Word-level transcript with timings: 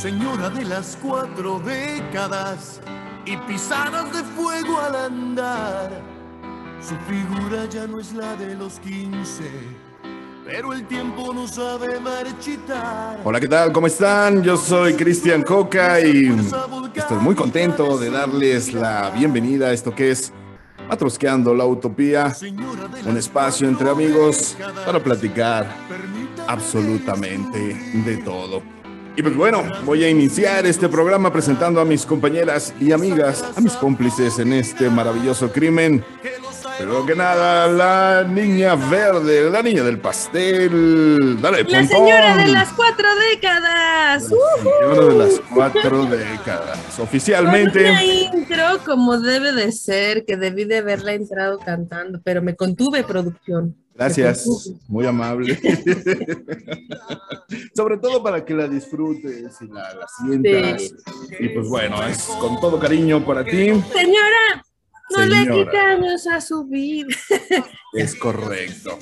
señora 0.00 0.48
de 0.48 0.64
las 0.64 0.96
cuatro 1.02 1.60
décadas 1.60 2.80
y 3.26 3.36
pisadas 3.36 4.10
de 4.14 4.24
fuego 4.24 4.78
al 4.80 4.96
andar. 4.96 5.90
Su 6.80 6.94
figura 7.06 7.66
ya 7.66 7.86
no 7.86 8.00
es 8.00 8.14
la 8.14 8.34
de 8.36 8.54
los 8.54 8.80
quince, 8.80 9.50
pero 10.46 10.72
el 10.72 10.86
tiempo 10.86 11.34
no 11.34 11.46
sabe 11.46 12.00
marchitar. 12.00 13.20
Hola, 13.22 13.38
¿qué 13.40 13.48
tal? 13.48 13.72
¿Cómo 13.72 13.88
están? 13.88 14.42
Yo 14.42 14.56
soy 14.56 14.94
Cristian 14.94 15.42
Coca 15.42 16.00
y 16.00 16.34
estoy 16.94 17.18
muy 17.18 17.34
contento 17.34 17.98
de 17.98 18.10
darles 18.10 18.72
la 18.72 19.10
bienvenida 19.10 19.66
a 19.66 19.72
esto 19.74 19.94
que 19.94 20.12
es 20.12 20.32
Matrosqueando 20.88 21.54
la 21.54 21.66
Utopía, 21.66 22.34
un 23.04 23.16
espacio 23.18 23.68
entre 23.68 23.90
amigos 23.90 24.56
para 24.86 24.98
platicar 25.02 25.70
absolutamente 26.48 27.58
de 28.02 28.16
todo. 28.24 28.79
Y 29.16 29.22
pues 29.22 29.36
bueno, 29.36 29.64
voy 29.84 30.04
a 30.04 30.08
iniciar 30.08 30.64
este 30.66 30.88
programa 30.88 31.32
presentando 31.32 31.80
a 31.80 31.84
mis 31.84 32.06
compañeras 32.06 32.72
y 32.80 32.92
amigas, 32.92 33.44
a 33.56 33.60
mis 33.60 33.72
cómplices 33.74 34.38
en 34.38 34.52
este 34.52 34.88
maravilloso 34.88 35.52
crimen. 35.52 36.04
Pero 36.80 37.04
que 37.04 37.14
nada, 37.14 37.68
la 37.68 38.24
niña 38.24 38.74
verde, 38.74 39.50
la 39.50 39.62
niña 39.62 39.82
del 39.82 39.98
pastel. 39.98 41.38
Dale, 41.38 41.62
La 41.64 41.86
señora 41.86 42.38
de 42.38 42.48
las 42.48 42.72
cuatro 42.72 43.06
décadas. 43.30 44.30
La 44.30 44.62
señora 44.62 45.12
de 45.12 45.18
las 45.18 45.40
cuatro 45.52 46.06
décadas. 46.06 46.98
Oficialmente. 46.98 47.90
Una 47.90 48.02
intro 48.02 48.64
como 48.86 49.20
debe 49.20 49.52
de 49.52 49.70
ser, 49.72 50.24
que 50.24 50.38
debí 50.38 50.64
de 50.64 50.78
haberla 50.78 51.12
entrado 51.12 51.58
cantando, 51.58 52.18
pero 52.24 52.40
me 52.40 52.56
contuve 52.56 53.04
producción. 53.04 53.76
Gracias, 53.94 54.46
muy 54.88 55.06
amable. 55.06 55.58
Sobre 57.74 57.98
todo 57.98 58.22
para 58.22 58.42
que 58.42 58.54
la 58.54 58.66
disfrutes 58.66 59.54
y 59.60 59.66
la, 59.66 59.94
la 59.94 60.06
sientas. 60.08 60.82
Sí. 60.84 60.94
Y 61.40 61.48
pues 61.50 61.68
bueno, 61.68 62.02
es 62.06 62.22
con 62.40 62.58
todo 62.58 62.78
cariño 62.78 63.22
para 63.26 63.44
ti. 63.44 63.66
Señora, 63.92 64.64
no 65.10 65.24
le 65.24 65.44
Señora. 65.44 65.90
años 65.90 66.26
a 66.26 66.40
su 66.40 66.64
vida. 66.64 67.08
Es 67.92 68.14
correcto. 68.14 69.00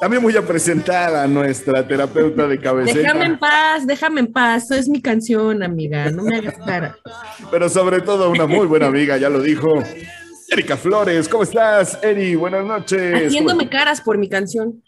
También 0.00 0.22
voy 0.22 0.34
a 0.34 0.40
presentar 0.40 1.14
a 1.14 1.26
nuestra 1.26 1.86
terapeuta 1.86 2.48
de 2.48 2.56
Déjame 2.56 2.82
en 2.84 2.86
cabecera, 2.94 3.38
paz, 3.38 3.86
déjame 3.86 4.20
en 4.20 4.32
paz. 4.32 4.70
Es 4.70 4.88
mi 4.88 5.02
canción, 5.02 5.62
amiga. 5.62 6.10
No 6.10 6.22
me 6.22 6.38
hagas 6.38 6.56
cara. 6.64 6.96
pero 7.50 7.68
sobre 7.68 8.00
todo 8.00 8.30
una 8.30 8.46
muy 8.46 8.66
buena 8.66 8.86
amiga, 8.86 9.18
ya 9.18 9.28
lo 9.28 9.42
dijo. 9.42 9.82
Erika 10.50 10.78
Flores, 10.78 11.28
¿cómo 11.28 11.42
estás? 11.42 11.98
Eri, 12.02 12.36
buenas 12.36 12.64
noches. 12.64 13.26
Haciéndome 13.26 13.68
caras 13.68 14.00
por 14.00 14.16
mi 14.16 14.30
canción. 14.30 14.82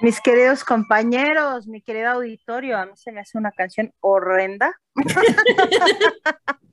Mis 0.00 0.20
queridos 0.20 0.62
compañeros, 0.62 1.66
mi 1.66 1.82
querido 1.82 2.10
auditorio, 2.10 2.78
a 2.78 2.86
mí 2.86 2.92
se 2.94 3.10
me 3.10 3.20
hace 3.20 3.38
una 3.38 3.50
canción 3.50 3.92
horrenda. 4.00 4.72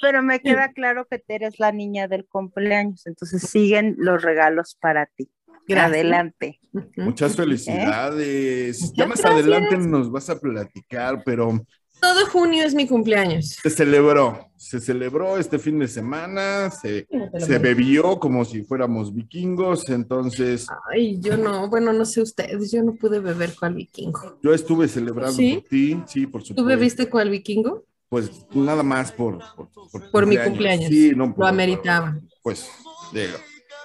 Pero 0.00 0.22
me 0.22 0.40
queda 0.40 0.72
claro 0.72 1.06
que 1.10 1.22
eres 1.28 1.58
la 1.58 1.72
niña 1.72 2.08
del 2.08 2.26
cumpleaños, 2.26 3.06
entonces 3.06 3.42
siguen 3.42 3.94
los 3.98 4.22
regalos 4.22 4.76
para 4.80 5.06
ti. 5.06 5.28
Gracias. 5.66 5.92
Adelante. 5.92 6.60
Muchas 6.96 7.36
felicidades. 7.36 8.92
Ya 8.94 9.06
más 9.06 9.20
gracias. 9.20 9.42
adelante 9.44 9.78
nos 9.78 10.10
vas 10.10 10.28
a 10.28 10.38
platicar, 10.38 11.22
pero 11.24 11.58
Todo 12.00 12.26
junio 12.26 12.64
es 12.64 12.74
mi 12.74 12.86
cumpleaños. 12.86 13.56
se 13.62 13.70
celebró, 13.70 14.50
se 14.58 14.78
celebró 14.80 15.38
este 15.38 15.58
fin 15.58 15.78
de 15.78 15.88
semana, 15.88 16.70
se, 16.70 17.06
se 17.38 17.58
bebió 17.58 18.18
como 18.18 18.44
si 18.44 18.62
fuéramos 18.62 19.14
vikingos, 19.14 19.88
entonces 19.88 20.66
Ay, 20.92 21.18
yo 21.20 21.38
no, 21.38 21.70
bueno, 21.70 21.94
no 21.94 22.04
sé 22.04 22.20
ustedes, 22.20 22.70
yo 22.70 22.82
no 22.82 22.94
pude 22.96 23.20
beber 23.20 23.54
cual 23.58 23.74
vikingo. 23.74 24.38
yo 24.42 24.52
estuve 24.52 24.86
celebrando 24.86 25.32
¿Sí? 25.36 25.54
por 25.60 25.68
ti, 25.70 26.02
sí, 26.06 26.26
por 26.26 26.42
supuesto. 26.42 26.62
¿Tú 26.62 26.64
bebiste 26.68 27.08
cual 27.08 27.30
vikingo? 27.30 27.84
Pues 28.14 28.46
nada 28.54 28.84
más 28.84 29.10
por, 29.10 29.40
por, 29.56 29.68
por, 29.90 30.10
Por 30.12 30.24
mi 30.26 30.36
cumpleaños. 30.38 30.88
Sí, 30.88 31.10
no, 31.16 31.26
Lo 31.26 31.34
por- 31.34 31.48
ameritaba. 31.48 32.16
Pues, 32.44 32.70
digo. 33.12 33.32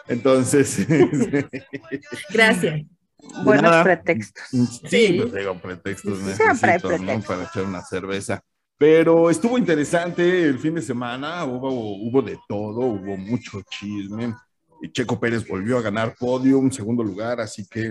Entonces, 0.08 0.86
Gracias. 2.32 2.82
Buenos 3.44 3.64
nada. 3.64 3.84
pretextos. 3.84 4.44
sí, 4.88 5.20
pues 5.20 5.34
digo, 5.34 5.56
pretextos 5.60 6.20
Siempre 6.20 6.44
hay 6.44 6.78
necesito, 6.78 6.90
¿no? 6.92 6.98
pretextos. 6.98 7.26
Para 7.26 7.44
echar 7.44 7.64
una 7.66 7.82
cerveza. 7.82 8.42
Pero 8.78 9.32
estuvo 9.32 9.58
interesante 9.58 10.44
el 10.44 10.60
fin 10.60 10.76
de 10.76 10.84
semana, 10.84 11.44
hubo, 11.46 11.70
hubo 11.72 12.22
de 12.22 12.38
todo, 12.48 12.82
hubo 12.82 13.18
mucho 13.18 13.64
chisme. 13.68 14.36
Y 14.84 14.92
Checo 14.92 15.20
Pérez 15.20 15.48
volvió 15.48 15.80
a 15.80 15.82
ganar 15.82 16.14
podium, 16.20 16.70
segundo 16.70 17.04
lugar, 17.04 17.42
así 17.42 17.68
que 17.68 17.90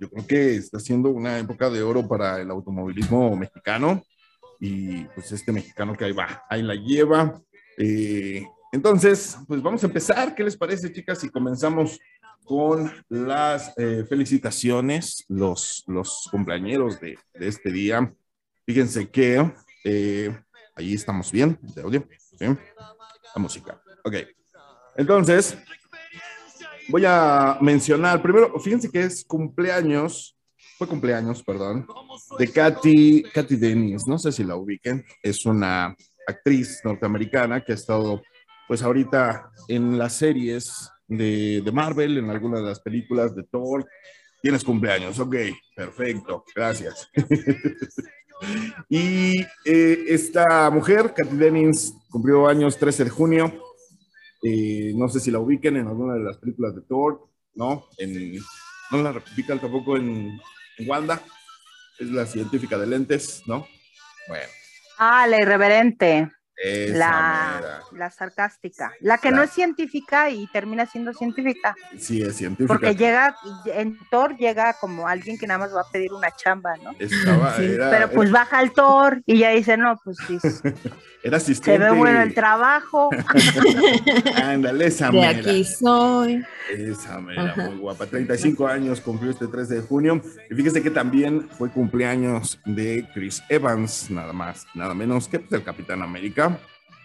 yo 0.00 0.08
creo 0.10 0.26
que 0.26 0.56
está 0.56 0.80
siendo 0.80 1.10
una 1.10 1.38
época 1.38 1.68
de 1.68 1.82
oro 1.82 2.08
para 2.08 2.40
el 2.40 2.50
automovilismo 2.50 3.36
mexicano. 3.36 4.02
Y 4.60 5.04
pues 5.14 5.32
este 5.32 5.52
mexicano 5.52 5.96
que 5.96 6.04
ahí 6.04 6.12
va, 6.12 6.44
ahí 6.48 6.62
la 6.62 6.74
lleva. 6.74 7.40
Eh, 7.78 8.46
entonces, 8.72 9.38
pues 9.48 9.62
vamos 9.62 9.82
a 9.82 9.86
empezar. 9.86 10.34
¿Qué 10.34 10.44
les 10.44 10.56
parece, 10.56 10.92
chicas? 10.92 11.18
Si 11.18 11.30
comenzamos 11.30 11.98
con 12.44 12.92
las 13.08 13.72
eh, 13.78 14.04
felicitaciones, 14.08 15.24
los, 15.28 15.84
los 15.86 16.28
cumpleañeros 16.30 17.00
de, 17.00 17.18
de 17.34 17.48
este 17.48 17.70
día. 17.70 18.12
Fíjense 18.66 19.08
que 19.08 19.52
eh, 19.84 20.38
ahí 20.74 20.94
estamos 20.94 21.32
bien, 21.32 21.58
de 21.74 21.82
audio, 21.82 22.06
¿sí? 22.38 22.46
La 22.46 23.40
música. 23.40 23.80
Ok. 24.04 24.14
Entonces, 24.96 25.56
voy 26.88 27.04
a 27.06 27.58
mencionar, 27.60 28.20
primero, 28.20 28.58
fíjense 28.58 28.90
que 28.90 29.02
es 29.02 29.24
cumpleaños, 29.24 30.36
fue 30.80 30.88
cumpleaños, 30.88 31.42
perdón, 31.42 31.86
de 32.38 32.48
Katy, 32.50 33.24
Katy 33.34 33.56
Dennis, 33.56 34.06
no 34.06 34.18
sé 34.18 34.32
si 34.32 34.44
la 34.44 34.56
ubiquen, 34.56 35.04
es 35.22 35.44
una 35.44 35.94
actriz 36.26 36.80
norteamericana 36.82 37.62
que 37.62 37.72
ha 37.72 37.74
estado, 37.74 38.22
pues 38.66 38.82
ahorita 38.82 39.50
en 39.68 39.98
las 39.98 40.14
series 40.14 40.90
de, 41.06 41.62
Marvel, 41.70 42.16
en 42.16 42.30
algunas 42.30 42.60
de 42.60 42.68
las 42.68 42.80
películas 42.80 43.36
de 43.36 43.42
Thor. 43.42 43.86
Tienes 44.40 44.64
cumpleaños, 44.64 45.18
ok, 45.18 45.36
perfecto, 45.76 46.46
gracias. 46.56 47.10
y 48.88 49.42
eh, 49.66 50.04
esta 50.08 50.70
mujer, 50.70 51.12
Katy 51.14 51.36
Dennings, 51.36 51.92
cumplió 52.08 52.48
años 52.48 52.78
13 52.78 53.04
de 53.04 53.10
junio. 53.10 53.52
Eh, 54.42 54.94
no 54.96 55.10
sé 55.10 55.20
si 55.20 55.30
la 55.30 55.40
ubiquen 55.40 55.76
en 55.76 55.88
alguna 55.88 56.14
de 56.14 56.20
las 56.20 56.38
películas 56.38 56.74
de 56.74 56.80
Thor, 56.80 57.28
¿no? 57.54 57.84
En, 57.98 58.38
no 58.90 59.02
la 59.02 59.10
ubican 59.10 59.60
tampoco 59.60 59.98
en 59.98 60.40
Wanda, 60.86 61.22
es 61.98 62.08
la 62.08 62.26
científica 62.26 62.78
de 62.78 62.86
lentes, 62.86 63.42
¿no? 63.46 63.66
Bueno, 64.28 64.46
Ah, 64.98 65.26
la 65.26 65.40
irreverente, 65.40 66.30
esa 66.62 66.98
la, 66.98 67.80
la 67.92 68.10
sarcástica, 68.10 68.92
la 69.00 69.16
que 69.18 69.30
no 69.30 69.42
es 69.42 69.50
científica 69.50 70.28
y 70.30 70.46
termina 70.48 70.84
siendo 70.86 71.12
científica, 71.14 71.74
Sí, 71.98 72.20
es 72.22 72.36
científica. 72.36 72.68
porque 72.74 72.94
llega, 72.94 73.34
en 73.66 73.98
Thor 74.10 74.36
llega 74.36 74.74
como 74.74 75.08
alguien 75.08 75.38
que 75.38 75.46
nada 75.46 75.58
más 75.60 75.74
va 75.74 75.80
a 75.80 75.90
pedir 75.90 76.12
una 76.12 76.30
chamba, 76.36 76.76
¿no? 76.82 76.92
Estaba, 76.98 77.56
Sí, 77.56 77.64
era, 77.64 77.90
Pero 77.90 78.10
pues 78.10 78.30
baja 78.30 78.60
el 78.60 78.72
Thor 78.72 79.22
y 79.26 79.38
ya 79.38 79.50
dice, 79.50 79.76
no, 79.76 79.98
pues 80.04 80.18
sí, 80.26 80.38
era, 80.42 80.74
era 81.22 81.38
se 81.40 81.52
asistente. 81.52 81.78
ve 81.78 81.90
bueno 81.92 82.20
el 82.20 82.34
trabajo. 82.34 83.08
Ándale, 84.42 84.86
esa 84.86 85.06
De 85.06 85.12
mera. 85.12 85.30
aquí 85.40 85.64
soy. 85.64 86.42
Esa 86.70 87.20
mera, 87.20 87.44
Ajá. 87.46 87.68
muy 87.70 87.78
guapa. 87.78 88.06
35 88.06 88.66
años 88.66 89.00
cumplió 89.00 89.30
este 89.30 89.46
3 89.46 89.68
de 89.68 89.80
junio. 89.82 90.20
Y 90.50 90.54
fíjese 90.54 90.82
que 90.82 90.90
también 90.90 91.48
fue 91.50 91.70
cumpleaños 91.70 92.60
de 92.64 93.06
Chris 93.14 93.42
Evans, 93.48 94.10
nada 94.10 94.32
más, 94.32 94.66
nada 94.74 94.94
menos 94.94 95.28
que 95.28 95.38
pues, 95.40 95.52
el 95.52 95.64
Capitán 95.64 96.02
América. 96.02 96.49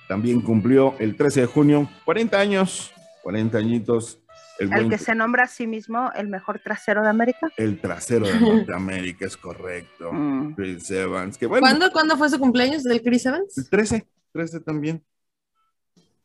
También 0.08 0.42
cumplió 0.42 0.96
el 1.00 1.16
13 1.16 1.42
de 1.42 1.46
junio, 1.48 1.90
40 2.06 2.40
años, 2.40 2.92
40 3.24 3.58
añitos. 3.58 4.20
El, 4.60 4.68
El 4.68 4.74
buen- 4.74 4.90
que 4.90 4.98
se 4.98 5.14
nombra 5.16 5.44
a 5.44 5.48
sí 5.48 5.68
mismo 5.68 6.12
el 6.16 6.30
mejor 6.30 6.60
trasero 6.60 7.02
de 7.04 7.10
América. 7.10 7.50
el 7.58 7.82
trasero 7.82 8.26
de 8.26 8.40
Norteamérica, 8.40 9.26
es 9.26 9.36
correcto. 9.36 10.14
Mm. 10.14 10.54
Chris 10.56 10.90
Evans, 10.92 11.38
que 11.38 11.46
bueno, 11.46 11.66
¿Cuándo, 11.68 11.92
¿Cuándo 11.92 12.16
fue 12.18 12.30
su 12.30 12.40
cumpleaños 12.40 12.84
del 12.84 13.02
Chris 13.02 13.26
Evans? 13.26 13.58
el 13.58 13.70
13, 13.70 14.08
13 14.32 14.60
también. 14.62 15.04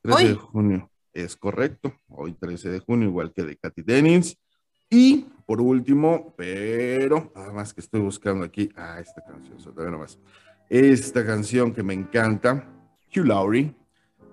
13 0.02 0.16
Hoy. 0.18 0.28
de 0.28 0.34
junio, 0.34 0.90
es 1.12 1.34
correcto. 1.36 1.92
Hoy 2.08 2.34
13 2.34 2.68
de 2.68 2.78
junio, 2.78 3.08
igual 3.08 3.32
que 3.34 3.42
de 3.42 3.56
Katy 3.56 3.82
Dennings. 3.82 4.36
Y 4.88 5.26
por 5.46 5.60
último, 5.60 6.32
pero 6.36 7.32
nada 7.34 7.52
más 7.52 7.74
que 7.74 7.80
estoy 7.80 8.00
buscando 8.00 8.44
aquí, 8.44 8.70
ah, 8.76 8.98
esta 9.00 9.22
canción, 9.24 9.56
todavía 9.58 9.90
no 9.92 9.98
más. 9.98 10.18
Esta 10.68 11.26
canción 11.26 11.72
que 11.74 11.82
me 11.82 11.94
encanta, 11.94 12.64
Hugh 13.14 13.26
Laurie, 13.26 13.74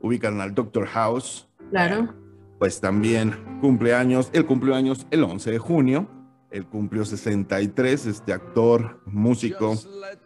ubican 0.02 0.40
al 0.42 0.54
Doctor 0.54 0.86
House, 0.88 1.48
Claro. 1.72 2.14
pues 2.60 2.80
también 2.80 3.34
cumpleaños, 3.62 4.30
el 4.34 4.46
cumpleaños 4.46 5.08
el 5.12 5.24
11 5.24 5.52
de 5.52 5.58
junio, 5.60 6.08
él 6.52 6.66
cumplió 6.66 7.04
63, 7.04 8.06
este 8.06 8.32
actor, 8.34 9.02
músico, 9.06 9.76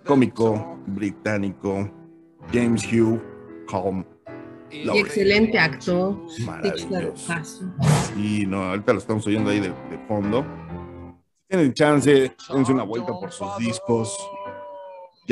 cómico 0.06 0.78
británico, 0.88 1.90
James 2.54 2.86
Hugh 2.92 3.20
Calm. 3.68 4.06
Y 4.70 4.88
excelente 4.98 5.58
actor. 5.60 6.18
Maravilloso. 6.46 7.34
Sí, 8.16 8.46
no, 8.46 8.64
ahorita 8.70 8.94
lo 8.94 9.00
estamos 9.00 9.26
oyendo 9.28 9.50
ahí 9.50 9.60
de, 9.60 9.70
de 9.70 9.98
fondo. 10.08 10.46
Si 11.26 11.48
tienen 11.50 11.74
chance, 11.74 12.34
dense 12.54 12.72
una 12.72 12.84
vuelta 12.84 13.12
por 13.20 13.32
sus 13.32 13.58
discos. 13.58 14.16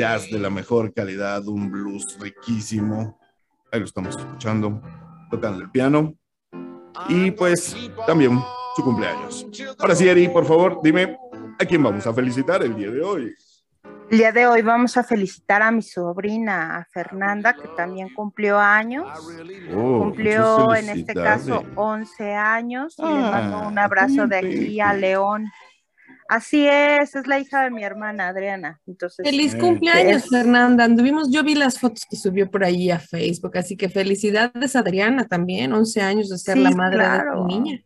Jazz 0.00 0.30
de 0.30 0.38
la 0.38 0.48
mejor 0.48 0.94
calidad, 0.94 1.46
un 1.46 1.70
blues 1.70 2.18
riquísimo. 2.18 3.18
Ahí 3.70 3.80
lo 3.80 3.84
estamos 3.84 4.16
escuchando, 4.16 4.80
tocando 5.30 5.60
el 5.62 5.70
piano. 5.70 6.14
Y 7.10 7.30
pues 7.32 7.76
también 8.06 8.40
su 8.74 8.82
cumpleaños. 8.82 9.46
Ahora 9.78 9.94
sí, 9.94 10.08
Eri, 10.08 10.28
por 10.28 10.46
favor, 10.46 10.80
dime 10.82 11.18
a 11.58 11.64
quién 11.66 11.82
vamos 11.82 12.06
a 12.06 12.14
felicitar 12.14 12.62
el 12.62 12.74
día 12.76 12.90
de 12.90 13.02
hoy. 13.02 13.34
El 14.10 14.18
día 14.18 14.32
de 14.32 14.46
hoy 14.46 14.62
vamos 14.62 14.96
a 14.96 15.04
felicitar 15.04 15.60
a 15.62 15.70
mi 15.70 15.82
sobrina, 15.82 16.78
a 16.78 16.84
Fernanda, 16.86 17.52
que 17.52 17.68
también 17.76 18.08
cumplió 18.14 18.58
años. 18.58 19.06
Oh, 19.76 19.98
cumplió 20.00 20.74
en 20.74 20.88
este 20.88 21.12
caso 21.12 21.60
felicidades. 21.60 21.76
11 21.76 22.34
años 22.34 22.94
y 22.98 23.02
le 23.02 23.08
Ah, 23.08 23.30
mando 23.30 23.68
un 23.68 23.78
abrazo 23.78 24.26
de 24.26 24.38
aquí 24.38 24.80
a. 24.80 24.94
León. 24.94 25.44
Así 26.30 26.64
es, 26.64 27.16
es 27.16 27.26
la 27.26 27.40
hija 27.40 27.64
de 27.64 27.72
mi 27.72 27.82
hermana 27.82 28.28
Adriana. 28.28 28.80
Entonces, 28.86 29.26
Feliz 29.28 29.56
cumpleaños, 29.56 30.22
es- 30.22 30.30
Fernanda. 30.30 30.84
Anduvimos, 30.84 31.28
yo 31.32 31.42
vi 31.42 31.56
las 31.56 31.80
fotos 31.80 32.06
que 32.08 32.14
subió 32.16 32.48
por 32.48 32.62
ahí 32.62 32.88
a 32.88 33.00
Facebook, 33.00 33.58
así 33.58 33.76
que 33.76 33.88
felicidades 33.88 34.76
Adriana 34.76 35.26
también, 35.26 35.72
11 35.72 36.00
años 36.00 36.28
de 36.28 36.38
ser 36.38 36.56
Sí, 36.56 36.62
la 36.62 36.70
madre 36.70 36.98
de 36.98 37.24
tu 37.34 37.44
niña. 37.46 37.82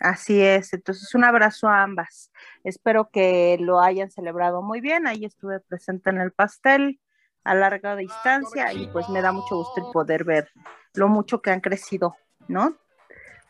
Así 0.00 0.40
es, 0.42 0.72
entonces 0.72 1.14
un 1.14 1.22
abrazo 1.22 1.68
a 1.68 1.84
ambas. 1.84 2.32
Espero 2.64 3.08
que 3.08 3.56
lo 3.60 3.80
hayan 3.80 4.10
celebrado 4.10 4.62
muy 4.62 4.80
bien. 4.80 5.06
Ahí 5.06 5.24
estuve 5.24 5.60
presente 5.60 6.10
en 6.10 6.20
el 6.20 6.32
pastel 6.32 6.98
a 7.44 7.54
larga 7.54 7.94
distancia 7.94 8.72
y 8.72 8.88
pues 8.88 9.08
me 9.10 9.22
da 9.22 9.30
mucho 9.30 9.58
gusto 9.58 9.74
el 9.86 9.92
poder 9.92 10.24
ver 10.24 10.48
lo 10.94 11.06
mucho 11.06 11.40
que 11.40 11.52
han 11.52 11.60
crecido, 11.60 12.16
¿no? 12.48 12.76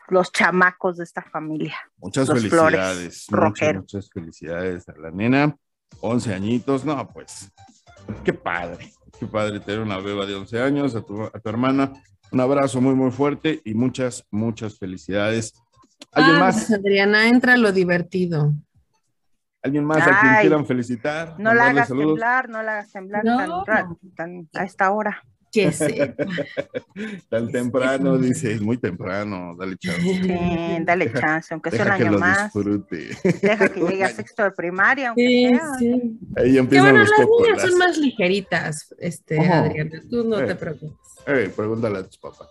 Los 0.09 0.31
chamacos 0.31 0.97
de 0.97 1.03
esta 1.03 1.21
familia. 1.21 1.75
Muchas 1.97 2.27
Los 2.29 2.37
felicidades. 2.39 3.25
Muchas, 3.29 3.39
rojero. 3.43 3.79
muchas 3.81 4.09
felicidades 4.09 4.87
a 4.89 4.93
la 4.97 5.11
nena. 5.11 5.55
11 6.01 6.33
añitos, 6.33 6.85
no, 6.85 7.07
pues, 7.09 7.51
qué 8.23 8.33
padre. 8.33 8.91
Qué 9.19 9.25
padre 9.25 9.59
tener 9.59 9.81
una 9.81 9.97
beba 9.99 10.25
de 10.25 10.35
11 10.35 10.61
años, 10.61 10.95
a 10.95 11.01
tu, 11.01 11.23
a 11.23 11.31
tu 11.31 11.49
hermana. 11.49 11.91
Un 12.31 12.39
abrazo 12.41 12.81
muy, 12.81 12.93
muy 12.93 13.09
fuerte 13.11 13.61
y 13.65 13.73
muchas, 13.73 14.25
muchas 14.31 14.77
felicidades. 14.77 15.53
¿Alguien 16.11 16.39
Vamos, 16.39 16.55
más? 16.55 16.71
Adriana, 16.71 17.27
entra 17.27 17.53
a 17.53 17.57
lo 17.57 17.71
divertido. 17.71 18.53
¿Alguien 19.63 19.85
más 19.85 20.05
a 20.05 20.19
quien 20.21 20.33
quieran 20.41 20.65
felicitar? 20.65 21.35
No 21.39 21.53
la 21.53 21.67
hagas 21.69 21.87
saludos? 21.87 22.09
temblar, 22.13 22.49
no 22.49 22.61
la 22.63 22.71
hagas 22.73 22.91
temblar 22.91 23.25
No. 23.25 23.63
tan 23.63 23.65
ra- 23.65 23.89
tan- 24.15 24.49
a 24.53 24.63
esta 24.63 24.91
hora. 24.91 25.23
Que 25.63 25.71
sé. 25.71 26.15
Tan 27.29 27.51
temprano, 27.51 28.17
dice, 28.17 28.53
es 28.53 28.61
muy 28.61 28.77
temprano, 28.77 29.55
dale 29.57 29.77
chance. 29.77 30.01
Sí, 30.01 30.83
dale 30.85 31.11
chance, 31.13 31.53
aunque 31.53 31.71
sea 31.71 31.79
un 31.81 31.85
Deja 31.85 31.97
que 31.97 32.03
año 32.03 32.11
lo 32.13 32.19
más. 32.19 32.53
disfrute. 32.53 33.09
Deja 33.41 33.69
que 33.69 33.79
llegue 33.81 34.03
a 34.03 34.09
sexto 34.15 34.43
de 34.43 34.51
primaria, 34.51 35.09
aunque 35.09 35.25
Sí, 35.27 35.47
sea. 35.49 35.73
sí. 35.79 36.19
Ahí 36.35 36.53
Que 36.53 36.59
empiezan 36.59 36.89
bueno, 36.91 36.99
los 36.99 37.09
las 37.09 37.19
niñas 37.27 37.61
son 37.69 37.77
más 37.79 37.97
ligeritas, 37.97 38.95
este, 38.99 39.39
Ajá. 39.39 39.59
Adriana. 39.63 40.01
Tú 40.09 40.23
no 40.23 40.39
Eh. 40.39 40.45
te 40.47 40.55
preocupes. 40.55 40.97
Eh, 41.25 41.51
pregúntale 41.55 41.99
a 41.99 42.03
tus 42.03 42.17
papás. 42.17 42.47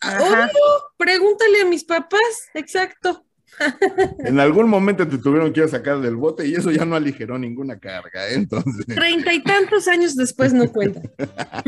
Ajá. 0.00 0.50
Pregúntale 0.98 1.60
a 1.62 1.64
mis 1.66 1.84
papás, 1.84 2.48
exacto. 2.54 3.23
En 4.18 4.40
algún 4.40 4.68
momento 4.68 5.06
te 5.06 5.18
tuvieron 5.18 5.52
que 5.52 5.60
ir 5.60 5.66
a 5.66 5.68
sacar 5.68 6.00
del 6.00 6.16
bote 6.16 6.46
y 6.46 6.54
eso 6.54 6.70
ya 6.70 6.84
no 6.84 6.96
aligeró 6.96 7.38
ninguna 7.38 7.78
carga, 7.78 8.28
¿eh? 8.28 8.34
entonces, 8.34 8.86
Treinta 8.86 9.32
y 9.32 9.42
tantos 9.42 9.88
años 9.88 10.16
después 10.16 10.52
no 10.52 10.70
cuenta. 10.70 11.00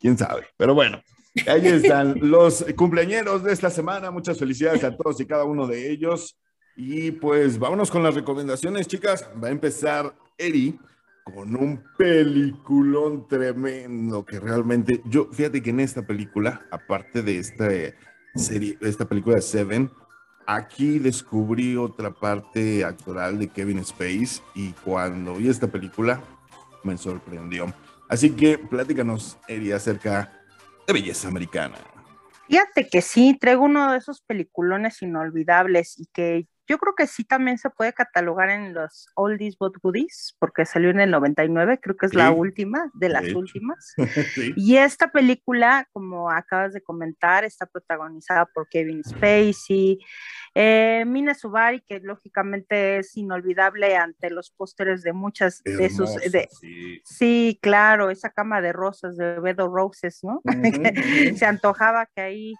quién 0.00 0.16
sabe. 0.16 0.46
Pero 0.56 0.74
bueno, 0.74 1.02
ahí 1.46 1.66
están 1.66 2.16
los 2.20 2.64
cumpleañeros 2.76 3.44
de 3.44 3.52
esta 3.52 3.70
semana. 3.70 4.10
Muchas 4.10 4.38
felicidades 4.38 4.84
a 4.84 4.96
todos 4.96 5.20
y 5.20 5.26
cada 5.26 5.44
uno 5.44 5.66
de 5.66 5.90
ellos. 5.90 6.38
Y 6.76 7.10
pues 7.12 7.58
vámonos 7.58 7.90
con 7.90 8.02
las 8.02 8.14
recomendaciones, 8.14 8.86
chicas. 8.86 9.28
Va 9.42 9.48
a 9.48 9.50
empezar 9.50 10.14
Eri 10.36 10.78
con 11.24 11.56
un 11.56 11.82
peliculón 11.98 13.28
tremendo 13.28 14.24
que 14.24 14.40
realmente, 14.40 15.02
yo, 15.04 15.28
fíjate 15.30 15.62
que 15.62 15.70
en 15.70 15.80
esta 15.80 16.06
película, 16.06 16.66
aparte 16.70 17.22
de 17.22 17.38
esta 17.38 17.68
serie, 18.34 18.78
esta 18.80 19.06
película 19.06 19.36
de 19.36 19.42
Seven, 19.42 19.90
aquí 20.48 20.98
descubrí 20.98 21.76
otra 21.76 22.10
parte 22.10 22.82
actoral 22.82 23.38
de 23.38 23.48
Kevin 23.48 23.80
Space 23.80 24.40
y 24.54 24.72
cuando 24.72 25.34
vi 25.34 25.50
esta 25.50 25.66
película 25.66 26.22
me 26.82 26.96
sorprendió. 26.96 27.66
Así 28.08 28.30
que 28.30 28.56
platícanos, 28.56 29.36
Eri, 29.46 29.72
acerca 29.72 30.32
de 30.86 30.92
belleza 30.94 31.28
americana. 31.28 31.76
Fíjate 32.48 32.88
que 32.88 33.02
sí, 33.02 33.36
traigo 33.38 33.64
uno 33.64 33.92
de 33.92 33.98
esos 33.98 34.22
peliculones 34.22 35.02
inolvidables 35.02 36.00
y 36.00 36.06
que 36.06 36.48
yo 36.68 36.78
creo 36.78 36.94
que 36.94 37.06
sí 37.06 37.24
también 37.24 37.56
se 37.56 37.70
puede 37.70 37.94
catalogar 37.94 38.50
en 38.50 38.74
los 38.74 39.08
oldies 39.14 39.56
but 39.56 39.76
goodies, 39.82 40.36
porque 40.38 40.66
salió 40.66 40.90
en 40.90 41.00
el 41.00 41.10
99, 41.10 41.80
creo 41.80 41.96
que 41.96 42.06
es 42.06 42.14
la 42.14 42.30
última 42.30 42.90
de 42.94 43.08
las 43.08 43.32
últimas. 43.32 43.94
Sí. 44.34 44.52
Y 44.56 44.76
esta 44.76 45.10
película, 45.10 45.88
como 45.92 46.30
acabas 46.30 46.72
de 46.72 46.82
comentar, 46.82 47.44
está 47.44 47.66
protagonizada 47.66 48.46
por 48.46 48.68
Kevin 48.68 49.02
Spacey, 49.02 49.98
eh, 50.54 51.04
Mina 51.06 51.34
Subari, 51.34 51.80
que 51.80 52.00
lógicamente 52.00 52.98
es 52.98 53.16
inolvidable 53.16 53.96
ante 53.96 54.28
los 54.30 54.50
pósteres 54.50 55.02
de 55.02 55.12
muchas 55.12 55.62
de 55.64 55.88
sus... 55.88 56.14
De- 56.16 56.48
sí. 57.04 57.58
claro, 57.62 58.10
esa 58.10 58.30
cama 58.30 58.60
de 58.60 58.72
rosas 58.72 59.16
de 59.16 59.40
Bedo 59.40 59.68
Roses, 59.68 60.20
¿no? 60.22 60.42
Se 61.36 61.46
antojaba 61.46 62.06
que 62.06 62.20
ahí, 62.20 62.54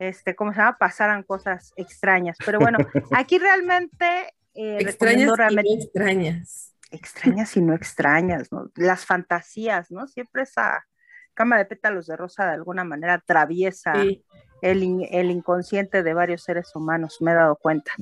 este, 0.00 0.34
¿cómo 0.34 0.52
se 0.52 0.58
llama? 0.58 0.76
Pasaran 0.78 1.22
cosas 1.22 1.72
extrañas. 1.76 2.36
Pero 2.44 2.58
bueno, 2.58 2.78
aquí 3.16 3.38
realmente... 3.38 4.34
eh, 4.54 4.78
Extrañas 4.80 5.30
recomiendo 5.30 5.34
y 5.34 5.36
realmente 5.36 5.70
no 5.76 5.84
extrañas. 5.84 6.74
extrañas 6.90 7.56
y 7.56 7.60
no 7.62 7.74
extrañas, 7.74 8.50
¿no? 8.50 8.70
Las 8.74 9.06
fantasías, 9.06 9.90
¿no? 9.92 10.08
Siempre 10.08 10.42
esa 10.42 10.84
cama 11.34 11.56
de 11.58 11.66
pétalos 11.66 12.06
de 12.08 12.16
rosa 12.16 12.46
de 12.46 12.54
alguna 12.54 12.82
manera 12.82 13.14
atraviesa 13.14 13.92
Sí. 13.94 14.24
El, 14.62 15.06
el 15.10 15.30
inconsciente 15.30 16.02
de 16.02 16.14
varios 16.14 16.42
seres 16.42 16.74
humanos, 16.74 17.18
me 17.20 17.32
he 17.32 17.34
dado 17.34 17.56
cuenta. 17.56 17.92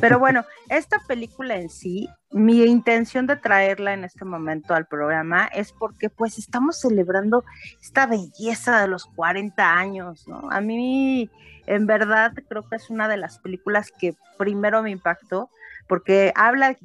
Pero 0.00 0.18
bueno, 0.18 0.44
esta 0.68 0.98
película 1.06 1.56
en 1.56 1.68
sí, 1.68 2.08
mi 2.30 2.62
intención 2.64 3.26
de 3.26 3.36
traerla 3.36 3.94
en 3.94 4.04
este 4.04 4.24
momento 4.24 4.74
al 4.74 4.86
programa 4.86 5.46
es 5.46 5.72
porque 5.72 6.10
pues 6.10 6.38
estamos 6.38 6.80
celebrando 6.80 7.44
esta 7.80 8.06
belleza 8.06 8.80
de 8.80 8.88
los 8.88 9.06
40 9.06 9.74
años, 9.74 10.26
¿no? 10.28 10.48
A 10.50 10.60
mí, 10.60 11.30
en 11.66 11.86
verdad, 11.86 12.32
creo 12.48 12.68
que 12.68 12.76
es 12.76 12.90
una 12.90 13.08
de 13.08 13.16
las 13.16 13.38
películas 13.38 13.90
que 13.90 14.14
primero 14.36 14.82
me 14.82 14.90
impactó, 14.90 15.50
porque 15.88 16.32
habla, 16.34 16.76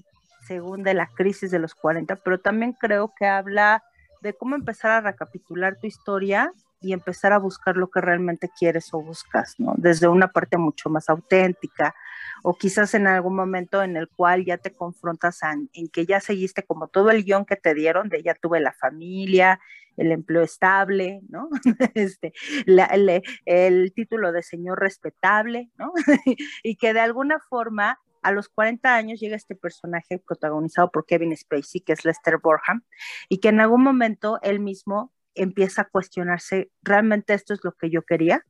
según 0.47 0.83
de 0.83 0.93
la 0.93 1.07
crisis 1.07 1.51
de 1.51 1.59
los 1.59 1.75
40, 1.75 2.15
pero 2.17 2.39
también 2.39 2.73
creo 2.73 3.13
que 3.17 3.25
habla 3.25 3.83
de 4.21 4.33
cómo 4.33 4.55
empezar 4.55 4.91
a 4.91 5.01
recapitular 5.01 5.77
tu 5.79 5.87
historia 5.87 6.51
y 6.83 6.93
empezar 6.93 7.33
a 7.33 7.39
buscar 7.39 7.77
lo 7.77 7.89
que 7.89 8.01
realmente 8.01 8.49
quieres 8.49 8.93
o 8.93 9.01
buscas, 9.01 9.55
¿no? 9.57 9.73
Desde 9.77 10.07
una 10.07 10.27
parte 10.27 10.57
mucho 10.57 10.89
más 10.89 11.09
auténtica 11.09 11.95
o 12.43 12.55
quizás 12.55 12.93
en 12.93 13.07
algún 13.07 13.35
momento 13.35 13.81
en 13.81 13.95
el 13.95 14.09
cual 14.09 14.45
ya 14.45 14.57
te 14.57 14.73
confrontas 14.73 15.41
en, 15.43 15.69
en 15.73 15.87
que 15.87 16.05
ya 16.05 16.19
seguiste 16.19 16.63
como 16.63 16.89
todo 16.89 17.09
el 17.09 17.23
guion 17.23 17.45
que 17.45 17.55
te 17.55 17.73
dieron, 17.73 18.09
de 18.09 18.21
ya 18.21 18.35
tuve 18.35 18.59
la 18.59 18.73
familia, 18.73 19.59
el 19.97 20.11
empleo 20.11 20.41
estable, 20.41 21.21
¿no? 21.29 21.49
este, 21.93 22.33
el, 22.65 23.23
el 23.45 23.93
título 23.93 24.31
de 24.31 24.43
señor 24.43 24.79
respetable, 24.79 25.69
¿no? 25.77 25.93
y 26.63 26.75
que 26.75 26.93
de 26.93 26.99
alguna 26.99 27.39
forma 27.39 27.99
a 28.21 28.31
los 28.31 28.49
40 28.49 28.95
años 28.95 29.19
llega 29.19 29.35
este 29.35 29.55
personaje 29.55 30.17
protagonizado 30.17 30.89
por 30.91 31.05
Kevin 31.05 31.35
Spacey, 31.35 31.81
que 31.81 31.93
es 31.93 32.05
Lester 32.05 32.39
Borham, 32.41 32.83
y 33.29 33.39
que 33.39 33.49
en 33.49 33.59
algún 33.59 33.83
momento 33.83 34.39
él 34.41 34.59
mismo 34.59 35.11
empieza 35.35 35.83
a 35.83 35.89
cuestionarse, 35.89 36.71
¿realmente 36.81 37.33
esto 37.33 37.53
es 37.53 37.63
lo 37.63 37.73
que 37.73 37.89
yo 37.89 38.03
quería? 38.03 38.45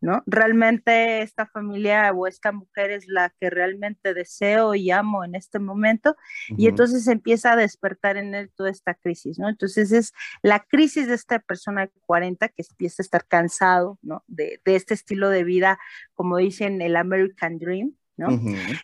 ¿No? 0.00 0.22
¿Realmente 0.26 1.22
esta 1.22 1.46
familia 1.46 2.12
o 2.12 2.26
esta 2.26 2.52
mujer 2.52 2.90
es 2.90 3.06
la 3.08 3.32
que 3.40 3.48
realmente 3.48 4.12
deseo 4.12 4.74
y 4.74 4.90
amo 4.90 5.24
en 5.24 5.34
este 5.34 5.58
momento? 5.58 6.16
Y 6.48 6.66
entonces 6.66 7.06
empieza 7.06 7.52
a 7.52 7.56
despertar 7.56 8.18
en 8.18 8.34
él 8.34 8.50
toda 8.54 8.70
esta 8.70 8.94
crisis, 8.94 9.38
¿no? 9.38 9.48
Entonces 9.48 9.92
es 9.92 10.12
la 10.42 10.60
crisis 10.60 11.06
de 11.06 11.14
esta 11.14 11.38
persona 11.38 11.86
de 11.86 11.92
40 12.04 12.48
que 12.48 12.64
empieza 12.68 13.02
a 13.02 13.04
estar 13.04 13.26
cansado, 13.26 13.98
¿no? 14.02 14.24
De, 14.26 14.60
de 14.64 14.76
este 14.76 14.92
estilo 14.92 15.30
de 15.30 15.44
vida, 15.44 15.78
como 16.12 16.36
dicen, 16.36 16.82
el 16.82 16.96
American 16.96 17.58
Dream, 17.58 17.94
¿no? 18.16 18.28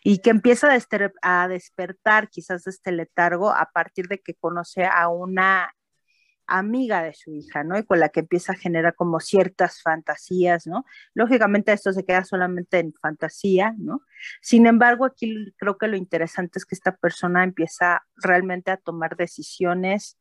Y 0.03 0.19
que 0.19 0.29
empieza 0.29 0.69
a, 0.73 1.43
a 1.43 1.47
despertar 1.47 2.29
quizás 2.29 2.63
de 2.63 2.71
este 2.71 2.91
letargo 2.91 3.51
a 3.51 3.69
partir 3.71 4.07
de 4.07 4.19
que 4.19 4.33
conoce 4.33 4.85
a 4.85 5.07
una 5.09 5.73
amiga 6.57 7.03
de 7.03 7.13
su 7.13 7.33
hija, 7.33 7.63
¿no? 7.63 7.77
Y 7.77 7.83
con 7.83 7.99
la 7.99 8.09
que 8.09 8.21
empieza 8.21 8.53
a 8.53 8.55
generar 8.55 8.95
como 8.95 9.19
ciertas 9.19 9.81
fantasías, 9.81 10.67
¿no? 10.67 10.85
Lógicamente 11.13 11.71
esto 11.71 11.93
se 11.93 12.05
queda 12.05 12.23
solamente 12.23 12.79
en 12.79 12.93
fantasía, 12.93 13.73
¿no? 13.77 14.01
Sin 14.41 14.67
embargo, 14.67 15.05
aquí 15.05 15.53
creo 15.57 15.77
que 15.77 15.87
lo 15.87 15.97
interesante 15.97 16.59
es 16.59 16.65
que 16.65 16.75
esta 16.75 16.95
persona 16.95 17.43
empieza 17.43 18.03
realmente 18.15 18.71
a 18.71 18.77
tomar 18.77 19.15
decisiones 19.15 20.17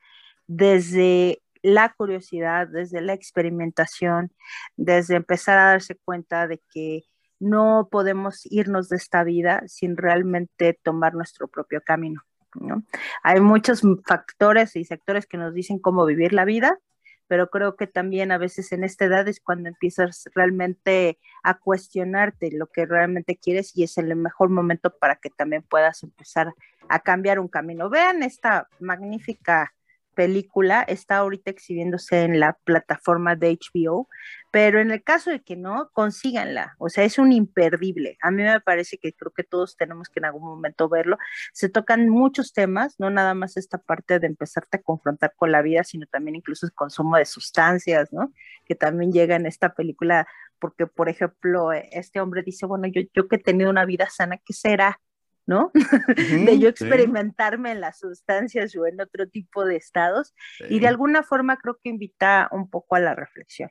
desde 0.46 1.42
la 1.62 1.92
curiosidad, 1.94 2.68
desde 2.68 3.00
la 3.00 3.12
experimentación, 3.12 4.32
desde 4.76 5.16
empezar 5.16 5.58
a 5.58 5.70
darse 5.70 5.96
cuenta 5.96 6.46
de 6.46 6.62
que 6.72 7.02
no 7.38 7.88
podemos 7.90 8.46
irnos 8.46 8.88
de 8.88 8.96
esta 8.96 9.24
vida 9.24 9.62
sin 9.66 9.96
realmente 9.96 10.78
tomar 10.82 11.14
nuestro 11.14 11.48
propio 11.48 11.82
camino. 11.82 12.22
¿No? 12.54 12.82
Hay 13.22 13.40
muchos 13.40 13.82
factores 14.06 14.76
y 14.76 14.84
sectores 14.84 15.26
que 15.26 15.38
nos 15.38 15.54
dicen 15.54 15.78
cómo 15.78 16.06
vivir 16.06 16.32
la 16.32 16.44
vida, 16.44 16.78
pero 17.26 17.48
creo 17.48 17.76
que 17.76 17.86
también 17.86 18.32
a 18.32 18.38
veces 18.38 18.72
en 18.72 18.82
esta 18.82 19.04
edad 19.04 19.28
es 19.28 19.40
cuando 19.40 19.68
empiezas 19.68 20.28
realmente 20.34 21.18
a 21.44 21.54
cuestionarte 21.54 22.50
lo 22.50 22.66
que 22.66 22.86
realmente 22.86 23.36
quieres 23.36 23.76
y 23.76 23.84
es 23.84 23.98
el 23.98 24.16
mejor 24.16 24.48
momento 24.50 24.90
para 24.98 25.16
que 25.16 25.30
también 25.30 25.62
puedas 25.62 26.02
empezar 26.02 26.52
a 26.88 26.98
cambiar 26.98 27.38
un 27.38 27.46
camino. 27.46 27.88
Vean 27.88 28.24
esta 28.24 28.68
magnífica 28.80 29.72
película 30.20 30.82
está 30.82 31.16
ahorita 31.16 31.50
exhibiéndose 31.50 32.24
en 32.24 32.40
la 32.40 32.52
plataforma 32.64 33.36
de 33.36 33.58
HBO, 33.58 34.06
pero 34.50 34.78
en 34.78 34.90
el 34.90 35.02
caso 35.02 35.30
de 35.30 35.40
que 35.40 35.56
no, 35.56 35.88
consíganla, 35.94 36.74
o 36.78 36.90
sea, 36.90 37.04
es 37.04 37.18
un 37.18 37.32
imperdible. 37.32 38.18
A 38.20 38.30
mí 38.30 38.42
me 38.42 38.60
parece 38.60 38.98
que 38.98 39.14
creo 39.14 39.32
que 39.32 39.44
todos 39.44 39.78
tenemos 39.78 40.10
que 40.10 40.20
en 40.20 40.26
algún 40.26 40.42
momento 40.42 40.90
verlo. 40.90 41.16
Se 41.54 41.70
tocan 41.70 42.10
muchos 42.10 42.52
temas, 42.52 42.96
no 42.98 43.08
nada 43.08 43.32
más 43.32 43.56
esta 43.56 43.78
parte 43.78 44.18
de 44.18 44.26
empezarte 44.26 44.76
a 44.76 44.82
confrontar 44.82 45.32
con 45.36 45.52
la 45.52 45.62
vida, 45.62 45.84
sino 45.84 46.04
también 46.04 46.36
incluso 46.36 46.66
el 46.66 46.74
consumo 46.74 47.16
de 47.16 47.24
sustancias, 47.24 48.12
¿no? 48.12 48.30
Que 48.66 48.74
también 48.74 49.12
llega 49.12 49.36
en 49.36 49.46
esta 49.46 49.72
película, 49.72 50.28
porque, 50.58 50.86
por 50.86 51.08
ejemplo, 51.08 51.72
este 51.72 52.20
hombre 52.20 52.42
dice, 52.42 52.66
bueno, 52.66 52.88
yo, 52.88 53.00
yo 53.14 53.26
que 53.26 53.36
he 53.36 53.38
tenido 53.38 53.70
una 53.70 53.86
vida 53.86 54.10
sana, 54.10 54.36
¿qué 54.44 54.52
será? 54.52 55.00
¿No? 55.46 55.70
de 56.16 56.58
yo 56.58 56.68
experimentarme 56.68 57.72
en 57.72 57.80
las 57.80 57.98
sustancias 57.98 58.74
o 58.76 58.86
en 58.86 59.00
otro 59.00 59.28
tipo 59.28 59.64
de 59.64 59.76
estados. 59.76 60.34
Y 60.68 60.80
de 60.80 60.88
alguna 60.88 61.22
forma 61.22 61.56
creo 61.56 61.78
que 61.82 61.90
invita 61.90 62.48
un 62.52 62.70
poco 62.70 62.96
a 62.96 63.00
la 63.00 63.14
reflexión. 63.14 63.70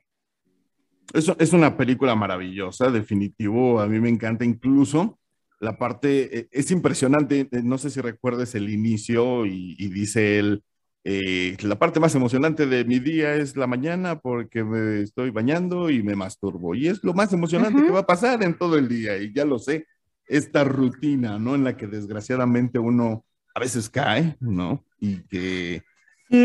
Es, 1.13 1.31
es 1.39 1.53
una 1.53 1.75
película 1.75 2.15
maravillosa, 2.15 2.91
definitivo. 2.91 3.79
A 3.79 3.87
mí 3.87 3.99
me 3.99 4.09
encanta 4.09 4.45
incluso 4.45 5.19
la 5.59 5.77
parte, 5.77 6.39
eh, 6.39 6.47
es 6.51 6.71
impresionante, 6.71 7.47
eh, 7.51 7.61
no 7.63 7.77
sé 7.77 7.89
si 7.89 8.01
recuerdes 8.01 8.55
el 8.55 8.69
inicio 8.69 9.45
y, 9.45 9.75
dice 9.89 10.39
él, 10.39 10.63
eh, 11.03 11.57
la 11.61 11.77
parte 11.77 11.99
más 11.99 12.15
emocionante 12.15 12.65
de 12.65 12.85
mi 12.85 12.99
día 12.99 13.35
es 13.35 13.55
la 13.55 13.67
mañana 13.67 14.19
porque 14.19 14.63
me 14.63 15.01
estoy 15.01 15.31
bañando 15.31 15.89
y 15.89 16.03
me 16.03 16.15
masturbo. 16.15 16.75
Y 16.75 16.87
es 16.87 17.03
lo 17.03 17.13
más 17.13 17.33
emocionante 17.33 17.83
que 17.83 17.91
va 17.91 17.99
a 18.01 18.05
pasar 18.05 18.43
en 18.43 18.57
todo 18.57 18.77
el 18.77 18.87
día 18.87 19.17
y 19.17 19.33
ya 19.33 19.45
lo 19.45 19.59
sé 19.59 19.85
esta 20.29 20.63
rutina, 20.63 21.37
¿no? 21.39 21.55
En 21.55 21.63
la 21.63 21.75
que 21.75 21.87
desgraciadamente 21.87 22.79
uno 22.79 23.25
a 23.53 23.59
veces 23.59 23.89
cae, 23.89 24.37
¿no? 24.39 24.85
Y 24.99 25.23
que 25.23 25.83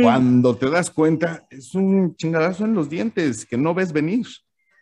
cuando 0.03 0.57
te 0.57 0.71
das 0.71 0.91
cuenta 0.91 1.47
es 1.51 1.75
un 1.75 2.17
chingadazo 2.17 2.65
en 2.65 2.75
los 2.75 2.89
dientes 2.89 3.45
que 3.45 3.59
no 3.59 3.75
ves 3.75 3.93
venir, 3.93 4.27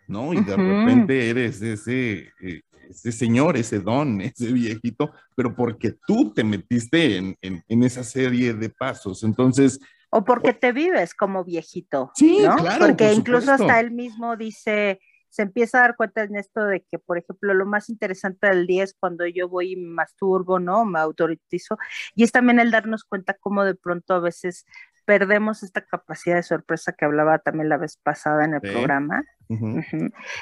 ¿no? 0.06 0.32
Y 0.32 0.40
de 0.40 0.56
repente 0.56 1.28
eres 1.28 1.60
ese, 1.60 2.30
eh, 2.40 2.62
ese 2.88 3.10
señor, 3.10 3.56
ese 3.56 3.80
don, 3.80 4.20
ese 4.20 4.52
viejito, 4.52 5.10
pero 5.34 5.54
porque 5.54 5.96
tú 6.06 6.32
te 6.32 6.44
metiste 6.44 7.16
en, 7.16 7.36
en, 7.42 7.82
esa 7.82 8.04
serie 8.04 8.54
de 8.54 8.70
pasos. 8.70 9.24
Entonces, 9.24 9.80
o 10.10 10.22
porque 10.24 10.52
te 10.52 10.72
vives 10.72 11.14
como 11.14 11.42
viejito. 11.42 12.12
Sí, 12.14 12.38
claro. 12.58 12.86
Porque 12.86 13.12
incluso 13.14 13.50
hasta 13.50 13.80
él 13.80 13.90
mismo 13.90 14.36
dice, 14.36 15.00
se 15.32 15.40
empieza 15.40 15.78
a 15.78 15.80
dar 15.80 15.96
cuenta 15.96 16.22
en 16.22 16.36
esto 16.36 16.62
de 16.66 16.82
que, 16.82 16.98
por 16.98 17.16
ejemplo, 17.16 17.54
lo 17.54 17.64
más 17.64 17.88
interesante 17.88 18.48
del 18.48 18.66
día 18.66 18.84
es 18.84 18.94
cuando 18.94 19.26
yo 19.26 19.48
voy 19.48 19.72
y 19.72 19.76
me 19.76 19.88
masturbo, 19.88 20.58
¿no? 20.58 20.84
Me 20.84 20.98
autorizo. 20.98 21.78
Y 22.14 22.24
es 22.24 22.32
también 22.32 22.60
el 22.60 22.70
darnos 22.70 23.04
cuenta 23.04 23.32
cómo 23.40 23.64
de 23.64 23.74
pronto 23.74 24.12
a 24.12 24.20
veces 24.20 24.66
perdemos 25.06 25.62
esta 25.62 25.86
capacidad 25.86 26.36
de 26.36 26.42
sorpresa 26.42 26.92
que 26.92 27.06
hablaba 27.06 27.38
también 27.38 27.70
la 27.70 27.78
vez 27.78 27.96
pasada 27.96 28.44
en 28.44 28.52
el 28.52 28.60
programa. 28.60 29.24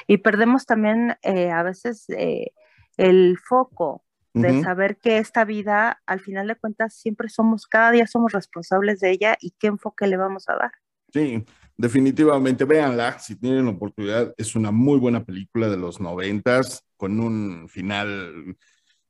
Y 0.07 0.17
perdemos 0.17 0.65
también 0.65 1.15
eh, 1.21 1.51
a 1.51 1.63
veces 1.63 2.09
eh, 2.09 2.51
el 2.97 3.37
foco 3.37 4.03
de 4.33 4.61
saber 4.61 4.97
que 4.97 5.19
esta 5.19 5.45
vida, 5.45 6.01
al 6.05 6.19
final 6.19 6.47
de 6.47 6.55
cuentas, 6.55 6.95
siempre 6.95 7.29
somos, 7.29 7.65
cada 7.65 7.91
día 7.91 8.07
somos 8.07 8.33
responsables 8.33 8.99
de 8.99 9.11
ella 9.11 9.37
y 9.39 9.51
qué 9.51 9.67
enfoque 9.67 10.05
le 10.07 10.17
vamos 10.17 10.49
a 10.49 10.55
dar. 10.55 10.71
Sí, 11.13 11.45
definitivamente 11.81 12.63
véanla, 12.63 13.17
si 13.17 13.35
tienen 13.35 13.67
oportunidad, 13.67 14.33
es 14.37 14.55
una 14.55 14.71
muy 14.71 14.99
buena 14.99 15.25
película 15.25 15.67
de 15.67 15.77
los 15.77 15.99
noventas, 15.99 16.85
con 16.95 17.19
un 17.19 17.67
final 17.67 18.55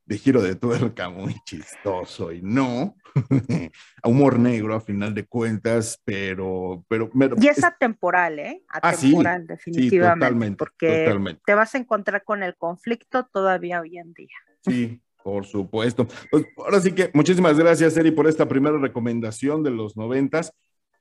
de 0.06 0.18
giro 0.18 0.42
de 0.42 0.56
tuerca 0.56 1.10
muy 1.10 1.36
chistoso 1.44 2.32
y 2.32 2.40
no, 2.40 2.96
humor 4.04 4.38
negro 4.38 4.74
a 4.74 4.80
final 4.80 5.14
de 5.14 5.26
cuentas, 5.26 6.00
pero... 6.02 6.84
pero, 6.88 7.10
y 7.38 7.48
es 7.48 7.62
atemporal, 7.62 8.38
¿eh? 8.38 8.64
Atemporal, 8.68 9.42
ah, 9.42 9.44
definitivamente, 9.46 10.56
porque 10.56 11.14
te 11.44 11.54
vas 11.54 11.74
a 11.74 11.78
encontrar 11.78 12.24
con 12.24 12.42
el 12.42 12.56
conflicto 12.56 13.28
todavía 13.30 13.82
hoy 13.82 13.98
en 13.98 14.14
día. 14.14 14.36
Sí, 14.62 15.00
por 15.22 15.44
supuesto. 15.44 16.08
Pues 16.30 16.46
ahora 16.56 16.80
sí 16.80 16.92
que 16.92 17.10
muchísimas 17.12 17.58
gracias, 17.58 17.96
Eri, 17.98 18.12
por 18.12 18.26
esta 18.26 18.48
primera 18.48 18.78
recomendación 18.78 19.62
de 19.62 19.70
los 19.70 19.96
noventas. 19.96 20.52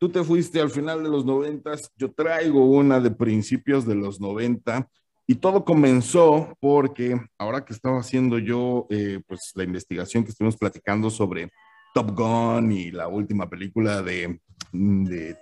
Tú 0.01 0.09
te 0.09 0.23
fuiste 0.23 0.59
al 0.59 0.71
final 0.71 1.03
de 1.03 1.09
los 1.09 1.25
noventas, 1.25 1.91
yo 1.95 2.11
traigo 2.11 2.65
una 2.65 2.99
de 2.99 3.11
principios 3.11 3.85
de 3.85 3.93
los 3.93 4.19
noventa 4.19 4.89
y 5.27 5.35
todo 5.35 5.63
comenzó 5.63 6.57
porque 6.59 7.21
ahora 7.37 7.63
que 7.63 7.73
estaba 7.73 7.99
haciendo 7.99 8.39
yo 8.39 8.87
eh, 8.89 9.21
pues 9.27 9.51
la 9.53 9.63
investigación 9.63 10.23
que 10.23 10.31
estuvimos 10.31 10.57
platicando 10.57 11.11
sobre 11.11 11.51
Top 11.93 12.17
Gun 12.17 12.71
y 12.71 12.89
la 12.89 13.09
última 13.09 13.47
película 13.47 14.01
de, 14.01 14.39
de, 14.71 15.37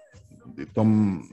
Tom, 0.74 1.24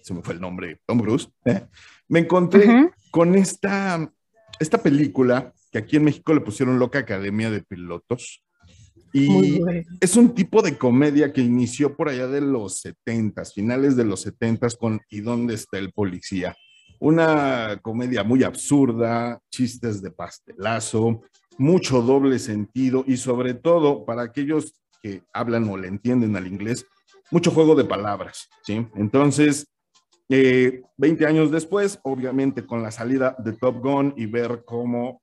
se 0.00 0.14
me 0.14 0.22
fue 0.22 0.32
el 0.32 0.40
nombre, 0.40 0.80
Tom 0.86 0.96
Bruce, 0.96 1.28
¿eh? 1.44 1.66
me 2.08 2.20
encontré 2.20 2.92
con 3.10 3.34
esta, 3.34 4.10
esta 4.58 4.82
película 4.82 5.52
que 5.70 5.76
aquí 5.76 5.96
en 5.96 6.04
México 6.04 6.32
le 6.32 6.40
pusieron 6.40 6.78
Loca 6.78 7.00
Academia 7.00 7.50
de 7.50 7.62
Pilotos 7.62 8.42
y 9.16 9.60
es 10.00 10.16
un 10.16 10.34
tipo 10.34 10.60
de 10.60 10.76
comedia 10.76 11.32
que 11.32 11.40
inició 11.40 11.96
por 11.96 12.08
allá 12.08 12.26
de 12.26 12.40
los 12.40 12.80
70, 12.80 13.44
finales 13.44 13.94
de 13.94 14.04
los 14.04 14.22
70 14.22 14.66
con 14.70 15.00
¿Y 15.08 15.20
dónde 15.20 15.54
está 15.54 15.78
el 15.78 15.92
policía? 15.92 16.56
Una 16.98 17.78
comedia 17.80 18.24
muy 18.24 18.42
absurda, 18.42 19.38
chistes 19.52 20.02
de 20.02 20.10
pastelazo, 20.10 21.22
mucho 21.58 22.02
doble 22.02 22.40
sentido 22.40 23.04
y 23.06 23.16
sobre 23.16 23.54
todo 23.54 24.04
para 24.04 24.22
aquellos 24.22 24.72
que 25.00 25.22
hablan 25.32 25.68
o 25.68 25.76
le 25.76 25.86
entienden 25.86 26.34
al 26.34 26.48
inglés, 26.48 26.84
mucho 27.30 27.52
juego 27.52 27.76
de 27.76 27.84
palabras, 27.84 28.48
¿sí? 28.64 28.84
Entonces, 28.96 29.68
20 30.28 30.82
eh, 31.06 31.26
años 31.28 31.52
después, 31.52 32.00
obviamente 32.02 32.66
con 32.66 32.82
la 32.82 32.90
salida 32.90 33.36
de 33.38 33.52
Top 33.52 33.80
Gun 33.80 34.12
y 34.16 34.26
ver 34.26 34.64
cómo 34.64 35.22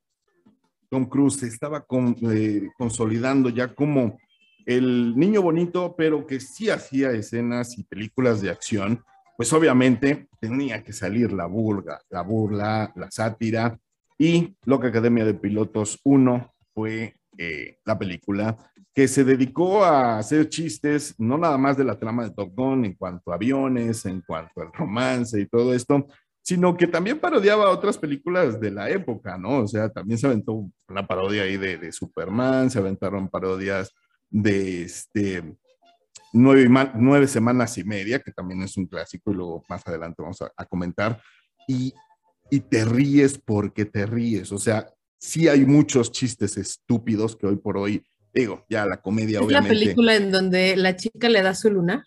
Tom 0.92 1.06
Cruise 1.06 1.40
se 1.40 1.48
estaba 1.48 1.86
eh, 2.34 2.70
consolidando 2.78 3.48
ya 3.48 3.74
como 3.74 4.20
el 4.66 5.18
niño 5.18 5.42
bonito, 5.42 5.96
pero 5.98 6.28
que 6.28 6.42
sí 6.42 6.70
hacía 6.70 7.12
escenas 7.12 7.78
y 7.78 7.84
películas 7.84 8.42
de 8.42 8.50
acción, 8.50 9.02
pues 9.38 9.54
obviamente 9.54 10.28
tenía 10.42 10.84
que 10.84 10.92
salir 10.92 11.32
la 11.32 11.46
burla, 11.46 12.02
la 12.10 12.22
burla, 12.22 12.92
la 12.96 13.10
sátira, 13.10 13.80
y 14.18 14.56
Loca 14.66 14.90
Academia 14.90 15.24
de 15.24 15.34
Pilotos 15.34 15.98
1 16.04 16.54
fue 16.74 17.16
eh, 17.38 17.78
la 17.86 17.98
película 17.98 18.58
que 18.94 19.08
se 19.08 19.24
dedicó 19.24 19.86
a 19.86 20.20
hacer 20.20 20.50
chistes, 20.50 21.16
no 21.18 21.38
nada 21.38 21.58
más 21.58 21.78
de 21.78 21.86
la 21.86 21.98
trama 21.98 22.26
de 22.26 22.32
Top 22.32 22.52
Gun 22.54 22.84
en 22.84 22.96
cuanto 22.96 23.32
a 23.32 23.36
aviones, 23.36 24.06
en 24.06 24.22
cuanto 24.28 24.62
al 24.62 24.74
romance 24.74 25.40
y 25.40 25.46
todo 25.48 25.74
esto, 25.74 26.06
sino 26.42 26.76
que 26.76 26.88
también 26.88 27.20
parodiaba 27.20 27.70
otras 27.70 27.98
películas 27.98 28.60
de 28.60 28.72
la 28.72 28.90
época, 28.90 29.38
¿no? 29.38 29.60
O 29.60 29.68
sea, 29.68 29.90
también 29.90 30.18
se 30.18 30.28
aventó 30.28 30.70
una 30.90 31.06
parodia 31.06 31.44
ahí 31.44 31.58
de, 31.58 31.92
Superman, 31.92 32.72
se 32.72 32.80
aventaron 32.80 33.30
parodias 33.30 33.94
de 34.30 34.84
este, 34.84 35.56
nueve, 36.34 36.68
nueve, 36.96 37.28
semanas 37.28 37.78
y 37.78 37.84
media, 37.84 38.20
que 38.20 38.32
también 38.32 38.64
es 38.64 38.76
un 38.78 38.88
clásico 38.88 39.32
y 39.32 39.36
luego 39.36 39.64
más 39.70 39.86
adelante 39.86 40.22
vamos 40.22 40.42
a, 40.42 40.66
comentar, 40.66 41.22
y, 41.68 41.94
y, 42.50 42.60
te 42.62 42.86
ríes 42.86 43.38
porque 43.38 43.86
te 43.86 44.06
ríes, 44.06 44.52
o 44.52 44.58
sea, 44.58 44.88
sí 45.20 45.48
hay 45.48 45.66
muchos 45.66 46.12
chistes 46.12 46.58
estúpidos 46.58 47.36
que 47.36 47.46
hoy 47.46 47.58
por 47.58 47.78
hoy, 47.78 48.04
digo, 48.34 48.66
ya 48.68 48.86
la 48.86 48.98
comedia 48.98 49.40
¿Es 49.40 49.46
obviamente. 49.46 49.76
la 49.76 49.80
película 49.80 50.16
en 50.16 50.32
donde 50.32 50.76
la 50.76 50.96
chica 50.96 51.30
le 51.30 51.44
da 51.44 51.54
su 51.54 51.70
luna? 51.70 52.04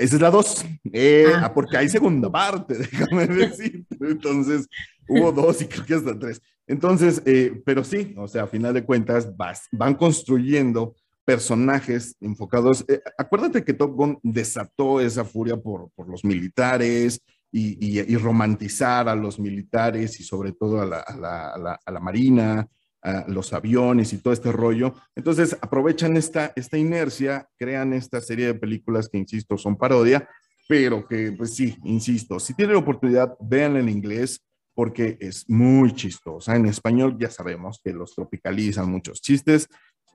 Esa 0.00 0.16
es 0.16 0.22
la 0.22 0.30
dos, 0.30 0.64
eh, 0.94 1.26
ah. 1.34 1.42
Ah, 1.44 1.52
porque 1.52 1.76
hay 1.76 1.90
segunda 1.90 2.32
parte, 2.32 2.74
déjame 2.78 3.26
decir. 3.26 3.84
Entonces, 4.00 4.66
hubo 5.06 5.30
dos 5.32 5.60
y 5.60 5.66
creo 5.66 5.84
que 5.84 5.92
hasta 5.92 6.18
tres. 6.18 6.40
Entonces, 6.66 7.22
eh, 7.26 7.60
pero 7.66 7.84
sí, 7.84 8.14
o 8.16 8.26
sea, 8.26 8.44
a 8.44 8.46
final 8.46 8.72
de 8.72 8.82
cuentas, 8.82 9.30
van 9.72 9.94
construyendo 9.96 10.94
personajes 11.22 12.16
enfocados. 12.18 12.82
Eh, 12.88 13.02
acuérdate 13.18 13.62
que 13.62 13.74
Top 13.74 13.92
Gun 13.92 14.18
desató 14.22 15.02
esa 15.02 15.26
furia 15.26 15.58
por, 15.58 15.90
por 15.90 16.08
los 16.08 16.24
militares 16.24 17.20
y, 17.52 18.00
y, 18.00 18.16
romantizar 18.16 19.06
a 19.06 19.14
los 19.14 19.38
militares 19.38 20.18
y 20.18 20.22
sobre 20.22 20.52
todo 20.52 20.80
a 20.80 20.86
la, 20.86 21.00
a 21.00 21.58
la, 21.58 21.78
a 21.84 21.90
la 21.92 22.00
marina 22.00 22.66
los 23.28 23.52
aviones 23.52 24.12
y 24.12 24.18
todo 24.18 24.32
este 24.32 24.52
rollo. 24.52 24.94
Entonces 25.14 25.56
aprovechan 25.60 26.16
esta, 26.16 26.52
esta 26.54 26.76
inercia, 26.76 27.48
crean 27.58 27.92
esta 27.92 28.20
serie 28.20 28.46
de 28.46 28.54
películas 28.54 29.08
que, 29.08 29.18
insisto, 29.18 29.56
son 29.56 29.76
parodia, 29.76 30.28
pero 30.68 31.06
que, 31.06 31.32
pues 31.32 31.54
sí, 31.54 31.76
insisto, 31.84 32.38
si 32.38 32.54
tienen 32.54 32.76
oportunidad, 32.76 33.34
vean 33.40 33.76
en 33.76 33.88
inglés 33.88 34.40
porque 34.74 35.18
es 35.20 35.48
muy 35.48 35.94
chistosa. 35.94 36.56
En 36.56 36.66
español 36.66 37.16
ya 37.18 37.30
sabemos 37.30 37.80
que 37.82 37.92
los 37.92 38.14
tropicalizan 38.14 38.90
muchos 38.90 39.20
chistes 39.20 39.68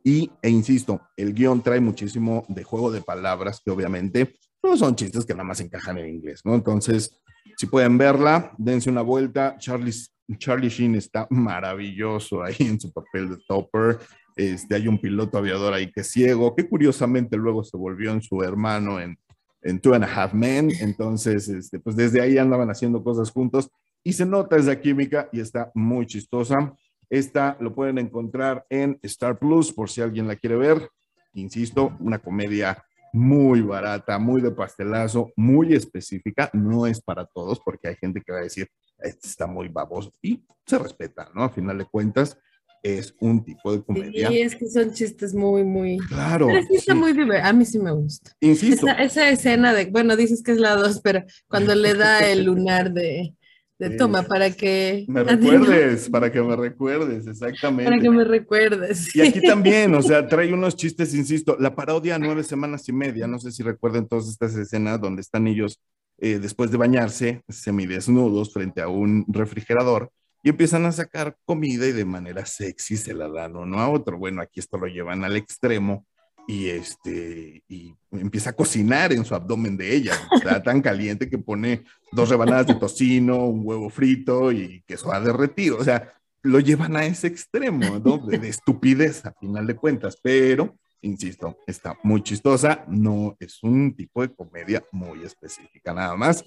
Y, 0.07 0.31
e 0.39 0.49
insisto, 0.51 1.01
el 1.17 1.33
guion 1.33 1.63
trae 1.63 1.79
muchísimo 1.79 2.45
de 2.47 2.63
juego 2.63 2.91
de 2.91 3.01
palabras 3.01 3.59
que 3.65 3.71
obviamente 3.71 4.35
no 4.61 4.77
son 4.77 4.95
chistes 4.95 5.25
que 5.25 5.33
nada 5.33 5.45
más 5.45 5.59
encajan 5.61 5.97
en 5.97 6.07
inglés, 6.07 6.41
¿no? 6.43 6.53
Entonces, 6.53 7.19
si 7.57 7.65
pueden 7.65 7.97
verla, 7.97 8.53
dense 8.59 8.91
una 8.91 9.01
vuelta. 9.01 9.57
Charlie, 9.57 9.93
Charlie 10.37 10.69
Sheen 10.69 10.95
está 10.95 11.27
maravilloso 11.29 12.43
ahí 12.43 12.55
en 12.59 12.79
su 12.79 12.91
papel 12.91 13.29
de 13.29 13.37
Topper. 13.47 13.99
Este, 14.35 14.75
hay 14.75 14.87
un 14.87 14.99
piloto 14.99 15.37
aviador 15.37 15.73
ahí 15.73 15.91
que 15.91 16.01
es 16.01 16.11
ciego, 16.11 16.55
que 16.55 16.67
curiosamente 16.67 17.37
luego 17.37 17.63
se 17.63 17.77
volvió 17.77 18.11
en 18.11 18.21
su 18.21 18.41
hermano 18.43 18.99
en, 18.99 19.17
en 19.61 19.79
Two 19.79 19.93
and 19.93 20.03
a 20.03 20.07
Half 20.07 20.33
Men. 20.33 20.71
Entonces, 20.81 21.47
este, 21.47 21.79
pues 21.79 21.95
desde 21.95 22.21
ahí 22.21 22.37
andaban 22.37 22.69
haciendo 22.69 23.03
cosas 23.03 23.31
juntos 23.31 23.69
y 24.03 24.13
se 24.13 24.25
nota 24.25 24.57
esa 24.57 24.79
química 24.79 25.29
y 25.31 25.39
está 25.39 25.71
muy 25.73 26.05
chistosa. 26.05 26.73
Esta 27.09 27.55
lo 27.59 27.73
pueden 27.73 27.97
encontrar 27.97 28.65
en 28.69 28.99
Star 29.03 29.37
Plus 29.37 29.71
por 29.71 29.89
si 29.89 30.01
alguien 30.01 30.27
la 30.27 30.35
quiere 30.35 30.55
ver. 30.55 30.89
Insisto, 31.33 31.95
una 31.99 32.19
comedia 32.19 32.83
muy 33.15 33.61
barata, 33.61 34.19
muy 34.19 34.41
de 34.41 34.51
pastelazo, 34.51 35.31
muy 35.37 35.73
específica. 35.73 36.49
No 36.53 36.85
es 36.85 37.01
para 37.01 37.25
todos 37.25 37.59
porque 37.63 37.87
hay 37.87 37.95
gente 37.95 38.21
que 38.21 38.31
va 38.31 38.39
a 38.39 38.43
decir, 38.43 38.67
este 38.99 39.27
está 39.27 39.47
muy 39.47 39.69
baboso 39.69 40.11
y 40.21 40.43
se 40.65 40.77
respeta, 40.77 41.29
¿no? 41.33 41.43
A 41.43 41.49
final 41.49 41.77
de 41.77 41.85
cuentas, 41.85 42.37
es 42.83 43.15
un 43.19 43.43
tipo 43.43 43.71
de 43.71 43.83
comedia. 43.83 44.27
Sí, 44.27 44.41
es 44.41 44.55
que 44.55 44.67
son 44.67 44.93
chistes 44.93 45.33
muy, 45.33 45.63
muy. 45.63 45.97
Claro. 46.09 46.47
Pero 46.47 46.61
sí 46.67 46.75
está 46.75 46.93
muy 46.93 47.13
divertido. 47.13 47.49
A 47.49 47.53
mí 47.53 47.65
sí 47.65 47.79
me 47.79 47.91
gusta. 47.91 48.31
Insisto. 48.41 48.85
Esa, 48.87 49.03
esa 49.03 49.29
escena 49.29 49.73
de, 49.73 49.85
bueno, 49.85 50.15
dices 50.15 50.43
que 50.43 50.51
es 50.51 50.59
la 50.59 50.75
dos, 50.75 50.99
pero 51.01 51.23
cuando 51.47 51.73
le 51.73 51.95
da 51.95 52.27
el 52.29 52.43
lunar 52.43 52.91
de, 52.91 53.33
de 53.77 53.91
toma 53.91 54.23
para 54.23 54.51
que 54.51 55.05
me 55.07 55.23
recuerdes, 55.23 56.09
para 56.09 56.31
que 56.31 56.41
me 56.41 56.55
recuerdes, 56.55 57.27
exactamente. 57.27 57.91
Para 57.91 58.01
que 58.01 58.09
me 58.09 58.23
recuerdes. 58.23 59.15
Y 59.15 59.21
aquí 59.21 59.41
también, 59.47 59.93
o 59.95 60.01
sea, 60.01 60.27
trae 60.27 60.53
unos 60.53 60.75
chistes, 60.75 61.13
insisto, 61.13 61.57
la 61.59 61.75
parodia 61.75 62.17
nueve 62.17 62.43
semanas 62.43 62.87
y 62.87 62.93
media, 62.93 63.27
no 63.27 63.39
sé 63.39 63.51
si 63.51 63.63
recuerden 63.63 64.07
todas 64.07 64.27
estas 64.29 64.55
escenas 64.55 65.01
donde 65.01 65.21
están 65.21 65.47
ellos 65.47 65.81
eh, 66.17 66.39
después 66.39 66.71
de 66.71 66.77
bañarse, 66.77 67.41
semidesnudos 67.49 68.53
frente 68.53 68.81
a 68.81 68.87
un 68.87 69.25
refrigerador 69.27 70.09
y 70.41 70.49
empiezan 70.49 70.85
a 70.85 70.91
sacar 70.91 71.35
comida 71.43 71.87
y 71.87 71.91
de 71.91 72.05
manera 72.05 72.45
sexy 72.45 72.97
se 72.97 73.13
la 73.13 73.27
dan 73.27 73.55
uno 73.55 73.79
a 73.79 73.89
otro. 73.89 74.17
Bueno, 74.17 74.41
aquí 74.41 74.59
esto 74.59 74.77
lo 74.77 74.87
llevan 74.87 75.23
al 75.23 75.35
extremo 75.35 76.05
y 76.47 76.69
este 76.69 77.63
y 77.67 77.95
empieza 78.11 78.51
a 78.51 78.53
cocinar 78.53 79.11
en 79.13 79.25
su 79.25 79.35
abdomen 79.35 79.77
de 79.77 79.95
ella. 79.95 80.13
Está 80.31 80.61
tan 80.61 80.81
caliente 80.81 81.29
que 81.29 81.37
pone 81.37 81.83
dos 82.11 82.29
rebanadas 82.29 82.67
de 82.67 82.75
tocino, 82.75 83.45
un 83.45 83.61
huevo 83.63 83.89
frito 83.89 84.51
y 84.51 84.83
queso 84.87 85.11
a 85.11 85.19
derretir. 85.19 85.73
O 85.73 85.83
sea, 85.83 86.13
lo 86.43 86.59
llevan 86.59 86.95
a 86.95 87.05
ese 87.05 87.27
extremo. 87.27 87.99
De, 87.99 88.37
de 88.37 88.49
estupidez 88.49 89.25
a 89.25 89.33
final 89.33 89.65
de 89.67 89.75
cuentas, 89.75 90.17
pero 90.21 90.77
insisto, 91.01 91.59
está 91.67 91.97
muy 92.03 92.23
chistosa, 92.23 92.83
no 92.87 93.35
es 93.39 93.61
un 93.61 93.95
tipo 93.95 94.21
de 94.21 94.33
comedia 94.33 94.83
muy 94.91 95.23
específica 95.23 95.93
nada 95.93 96.15
más 96.15 96.43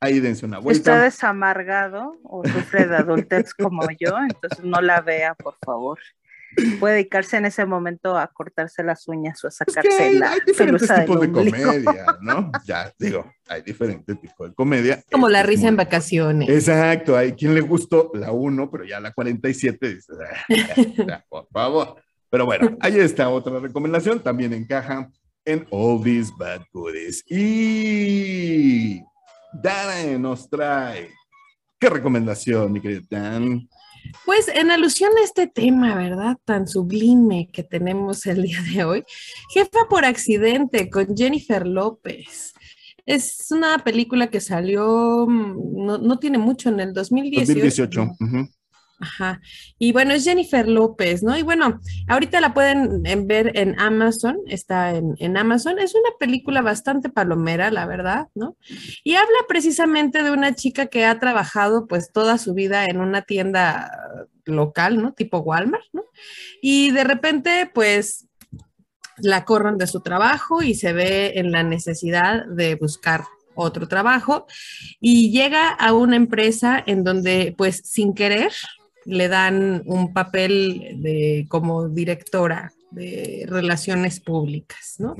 ahí 0.00 0.20
dense 0.20 0.46
una 0.46 0.58
vuelta. 0.58 0.92
Está 0.92 1.02
desamargado 1.02 2.16
o 2.22 2.44
sufre 2.46 2.86
de 2.86 2.96
adultez 2.96 3.54
como 3.54 3.82
yo, 3.98 4.16
entonces 4.18 4.64
no 4.64 4.80
la 4.80 5.00
vea, 5.00 5.34
por 5.34 5.56
favor. 5.64 5.98
Puede 6.80 6.94
dedicarse 6.94 7.36
en 7.36 7.44
ese 7.44 7.66
momento 7.66 8.16
a 8.16 8.26
cortarse 8.28 8.82
las 8.82 9.06
uñas 9.06 9.42
o 9.44 9.48
a 9.48 9.50
sacarse 9.50 10.14
la 10.14 10.32
hay 10.32 10.40
diferentes 10.46 10.88
tipos 10.88 11.20
de 11.20 11.32
comedia, 11.32 12.06
¿no? 12.20 12.50
Ya 12.64 12.92
digo, 12.98 13.30
hay 13.48 13.62
diferentes 13.62 14.20
tipos 14.20 14.48
de 14.48 14.54
comedia. 14.54 15.02
Como 15.10 15.28
la 15.28 15.42
risa 15.42 15.68
en 15.68 15.76
vacaciones. 15.76 16.48
Exacto, 16.48 17.16
hay 17.16 17.32
quien 17.32 17.54
le 17.54 17.60
gustó 17.60 18.10
la 18.14 18.32
1, 18.32 18.70
pero 18.70 18.84
ya 18.84 19.00
la 19.00 19.12
47 19.12 19.94
dice, 19.94 20.12
ah, 21.12 21.24
por 21.28 21.46
favor. 21.48 21.96
Pero 22.30 22.44
bueno, 22.44 22.76
ahí 22.80 22.98
está 22.98 23.28
otra 23.28 23.58
recomendación, 23.58 24.20
también 24.20 24.52
encaja 24.52 25.10
en 25.44 25.66
All 25.70 26.02
These 26.02 26.32
Bad 26.38 26.62
Goodies. 26.72 27.24
Y 27.28 29.02
Dana 29.52 30.18
nos 30.18 30.48
trae. 30.48 31.10
¿Qué 31.78 31.88
recomendación, 31.88 32.72
mi 32.72 32.80
querido 32.80 33.02
Dan? 33.08 33.68
Pues 34.24 34.48
en 34.48 34.70
alusión 34.70 35.10
a 35.20 35.24
este 35.24 35.46
tema, 35.46 35.94
¿verdad? 35.94 36.36
Tan 36.44 36.66
sublime 36.66 37.48
que 37.52 37.62
tenemos 37.62 38.26
el 38.26 38.42
día 38.42 38.60
de 38.72 38.84
hoy. 38.84 39.04
Jefa 39.52 39.88
por 39.88 40.04
accidente 40.04 40.90
con 40.90 41.16
Jennifer 41.16 41.66
López. 41.66 42.54
Es 43.06 43.46
una 43.50 43.78
película 43.78 44.28
que 44.28 44.40
salió, 44.40 45.26
mm, 45.26 46.06
no, 46.06 46.18
tiene 46.18 46.38
mucho, 46.38 46.68
en 46.68 46.80
el 46.80 46.92
2018. 46.92 47.46
2018. 47.46 48.06
Ajá. 49.00 49.40
Y 49.78 49.92
bueno, 49.92 50.12
es 50.12 50.24
Jennifer 50.24 50.68
López, 50.68 51.22
¿no? 51.22 51.38
Y 51.38 51.42
bueno, 51.42 51.80
ahorita 52.08 52.40
la 52.40 52.52
pueden 52.52 53.02
ver 53.28 53.56
en 53.56 53.78
Amazon, 53.78 54.38
está 54.46 54.94
en, 54.94 55.36
Amazon. 55.36 55.78
Es 55.78 55.94
una 55.94 56.10
película 56.18 56.62
bastante 56.62 57.08
palomera, 57.08 57.70
la 57.70 57.86
verdad, 57.86 58.26
¿no? 58.34 58.56
Y 59.04 59.14
habla 59.14 59.38
precisamente 59.46 60.22
de 60.22 60.32
una 60.32 60.54
chica 60.54 60.86
que 60.86 61.04
ha 61.04 61.18
trabajado 61.20 61.86
pues 61.86 62.10
toda 62.12 62.38
su 62.38 62.54
vida 62.54 62.86
en 62.86 63.00
una 63.00 63.22
tienda 63.22 63.90
local, 64.44 65.00
¿no? 65.00 65.12
Tipo 65.12 65.38
Walmart, 65.38 65.84
¿no? 65.92 66.04
Y 66.60 66.90
de 66.90 67.04
repente 67.04 67.70
pues 67.72 68.26
la 69.18 69.44
corran 69.44 69.78
de 69.78 69.86
su 69.86 70.00
trabajo 70.00 70.62
y 70.62 70.74
se 70.74 70.92
ve 70.92 71.34
en 71.36 71.52
la 71.52 71.62
necesidad 71.62 72.46
de 72.46 72.74
buscar 72.74 73.24
otro 73.54 73.88
trabajo 73.88 74.46
y 75.00 75.30
llega 75.32 75.68
a 75.68 75.92
una 75.92 76.16
empresa 76.16 76.82
en 76.86 77.02
donde 77.02 77.54
pues 77.56 77.82
sin 77.84 78.14
querer 78.14 78.52
le 79.08 79.28
dan 79.28 79.82
un 79.86 80.12
papel 80.12 81.00
de, 81.02 81.46
como 81.48 81.88
directora 81.88 82.72
de 82.90 83.44
relaciones 83.46 84.20
públicas, 84.20 84.96
¿no? 84.98 85.14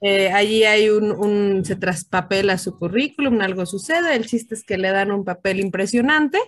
Eh, 0.00 0.30
allí 0.30 0.64
hay 0.64 0.88
un, 0.88 1.64
se 1.64 1.76
traspapela 1.76 2.56
su 2.58 2.78
currículum, 2.78 3.40
algo 3.40 3.66
sucede, 3.66 4.14
el 4.14 4.26
chiste 4.26 4.54
es 4.54 4.64
que 4.64 4.78
le 4.78 4.90
dan 4.90 5.10
un 5.10 5.24
papel 5.24 5.60
impresionante 5.60 6.38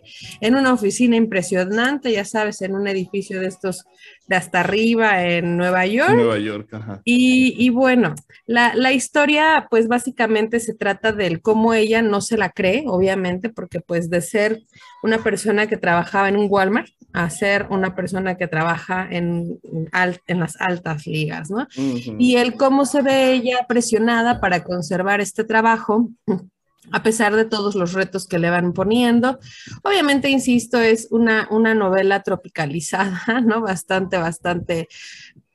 en 0.40 0.54
una 0.54 0.72
oficina 0.72 1.16
impresionante, 1.16 2.12
ya 2.12 2.24
sabes, 2.24 2.62
en 2.62 2.74
un 2.74 2.86
edificio 2.88 3.40
de 3.40 3.48
estos 3.48 3.84
de 4.26 4.36
hasta 4.36 4.60
arriba 4.60 5.24
en 5.24 5.56
Nueva 5.56 5.86
York. 5.86 6.14
Nueva 6.14 6.38
York, 6.38 6.72
ajá. 6.74 7.00
Y, 7.04 7.68
bueno, 7.70 8.14
la, 8.46 8.74
la, 8.74 8.92
historia 8.92 9.66
pues 9.70 9.88
básicamente 9.88 10.60
se 10.60 10.74
trata 10.74 11.12
del 11.12 11.40
cómo 11.40 11.74
ella 11.74 12.02
no 12.02 12.20
se 12.20 12.36
la 12.36 12.50
cree, 12.50 12.84
obviamente, 12.86 13.50
porque 13.50 13.80
pues 13.80 14.10
de 14.10 14.20
ser 14.20 14.62
una 15.02 15.18
persona 15.18 15.66
que 15.66 15.76
trabajaba 15.76 16.28
en 16.28 16.36
un 16.36 16.48
Walmart 16.50 16.88
a 17.12 17.30
ser 17.30 17.66
una 17.70 17.94
persona 17.94 18.36
que 18.36 18.46
trabaja 18.46 19.08
en, 19.10 19.58
en 20.26 20.40
las 20.40 20.60
altas 20.60 21.06
ligas, 21.06 21.50
¿no? 21.50 21.66
Y 22.18 22.36
el 22.36 22.54
cómo 22.54 22.84
se 22.84 23.00
ve 23.00 23.32
ella 23.32 23.64
presionada 23.66 24.38
para 24.38 24.62
conservar 24.62 25.20
este 25.20 25.44
trabajo 25.44 26.10
a 26.92 27.02
pesar 27.02 27.34
de 27.34 27.44
todos 27.44 27.74
los 27.74 27.92
retos 27.92 28.26
que 28.26 28.38
le 28.38 28.50
van 28.50 28.72
poniendo. 28.72 29.38
Obviamente, 29.82 30.28
insisto, 30.28 30.80
es 30.80 31.08
una, 31.10 31.48
una 31.50 31.74
novela 31.74 32.22
tropicalizada, 32.22 33.40
¿no? 33.44 33.60
Bastante, 33.60 34.16
bastante 34.16 34.88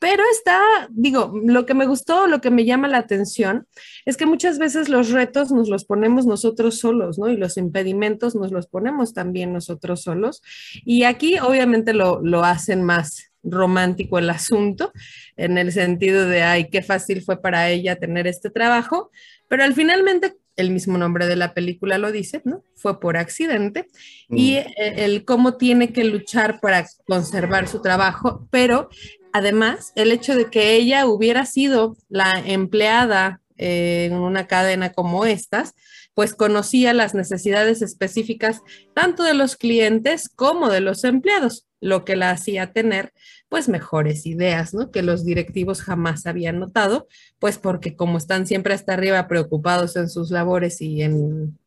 pero 0.01 0.23
está, 0.31 0.59
digo, 0.89 1.31
lo 1.45 1.67
que 1.67 1.75
me 1.75 1.85
gustó, 1.85 2.25
lo 2.25 2.41
que 2.41 2.49
me 2.49 2.65
llama 2.65 2.87
la 2.87 2.97
atención 2.97 3.67
es 4.03 4.17
que 4.17 4.25
muchas 4.25 4.57
veces 4.57 4.89
los 4.89 5.11
retos 5.11 5.51
nos 5.51 5.69
los 5.69 5.85
ponemos 5.85 6.25
nosotros 6.25 6.79
solos, 6.79 7.19
¿no? 7.19 7.29
Y 7.29 7.37
los 7.37 7.55
impedimentos 7.55 8.33
nos 8.33 8.51
los 8.51 8.65
ponemos 8.65 9.13
también 9.13 9.53
nosotros 9.53 10.01
solos. 10.01 10.41
Y 10.83 11.03
aquí 11.03 11.37
obviamente 11.37 11.93
lo, 11.93 12.19
lo 12.23 12.43
hacen 12.43 12.81
más 12.81 13.31
romántico 13.43 14.17
el 14.17 14.31
asunto, 14.31 14.91
en 15.37 15.59
el 15.59 15.71
sentido 15.71 16.25
de, 16.25 16.41
ay, 16.41 16.69
qué 16.71 16.81
fácil 16.81 17.21
fue 17.21 17.39
para 17.39 17.69
ella 17.69 17.95
tener 17.97 18.25
este 18.25 18.49
trabajo, 18.49 19.11
pero 19.47 19.63
al 19.63 19.75
finalmente 19.75 20.35
el 20.55 20.71
mismo 20.71 20.97
nombre 20.97 21.27
de 21.27 21.35
la 21.35 21.53
película 21.53 21.97
lo 21.97 22.11
dice, 22.11 22.41
¿no? 22.45 22.63
Fue 22.75 22.99
por 22.99 23.17
accidente. 23.17 23.87
Y 24.29 24.53
mm. 24.53 24.57
e, 24.57 25.05
el 25.05 25.25
cómo 25.25 25.57
tiene 25.57 25.93
que 25.93 26.03
luchar 26.03 26.59
para 26.59 26.87
conservar 27.07 27.67
su 27.67 27.81
trabajo, 27.81 28.47
pero 28.51 28.89
además 29.33 29.93
el 29.95 30.11
hecho 30.11 30.35
de 30.35 30.49
que 30.49 30.75
ella 30.75 31.05
hubiera 31.05 31.45
sido 31.45 31.95
la 32.09 32.33
empleada 32.45 33.41
eh, 33.57 34.05
en 34.11 34.13
una 34.13 34.47
cadena 34.47 34.91
como 34.91 35.25
estas, 35.25 35.75
pues 36.21 36.35
conocía 36.35 36.93
las 36.93 37.15
necesidades 37.15 37.81
específicas 37.81 38.61
tanto 38.93 39.23
de 39.23 39.33
los 39.33 39.55
clientes 39.55 40.29
como 40.29 40.69
de 40.69 40.79
los 40.79 41.03
empleados, 41.03 41.65
lo 41.79 42.05
que 42.05 42.15
la 42.15 42.29
hacía 42.29 42.73
tener 42.73 43.11
pues 43.49 43.67
mejores 43.67 44.27
ideas, 44.27 44.75
¿no? 44.75 44.91
Que 44.91 45.01
los 45.01 45.25
directivos 45.25 45.81
jamás 45.81 46.27
habían 46.27 46.59
notado, 46.59 47.07
pues 47.39 47.57
porque 47.57 47.95
como 47.95 48.19
están 48.19 48.45
siempre 48.45 48.75
hasta 48.75 48.93
arriba 48.93 49.27
preocupados 49.27 49.95
en 49.95 50.11
sus 50.11 50.29
labores 50.29 50.79
y 50.81 51.01
en 51.01 51.57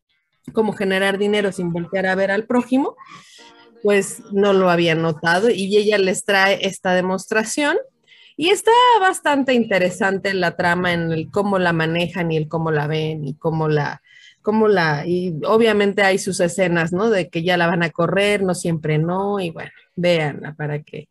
cómo 0.52 0.72
generar 0.72 1.18
dinero 1.18 1.50
sin 1.50 1.72
voltear 1.72 2.06
a 2.06 2.14
ver 2.14 2.30
al 2.30 2.46
prójimo, 2.46 2.94
pues 3.82 4.22
no 4.30 4.52
lo 4.52 4.70
habían 4.70 5.02
notado 5.02 5.50
y 5.50 5.76
ella 5.76 5.98
les 5.98 6.24
trae 6.24 6.64
esta 6.64 6.94
demostración 6.94 7.76
y 8.36 8.50
está 8.50 8.70
bastante 9.00 9.52
interesante 9.52 10.32
la 10.32 10.54
trama 10.54 10.92
en 10.92 11.10
el 11.10 11.32
cómo 11.32 11.58
la 11.58 11.72
manejan 11.72 12.30
y 12.30 12.36
el 12.36 12.46
cómo 12.46 12.70
la 12.70 12.86
ven 12.86 13.26
y 13.26 13.34
cómo 13.34 13.66
la, 13.66 14.00
cómo 14.44 14.68
la, 14.68 15.06
y 15.06 15.34
obviamente 15.46 16.02
hay 16.02 16.18
sus 16.18 16.38
escenas, 16.38 16.92
¿no? 16.92 17.08
De 17.08 17.30
que 17.30 17.42
ya 17.42 17.56
la 17.56 17.66
van 17.66 17.82
a 17.82 17.90
correr, 17.90 18.42
no 18.42 18.54
siempre 18.54 18.98
no, 18.98 19.40
y 19.40 19.50
bueno, 19.50 19.72
véanla 19.96 20.54
para 20.54 20.82
que 20.82 21.08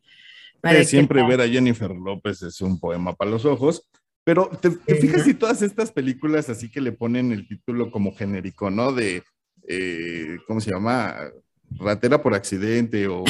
siempre 0.84 1.26
ver 1.26 1.40
a 1.40 1.48
Jennifer 1.48 1.90
López 1.90 2.42
es 2.42 2.60
un 2.60 2.78
poema 2.78 3.12
para 3.14 3.30
los 3.30 3.44
ojos. 3.44 3.86
Pero 4.22 4.48
te, 4.60 4.70
fijas 4.70 5.24
si 5.24 5.34
todas 5.34 5.60
estas 5.60 5.92
películas 5.92 6.48
así 6.48 6.70
que 6.70 6.80
le 6.80 6.92
ponen 6.92 7.32
el 7.32 7.46
título 7.46 7.90
como 7.90 8.14
genérico, 8.14 8.70
¿no? 8.70 8.92
De, 8.92 9.22
eh, 9.68 10.38
¿cómo 10.46 10.60
se 10.60 10.70
llama? 10.70 11.14
Ratera 11.78 12.22
por 12.22 12.34
accidente 12.34 13.08
o 13.08 13.24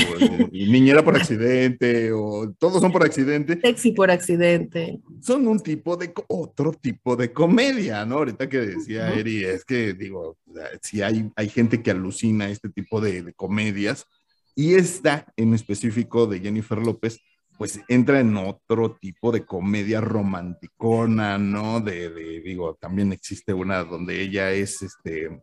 niñera 0.53 1.03
por 1.03 1.17
accidente 1.17 2.13
o 2.13 2.53
todos 2.59 2.81
son 2.81 2.93
por 2.93 3.05
accidente. 3.05 3.59
Sexy 3.61 3.93
por 3.93 4.11
accidente. 4.11 5.01
Son 5.21 5.47
un 5.47 5.61
tipo 5.61 5.97
de, 5.97 6.13
otro 6.29 6.73
tipo 6.73 7.17
de 7.17 7.33
comedia, 7.33 8.05
¿no? 8.05 8.17
Ahorita 8.17 8.49
que 8.49 8.59
decía 8.61 9.13
Eri, 9.13 9.45
es 9.45 9.65
que 9.65 9.95
digo, 9.95 10.37
si 10.83 11.03
hay, 11.03 11.31
hay 11.37 11.49
gente 11.49 11.83
que 11.83 11.91
alucina 11.91 12.49
este 12.49 12.69
tipo 12.69 13.01
de, 13.01 13.33
comedias 13.35 14.07
y 14.55 14.75
esta 14.75 15.33
en 15.37 15.55
específico 15.55 16.27
de 16.27 16.41
Jennifer 16.41 16.79
López, 16.79 17.21
pues 17.57 17.81
entra 17.89 18.21
en 18.21 18.37
otro 18.37 18.97
tipo 18.97 19.31
de 19.31 19.45
comedia 19.45 20.01
romanticona, 20.01 21.39
¿no? 21.39 21.81
De, 21.81 22.11
de 22.11 22.41
digo, 22.41 22.75
también 22.75 23.13
existe 23.13 23.55
una 23.55 23.85
donde 23.85 24.21
ella 24.21 24.51
es, 24.51 24.83
este, 24.83 25.41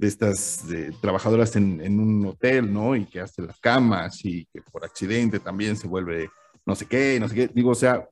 de 0.00 0.06
estas 0.06 0.64
trabajadoras 1.02 1.54
en, 1.56 2.00
un 2.00 2.24
hotel, 2.26 2.72
¿no? 2.72 2.96
Y 2.96 3.04
que 3.04 3.20
hace 3.20 3.42
las 3.42 3.60
camas 3.60 4.24
y 4.24 4.46
que 4.46 4.62
por 4.62 4.82
accidente 4.82 5.38
también 5.38 5.76
se 5.76 5.86
vuelve 5.86 6.30
no 6.64 6.74
sé 6.74 6.86
qué, 6.86 7.18
no 7.20 7.28
sé 7.28 7.34
qué. 7.34 7.50
Digo, 7.52 7.70
o 7.70 7.74
sea, 7.74 8.08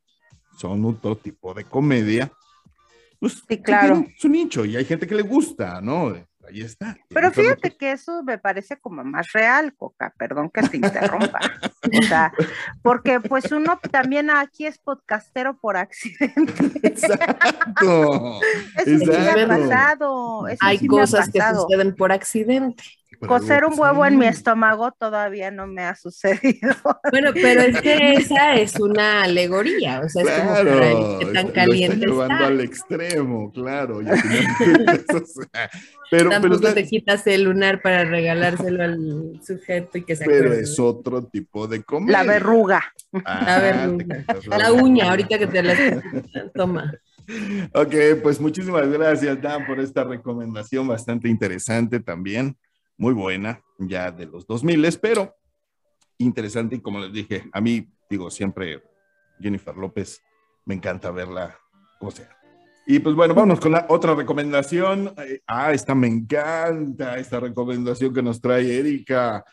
son 0.58 0.84
otro 0.84 1.16
tipo 1.16 1.54
de 1.54 1.64
comedia. 1.64 2.30
Pues, 3.18 3.42
sí, 3.48 3.62
claro. 3.62 4.04
Es 4.14 4.22
un 4.22 4.32
nicho 4.32 4.66
y 4.66 4.76
hay 4.76 4.84
gente 4.84 5.06
que 5.06 5.14
le 5.14 5.22
gusta, 5.22 5.80
¿no? 5.80 6.14
Ahí 6.48 6.62
está. 6.62 6.96
Pero 7.08 7.30
fíjate 7.30 7.76
que 7.76 7.92
eso 7.92 8.22
me 8.22 8.38
parece 8.38 8.76
como 8.78 9.04
más 9.04 9.32
real, 9.32 9.74
Coca, 9.76 10.12
perdón 10.16 10.50
que 10.50 10.62
te 10.62 10.76
interrumpa. 10.76 11.38
o 12.00 12.02
sea, 12.02 12.32
porque 12.82 13.20
pues 13.20 13.50
uno 13.52 13.78
también 13.90 14.30
aquí 14.30 14.66
es 14.66 14.78
podcastero 14.78 15.58
por 15.58 15.76
accidente. 15.76 16.80
Exacto. 16.82 18.40
eso 18.76 18.98
sí 18.98 19.06
me 19.06 19.30
ha 19.30 19.48
pasado. 19.48 20.46
Hay 20.60 20.86
cosas 20.86 21.30
que 21.30 21.40
suceden 21.40 21.94
por 21.94 22.12
accidente. 22.12 22.84
Coser 23.26 23.64
un 23.64 23.78
huevo 23.78 24.04
en 24.04 24.18
mi 24.18 24.26
estómago 24.26 24.92
todavía 24.92 25.50
no 25.50 25.66
me 25.66 25.82
ha 25.82 25.94
sucedido. 25.94 26.74
Bueno, 27.10 27.30
pero 27.32 27.62
es 27.62 27.80
que 27.80 28.12
esa 28.14 28.54
es 28.54 28.78
una 28.78 29.22
alegoría, 29.22 30.02
o 30.04 30.08
sea, 30.08 30.22
es 30.22 30.30
como 30.30 30.50
para 30.52 31.18
que 31.18 31.26
tan 31.32 31.48
caliente 31.52 32.06
lo 32.06 32.12
llevando 32.12 32.44
al 32.44 32.60
extremo, 32.60 33.50
claro. 33.52 34.00
pero, 36.10 36.30
Tampoco 36.30 36.60
pero 36.60 36.74
te 36.74 36.86
quitas 36.86 37.26
el 37.26 37.44
lunar 37.44 37.80
para 37.80 38.04
regalárselo 38.04 38.84
al 38.84 39.40
sujeto 39.42 39.98
y 39.98 40.04
que 40.04 40.16
se 40.16 40.26
Pero 40.26 40.52
es 40.52 40.78
otro 40.78 41.24
tipo 41.24 41.66
de 41.66 41.82
comedia. 41.82 42.18
La 42.18 42.24
verruga. 42.24 42.84
Ah, 43.24 43.44
la 43.46 43.58
verruga. 43.60 44.24
La 44.46 44.72
uña, 44.72 45.10
ahorita 45.10 45.38
que 45.38 45.46
te 45.46 45.62
la 45.62 45.74
toma. 46.54 46.92
Ok, 47.72 47.94
pues 48.22 48.38
muchísimas 48.40 48.86
gracias, 48.88 49.40
Dan, 49.40 49.66
por 49.66 49.80
esta 49.80 50.04
recomendación 50.04 50.86
bastante 50.86 51.28
interesante 51.28 52.00
también 52.00 52.56
muy 52.98 53.14
buena, 53.14 53.62
ya 53.78 54.10
de 54.10 54.26
los 54.26 54.46
2000, 54.46 54.98
pero 55.00 55.34
interesante 56.18 56.76
y 56.76 56.80
como 56.80 56.98
les 56.98 57.12
dije, 57.12 57.48
a 57.52 57.60
mí, 57.60 57.88
digo, 58.10 58.30
siempre 58.30 58.82
Jennifer 59.40 59.76
López, 59.76 60.20
me 60.66 60.74
encanta 60.74 61.10
verla, 61.10 61.56
o 62.00 62.10
sea. 62.10 62.28
Y 62.86 62.98
pues 63.00 63.14
bueno, 63.14 63.34
vamos 63.34 63.60
con 63.60 63.72
la 63.72 63.86
otra 63.88 64.14
recomendación. 64.14 65.12
Eh, 65.18 65.42
ah, 65.46 65.72
esta 65.72 65.94
me 65.94 66.06
encanta, 66.06 67.18
esta 67.18 67.38
recomendación 67.38 68.14
que 68.14 68.22
nos 68.22 68.40
trae 68.40 68.78
Erika 68.78 69.44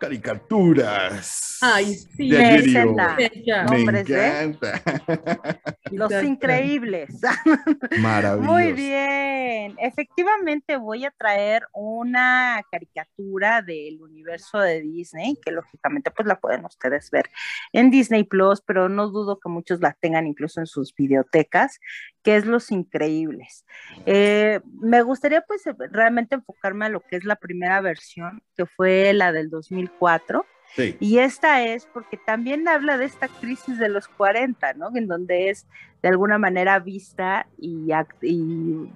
caricaturas. 0.00 1.58
Ay, 1.60 1.94
sí, 1.94 2.30
me 2.30 2.56
encanta. 2.56 3.16
Los 5.92 6.10
increíbles. 6.24 7.20
Maravilloso. 8.00 8.50
Muy 8.52 8.72
bien. 8.72 9.76
Efectivamente 9.78 10.76
voy 10.78 11.04
a 11.04 11.10
traer 11.10 11.64
una 11.74 12.62
caricatura 12.70 13.60
del 13.62 14.00
universo 14.00 14.58
de 14.58 14.80
Disney, 14.80 15.36
que 15.44 15.52
lógicamente 15.52 16.10
pues 16.10 16.26
la 16.26 16.40
pueden 16.40 16.64
ustedes 16.64 17.10
ver 17.10 17.30
en 17.72 17.90
Disney 17.90 18.24
Plus, 18.24 18.62
pero 18.62 18.88
no 18.88 19.08
dudo 19.08 19.38
que 19.38 19.50
muchos 19.50 19.80
la 19.80 19.92
tengan 20.00 20.26
incluso 20.26 20.60
en 20.60 20.66
sus 20.66 20.94
videotecas, 20.94 21.78
que 22.22 22.36
es 22.36 22.46
Los 22.46 22.70
Increíbles. 22.70 23.64
Eh, 24.06 24.60
me 24.80 25.02
gustaría 25.02 25.42
pues 25.42 25.62
realmente 25.90 26.34
enfocarme 26.34 26.86
a 26.86 26.90
lo 26.90 27.00
que 27.00 27.16
es 27.16 27.24
la 27.24 27.36
primera 27.36 27.80
versión, 27.80 28.42
que 28.56 28.66
fue 28.66 29.12
la 29.12 29.32
del 29.32 29.50
2004. 29.50 30.44
Y 31.00 31.18
esta 31.18 31.64
es 31.64 31.86
porque 31.86 32.16
también 32.16 32.68
habla 32.68 32.96
de 32.96 33.04
esta 33.04 33.26
crisis 33.26 33.78
de 33.78 33.88
los 33.88 34.06
40, 34.06 34.74
¿no? 34.74 34.90
En 34.94 35.08
donde 35.08 35.50
es 35.50 35.66
de 36.00 36.08
alguna 36.08 36.38
manera 36.38 36.78
vista 36.78 37.48
y, 37.58 37.90
y, 38.22 38.88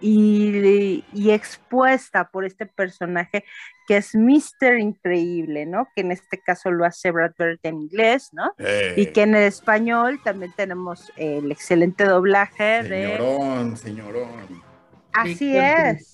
y, 0.00 1.30
expuesta 1.30 2.28
por 2.28 2.44
este 2.44 2.66
personaje 2.66 3.44
que 3.86 3.96
es 3.96 4.14
Mr. 4.14 4.78
Increíble, 4.78 5.66
¿no? 5.66 5.88
Que 5.94 6.02
en 6.02 6.12
este 6.12 6.38
caso 6.38 6.70
lo 6.70 6.84
hace 6.84 7.10
Brad 7.10 7.32
Bird 7.38 7.58
en 7.62 7.82
inglés, 7.82 8.30
¿no? 8.32 8.54
Y 8.96 9.06
que 9.06 9.22
en 9.22 9.34
el 9.34 9.44
español 9.44 10.20
también 10.22 10.52
tenemos 10.56 11.10
el 11.16 11.50
excelente 11.50 12.04
doblaje 12.04 12.82
de... 12.82 13.16
Señorón, 13.16 13.76
señorón. 13.76 14.68
Así 15.12 15.56
es. 15.56 16.12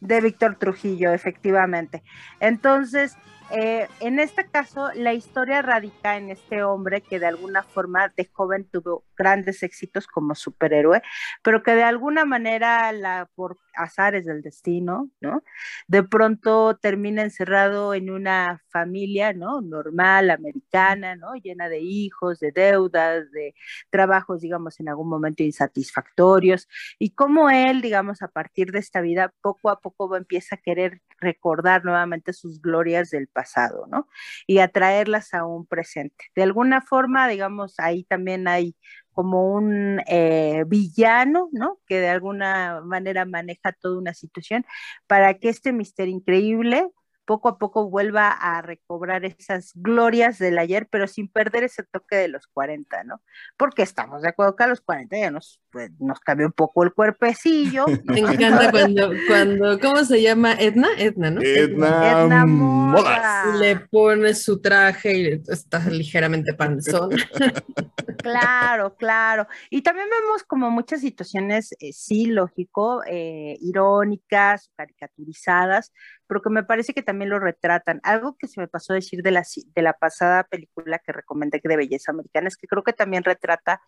De 0.00 0.20
Víctor 0.20 0.56
Trujillo, 0.58 1.12
efectivamente. 1.12 2.02
Entonces, 2.40 3.16
eh, 3.54 3.86
en 4.00 4.18
este 4.18 4.46
caso, 4.48 4.90
la 4.94 5.12
historia 5.12 5.60
radica 5.60 6.16
en 6.16 6.30
este 6.30 6.62
hombre 6.62 7.02
que 7.02 7.18
de 7.18 7.26
alguna 7.26 7.62
forma 7.62 8.08
de 8.16 8.24
joven 8.32 8.64
tuvo 8.64 9.04
grandes 9.16 9.62
éxitos 9.62 10.06
como 10.06 10.34
superhéroe, 10.34 11.02
pero 11.42 11.62
que 11.62 11.74
de 11.74 11.82
alguna 11.82 12.24
manera, 12.24 12.90
la, 12.92 13.28
por 13.34 13.58
azares 13.74 14.24
del 14.24 14.42
destino, 14.42 15.10
¿no? 15.20 15.42
De 15.86 16.02
pronto 16.02 16.76
termina 16.76 17.22
encerrado 17.22 17.94
en 17.94 18.10
una 18.10 18.62
familia, 18.68 19.32
¿no? 19.32 19.60
Normal, 19.60 20.30
americana, 20.30 21.16
¿no? 21.16 21.34
Llena 21.34 21.68
de 21.68 21.80
hijos, 21.80 22.40
de 22.40 22.52
deudas, 22.52 23.30
de 23.32 23.54
trabajos, 23.90 24.40
digamos, 24.40 24.80
en 24.80 24.88
algún 24.88 25.08
momento 25.08 25.42
insatisfactorios, 25.42 26.68
y 26.98 27.10
cómo 27.10 27.50
él, 27.50 27.82
digamos, 27.82 28.22
a 28.22 28.28
partir 28.28 28.72
de 28.72 28.78
esta 28.78 29.00
vida, 29.00 29.32
poco 29.42 29.70
a 29.70 29.80
poco 29.80 30.16
empieza 30.16 30.56
a 30.56 30.58
querer 30.58 31.02
recordar 31.18 31.84
nuevamente 31.84 32.32
sus 32.32 32.60
glorias 32.60 33.10
del 33.10 33.28
pasado, 33.28 33.41
¿no? 33.88 34.08
Y 34.46 34.58
atraerlas 34.58 35.34
a 35.34 35.44
un 35.44 35.66
presente. 35.66 36.26
De 36.34 36.42
alguna 36.42 36.80
forma, 36.82 37.28
digamos, 37.28 37.78
ahí 37.78 38.04
también 38.04 38.48
hay 38.48 38.76
como 39.12 39.52
un 39.54 40.00
eh, 40.06 40.64
villano, 40.66 41.48
¿no? 41.52 41.78
Que 41.86 42.00
de 42.00 42.08
alguna 42.08 42.80
manera 42.82 43.24
maneja 43.24 43.72
toda 43.72 43.98
una 43.98 44.14
situación 44.14 44.64
para 45.06 45.34
que 45.34 45.48
este 45.50 45.72
misterio 45.72 46.14
increíble 46.14 46.88
poco 47.24 47.48
a 47.48 47.58
poco 47.58 47.88
vuelva 47.88 48.28
a 48.28 48.62
recobrar 48.62 49.24
esas 49.24 49.72
glorias 49.74 50.38
del 50.38 50.58
ayer, 50.58 50.88
pero 50.90 51.06
sin 51.06 51.28
perder 51.28 51.64
ese 51.64 51.82
toque 51.84 52.16
de 52.16 52.28
los 52.28 52.46
40, 52.48 53.04
¿no? 53.04 53.22
Porque 53.56 53.82
estamos 53.82 54.22
de 54.22 54.28
acuerdo 54.28 54.56
que 54.56 54.64
a 54.64 54.68
los 54.68 54.80
40 54.80 55.18
ya 55.18 55.30
nos, 55.30 55.60
pues, 55.70 55.90
nos 55.98 56.20
cambió 56.20 56.46
un 56.46 56.52
poco 56.52 56.82
el 56.82 56.92
cuerpecillo. 56.92 57.86
Me 58.04 58.20
encanta 58.20 58.70
cuando, 58.70 59.12
cuando, 59.26 59.80
¿cómo 59.80 60.04
se 60.04 60.22
llama? 60.22 60.54
Edna, 60.54 60.88
Edna, 60.98 61.30
¿no? 61.30 61.40
Edna, 61.42 62.22
Edna 62.24 62.46
Modas. 62.46 63.56
Le 63.58 63.76
pone 63.76 64.34
su 64.34 64.60
traje 64.60 65.16
y 65.16 65.42
está 65.48 65.78
ligeramente 65.88 66.54
panzón. 66.54 67.10
claro, 68.22 68.96
claro. 68.96 69.46
Y 69.70 69.82
también 69.82 70.08
vemos 70.08 70.42
como 70.44 70.70
muchas 70.70 71.00
situaciones, 71.00 71.72
eh, 71.80 71.92
sí, 71.92 72.26
lógico, 72.26 73.02
eh, 73.06 73.56
irónicas, 73.60 74.70
caricaturizadas, 74.76 75.92
pero 76.26 76.40
que 76.40 76.50
me 76.50 76.64
parece 76.64 76.94
que 76.94 77.02
también 77.02 77.30
lo 77.30 77.38
retratan. 77.38 78.00
Algo 78.04 78.36
que 78.38 78.48
se 78.48 78.60
me 78.60 78.68
pasó 78.68 78.92
a 78.92 78.96
decir 78.96 79.22
de 79.22 79.30
la, 79.30 79.44
de 79.74 79.82
la 79.82 79.92
pasada 79.92 80.44
película 80.44 80.98
que 80.98 81.12
recomendé 81.12 81.60
de 81.62 81.76
Belleza 81.76 82.12
Americana 82.12 82.48
es 82.48 82.56
que 82.56 82.66
creo 82.66 82.82
que 82.82 82.92
también 82.92 83.24
retrata 83.24 83.82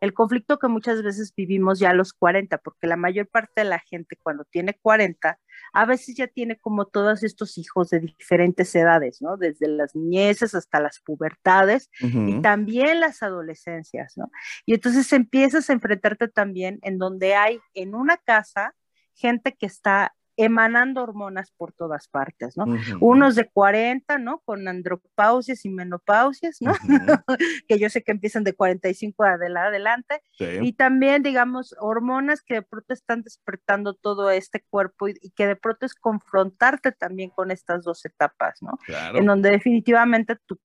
el 0.00 0.14
conflicto 0.14 0.58
que 0.58 0.68
muchas 0.68 1.02
veces 1.02 1.34
vivimos 1.36 1.78
ya 1.78 1.90
a 1.90 1.94
los 1.94 2.12
40, 2.12 2.58
porque 2.58 2.86
la 2.86 2.96
mayor 2.96 3.28
parte 3.28 3.62
de 3.62 3.64
la 3.64 3.80
gente 3.80 4.16
cuando 4.22 4.44
tiene 4.44 4.78
40, 4.80 5.38
a 5.72 5.84
veces 5.86 6.16
ya 6.16 6.26
tiene 6.26 6.58
como 6.58 6.86
todos 6.86 7.22
estos 7.22 7.58
hijos 7.58 7.90
de 7.90 8.00
diferentes 8.00 8.74
edades, 8.74 9.20
¿no? 9.20 9.36
Desde 9.36 9.68
las 9.68 9.94
niñeces 9.94 10.54
hasta 10.54 10.80
las 10.80 11.00
pubertades 11.00 11.90
y 12.00 12.40
también 12.40 13.00
las 13.00 13.22
adolescencias, 13.22 14.16
¿no? 14.16 14.30
Y 14.66 14.74
entonces 14.74 15.12
empiezas 15.12 15.70
a 15.70 15.72
enfrentarte 15.72 16.28
también 16.28 16.78
en 16.82 16.98
donde 16.98 17.34
hay 17.34 17.60
en 17.74 17.94
una 17.94 18.16
casa 18.16 18.74
gente 19.14 19.54
que 19.54 19.66
está 19.66 20.14
emanando 20.44 21.02
hormonas 21.02 21.52
por 21.56 21.72
todas 21.72 22.08
partes, 22.08 22.56
¿no? 22.56 22.64
Unos 23.00 23.34
de 23.34 23.48
40, 23.48 24.18
¿no? 24.18 24.40
Con 24.40 24.66
andropausias 24.68 25.64
y 25.64 25.68
menopausias, 25.68 26.58
¿no? 26.60 26.72
que 27.68 27.78
yo 27.78 27.90
sé 27.90 28.02
que 28.02 28.12
empiezan 28.12 28.44
de 28.44 28.54
45 28.54 29.24
adelante. 29.24 30.22
Y 30.38 30.72
también, 30.72 31.22
digamos, 31.22 31.74
hormonas 31.78 32.42
que 32.42 32.54
de 32.54 32.62
pronto 32.62 32.94
están 32.94 33.22
despertando 33.22 33.94
todo 33.94 34.30
este 34.30 34.64
cuerpo 34.70 35.08
y, 35.08 35.14
que 35.36 35.46
de 35.46 35.56
pronto 35.56 35.84
es 35.84 35.94
confrontarte 35.94 36.92
también 36.92 37.30
con 37.30 37.50
estas 37.50 37.84
dos 37.84 38.04
etapas, 38.06 38.62
¿no? 38.62 38.78
En 39.14 39.26
donde 39.26 39.50
definitivamente 39.50 40.36
tu 40.46 40.58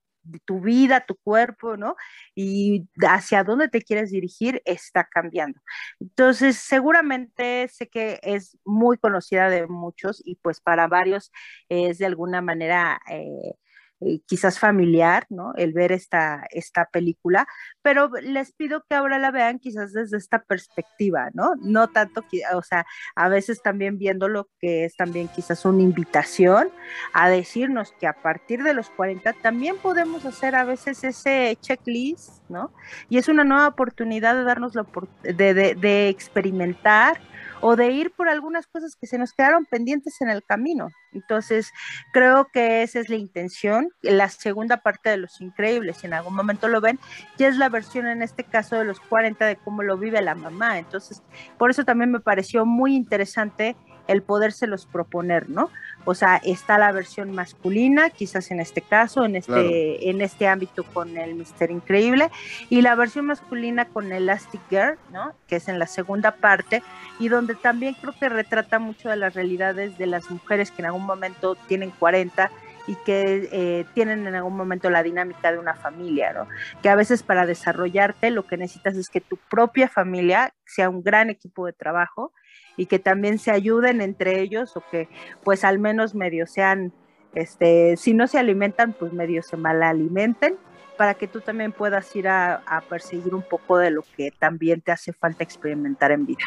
tu 0.45 0.61
vida, 0.61 1.05
tu 1.05 1.15
cuerpo, 1.15 1.77
¿no? 1.77 1.95
Y 2.35 2.88
hacia 3.07 3.43
dónde 3.43 3.67
te 3.69 3.81
quieres 3.81 4.11
dirigir 4.11 4.61
está 4.65 5.05
cambiando. 5.05 5.59
Entonces, 5.99 6.57
seguramente 6.57 7.67
sé 7.69 7.88
que 7.89 8.19
es 8.23 8.57
muy 8.65 8.97
conocida 8.97 9.49
de 9.49 9.67
muchos 9.67 10.21
y 10.25 10.35
pues 10.35 10.59
para 10.61 10.88
varios 10.88 11.31
es 11.69 11.97
de 11.97 12.05
alguna 12.05 12.41
manera... 12.41 12.99
Eh, 13.09 13.53
eh, 14.01 14.19
quizás 14.25 14.60
familiar, 14.60 15.25
¿no? 15.29 15.53
El 15.55 15.71
ver 15.71 15.93
esta, 15.93 16.45
esta 16.51 16.86
película, 16.91 17.47
pero 17.81 18.10
les 18.21 18.51
pido 18.51 18.84
que 18.89 18.95
ahora 18.95 19.19
la 19.19 19.31
vean 19.31 19.58
quizás 19.58 19.93
desde 19.93 20.17
esta 20.17 20.43
perspectiva, 20.43 21.29
¿no? 21.34 21.53
No 21.62 21.88
tanto, 21.88 22.25
o 22.53 22.62
sea, 22.62 22.86
a 23.15 23.29
veces 23.29 23.62
también 23.62 23.97
viendo 23.97 24.27
lo 24.27 24.49
que 24.60 24.84
es 24.84 24.97
también 24.97 25.29
quizás 25.29 25.63
una 25.63 25.81
invitación 25.81 26.69
a 27.13 27.29
decirnos 27.29 27.93
que 27.99 28.08
a 28.08 28.21
partir 28.21 28.63
de 28.63 28.73
los 28.73 28.89
40 28.89 29.31
también 29.41 29.77
podemos 29.77 30.25
hacer 30.25 30.55
a 30.55 30.65
veces 30.65 31.03
ese 31.05 31.58
checklist, 31.62 32.41
¿no? 32.49 32.73
Y 33.10 33.17
es 33.17 33.29
una 33.29 33.45
nueva 33.45 33.69
oportunidad 33.69 34.36
de 34.36 34.43
darnos 34.43 34.75
la 34.75 34.86
de, 35.23 35.53
de, 35.53 35.75
de 35.75 36.10
experimentar, 36.10 37.19
o 37.62 37.75
de 37.75 37.91
ir 37.91 38.12
por 38.12 38.29
algunas 38.29 38.67
cosas 38.67 38.95
que 38.95 39.08
se 39.08 39.17
nos 39.17 39.34
quedaron 39.34 39.65
pendientes 39.65 40.21
en 40.21 40.29
el 40.29 40.43
camino. 40.43 40.89
Entonces, 41.15 41.71
creo 42.12 42.47
que 42.54 42.84
esa 42.84 42.99
es 42.99 43.10
la 43.10 43.15
intención. 43.15 43.89
La 44.01 44.30
segunda 44.30 44.78
parte 44.78 45.10
de 45.10 45.17
Los 45.17 45.41
Increíbles, 45.41 45.97
si 45.97 46.08
en 46.08 46.13
algún 46.13 46.36
momento 46.36 46.67
lo 46.67 46.82
ven, 46.82 46.99
ya 47.38 47.47
es 47.47 47.58
la 47.58 47.69
versión 47.69 48.06
en 48.08 48.21
este 48.21 48.43
caso 48.43 48.75
de 48.75 48.86
los 48.86 48.99
40 48.99 49.45
de 49.45 49.56
cómo 49.56 49.82
lo 49.82 49.97
vive 49.97 50.21
la 50.21 50.36
mamá. 50.36 50.78
Entonces, 50.78 51.23
por 51.58 51.71
eso 51.71 51.86
también 51.86 52.12
me 52.12 52.19
pareció 52.19 52.65
muy 52.65 52.95
interesante 52.95 53.75
el 54.08 54.21
podérselos 54.21 54.86
proponer, 54.86 55.49
¿no? 55.49 55.69
O 56.06 56.13
sea, 56.13 56.38
está 56.38 56.78
la 56.78 56.91
versión 56.91 57.32
masculina, 57.32 58.10
quizás 58.12 58.51
en 58.51 58.60
este 58.60 58.82
caso, 58.82 59.25
en 59.25 59.36
este, 59.36 60.10
en 60.10 60.21
este 60.21 60.47
ámbito 60.47 60.84
con 60.84 61.17
el 61.17 61.34
Mister 61.34 61.71
Increíble, 61.71 62.30
y 62.69 62.82
la 62.82 62.93
versión 62.95 63.25
masculina 63.25 63.86
con 63.86 64.12
Elastic 64.12 64.62
Girl, 64.69 64.97
¿no? 65.12 65.34
Que 65.47 65.56
es 65.56 65.67
en 65.67 65.80
la 65.80 65.88
segunda 65.88 66.36
parte, 66.36 66.84
y 67.19 67.30
donde 67.30 67.56
también 67.56 67.95
creo 67.95 68.13
que 68.19 68.30
retrata 68.30 68.78
mucho 68.78 69.10
de 69.10 69.15
las 69.15 69.34
realidades 69.34 69.97
de 69.97 70.06
las 70.06 70.30
mujeres 70.30 70.69
que 70.69 70.84
en 70.84 70.88
algún 70.88 71.04
momento 71.05 71.55
tienen 71.67 71.91
40 71.91 72.51
y 72.87 72.95
que 72.97 73.49
eh, 73.51 73.85
tienen 73.93 74.27
en 74.27 74.35
algún 74.35 74.55
momento 74.55 74.89
la 74.89 75.03
dinámica 75.03 75.51
de 75.51 75.57
una 75.57 75.73
familia, 75.73 76.33
¿no? 76.33 76.47
Que 76.81 76.89
a 76.89 76.95
veces 76.95 77.23
para 77.23 77.45
desarrollarte 77.45 78.29
lo 78.29 78.45
que 78.45 78.57
necesitas 78.57 78.95
es 78.95 79.09
que 79.09 79.21
tu 79.21 79.37
propia 79.49 79.87
familia 79.89 80.53
sea 80.65 80.89
un 80.89 81.01
gran 81.01 81.29
equipo 81.29 81.65
de 81.65 81.73
trabajo 81.73 82.31
y 82.77 82.85
que 82.85 82.99
también 82.99 83.39
se 83.39 83.51
ayuden 83.51 84.01
entre 84.01 84.41
ellos 84.41 84.75
o 84.77 84.83
que 84.91 85.09
pues 85.43 85.63
al 85.63 85.79
menos 85.79 86.13
medio 86.13 86.45
sean, 86.45 86.93
este, 87.33 87.97
si 87.97 88.13
no 88.13 88.27
se 88.27 88.37
alimentan, 88.37 88.93
pues 88.93 89.13
medio 89.13 89.41
se 89.41 89.57
malalimenten 89.57 90.57
para 90.97 91.13
que 91.15 91.27
tú 91.27 91.41
también 91.41 91.71
puedas 91.71 92.15
ir 92.15 92.27
a, 92.27 92.61
perseguir 92.89 93.33
un 93.33 93.41
poco 93.41 93.77
de 93.77 93.91
lo 93.91 94.03
que 94.15 94.31
también 94.31 94.81
te 94.81 94.91
hace 94.91 95.13
falta 95.13 95.43
experimentar 95.43 96.11
en 96.11 96.25
vida. 96.25 96.43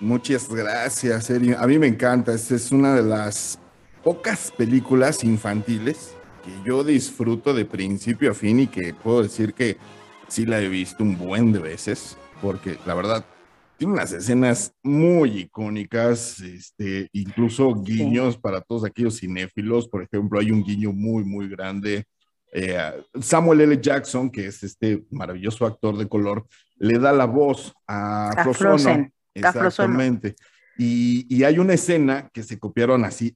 Muchas 0.00 0.48
gracias, 0.48 1.28
Eri. 1.28 1.54
A 1.54 1.66
mí 1.66 1.76
me 1.78 1.88
encanta. 1.88 2.32
Esta 2.32 2.54
es 2.54 2.70
una 2.70 2.94
de 2.94 3.02
las 3.02 3.58
pocas 4.04 4.52
películas 4.56 5.24
infantiles 5.24 6.14
que 6.44 6.52
yo 6.64 6.84
disfruto 6.84 7.52
de 7.52 7.64
principio 7.64 8.30
a 8.30 8.34
fin 8.34 8.60
y 8.60 8.66
que 8.68 8.94
puedo 8.94 9.24
decir 9.24 9.54
que 9.54 9.76
sí 10.28 10.46
la 10.46 10.60
he 10.60 10.68
visto 10.68 11.02
un 11.02 11.18
buen 11.18 11.50
de 11.52 11.58
veces, 11.58 12.16
porque 12.40 12.78
la 12.86 12.94
verdad 12.94 13.24
tiene 13.76 13.94
unas 13.94 14.12
escenas 14.12 14.72
muy 14.84 15.40
icónicas, 15.40 16.38
este, 16.40 17.08
incluso 17.12 17.74
guiños 17.82 18.38
para 18.38 18.60
todos 18.60 18.84
aquellos 18.84 19.18
cinéfilos. 19.18 19.88
Por 19.88 20.04
ejemplo, 20.04 20.38
hay 20.38 20.52
un 20.52 20.62
guiño 20.62 20.92
muy, 20.92 21.24
muy 21.24 21.48
grande. 21.48 22.04
Eh, 22.52 22.78
Samuel 23.20 23.62
L. 23.62 23.80
Jackson, 23.80 24.30
que 24.30 24.46
es 24.46 24.62
este 24.62 25.04
maravilloso 25.10 25.66
actor 25.66 25.98
de 25.98 26.08
color, 26.08 26.46
le 26.76 27.00
da 27.00 27.12
la 27.12 27.24
voz 27.24 27.72
a, 27.86 28.30
a 28.30 28.44
Exactamente. 29.38 30.34
Y, 30.76 31.26
y, 31.28 31.42
hay 31.42 31.58
una 31.58 31.74
escena 31.74 32.30
que 32.32 32.42
se 32.42 32.58
copiaron 32.58 33.04
así, 33.04 33.34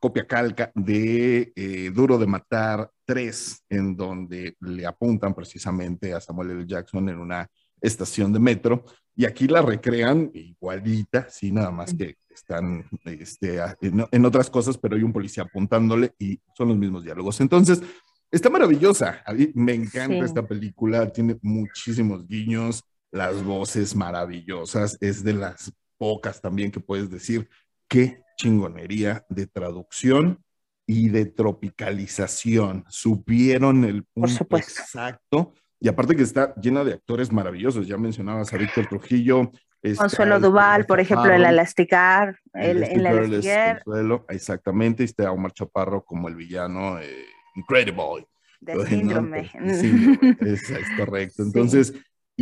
copia 0.00 0.26
calca 0.26 0.70
de 0.74 1.52
eh, 1.56 1.90
Duro 1.92 2.18
de 2.18 2.26
Matar 2.26 2.90
3, 3.04 3.64
en 3.68 3.96
donde 3.96 4.56
le 4.60 4.86
apuntan 4.86 5.34
precisamente 5.34 6.12
a 6.14 6.20
Samuel 6.20 6.50
L. 6.50 6.66
Jackson 6.66 7.08
en 7.08 7.18
una 7.18 7.48
estación 7.80 8.32
de 8.32 8.38
metro 8.38 8.84
y 9.14 9.26
aquí 9.26 9.46
la 9.46 9.60
recrean 9.62 10.30
igualita, 10.32 11.28
sí, 11.28 11.52
nada 11.52 11.70
más 11.70 11.92
que 11.94 12.16
están 12.30 12.88
este, 13.04 13.60
en, 13.82 14.24
otras 14.24 14.48
cosas, 14.48 14.78
pero 14.78 14.96
hay 14.96 15.02
un 15.02 15.12
policía 15.12 15.42
apuntándole 15.42 16.14
y 16.18 16.40
son 16.56 16.68
los 16.68 16.78
mismos 16.78 17.04
diálogos. 17.04 17.40
Entonces, 17.40 17.82
está 18.30 18.48
maravillosa. 18.48 19.22
A 19.26 19.34
mí 19.34 19.50
me 19.54 19.74
encanta 19.74 20.24
esta 20.24 20.46
película, 20.46 21.12
tiene 21.12 21.36
muchísimos 21.42 22.26
guiños, 22.26 22.82
las 23.12 23.44
voces 23.44 23.94
maravillosas, 23.94 24.96
es 25.00 25.22
de 25.22 25.34
las 25.34 25.72
pocas 25.98 26.40
también 26.40 26.72
que 26.72 26.80
puedes 26.80 27.10
decir 27.10 27.48
qué 27.88 28.22
chingonería 28.36 29.24
de 29.28 29.46
traducción 29.46 30.42
y 30.86 31.10
de 31.10 31.26
tropicalización. 31.26 32.84
Supieron 32.88 33.84
el 33.84 34.04
punto 34.04 34.56
exacto 34.56 35.54
y 35.78 35.88
aparte 35.88 36.16
que 36.16 36.22
está 36.22 36.54
llena 36.56 36.84
de 36.84 36.94
actores 36.94 37.30
maravillosos. 37.30 37.86
Ya 37.86 37.96
mencionabas 37.96 38.52
a 38.52 38.56
Víctor 38.56 38.86
Trujillo. 38.86 39.50
Consuelo 39.96 40.38
Duval, 40.38 40.86
por 40.86 41.00
ejemplo, 41.00 41.32
el 41.32 41.44
Elasticar, 41.44 42.38
el, 42.54 42.84
el, 42.84 43.04
Elasticar. 43.04 43.82
Consuelo, 43.82 44.24
exactamente. 44.28 45.04
Está 45.04 45.32
Omar 45.32 45.52
Chaparro 45.52 46.04
como 46.04 46.28
el 46.28 46.36
villano 46.36 47.00
eh, 47.00 47.26
Incredible. 47.56 48.26
De 48.60 48.86
síndrome. 48.86 49.50
es, 49.60 50.70
es, 50.70 50.88
correcto. 50.96 51.42
Entonces, 51.42 51.92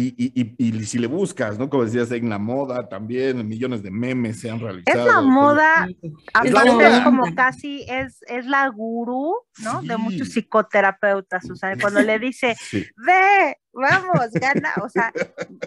y, 0.01 0.33
y, 0.35 0.55
y, 0.59 0.85
si 0.85 0.99
le 0.99 1.07
buscas, 1.07 1.59
¿no? 1.59 1.69
Como 1.69 1.85
decías, 1.85 2.11
en 2.13 2.29
la 2.29 2.39
moda 2.39 2.89
también, 2.89 3.47
millones 3.47 3.83
de 3.83 3.91
memes 3.91 4.41
se 4.41 4.51
han 4.51 4.61
realizado. 4.61 5.01
Es 5.01 5.07
la 5.07 5.21
moda, 5.21 5.89
aparte 6.33 6.87
es 6.89 7.01
como 7.01 7.35
casi, 7.35 7.85
es, 7.89 8.23
es 8.27 8.47
la 8.47 8.69
gurú, 8.69 9.35
¿no? 9.59 9.83
De 9.83 9.97
muchos 9.97 10.29
psicoterapeutas, 10.29 11.51
o 11.51 11.57
sea, 11.57 11.77
cuando 11.79 12.01
le 12.01 12.19
dice, 12.19 12.57
ve, 12.73 13.57
vamos, 13.73 14.31
gana. 14.33 14.73
O 14.83 14.89
sea, 14.89 15.13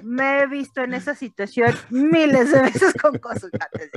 me 0.03 0.39
he 0.39 0.47
visto 0.47 0.81
en 0.81 0.93
esa 0.93 1.15
situación 1.15 1.73
miles 1.89 2.51
de 2.51 2.61
veces 2.61 2.93
con 3.01 3.17
consultantes. 3.19 3.91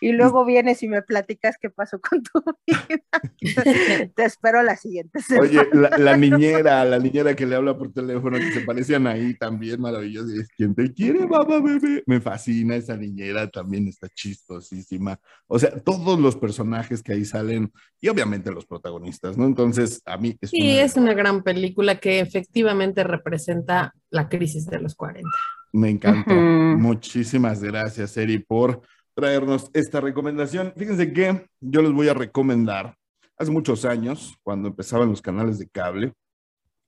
Y 0.00 0.12
luego 0.12 0.44
vienes 0.44 0.82
y 0.82 0.88
me 0.88 1.02
platicas 1.02 1.56
qué 1.60 1.70
pasó 1.70 2.00
con 2.00 2.22
tu 2.22 2.42
vida. 2.66 4.10
Te 4.14 4.24
espero 4.24 4.62
la 4.62 4.76
siguiente 4.76 5.20
semana. 5.20 5.48
Oye, 5.48 5.68
la, 5.98 6.16
niñera, 6.16 6.84
la 6.84 6.98
niñera 6.98 7.34
que 7.34 7.46
le 7.46 7.56
habla 7.56 7.76
por 7.76 7.92
teléfono, 7.92 8.38
que 8.38 8.52
se 8.52 8.60
parecían 8.60 9.06
ahí 9.06 9.34
también, 9.34 9.80
maravilloso. 9.80 10.28
Es 10.40 10.48
quien 10.48 10.74
te 10.74 10.92
quiere, 10.92 11.26
mamá, 11.26 11.60
bebé. 11.60 12.02
Me 12.06 12.20
fascina 12.20 12.76
esa 12.76 12.96
niñera, 12.96 13.48
también 13.48 13.88
está 13.88 14.08
chistosísima. 14.08 15.18
O 15.46 15.58
sea, 15.58 15.70
todos 15.80 16.18
los 16.18 16.36
personajes 16.36 17.02
que 17.02 17.12
ahí 17.12 17.24
salen 17.24 17.72
y 18.00 18.08
obviamente 18.08 18.52
los 18.52 18.66
protagonistas, 18.66 19.36
¿no? 19.36 19.46
Entonces, 19.46 20.02
a 20.04 20.16
mí 20.16 20.36
es 20.40 20.50
Sí, 20.50 20.78
es 20.78 20.96
una 20.96 21.14
gran 21.14 21.42
película 21.42 21.98
que 21.98 22.20
efectivamente 22.20 23.02
representa 23.04 23.37
presenta 23.38 23.94
la 24.10 24.28
crisis 24.28 24.66
de 24.66 24.80
los 24.80 24.96
40. 24.96 25.28
Me 25.72 25.90
encantó. 25.90 26.34
Muchísimas 26.34 27.62
gracias, 27.62 28.16
Eri, 28.16 28.40
por 28.40 28.82
traernos 29.14 29.70
esta 29.74 30.00
recomendación. 30.00 30.72
Fíjense 30.76 31.12
que 31.12 31.46
yo 31.60 31.82
les 31.82 31.92
voy 31.92 32.08
a 32.08 32.14
recomendar, 32.14 32.96
hace 33.38 33.52
muchos 33.52 33.84
años, 33.84 34.36
cuando 34.42 34.68
empezaban 34.68 35.08
los 35.08 35.22
canales 35.22 35.58
de 35.60 35.68
cable, 35.68 36.12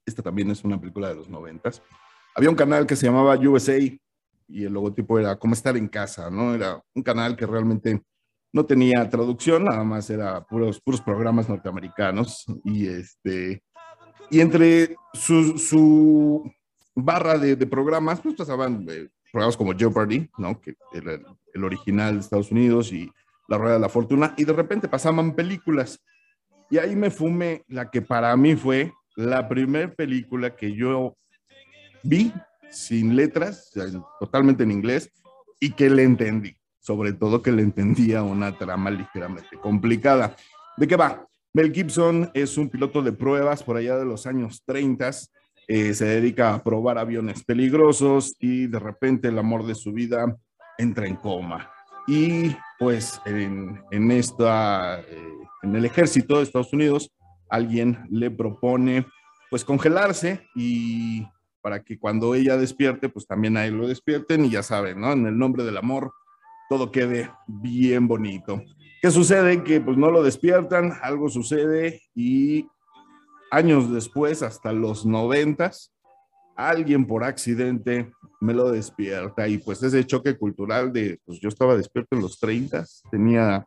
esta 0.04 0.22
también 0.22 0.50
es 0.50 0.64
una 0.64 0.80
película 0.80 1.08
de 1.08 1.14
los 1.14 1.28
noventas, 1.28 1.82
había 2.34 2.50
un 2.50 2.56
canal 2.56 2.84
que 2.84 2.96
se 2.96 3.06
llamaba 3.06 3.38
USA 3.38 3.78
y 3.78 4.64
el 4.64 4.72
logotipo 4.72 5.20
era 5.20 5.36
Cómo 5.36 5.54
estar 5.54 5.76
en 5.76 5.86
casa, 5.86 6.30
¿no? 6.30 6.52
Era 6.54 6.82
un 6.94 7.02
canal 7.04 7.36
que 7.36 7.46
realmente 7.46 8.02
no 8.52 8.66
tenía 8.66 9.08
traducción, 9.08 9.66
nada 9.66 9.84
más 9.84 10.10
era 10.10 10.44
puros, 10.44 10.80
puros 10.80 11.00
programas 11.00 11.48
norteamericanos 11.48 12.44
y 12.64 12.88
este 12.88 13.62
y 14.30 14.40
entre 14.40 14.96
su, 15.12 16.50
barra 16.94 17.38
de, 17.38 17.56
programas, 17.66 18.20
pues 18.20 18.34
pasaban 18.34 18.86
eh, 18.88 19.08
programas 19.32 19.56
como 19.56 19.72
Jeopardy, 19.76 20.30
¿no? 20.38 20.60
Que 20.60 20.74
el, 20.92 21.24
el, 21.54 21.64
original 21.64 22.14
de 22.14 22.20
Estados 22.20 22.50
Unidos 22.50 22.92
y 22.92 23.10
La 23.48 23.58
Rueda 23.58 23.74
de 23.74 23.80
la 23.80 23.88
Fortuna, 23.88 24.34
y 24.36 24.44
de 24.44 24.52
repente 24.52 24.88
pasaban 24.88 25.34
películas. 25.34 26.00
Y 26.70 26.78
ahí 26.78 26.94
me 26.94 27.10
fumé 27.10 27.64
la 27.68 27.90
que 27.90 28.00
para 28.02 28.36
mí 28.36 28.54
fue 28.54 28.92
la 29.16 29.48
primera 29.48 29.92
película 29.92 30.54
que 30.54 30.74
yo 30.74 31.16
vi 32.02 32.32
sin 32.70 33.16
letras, 33.16 33.72
totalmente 34.20 34.62
en 34.62 34.70
inglés, 34.70 35.10
y 35.58 35.72
que 35.72 35.90
le 35.90 36.04
entendí. 36.04 36.56
Sobre 36.78 37.12
todo 37.12 37.42
que 37.42 37.52
le 37.52 37.62
entendía 37.62 38.22
una 38.22 38.56
trama 38.56 38.90
ligeramente 38.90 39.58
complicada. 39.58 40.34
¿De 40.76 40.86
qué 40.86 40.96
va? 40.96 41.26
Mel 41.52 41.72
Gibson 41.72 42.30
es 42.32 42.56
un 42.56 42.68
piloto 42.68 43.02
de 43.02 43.12
pruebas 43.12 43.64
por 43.64 43.76
allá 43.76 43.96
de 43.96 44.04
los 44.04 44.26
años 44.26 44.62
30. 44.64 45.10
Eh, 45.66 45.94
se 45.94 46.04
dedica 46.04 46.54
a 46.54 46.62
probar 46.62 46.96
aviones 46.96 47.42
peligrosos 47.42 48.36
y 48.38 48.68
de 48.68 48.78
repente 48.78 49.28
el 49.28 49.38
amor 49.38 49.66
de 49.66 49.74
su 49.74 49.92
vida 49.92 50.36
entra 50.78 51.08
en 51.08 51.16
coma. 51.16 51.68
Y 52.06 52.54
pues 52.78 53.20
en, 53.26 54.10
esta, 54.12 55.00
eh, 55.00 55.32
en 55.62 55.74
el 55.74 55.84
ejército 55.84 56.36
de 56.36 56.44
Estados 56.44 56.72
Unidos 56.72 57.10
alguien 57.48 57.98
le 58.10 58.30
propone 58.30 59.06
pues 59.50 59.64
congelarse 59.64 60.46
y 60.54 61.26
para 61.60 61.82
que 61.82 61.98
cuando 61.98 62.36
ella 62.36 62.56
despierte, 62.56 63.08
pues 63.08 63.26
también 63.26 63.56
a 63.56 63.66
él 63.66 63.74
lo 63.74 63.88
despierten 63.88 64.44
y 64.44 64.50
ya 64.50 64.62
saben, 64.62 65.00
¿no? 65.00 65.12
En 65.12 65.26
el 65.26 65.36
nombre 65.36 65.64
del 65.64 65.76
amor, 65.76 66.12
todo 66.68 66.92
quede 66.92 67.30
bien 67.48 68.06
bonito. 68.06 68.62
¿Qué 69.00 69.10
sucede? 69.10 69.64
Que 69.64 69.80
pues 69.80 69.96
no 69.96 70.10
lo 70.10 70.22
despiertan, 70.22 70.92
algo 71.02 71.28
sucede 71.28 72.02
y 72.14 72.68
años 73.50 73.90
después, 73.90 74.42
hasta 74.42 74.72
los 74.72 75.06
noventas, 75.06 75.94
alguien 76.54 77.06
por 77.06 77.24
accidente 77.24 78.12
me 78.40 78.54
lo 78.54 78.70
despierta 78.70 79.48
y 79.48 79.58
pues 79.58 79.82
ese 79.82 80.06
choque 80.06 80.36
cultural 80.36 80.92
de, 80.92 81.18
pues 81.24 81.40
yo 81.40 81.48
estaba 81.48 81.76
despierto 81.76 82.16
en 82.16 82.22
los 82.22 82.38
30, 82.38 82.84
tenía 83.10 83.66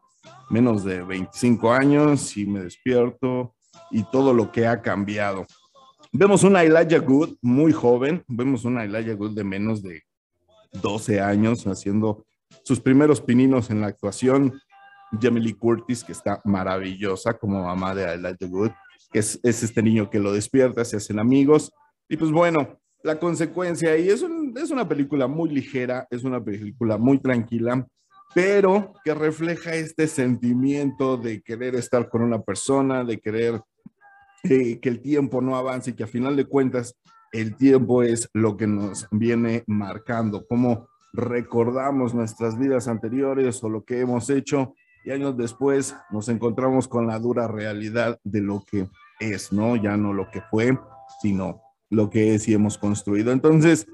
menos 0.50 0.84
de 0.84 1.02
25 1.02 1.72
años 1.72 2.38
y 2.38 2.46
me 2.46 2.62
despierto 2.62 3.56
y 3.92 4.04
todo 4.04 4.34
lo 4.34 4.52
que 4.52 4.68
ha 4.68 4.82
cambiado. 4.82 5.46
Vemos 6.12 6.44
una 6.44 6.64
Elijah 6.64 7.00
Good 7.00 7.38
muy 7.42 7.74
joven, 7.74 8.24
vemos 8.28 8.66
una 8.66 8.84
Elijah 8.84 9.16
Good 9.16 9.36
de 9.36 9.44
menos 9.44 9.82
de 9.82 10.04
12 10.74 11.20
años 11.20 11.66
haciendo 11.66 12.26
sus 12.64 12.80
primeros 12.80 13.20
pininos 13.20 13.72
en 13.72 13.82
la 13.82 13.88
actuación. 13.88 14.62
Jamie 15.20 15.56
Curtis, 15.56 16.04
que 16.04 16.12
está 16.12 16.42
maravillosa 16.44 17.34
como 17.34 17.64
mamá 17.64 17.94
de 17.96 18.14
Elijah 18.14 18.48
Good, 18.48 18.72
que 19.12 19.20
es, 19.20 19.40
es, 19.44 19.64
este 19.64 19.82
niño 19.82 20.10
que 20.10 20.20
lo 20.20 20.34
despierta, 20.34 20.84
se 20.86 20.98
hacen 20.98 21.20
amigos. 21.20 21.72
Y 22.10 22.18
pues 22.18 22.32
bueno, 22.32 22.80
la 23.04 23.20
consecuencia, 23.20 23.98
y 23.98 24.10
es, 24.10 24.26
es 24.56 24.72
una 24.72 24.88
película 24.88 25.28
muy 25.28 25.50
ligera, 25.50 26.08
es 26.10 26.24
una 26.24 26.44
película 26.44 26.98
muy 26.98 27.20
tranquila, 27.20 27.86
pero 28.34 28.94
que 29.04 29.14
refleja 29.14 29.76
este 29.76 30.08
sentimiento 30.08 31.18
de 31.18 31.42
querer 31.42 31.76
estar 31.76 32.10
con 32.10 32.24
una 32.24 32.42
persona, 32.42 33.04
de 33.04 33.20
querer 33.20 33.62
que 34.44 34.80
el 34.82 35.02
tiempo 35.02 35.42
no 35.42 35.56
avance 35.56 35.92
y 35.92 35.94
que 35.94 36.04
a 36.04 36.08
final 36.08 36.36
de 36.36 36.46
cuentas 36.46 36.96
el 37.32 37.56
tiempo 37.56 38.04
es 38.04 38.30
lo 38.34 38.58
que 38.58 38.68
nos 38.68 39.08
viene 39.12 39.64
marcando, 39.68 40.46
cómo 40.48 40.88
recordamos 41.14 42.14
nuestras 42.14 42.58
vidas 42.58 42.88
anteriores 42.88 43.64
o 43.64 43.70
lo 43.70 43.84
que 43.84 44.00
hemos 44.00 44.30
hecho 44.30 44.74
y 45.06 45.12
años 45.12 45.38
después 45.38 45.96
nos 46.12 46.30
encontramos 46.30 46.88
con 46.88 47.08
la 47.08 47.20
dura 47.20 47.48
realidad 47.48 48.20
de 48.24 48.42
lo 48.42 48.64
que 48.66 48.88
es, 49.20 49.52
¿no? 49.52 49.76
Ya 49.76 49.98
no 49.98 50.14
lo 50.14 50.30
que 50.32 50.42
fue, 50.42 50.78
sino 51.22 51.62
lo 51.90 52.10
que 52.10 52.36
es 52.36 52.48
y 52.48 52.54
hemos 52.54 52.78
construido. 52.78 53.32
Entonces, 53.32 53.88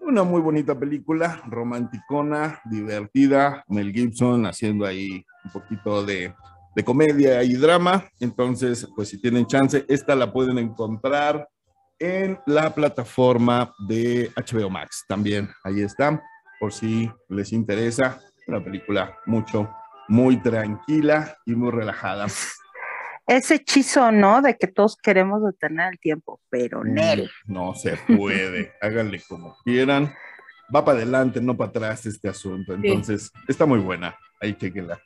una 0.00 0.22
muy 0.22 0.40
bonita 0.40 0.78
película, 0.78 1.42
romanticona, 1.46 2.60
divertida, 2.64 3.64
Mel 3.68 3.92
Gibson 3.92 4.46
haciendo 4.46 4.86
ahí 4.86 5.24
un 5.44 5.50
poquito 5.52 6.04
de 6.04 6.34
de 6.76 6.84
comedia 6.84 7.42
y 7.42 7.54
drama. 7.54 8.04
Entonces, 8.20 8.86
pues 8.94 9.08
si 9.08 9.18
tienen 9.18 9.46
chance, 9.46 9.84
esta 9.88 10.14
la 10.14 10.30
pueden 10.30 10.58
encontrar 10.58 11.48
en 11.98 12.38
la 12.46 12.72
plataforma 12.74 13.74
de 13.88 14.30
HBO 14.36 14.68
Max. 14.68 15.04
También 15.08 15.48
ahí 15.64 15.80
está, 15.80 16.22
por 16.60 16.72
si 16.74 17.10
les 17.30 17.52
interesa. 17.52 18.20
Una 18.46 18.62
película 18.62 19.16
mucho, 19.24 19.68
muy 20.08 20.36
tranquila 20.38 21.38
y 21.44 21.54
muy 21.54 21.70
relajada. 21.70 22.26
Ese 23.26 23.56
hechizo, 23.56 24.12
¿no? 24.12 24.40
De 24.40 24.56
que 24.56 24.68
todos 24.68 24.96
queremos 24.96 25.42
detener 25.44 25.92
el 25.92 25.98
tiempo, 25.98 26.40
pero 26.48 26.84
Nel. 26.84 27.30
No 27.46 27.74
se 27.74 27.96
puede. 27.96 28.72
Háganle 28.80 29.20
como 29.28 29.56
quieran. 29.64 30.14
Va 30.74 30.84
para 30.84 30.98
adelante, 30.98 31.40
no 31.40 31.56
para 31.56 31.70
atrás 31.70 32.06
este 32.06 32.28
asunto. 32.28 32.74
Entonces, 32.74 33.32
está 33.48 33.66
muy 33.66 33.80
buena. 33.80 34.16
Ahí 34.40 34.54
chequenla. 34.54 35.00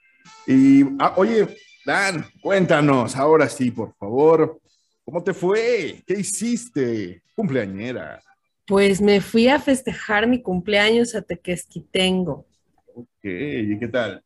Y, 0.47 0.85
ah, 0.99 1.15
oye, 1.17 1.49
Dan, 1.85 2.27
cuéntanos, 2.43 3.17
ahora 3.17 3.49
sí, 3.49 3.71
por 3.71 3.95
favor, 3.95 4.61
¿cómo 5.05 5.23
te 5.23 5.33
fue? 5.33 6.03
¿Qué 6.07 6.21
hiciste? 6.21 7.23
Cumpleañera. 7.35 8.21
Pues 8.67 9.01
me 9.01 9.21
fui 9.21 9.49
a 9.49 9.59
festejar 9.59 10.27
mi 10.27 10.43
cumpleaños 10.43 11.15
a 11.15 11.23
Tequesquitengo. 11.23 12.47
Ok, 12.95 13.25
¿y 13.25 13.79
qué 13.79 13.89
tal? 13.89 14.23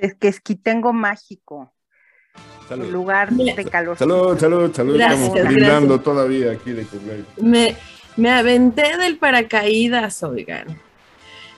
Tequesquitengo 0.00 0.92
mágico. 0.92 1.72
Salud. 2.68 2.90
lugar 2.90 3.32
de 3.32 3.64
calor. 3.64 3.98
Salud, 3.98 4.38
salud, 4.38 4.72
salud. 4.72 4.94
Gracias, 4.94 5.28
Estamos 5.28 5.54
brindando 5.54 6.00
todavía 6.00 6.52
aquí 6.52 6.70
de 6.72 6.84
cumpleaños. 6.84 7.26
Me, 7.36 7.76
me 8.16 8.30
aventé 8.30 8.96
del 8.96 9.18
paracaídas, 9.18 10.22
oigan. 10.22 10.80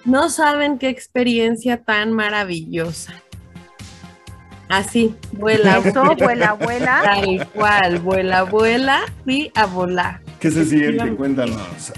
No 0.05 0.31
saben 0.31 0.79
qué 0.79 0.89
experiencia 0.89 1.85
tan 1.85 2.13
maravillosa. 2.13 3.23
Así, 4.69 5.15
vuela. 5.33 5.79
Eso, 5.85 6.03
vuela, 6.17 6.55
vuela. 6.55 7.03
Tal 7.05 7.49
cual, 7.51 7.99
vuela, 7.99 8.43
vuela, 8.45 9.03
fui 9.23 9.53
a 9.55 9.67
volar. 9.67 10.21
¿Qué 10.41 10.51
se 10.51 10.65
siente? 10.65 11.15
Cuéntanos. 11.15 11.93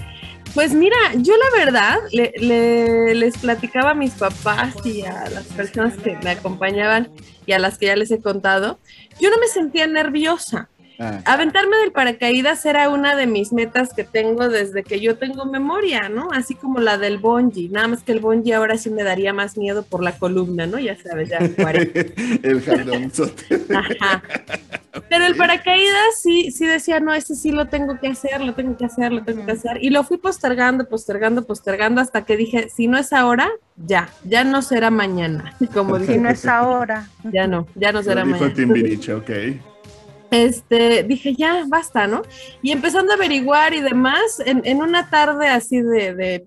Pues 0.55 0.73
mira, 0.73 0.95
yo 1.17 1.33
la 1.35 1.65
verdad 1.65 1.97
les 2.13 3.37
platicaba 3.37 3.89
a 3.91 3.93
mis 3.93 4.13
papás 4.13 4.73
y 4.85 5.01
a 5.01 5.29
las 5.29 5.43
personas 5.47 5.97
que 5.97 6.17
me 6.23 6.29
acompañaban 6.29 7.11
y 7.45 7.51
a 7.51 7.59
las 7.59 7.77
que 7.77 7.87
ya 7.87 7.95
les 7.97 8.09
he 8.09 8.21
contado, 8.21 8.79
yo 9.19 9.29
no 9.29 9.37
me 9.37 9.47
sentía 9.47 9.85
nerviosa. 9.85 10.69
Ah. 10.97 11.19
Aventarme 11.25 11.75
del 11.75 11.91
paracaídas 11.91 12.65
era 12.65 12.87
una 12.87 13.17
de 13.17 13.27
mis 13.27 13.51
metas 13.51 13.93
que 13.93 14.05
tengo 14.05 14.47
desde 14.47 14.83
que 14.83 15.01
yo 15.01 15.17
tengo 15.17 15.45
memoria, 15.45 16.07
¿no? 16.07 16.29
Así 16.31 16.55
como 16.55 16.79
la 16.79 16.97
del 16.97 17.17
bungee, 17.17 17.67
nada 17.67 17.89
más 17.89 18.03
que 18.03 18.13
el 18.13 18.21
bungee 18.21 18.53
ahora 18.53 18.77
sí 18.77 18.89
me 18.89 19.03
daría 19.03 19.33
más 19.33 19.57
miedo 19.57 19.83
por 19.83 20.01
la 20.01 20.17
columna, 20.17 20.67
¿no? 20.67 20.79
Ya 20.79 20.95
sabes, 20.95 21.27
ya. 21.27 21.39
el 22.43 22.61
jalonzote. 22.61 23.61
Ajá. 23.75 24.23
Pero 25.09 25.25
el 25.25 25.35
paracaídas 25.35 26.21
sí, 26.21 26.51
sí 26.51 26.65
decía, 26.65 26.99
no, 26.99 27.13
ese 27.13 27.35
sí 27.35 27.51
lo 27.51 27.67
tengo 27.67 27.99
que 27.99 28.07
hacer, 28.07 28.41
lo 28.41 28.53
tengo 28.53 28.77
que 28.77 28.85
hacer, 28.85 29.11
lo 29.11 29.23
tengo 29.23 29.45
que 29.45 29.51
hacer. 29.51 29.83
Y 29.83 29.89
lo 29.89 30.03
fui 30.03 30.17
postergando, 30.17 30.87
postergando, 30.87 31.45
postergando 31.45 32.01
hasta 32.01 32.25
que 32.25 32.37
dije, 32.37 32.69
si 32.69 32.87
no 32.87 32.97
es 32.97 33.13
ahora, 33.13 33.49
ya, 33.75 34.09
ya 34.23 34.43
no 34.43 34.61
será 34.61 34.89
mañana. 34.89 35.55
Como 35.73 35.99
si 35.99 36.17
no 36.17 36.29
es 36.29 36.45
ahora. 36.45 37.09
Ya 37.31 37.47
no, 37.47 37.67
ya 37.73 37.91
no 37.91 38.03
será 38.03 38.23
mañana. 38.23 38.53
Timbiriche, 38.53 39.13
ok 39.13 39.29
este, 40.31 41.03
dije, 41.03 41.35
ya, 41.35 41.63
basta, 41.67 42.07
¿no? 42.07 42.23
Y 42.61 42.71
empezando 42.71 43.13
a 43.13 43.15
averiguar 43.15 43.73
y 43.73 43.81
demás, 43.81 44.41
en, 44.45 44.81
una 44.81 45.09
tarde 45.09 45.47
así 45.47 45.81
de, 45.81 46.43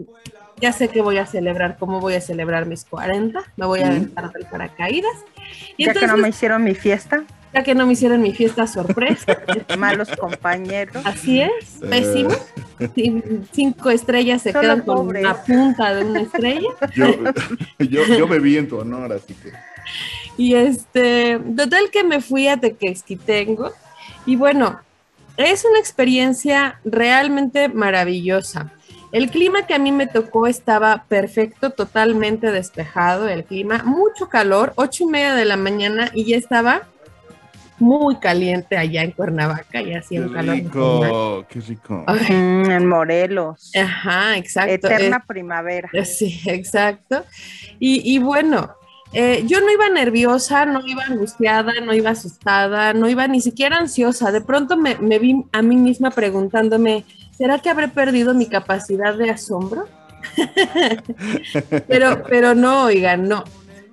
ya 0.60 0.72
sé 0.72 0.88
que 0.88 1.00
voy 1.00 1.18
a 1.18 1.26
celebrar, 1.26 1.76
cómo 1.78 2.00
voy 2.00 2.14
a 2.14 2.20
celebrar 2.20 2.66
mis 2.66 2.84
40, 2.84 3.40
me 3.56 3.66
voy 3.66 3.80
a 3.80 3.88
aventar 3.88 4.32
del 4.32 4.46
paracaídas. 4.46 5.12
Y 5.76 5.86
ya 5.86 5.94
que 5.94 6.06
no 6.06 6.16
me 6.16 6.28
hicieron 6.28 6.64
mi 6.64 6.74
fiesta. 6.74 7.24
Ya 7.54 7.62
que 7.62 7.74
no 7.74 7.86
me 7.86 7.94
hicieron 7.94 8.20
mi 8.20 8.34
fiesta 8.34 8.66
sorpresa. 8.66 9.38
Malos 9.78 10.08
compañeros. 10.16 11.04
Así 11.06 11.40
es, 11.40 11.78
pésimo. 11.88 12.30
Cinco 13.52 13.90
estrellas 13.90 14.42
se 14.42 14.52
quedan 14.52 14.82
con 14.82 15.08
una 15.08 15.34
punta 15.42 15.94
de 15.94 16.04
una 16.04 16.20
estrella. 16.20 16.68
Yo, 16.94 17.06
yo, 17.78 18.04
yo 18.04 18.28
bebí 18.28 18.58
en 18.58 18.68
tu 18.68 18.78
honor, 18.78 19.12
así 19.12 19.34
que. 19.34 19.52
Y 20.36 20.54
este, 20.54 21.38
total 21.56 21.90
que 21.90 22.04
me 22.04 22.20
fui 22.20 22.48
a 22.48 22.58
Tequesquitengo 22.58 23.72
y 24.26 24.36
bueno, 24.36 24.80
es 25.38 25.64
una 25.64 25.78
experiencia 25.78 26.80
realmente 26.84 27.68
maravillosa. 27.68 28.72
El 29.10 29.30
clima 29.30 29.66
que 29.66 29.74
a 29.74 29.78
mí 29.78 29.90
me 29.90 30.06
tocó 30.06 30.46
estaba 30.46 31.04
perfecto, 31.08 31.70
totalmente 31.70 32.50
despejado 32.52 33.28
el 33.28 33.44
clima, 33.44 33.82
mucho 33.84 34.28
calor, 34.28 34.72
ocho 34.76 35.04
y 35.04 35.06
media 35.06 35.34
de 35.34 35.44
la 35.44 35.56
mañana 35.56 36.10
y 36.12 36.24
ya 36.24 36.36
estaba 36.36 36.82
muy 37.78 38.16
caliente 38.16 38.76
allá 38.76 39.02
en 39.02 39.12
Cuernavaca 39.12 39.80
y 39.80 39.94
hacía 39.94 40.20
un 40.22 40.32
calor. 40.32 40.56
Rico, 40.56 41.46
qué 41.48 41.60
rico. 41.60 42.04
en 42.28 42.86
Morelos. 42.86 43.70
Ajá, 43.74 44.36
exacto. 44.36 44.72
Eterna 44.72 45.18
eh, 45.18 45.24
primavera. 45.26 45.88
Sí, 46.04 46.40
exacto. 46.46 47.24
Y, 47.78 48.14
y 48.14 48.18
bueno, 48.18 48.74
eh, 49.12 49.44
yo 49.46 49.60
no 49.60 49.70
iba 49.70 49.88
nerviosa, 49.88 50.66
no 50.66 50.86
iba 50.86 51.02
angustiada, 51.04 51.72
no 51.80 51.94
iba 51.94 52.10
asustada, 52.10 52.92
no 52.92 53.08
iba 53.08 53.26
ni 53.26 53.40
siquiera 53.40 53.76
ansiosa. 53.76 54.30
De 54.32 54.40
pronto 54.40 54.76
me, 54.76 54.96
vi 55.18 55.44
a 55.52 55.62
mí 55.62 55.76
misma 55.76 56.10
preguntándome, 56.10 57.04
¿será 57.36 57.58
que 57.58 57.70
habré 57.70 57.88
perdido 57.88 58.34
mi 58.34 58.46
capacidad 58.46 59.14
de 59.14 59.30
asombro? 59.30 59.86
pero, 61.88 62.22
pero 62.28 62.54
no, 62.54 62.84
oigan, 62.84 63.28
no. 63.28 63.44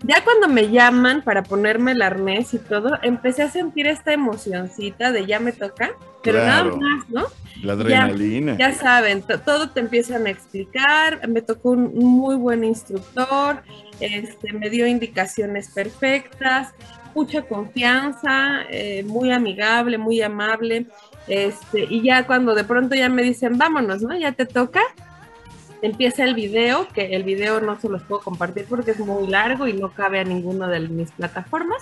Ya 0.07 0.23
cuando 0.23 0.47
me 0.47 0.69
llaman 0.69 1.23
para 1.23 1.41
ponerme 1.41 1.93
el 1.93 2.01
arnés 2.01 2.53
y 2.53 2.59
todo, 2.59 2.91
empecé 3.01 3.43
a 3.43 3.49
sentir 3.49 3.87
esta 3.87 4.13
emocioncita 4.13 5.11
de 5.11 5.25
ya 5.25 5.39
me 5.39 5.51
toca, 5.51 5.91
pero 6.21 6.39
nada 6.39 6.63
más, 6.65 7.09
¿no? 7.09 7.25
La 7.63 7.73
adrenalina. 7.73 8.55
Ya, 8.57 8.73
saben, 8.73 9.23
todo 9.23 9.71
te 9.71 9.79
empiezan 9.79 10.27
a 10.27 10.29
explicar. 10.29 11.27
Me 11.27 11.41
tocó 11.41 11.71
un 11.71 11.93
muy 11.95 12.35
buen 12.35 12.63
instructor, 12.63 13.63
este, 13.99 14.53
me 14.53 14.69
dio 14.69 14.85
indicaciones 14.85 15.69
perfectas, 15.69 16.73
mucha 17.15 17.41
confianza, 17.43 18.63
eh, 18.69 19.03
muy 19.07 19.31
amigable, 19.31 19.97
muy 19.97 20.21
amable. 20.21 20.85
Este, 21.27 21.87
y 21.89 22.03
ya 22.03 22.27
cuando 22.27 22.53
de 22.53 22.63
pronto 22.63 22.93
ya 22.93 23.09
me 23.09 23.23
dicen, 23.23 23.57
vámonos, 23.57 24.03
¿no? 24.03 24.15
Ya 24.15 24.33
te 24.33 24.45
toca, 24.45 24.81
empieza 25.85 26.23
el 26.23 26.35
video, 26.35 26.87
que 26.89 27.15
el 27.15 27.23
video 27.23 27.61
no 27.61 27.79
se 27.79 27.89
los 27.89 28.03
puedo 28.03 28.21
compartir 28.21 28.65
porque 28.69 28.91
es 28.91 28.99
muy 28.99 29.27
largo 29.27 29.67
y 29.67 29.73
no 29.73 29.91
cabe 29.91 30.19
a 30.19 30.23
ninguna 30.23 30.67
de 30.67 30.81
mis 30.81 31.11
plataformas. 31.11 31.81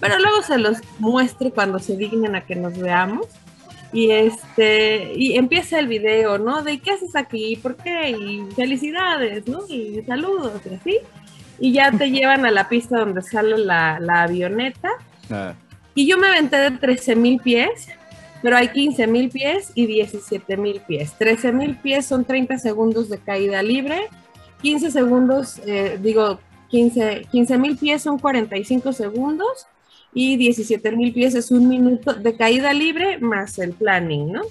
Pero 0.00 0.18
luego 0.18 0.42
se 0.42 0.58
los 0.58 0.78
muestre 0.98 1.50
cuando 1.50 1.78
se 1.78 1.96
dignen 1.96 2.34
a 2.34 2.42
que 2.42 2.56
nos 2.56 2.78
veamos. 2.78 3.26
Y 3.92 4.10
este, 4.10 5.12
y 5.14 5.36
empieza 5.36 5.78
el 5.78 5.86
video, 5.86 6.36
¿no? 6.36 6.62
De 6.62 6.80
qué 6.80 6.90
haces 6.90 7.14
aquí, 7.14 7.54
por 7.56 7.76
qué, 7.76 8.10
y 8.10 8.44
felicidades, 8.56 9.46
¿no? 9.46 9.60
Y 9.68 10.02
saludos, 10.04 10.60
y 10.68 10.74
así. 10.74 10.98
Y 11.60 11.72
ya 11.72 11.92
te 11.92 12.10
llevan 12.10 12.44
a 12.44 12.50
la 12.50 12.68
pista 12.68 12.98
donde 12.98 13.22
sale 13.22 13.56
la, 13.56 14.00
la 14.00 14.22
avioneta. 14.22 14.90
Ah, 15.30 15.54
Y 15.94 16.08
yo 16.08 16.18
me 16.18 16.26
aventé 16.26 16.56
de 16.56 16.72
13 16.72 17.14
mil 17.14 17.38
pies, 17.40 17.88
pero 18.44 18.58
hay 18.58 18.68
15 18.68 19.06
mil 19.06 19.30
pies 19.30 19.72
y 19.74 19.86
17 19.86 20.58
mil 20.58 20.82
pies. 20.86 21.14
13 21.16 21.50
mil 21.50 21.76
pies 21.76 22.04
son 22.04 22.26
30 22.26 22.58
segundos 22.58 23.08
de 23.08 23.16
caída 23.16 23.62
libre, 23.62 24.02
15 24.60 24.90
segundos, 24.90 25.62
eh, 25.66 25.98
digo, 25.98 26.38
15 26.68 27.24
mil 27.58 27.78
pies 27.78 28.02
son 28.02 28.18
45 28.18 28.92
segundos 28.92 29.66
y 30.12 30.36
17 30.36 30.92
mil 30.92 31.14
pies 31.14 31.34
es 31.34 31.50
un 31.50 31.70
minuto 31.70 32.12
de 32.12 32.36
caída 32.36 32.74
libre 32.74 33.16
más 33.16 33.58
el 33.58 33.72
planning, 33.72 34.32
¿no? 34.32 34.42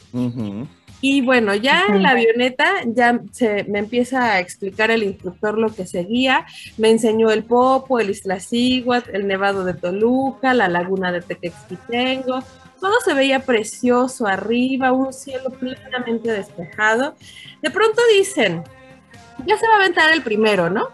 Y 0.99 1.21
bueno, 1.21 1.53
ya 1.53 1.85
en 1.89 2.01
la 2.01 2.11
avioneta 2.11 2.65
ya 2.87 3.21
se 3.31 3.65
me 3.65 3.77
empieza 3.77 4.31
a 4.31 4.39
explicar 4.39 4.89
el 4.89 5.03
instructor 5.03 5.59
lo 5.59 5.71
que 5.71 5.85
seguía. 5.85 6.47
Me 6.79 6.89
enseñó 6.89 7.29
el 7.29 7.43
Popo, 7.43 7.99
el 7.99 8.09
Iztaccíhuatl, 8.09 9.11
el 9.13 9.27
Nevado 9.27 9.63
de 9.65 9.75
Toluca, 9.75 10.55
la 10.55 10.67
laguna 10.67 11.11
de 11.11 11.21
Tequexquitengo. 11.21 12.41
Todo 12.83 12.99
se 12.99 13.13
veía 13.13 13.39
precioso 13.39 14.27
arriba, 14.27 14.91
un 14.91 15.13
cielo 15.13 15.51
plenamente 15.51 16.29
despejado. 16.29 17.15
De 17.61 17.71
pronto 17.71 18.01
dicen, 18.17 18.61
ya 19.47 19.57
se 19.57 19.65
va 19.69 19.75
a 19.75 19.77
aventar 19.77 20.11
el 20.11 20.21
primero, 20.21 20.69
¿no? 20.69 20.89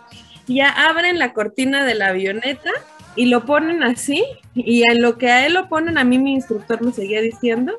Ya 0.46 0.70
abren 0.70 1.18
la 1.18 1.34
cortina 1.34 1.84
de 1.86 1.96
la 1.96 2.10
avioneta 2.10 2.70
y 3.16 3.26
lo 3.26 3.44
ponen 3.44 3.82
así. 3.82 4.24
Y 4.54 4.84
en 4.88 5.02
lo 5.02 5.18
que 5.18 5.32
a 5.32 5.48
él 5.48 5.56
lo 5.56 5.68
ponen, 5.68 5.98
a 5.98 6.04
mí 6.04 6.20
mi 6.20 6.34
instructor 6.34 6.80
me 6.84 6.92
seguía 6.92 7.22
diciendo. 7.22 7.74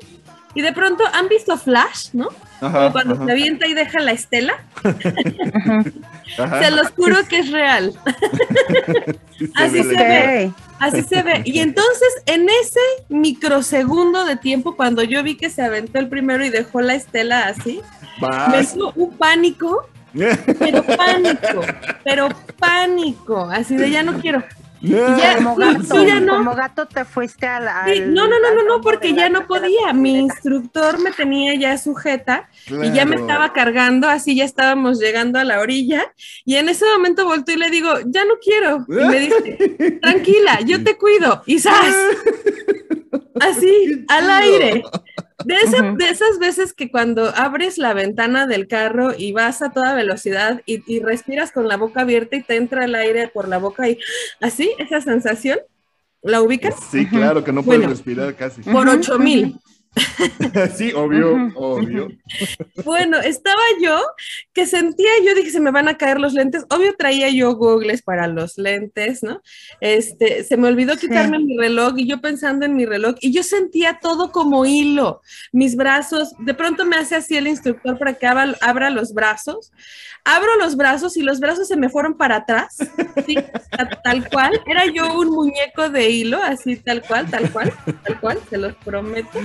Y 0.53 0.61
de 0.61 0.73
pronto, 0.73 1.03
¿han 1.13 1.27
visto 1.29 1.57
Flash, 1.57 2.09
no? 2.13 2.29
Ajá, 2.61 2.77
Como 2.79 2.91
cuando 2.91 3.13
ajá, 3.15 3.25
se 3.25 3.31
avienta 3.31 3.67
y 3.67 3.73
deja 3.73 3.99
la 3.99 4.11
estela. 4.11 4.53
ajá. 6.37 6.63
Se 6.63 6.71
los 6.71 6.89
juro 6.91 7.15
que 7.27 7.39
es 7.39 7.51
real. 7.51 7.93
Sí 9.41 9.47
se 9.47 9.63
así 9.63 9.83
se 9.83 9.95
ve. 9.97 10.51
Así 10.79 11.01
se 11.01 11.23
ve. 11.23 11.41
Y 11.45 11.59
entonces, 11.59 12.09
en 12.27 12.47
ese 12.47 12.79
microsegundo 13.09 14.23
de 14.25 14.35
tiempo, 14.35 14.75
cuando 14.75 15.01
yo 15.01 15.23
vi 15.23 15.35
que 15.35 15.49
se 15.49 15.63
aventó 15.63 15.97
el 15.97 16.09
primero 16.09 16.45
y 16.45 16.49
dejó 16.49 16.81
la 16.81 16.93
estela 16.93 17.47
así, 17.47 17.81
me 18.51 18.61
dio 18.61 18.93
un 18.95 19.17
pánico, 19.17 19.89
pero 20.59 20.83
pánico, 20.97 21.61
pero 22.03 22.29
pánico. 22.59 23.49
Así 23.51 23.75
de 23.75 23.89
ya 23.89 24.03
no 24.03 24.19
quiero. 24.19 24.43
Ya, 24.81 25.35
Como 25.35 25.51
no, 25.51 25.55
gato, 25.57 26.21
no. 26.21 26.37
como 26.37 26.55
gato 26.55 26.87
te 26.87 27.05
fuiste 27.05 27.45
al. 27.45 27.69
Sí, 27.85 28.01
no, 28.01 28.27
no, 28.27 28.39
no, 28.39 28.55
no, 28.55 28.63
no, 28.63 28.81
porque 28.81 29.13
ya 29.13 29.29
no 29.29 29.45
podía. 29.45 29.93
Mi 29.93 30.17
instructor 30.17 30.99
me 30.99 31.11
tenía 31.11 31.53
ya 31.55 31.77
sujeta 31.77 32.49
y 32.67 32.91
ya 32.91 33.05
me 33.05 33.17
estaba 33.17 33.53
cargando, 33.53 34.09
así 34.09 34.35
ya 34.35 34.43
estábamos 34.43 34.99
llegando 34.99 35.37
a 35.37 35.43
la 35.43 35.59
orilla. 35.59 36.11
Y 36.45 36.55
en 36.55 36.67
ese 36.69 36.85
momento 36.85 37.25
volteo 37.25 37.55
y 37.55 37.59
le 37.59 37.69
digo, 37.69 37.89
ya 38.07 38.25
no 38.25 38.35
quiero. 38.41 38.85
Y 38.87 39.05
me 39.07 39.19
dice, 39.19 39.91
tranquila, 40.01 40.59
yo 40.61 40.83
te 40.83 40.97
cuido. 40.97 41.43
Y 41.45 41.59
¡zas! 41.59 41.95
Así, 43.39 44.05
al 44.07 44.29
aire. 44.29 44.83
De, 45.45 45.55
esa- 45.55 45.91
de 45.93 46.09
esas 46.09 46.39
veces 46.39 46.73
que 46.73 46.89
cuando 46.91 47.25
abres 47.35 47.77
la 47.77 47.93
ventana 47.93 48.47
del 48.47 48.67
carro 48.67 49.11
y 49.17 49.31
vas 49.31 49.61
a 49.61 49.71
toda 49.71 49.93
velocidad 49.95 50.61
y, 50.65 50.83
y 50.93 50.99
respiras 50.99 51.51
con 51.51 51.67
la 51.67 51.77
boca 51.77 52.01
abierta 52.01 52.35
y 52.35 52.43
te 52.43 52.55
entra 52.55 52.85
el 52.85 52.95
aire 52.95 53.27
por 53.27 53.47
la 53.47 53.57
boca 53.57 53.87
y 53.89 53.97
así, 54.39 54.71
esa 54.77 55.01
sensación, 55.01 55.59
¿la 56.21 56.41
ubicas? 56.41 56.75
Sí, 56.91 57.07
claro, 57.07 57.43
que 57.43 57.51
no 57.51 57.63
puedes 57.63 57.81
Bueno. 57.81 57.93
respirar 57.93 58.35
casi. 58.35 58.61
Por 58.61 58.87
Ujú, 58.87 58.97
ocho 58.97 59.19
mil. 59.19 59.59
Sí, 60.75 60.93
obvio, 60.93 61.51
obvio. 61.55 62.09
Bueno, 62.85 63.17
estaba 63.19 63.61
yo 63.81 63.99
que 64.53 64.65
sentía, 64.65 65.09
yo 65.25 65.35
dije, 65.35 65.51
se 65.51 65.59
me 65.59 65.71
van 65.71 65.87
a 65.87 65.97
caer 65.97 66.19
los 66.19 66.33
lentes. 66.33 66.65
Obvio 66.69 66.95
traía 66.97 67.29
yo 67.29 67.55
googles 67.55 68.01
para 68.01 68.27
los 68.27 68.57
lentes, 68.57 69.21
¿no? 69.23 69.41
Este, 69.81 70.43
se 70.43 70.57
me 70.57 70.67
olvidó 70.67 70.93
Sí. 70.95 71.07
quitarme 71.07 71.39
mi 71.39 71.57
reloj 71.57 71.93
y 71.97 72.07
yo 72.07 72.21
pensando 72.21 72.65
en 72.65 72.75
mi 72.75 72.85
reloj 72.85 73.15
y 73.21 73.31
yo 73.33 73.43
sentía 73.43 73.99
todo 74.01 74.31
como 74.31 74.65
hilo, 74.65 75.21
mis 75.51 75.75
brazos, 75.75 76.33
de 76.39 76.53
pronto 76.53 76.85
me 76.85 76.95
hace 76.97 77.15
así 77.15 77.35
el 77.37 77.47
instructor 77.47 77.97
para 77.97 78.13
que 78.13 78.27
abra, 78.27 78.55
abra 78.61 78.89
los 78.89 79.13
brazos. 79.13 79.71
Abro 80.23 80.55
los 80.57 80.75
brazos 80.77 81.17
y 81.17 81.23
los 81.23 81.39
brazos 81.39 81.67
se 81.67 81.75
me 81.75 81.89
fueron 81.89 82.15
para 82.15 82.35
atrás, 82.37 82.77
¿sí? 83.25 83.33
Ta- 83.71 83.89
tal 84.03 84.29
cual. 84.29 84.51
Era 84.67 84.85
yo 84.85 85.17
un 85.19 85.29
muñeco 85.31 85.89
de 85.89 86.11
hilo, 86.11 86.37
así 86.43 86.75
tal 86.75 87.01
cual, 87.01 87.27
tal 87.31 87.49
cual, 87.51 87.73
tal 88.03 88.19
cual, 88.19 88.37
se 88.47 88.57
los 88.59 88.75
prometo. 88.85 89.39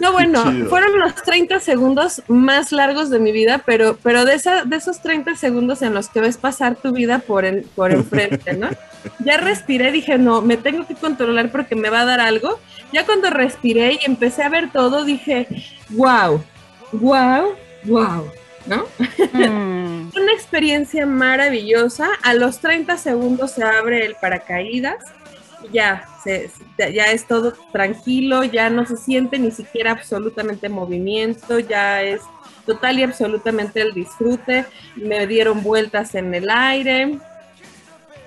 No, 0.00 0.12
bueno, 0.12 0.42
fueron 0.68 0.98
los 0.98 1.14
30 1.16 1.60
segundos 1.60 2.22
más 2.28 2.72
largos 2.72 3.08
de 3.10 3.18
mi 3.18 3.32
vida, 3.32 3.62
pero, 3.64 3.96
pero 4.02 4.24
de, 4.24 4.34
esa, 4.34 4.64
de 4.64 4.76
esos 4.76 5.00
30 5.00 5.34
segundos 5.36 5.82
en 5.82 5.94
los 5.94 6.08
que 6.08 6.20
ves 6.20 6.36
pasar 6.36 6.76
tu 6.76 6.92
vida 6.92 7.20
por, 7.20 7.44
en- 7.44 7.62
por 7.74 7.90
enfrente, 7.92 8.52
¿no? 8.54 8.68
Ya 9.20 9.36
respiré, 9.36 9.92
dije, 9.92 10.18
no, 10.18 10.42
me 10.42 10.56
tengo 10.56 10.84
que 10.86 10.94
controlar 10.96 11.50
porque 11.52 11.76
me 11.76 11.90
va 11.90 12.00
a 12.00 12.04
dar 12.04 12.18
algo. 12.20 12.58
Ya 12.92 13.06
cuando 13.06 13.30
respiré 13.30 13.92
y 13.94 13.98
empecé 14.04 14.42
a 14.42 14.48
ver 14.48 14.72
todo, 14.72 15.04
dije, 15.04 15.46
wow, 15.90 16.42
wow, 16.92 17.54
wow, 17.84 18.30
¿no? 18.66 18.84
Mm, 19.32 20.10
Una 20.16 20.32
experiencia 20.34 21.06
maravillosa. 21.06 22.08
A 22.24 22.34
los 22.34 22.58
30 22.60 22.96
segundos 22.98 23.52
se 23.52 23.62
abre 23.62 24.04
el 24.04 24.16
paracaídas. 24.16 24.96
Ya, 25.72 26.06
se- 26.22 26.50
ya 26.78 27.10
es 27.12 27.26
todo 27.26 27.52
tranquilo, 27.72 28.44
ya 28.44 28.70
no 28.70 28.86
se 28.86 28.96
siente 28.96 29.38
ni 29.38 29.50
siquiera 29.50 29.92
absolutamente 29.92 30.68
movimiento, 30.68 31.58
ya 31.58 32.02
es 32.02 32.20
total 32.66 32.98
y 32.98 33.02
absolutamente 33.02 33.80
el 33.80 33.92
disfrute. 33.94 34.66
Me 34.96 35.26
dieron 35.26 35.62
vueltas 35.62 36.14
en 36.14 36.34
el 36.34 36.48
aire. 36.50 37.18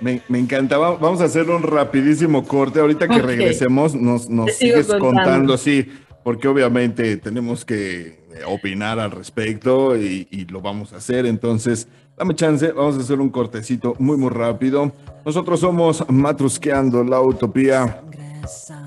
Me, 0.02 0.22
me 0.28 0.40
encantaba. 0.40 0.92
Vamos 0.96 1.22
a 1.22 1.26
hacer 1.26 1.50
un 1.50 1.62
rapidísimo 1.64 2.46
corte. 2.46 2.80
Ahorita 2.80 3.08
que 3.08 3.22
regresemos, 3.22 3.94
nos, 3.96 4.28
sigues 4.54 4.88
contando. 4.88 5.08
contando, 5.08 5.58
sí, 5.58 5.92
porque 6.24 6.48
obviamente 6.48 7.18
tenemos 7.18 7.66
que 7.66 8.19
opinar 8.48 9.00
al 9.00 9.12
respecto 9.12 9.98
y, 9.98 10.28
y 10.32 10.46
lo 10.46 10.62
vamos 10.62 10.94
a 10.94 10.98
hacer. 10.98 11.26
Entonces, 11.26 11.88
dame 12.18 12.36
chance, 12.36 12.72
vamos 12.72 12.98
a 12.98 13.02
hacer 13.02 13.20
un 13.20 13.30
cortecito 13.30 13.96
muy, 14.00 14.18
muy 14.18 14.30
rápido. 14.30 14.92
Nosotros 15.26 15.60
somos 15.60 16.04
Matrusqueando 16.10 17.04
la 17.04 17.22
Utopía. 17.22 18.02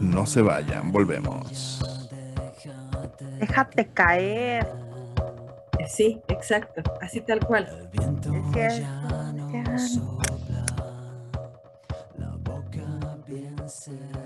No 0.01 0.27
se 0.27 0.43
vayan, 0.43 0.91
volvemos. 0.91 1.81
déjate 3.39 3.89
caer. 3.93 4.67
Sí, 5.89 6.21
exacto, 6.29 6.83
así 7.01 7.21
tal 7.21 7.41
cual. 7.41 7.89
Decía 7.93 8.69
eso, 8.69 8.83
Sebastián. 13.65 14.22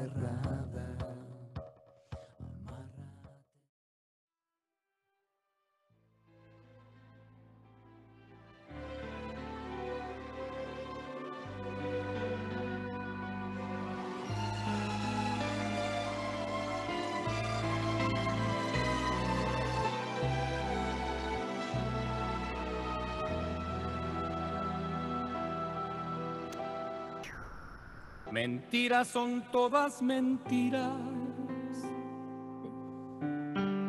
Mentiras 28.67 29.07
son 29.07 29.45
todas 29.53 30.03
mentiras. 30.03 30.91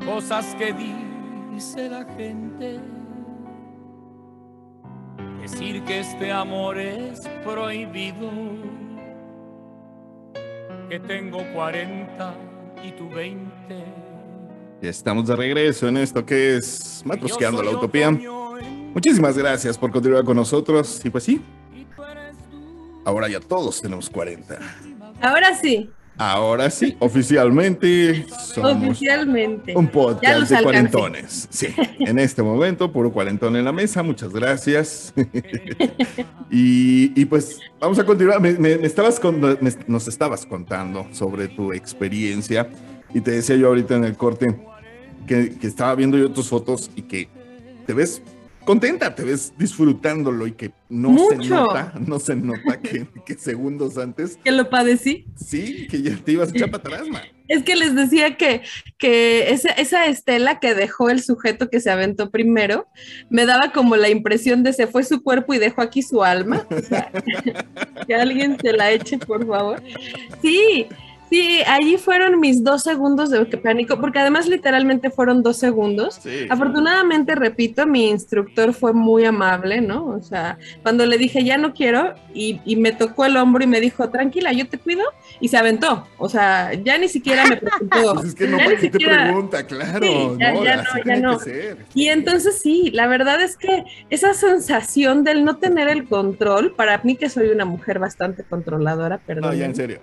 Cosas 0.05 0.53
que 0.53 0.71
dice 1.51 1.89
la 1.89 2.05
gente. 2.15 2.79
Decir 5.41 5.83
que 5.83 6.01
este 6.01 6.31
amor 6.31 6.77
es 6.77 7.21
prohibido. 7.43 8.29
Que 10.89 10.99
tengo 10.99 11.39
40 11.55 12.35
y 12.83 12.91
tú 12.91 13.09
20. 13.09 13.49
Ya 14.83 14.89
estamos 14.91 15.25
de 15.25 15.35
regreso 15.35 15.87
en 15.87 15.97
esto 15.97 16.23
que 16.23 16.57
es 16.57 17.01
Matrusqueando 17.03 17.63
la 17.63 17.71
Utopía. 17.71 18.11
Muchísimas 18.93 19.35
gracias 19.35 19.75
por 19.75 19.89
continuar 19.89 20.23
con 20.23 20.37
nosotros. 20.37 21.03
Y 21.03 21.09
pues 21.09 21.23
sí, 21.23 21.41
ahora 23.07 23.27
ya 23.29 23.39
todos 23.39 23.81
tenemos 23.81 24.09
40. 24.09 24.59
Ahora 25.21 25.55
sí, 25.55 25.89
Ahora 26.19 26.71
sí, 26.71 26.95
oficialmente 26.97 28.25
somos 28.51 28.75
Oficialmente. 28.75 29.75
un 29.77 29.87
podcast 29.87 30.49
de 30.49 30.63
cuarentones. 30.63 31.47
Sí, 31.51 31.67
en 31.99 32.17
este 32.17 32.41
momento, 32.41 32.91
puro 32.91 33.11
cuarentón 33.11 33.55
en 33.55 33.63
la 33.63 33.71
mesa, 33.71 34.01
muchas 34.01 34.33
gracias. 34.33 35.13
y, 36.49 37.19
y 37.19 37.25
pues 37.25 37.59
vamos 37.79 37.99
a 37.99 38.03
continuar. 38.05 38.41
Me, 38.41 38.53
me- 38.53 38.77
me 38.79 38.87
estabas 38.87 39.19
con- 39.19 39.39
me- 39.39 39.57
nos 39.87 40.07
estabas 40.07 40.45
contando 40.45 41.05
sobre 41.11 41.47
tu 41.49 41.71
experiencia 41.73 42.67
y 43.13 43.21
te 43.21 43.31
decía 43.31 43.55
yo 43.55 43.67
ahorita 43.67 43.95
en 43.95 44.05
el 44.05 44.17
corte 44.17 44.47
que, 45.27 45.51
que 45.59 45.67
estaba 45.67 45.93
viendo 45.95 46.17
yo 46.17 46.31
tus 46.31 46.47
fotos 46.49 46.89
y 46.95 47.03
que 47.03 47.29
te 47.85 47.93
ves 47.93 48.23
contenta, 48.67 49.15
te 49.15 49.23
ves 49.23 49.53
disfrutándolo 49.57 50.45
y 50.45 50.51
que 50.51 50.71
no 50.89 51.17
se 51.29 51.37
nota, 51.37 51.93
no 52.05 52.19
se 52.19 52.35
nota 52.35 52.81
que, 52.81 53.07
que 53.25 53.35
segundos 53.35 53.97
antes, 53.97 54.37
Que 54.43 54.51
lo 54.51 54.69
padecí. 54.69 55.25
sí, 55.35 55.87
que 55.89 56.01
ya 56.01 56.17
te 56.17 56.33
ibas 56.33 56.49
a 56.49 56.51
echar 56.55 56.69
para 56.69 56.97
atrás. 56.97 57.07
Es 57.47 57.63
que 57.63 57.77
les 57.77 57.95
decía 57.95 58.35
que, 58.35 58.61
que 58.97 59.51
esa, 59.51 59.69
esa 59.69 60.05
estela 60.07 60.59
que 60.59 60.75
dejó 60.75 61.09
el 61.09 61.23
sujeto 61.23 61.69
que 61.69 61.79
se 61.79 61.89
aventó 61.89 62.29
primero, 62.29 62.87
me 63.29 63.45
daba 63.45 63.71
como 63.71 63.95
la 63.95 64.09
impresión 64.09 64.63
de 64.63 64.73
se 64.73 64.85
fue 64.85 65.05
su 65.05 65.23
cuerpo 65.23 65.53
y 65.53 65.57
dejó 65.57 65.81
aquí 65.81 66.01
su 66.01 66.25
alma. 66.25 66.67
O 66.69 66.81
sea, 66.81 67.09
que 68.07 68.15
alguien 68.15 68.57
se 68.61 68.73
la 68.73 68.91
eche, 68.91 69.17
por 69.17 69.47
favor. 69.47 69.81
Sí, 70.41 70.87
sí, 71.29 71.61
allí 71.67 71.97
fueron 71.97 72.39
mis 72.39 72.63
dos 72.63 72.83
segundos 72.83 73.29
de 73.29 73.45
pánico, 73.57 73.99
porque 73.99 74.19
además 74.19 74.47
literalmente 74.47 75.09
fueron 75.09 75.43
dos 75.43 75.57
segundos. 75.57 76.19
Sí. 76.21 76.47
Afortunadamente, 76.49 77.35
repito, 77.35 77.85
mi 77.87 78.09
instructor 78.09 78.73
fue 78.73 78.93
muy 78.93 79.25
amable, 79.25 79.81
¿no? 79.81 80.05
O 80.07 80.21
sea, 80.21 80.57
cuando 80.83 81.05
le 81.05 81.17
dije 81.17 81.43
ya 81.43 81.57
no 81.57 81.73
quiero 81.73 82.13
y, 82.33 82.59
y 82.65 82.75
me 82.75 82.91
tocó 82.91 83.25
el 83.25 83.37
hombro 83.37 83.63
y 83.63 83.67
me 83.67 83.79
dijo, 83.81 84.09
tranquila, 84.09 84.51
yo 84.53 84.67
te 84.67 84.77
cuido, 84.77 85.03
y 85.39 85.47
se 85.47 85.57
aventó. 85.57 86.07
O 86.17 86.29
sea, 86.29 86.73
ya 86.73 86.97
ni 86.97 87.07
siquiera 87.07 87.45
me 87.45 87.57
preguntó. 87.57 88.13
Pues 88.15 88.25
es 88.29 88.35
que 88.35 88.47
no, 88.47 88.57
¿para 88.57 88.69
qué 88.69 88.75
te 88.75 88.81
siquiera- 88.91 89.23
pregunta? 89.25 89.65
Claro, 89.65 90.05
Sí, 90.05 90.29
ya- 90.39 90.53
no, 90.53 90.63
ya 90.63 90.75
no, 90.77 90.83
ya 91.05 91.15
no. 91.19 91.37
Y 91.93 92.07
entonces 92.07 92.59
sí, 92.61 92.91
la 92.93 93.07
verdad 93.07 93.41
es 93.41 93.57
que 93.57 93.83
esa 94.09 94.33
sensación 94.33 95.23
del 95.23 95.43
no 95.45 95.57
tener 95.57 95.87
el 95.89 96.07
control, 96.07 96.73
para 96.73 96.99
mí 97.03 97.15
que 97.15 97.29
soy 97.29 97.49
una 97.49 97.65
mujer 97.65 97.99
bastante 97.99 98.43
controladora, 98.43 99.17
perdón. 99.19 99.51
No, 99.51 99.53
ya 99.55 99.65
en 99.65 99.75
serio. 99.75 99.99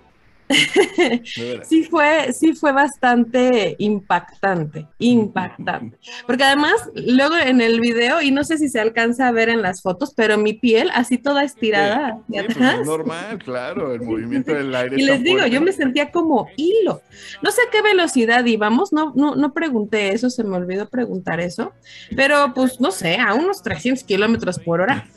Sí 1.64 1.84
fue, 1.84 2.32
sí 2.32 2.52
fue 2.54 2.72
bastante 2.72 3.76
impactante, 3.78 4.86
impactante. 4.98 5.98
Porque 6.26 6.44
además, 6.44 6.74
luego 6.94 7.36
en 7.36 7.60
el 7.60 7.80
video, 7.80 8.20
y 8.20 8.30
no 8.30 8.44
sé 8.44 8.58
si 8.58 8.68
se 8.68 8.80
alcanza 8.80 9.28
a 9.28 9.32
ver 9.32 9.48
en 9.48 9.62
las 9.62 9.82
fotos, 9.82 10.12
pero 10.14 10.36
mi 10.38 10.52
piel 10.54 10.90
así 10.94 11.18
toda 11.18 11.44
estirada 11.44 12.18
Sí, 12.28 12.38
hacia 12.38 12.44
pues 12.44 12.56
atrás. 12.56 12.80
es 12.80 12.82
normal, 12.82 13.38
claro, 13.42 13.94
el 13.94 14.02
movimiento 14.02 14.52
del 14.54 14.74
aire. 14.74 15.00
Y 15.00 15.04
es 15.04 15.06
les 15.06 15.22
digo, 15.22 15.38
fuerte. 15.38 15.54
yo 15.54 15.60
me 15.60 15.72
sentía 15.72 16.10
como 16.10 16.52
hilo. 16.56 17.02
No 17.42 17.50
sé 17.50 17.62
a 17.62 17.70
qué 17.70 17.82
velocidad 17.82 18.44
íbamos, 18.44 18.92
no, 18.92 19.12
no, 19.16 19.34
no 19.36 19.52
pregunté 19.54 20.12
eso, 20.14 20.30
se 20.30 20.44
me 20.44 20.56
olvidó 20.56 20.88
preguntar 20.88 21.40
eso, 21.40 21.72
pero 22.16 22.52
pues 22.54 22.80
no 22.80 22.90
sé, 22.90 23.16
a 23.16 23.34
unos 23.34 23.62
300 23.62 24.04
kilómetros 24.04 24.58
por 24.58 24.80
hora. 24.82 25.08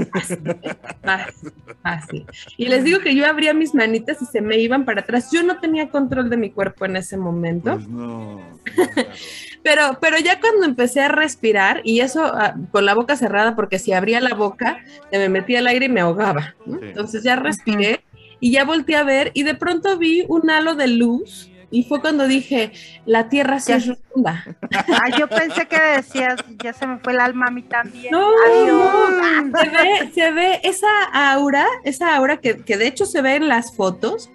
Fácil, 1.04 1.54
fácil. 1.84 2.26
Y 2.58 2.68
les 2.68 2.84
digo 2.84 3.00
que 3.00 3.16
yo 3.16 3.26
abría 3.26 3.54
mis 3.54 3.74
manitas 3.76 4.22
y 4.22 4.26
se 4.26 4.42
me 4.42 4.58
iban 4.60 4.86
para 4.86 5.02
atrás. 5.02 5.17
Yo 5.32 5.44
no 5.44 5.60
tenía 5.60 5.90
control 5.90 6.30
de 6.30 6.38
mi 6.38 6.50
cuerpo 6.52 6.86
en 6.86 6.96
ese 6.98 7.18
momento. 7.18 7.74
Pues 7.76 7.88
no. 7.88 8.42
claro. 8.64 9.10
Pero, 9.64 9.98
pero 10.00 10.18
ya 10.18 10.40
cuando 10.40 10.66
empecé 10.66 11.02
a 11.02 11.10
respirar, 11.10 11.82
y 11.84 12.00
eso 12.00 12.24
ah, 12.24 12.56
con 12.72 12.86
la 12.86 12.94
boca 12.94 13.18
cerrada, 13.18 13.54
porque 13.54 13.80
si 13.80 13.92
abría 13.92 14.22
la 14.22 14.34
boca, 14.34 14.78
se 15.12 15.18
me 15.18 15.28
metía 15.28 15.60
el 15.60 15.68
aire 15.68 15.88
y 15.88 15.90
me 15.90 16.00
ahogaba. 16.00 16.56
¿no? 16.66 16.80
Sí. 16.80 16.86
Entonces 16.86 17.24
ya 17.24 17.36
respiré 17.36 18.02
y 18.40 18.52
ya 18.52 18.64
volteé 18.64 18.96
a 18.96 19.04
ver, 19.04 19.32
y 19.34 19.44
de 19.44 19.56
pronto 19.56 19.98
vi 19.98 20.24
un 20.30 20.50
halo 20.50 20.76
de 20.76 20.88
luz, 20.88 21.52
y 21.70 21.84
fue 21.84 22.00
cuando 22.00 22.28
dije, 22.30 22.72
la 23.06 23.28
tierra 23.28 23.60
sí 23.60 23.72
Ya. 23.72 23.78
es 23.78 23.88
redonda. 23.88 24.46
Ah, 24.72 25.18
yo 25.20 25.28
pensé 25.28 25.68
que 25.68 25.82
decías, 25.98 26.40
ya 26.64 26.72
se 26.72 26.88
me 26.88 27.00
fue 27.00 27.12
el 27.12 27.20
alma 27.20 27.48
a 27.48 27.52
mí 27.52 27.64
también. 27.64 28.12
No, 28.12 28.30
Adiós. 28.48 29.12
no, 29.52 29.60
se 29.60 29.70
ve, 29.70 30.12
se 30.14 30.32
ve 30.32 30.60
esa 30.64 30.88
aura, 31.14 31.66
esa 31.84 32.16
aura 32.16 32.38
que, 32.38 32.58
que 32.64 32.78
de 32.78 32.88
hecho 32.88 33.06
se 33.06 33.22
ve 33.22 33.36
en 33.36 33.50
las 33.50 33.76
fotos, 33.76 34.30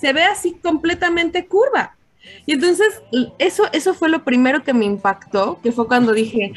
se 0.00 0.12
ve 0.12 0.24
así 0.24 0.54
completamente 0.62 1.46
curva. 1.46 1.96
Y 2.46 2.52
entonces 2.52 3.02
eso, 3.38 3.64
eso 3.72 3.94
fue 3.94 4.08
lo 4.08 4.24
primero 4.24 4.62
que 4.62 4.74
me 4.74 4.84
impactó, 4.84 5.58
que 5.62 5.72
fue 5.72 5.86
cuando 5.86 6.12
dije, 6.12 6.52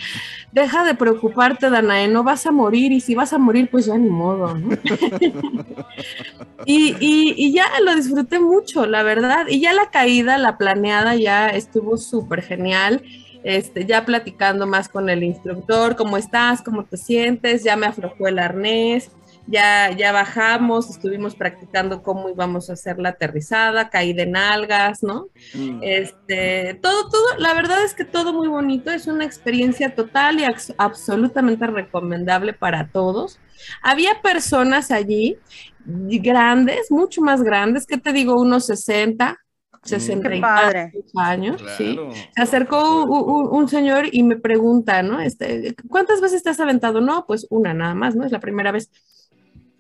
deja 0.52 0.84
de 0.84 0.94
preocuparte, 0.94 1.70
Danae, 1.70 2.08
no 2.10 2.24
vas 2.24 2.46
a 2.46 2.52
morir 2.52 2.92
y 2.92 3.00
si 3.00 3.16
vas 3.16 3.32
a 3.34 3.38
morir, 3.38 3.70
pues 3.72 3.86
ya 3.86 3.98
ni 3.98 4.10
modo. 4.10 4.54
¿no? 4.56 4.76
y, 6.66 6.96
y- 7.00 7.34
y 7.38 7.54
ya 7.54 7.66
lo 7.84 7.96
disfruté 7.96 8.40
mucho, 8.40 8.86
la 8.86 9.04
verdad. 9.04 9.46
Y 9.50 9.62
ya 9.62 9.74
la 9.74 9.90
caída, 9.90 10.38
la 10.38 10.58
planeada, 10.58 11.16
ya 11.16 11.48
estuvo 11.50 11.98
súper 11.98 12.42
genial. 12.44 13.02
Este, 13.44 13.86
ya 13.86 14.06
platicando 14.06 14.66
más 14.68 14.88
con 14.88 15.10
el 15.10 15.22
instructor, 15.24 15.98
cómo 15.98 16.16
estás, 16.16 16.62
cómo 16.62 16.86
te 16.86 16.96
sientes, 16.96 17.62
ya 17.64 17.76
me 17.76 17.86
aflojó 17.88 18.28
el 18.30 18.40
arnés, 18.40 19.12
ya, 19.46 19.92
ya 19.96 20.12
bajamos, 20.12 20.90
estuvimos 20.90 21.36
practicando 21.36 22.02
cómo 22.02 22.30
íbamos 22.30 22.70
a 22.70 22.74
hacer 22.74 22.98
la 23.00 23.10
aterrizada, 23.10 23.90
caí 23.90 24.14
de 24.14 24.26
nalgas, 24.26 25.04
¿no? 25.04 25.30
Mm. 25.54 25.80
Este, 25.82 26.80
todo, 26.82 27.10
todo, 27.10 27.24
la 27.40 27.54
verdad 27.54 27.84
es 27.84 27.94
que 27.94 28.06
todo 28.06 28.34
muy 28.34 28.48
bonito, 28.48 28.92
es 28.92 29.08
una 29.08 29.26
experiencia 29.26 29.96
total 29.96 30.40
y 30.40 30.46
absolutamente 30.78 31.68
recomendable 31.68 32.54
para 32.54 32.90
todos. 32.92 33.42
Había 33.82 34.22
personas 34.22 34.92
allí 34.92 35.42
grandes, 35.86 36.90
mucho 36.92 37.22
más 37.22 37.44
grandes, 37.44 37.86
que 37.86 37.98
te 37.98 38.14
digo, 38.14 38.40
unos 38.40 38.66
60, 38.66 39.38
60 39.84 40.30
Qué 40.30 40.36
y 40.38 40.42
padre. 40.42 40.92
tantos 40.94 41.12
años, 41.18 41.62
sí. 41.78 41.96
Claro. 41.96 42.12
Se 42.36 42.42
acercó 42.42 43.04
un, 43.04 43.12
un- 43.12 43.56
un 43.64 43.68
señor 43.70 44.06
y 44.12 44.24
me 44.24 44.38
pregunta, 44.38 45.04
¿no? 45.04 45.20
Este, 45.20 45.76
¿cuántas 45.90 46.22
veces 46.22 46.44
te 46.44 46.50
has 46.50 46.60
aventado? 46.60 47.02
No, 47.02 47.26
pues 47.28 47.48
una 47.50 47.74
nada 47.74 47.94
más, 47.96 48.16
¿no? 48.16 48.26
Es 48.26 48.32
la 48.32 48.40
primera 48.40 48.72
vez. 48.72 48.90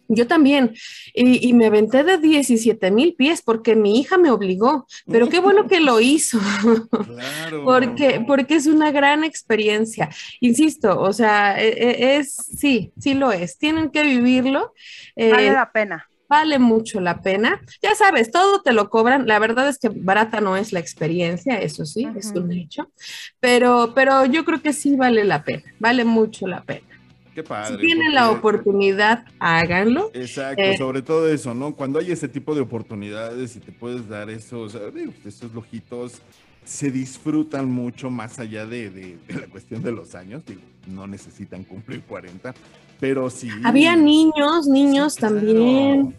Yo 0.09 0.27
también, 0.27 0.73
y, 1.13 1.47
y 1.47 1.53
me 1.53 1.67
aventé 1.67 2.03
de 2.03 2.17
17 2.17 2.91
mil 2.91 3.15
pies 3.15 3.41
porque 3.41 3.75
mi 3.75 3.99
hija 3.99 4.17
me 4.17 4.31
obligó, 4.31 4.85
pero 5.09 5.29
qué 5.29 5.39
bueno 5.39 5.67
que 5.67 5.79
lo 5.79 5.99
hizo, 6.01 6.39
Claro. 7.05 7.63
porque, 7.63 8.23
porque 8.27 8.55
es 8.55 8.67
una 8.67 8.91
gran 8.91 9.23
experiencia. 9.23 10.09
Insisto, 10.41 10.99
o 10.99 11.13
sea, 11.13 11.61
e- 11.61 11.69
e- 11.69 12.17
es, 12.17 12.33
sí, 12.35 12.91
sí 12.99 13.13
lo 13.13 13.31
es, 13.31 13.57
tienen 13.57 13.89
que 13.91 14.03
vivirlo. 14.03 14.73
eh, 15.15 15.29
Vale 15.31 15.51
la 15.53 15.71
pena. 15.71 16.09
vale 16.27 16.59
mucho 16.59 16.99
la 16.99 17.21
pena. 17.21 17.61
Ya 17.81 17.95
sabes, 17.95 18.31
todo 18.31 18.61
te 18.61 18.73
lo 18.73 18.89
cobran. 18.89 19.27
La 19.27 19.39
verdad 19.39 19.67
es 19.69 19.77
que 19.77 19.89
barata 19.89 20.41
no 20.41 20.57
es 20.57 20.73
la 20.73 20.79
experiencia, 20.79 21.59
eso 21.59 21.85
sí, 21.85 22.07
es 22.17 22.31
un 22.35 22.51
hecho. 22.51 22.91
Pero, 23.39 23.93
pero 23.95 24.25
yo 24.25 24.43
creo 24.45 24.61
que 24.61 24.73
sí 24.73 24.95
vale 24.95 25.23
la 25.25 25.43
pena, 25.43 25.63
vale 25.79 26.03
mucho 26.05 26.47
la 26.47 26.63
pena. 26.63 26.87
Qué 27.33 27.43
padre. 27.43 27.75
si 27.75 27.81
tienen 27.87 28.13
la 28.13 28.29
oportunidad, 28.31 29.25
háganlo. 29.39 30.11
Exacto, 30.13 30.61
Eh, 30.61 30.77
sobre 30.77 31.01
todo 31.01 31.27
eso, 31.29 31.53
¿no? 31.53 31.75
Cuando 31.75 31.99
hay 31.99 32.11
ese 32.11 32.27
tipo 32.27 32.53
de 32.55 32.61
oportunidades 32.61 33.55
y 33.55 33.59
te 33.59 33.71
puedes 33.71 34.07
dar 34.07 34.29
eso, 34.29 34.61
o 34.61 34.69
sea, 34.69 34.89
digo, 34.91 35.11
esos 35.25 35.51
lujitos 35.53 36.21
se 36.63 36.91
disfrutan 36.91 37.69
mucho 37.69 38.09
más 38.09 38.39
allá 38.39 38.65
de, 38.65 38.89
de- 38.89 39.17
de 39.27 39.33
la 39.41 39.47
cuestión 39.47 39.81
de 39.83 39.91
los 39.91 40.15
años, 40.15 40.43
digo, 40.45 40.61
no 40.87 41.07
necesitan 41.07 41.63
cumplir 41.63 42.01
40, 42.03 42.53
pero 42.99 43.29
sí. 43.29 43.49
Había 43.63 43.95
niños, 43.95 44.67
niños 44.67 45.13
Sí, 45.13 45.19
claro. 45.19 45.35
también. 45.35 46.15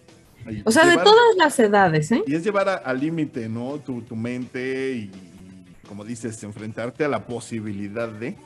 Y 0.51 0.61
O 0.67 0.71
sea, 0.71 0.85
de 0.85 0.97
todas 0.97 1.37
las 1.39 1.59
edades, 1.59 2.13
¿eh? 2.13 2.23
Y 2.27 2.35
es 2.35 2.45
llevar 2.45 2.83
al 2.85 3.01
límite, 3.01 3.49
¿no? 3.49 3.79
Tu, 3.79 4.03
tu 4.03 4.15
mente 4.17 4.93
y, 4.95 5.11
como 5.89 6.05
dices, 6.05 6.43
enfrentarte 6.43 7.05
a 7.05 7.09
la 7.09 7.25
posibilidad 7.27 8.09
de, 8.11 8.37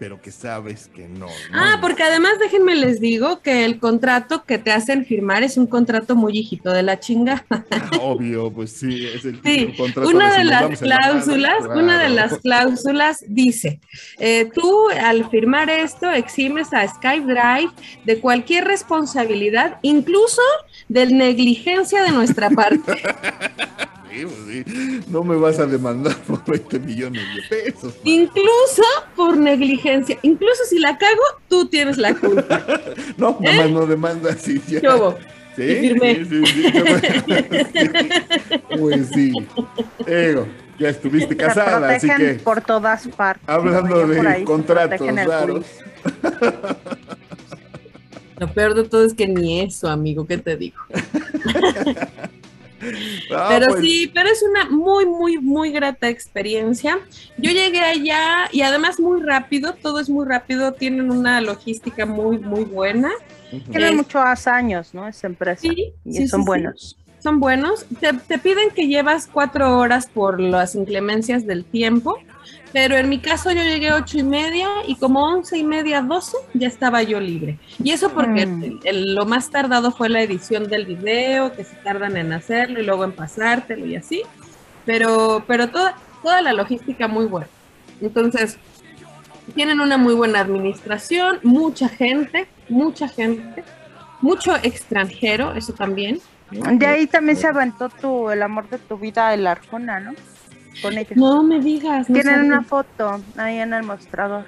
pero 0.00 0.18
que 0.18 0.32
sabes 0.32 0.88
que 0.88 1.06
no. 1.06 1.26
¿no? 1.26 1.32
Ah, 1.52 1.76
porque 1.82 2.02
además 2.02 2.32
déjenme 2.40 2.74
les 2.74 3.00
digo 3.00 3.42
que 3.42 3.66
el 3.66 3.78
contrato 3.78 4.44
que 4.44 4.56
te 4.56 4.72
hacen 4.72 5.04
firmar 5.04 5.42
es 5.42 5.58
un 5.58 5.66
contrato 5.66 6.16
muy 6.16 6.38
hijito 6.38 6.72
de 6.72 6.82
la 6.82 6.98
chinga. 6.98 7.44
Obvio, 8.00 8.50
pues 8.50 8.72
sí, 8.72 9.06
es 9.06 9.26
el 9.26 9.42
Sí, 9.44 9.74
contrato 9.76 10.08
una 10.08 10.38
de 10.38 10.44
las 10.44 10.80
cláusulas, 10.80 11.66
una 11.66 12.02
de 12.02 12.08
las 12.08 12.38
cláusulas 12.38 13.22
dice, 13.28 13.78
eh, 14.18 14.48
tú 14.54 14.88
al 14.88 15.28
firmar 15.28 15.68
esto 15.68 16.10
eximes 16.10 16.72
a 16.72 16.88
Skype 16.88 17.26
Drive 17.26 17.70
de 18.04 18.20
cualquier 18.20 18.64
responsabilidad, 18.64 19.80
incluso 19.82 20.40
de 20.88 21.06
negligencia 21.08 22.02
de 22.02 22.12
nuestra 22.12 22.48
parte. 22.48 23.02
Sí, 24.10 24.24
pues 24.26 24.64
sí. 24.66 25.00
No 25.08 25.22
me 25.24 25.36
vas 25.36 25.58
a 25.58 25.66
demandar 25.66 26.16
por 26.26 26.44
20 26.44 26.78
millones 26.80 27.22
de 27.36 27.42
pesos. 27.56 27.94
man. 27.96 28.02
incluso 28.04 28.82
por 29.16 29.36
negligencia, 29.36 30.18
incluso 30.22 30.64
si 30.68 30.78
la 30.78 30.96
cago, 30.98 31.22
tú 31.48 31.66
tienes 31.68 31.96
la 31.98 32.14
culpa. 32.14 32.64
No, 33.16 33.36
nada 33.40 33.56
más 33.62 33.70
no 33.70 33.86
demanda, 33.86 34.34
sí, 34.36 34.60
ya. 34.68 34.80
¿Qué 34.80 34.88
hubo? 34.88 35.16
Sí, 35.56 35.62
Y 35.62 35.76
firmé. 35.80 36.14
sí, 36.24 36.46
sí, 36.46 36.64
sí. 36.72 37.90
Pues 38.78 39.08
sí. 39.12 39.32
Digo, 40.06 40.46
ya 40.78 40.88
estuviste 40.88 41.34
Te 41.34 41.44
casada, 41.44 41.90
así 41.96 42.08
que 42.16 42.34
por 42.34 42.60
todas 42.62 43.06
partes. 43.08 43.46
hablando 43.48 44.06
de 44.06 44.44
contratos 44.44 45.00
raros. 45.26 45.66
Lo 48.38 48.50
peor 48.54 48.74
de 48.74 48.84
todo 48.84 49.04
es 49.04 49.12
que 49.12 49.26
ni 49.26 49.60
eso, 49.60 49.88
amigo, 49.88 50.26
¿qué 50.26 50.38
te 50.38 50.56
digo? 50.56 50.78
Ah, 53.30 53.46
pero 53.48 53.66
pues, 53.68 53.80
sí, 53.82 54.10
pero 54.14 54.28
es 54.30 54.42
una 54.42 54.68
muy, 54.70 55.06
muy, 55.06 55.38
muy 55.38 55.70
grata 55.70 56.08
experiencia. 56.08 56.98
Yo 57.36 57.50
llegué 57.50 57.80
allá 57.80 58.48
y 58.52 58.62
además 58.62 58.98
muy 58.98 59.20
rápido, 59.22 59.74
todo 59.74 60.00
es 60.00 60.08
muy 60.08 60.26
rápido, 60.26 60.72
tienen 60.72 61.10
una 61.10 61.40
logística 61.40 62.06
muy, 62.06 62.38
muy 62.38 62.64
buena. 62.64 63.10
ujú. 63.52 63.70
Tiene 63.70 63.90
Es- 63.90 63.94
muchos 63.96 64.46
años, 64.46 64.94
¿no? 64.94 65.06
Esa 65.06 65.26
empresa. 65.26 65.60
Sí, 65.62 65.92
y 66.04 66.12
sí, 66.12 66.28
son 66.28 66.40
sí, 66.40 66.44
sí. 66.44 66.46
buenos. 66.46 66.96
Son 67.22 67.38
buenos. 67.38 67.84
Te, 68.00 68.14
te 68.14 68.38
piden 68.38 68.70
que 68.70 68.86
llevas 68.88 69.26
cuatro 69.26 69.76
horas 69.78 70.06
por 70.06 70.40
las 70.40 70.74
inclemencias 70.74 71.46
del 71.46 71.66
tiempo, 71.66 72.18
pero 72.72 72.96
en 72.96 73.08
mi 73.08 73.18
caso 73.18 73.50
yo 73.50 73.62
llegué 73.62 73.92
ocho 73.92 74.18
y 74.18 74.22
media 74.22 74.68
y 74.86 74.94
como 74.96 75.22
once 75.24 75.58
y 75.58 75.64
media, 75.64 76.02
doce, 76.02 76.36
ya 76.54 76.68
estaba 76.68 77.02
yo 77.02 77.18
libre. 77.20 77.58
Y 77.82 77.90
eso 77.90 78.10
porque 78.10 78.46
Mm. 78.46 78.62
el- 78.64 78.78
el- 78.84 79.14
lo 79.14 79.24
más 79.26 79.50
tardado 79.50 79.90
fue 79.90 80.08
la 80.08 80.22
edición 80.22 80.68
del 80.68 80.86
video, 80.86 81.52
que 81.52 81.64
se 81.64 81.74
tardan 81.76 82.16
en 82.16 82.32
hacerlo 82.32 82.80
y 82.80 82.84
luego 82.84 83.04
en 83.04 83.12
pasártelo 83.12 83.86
y 83.86 83.96
así. 83.96 84.22
Pero, 84.86 85.44
pero 85.46 85.68
toda, 85.68 85.96
toda 86.22 86.42
la 86.42 86.52
logística 86.52 87.08
muy 87.08 87.26
buena. 87.26 87.48
Entonces, 88.00 88.56
tienen 89.54 89.80
una 89.80 89.96
muy 89.98 90.14
buena 90.14 90.40
administración, 90.40 91.40
mucha 91.42 91.88
gente, 91.88 92.46
mucha 92.68 93.08
gente, 93.08 93.64
mucho 94.20 94.54
extranjero, 94.62 95.54
eso 95.54 95.72
también. 95.72 96.20
De 96.50 96.86
ahí 96.86 97.06
también 97.06 97.36
se 97.36 97.46
aventó 97.46 97.88
tu, 97.88 98.30
el 98.30 98.42
amor 98.42 98.68
de 98.68 98.78
tu 98.78 98.96
vida, 98.96 99.32
el 99.34 99.46
Arjona, 99.46 100.00
¿no? 100.00 100.12
Con 100.82 100.96
ellos. 100.96 101.16
No 101.16 101.42
me 101.42 101.60
digas. 101.60 102.08
no 102.08 102.14
Tienen 102.14 102.34
sabía. 102.34 102.48
una 102.48 102.62
foto 102.62 103.20
ahí 103.36 103.58
en 103.58 103.72
el 103.72 103.82
mostrador, 103.82 104.46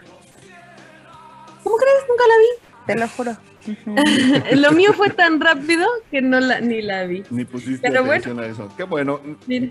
¿Cómo 1.62 1.76
crees? 1.76 2.04
Nunca 2.08 2.24
la 2.26 2.34
te 2.86 2.96
lo 2.96 3.08
juro. 3.08 3.36
Vi. 3.64 4.56
Lo 4.56 4.72
mío 4.72 4.92
fue 4.92 5.10
tan 5.10 5.40
rápido 5.40 5.86
que 6.10 6.20
no 6.20 6.40
la, 6.40 6.60
ni 6.60 6.82
la 6.82 7.04
vi. 7.04 7.22
Ni 7.30 7.44
pusiste 7.44 7.88
Pero 7.88 8.04
bueno. 8.04 8.20
atención 8.20 8.40
a 8.40 8.46
eso. 8.46 8.68
Qué 8.76 8.82
bueno. 8.84 9.20
Mira, 9.46 9.68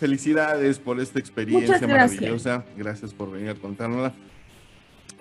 Felicidades 0.00 0.78
por 0.78 0.98
esta 0.98 1.18
experiencia 1.18 1.78
gracias. 1.78 1.90
maravillosa. 2.20 2.64
Gracias 2.76 3.12
por 3.14 3.30
venir 3.30 3.50
a 3.50 3.54
contárnosla. 3.54 4.12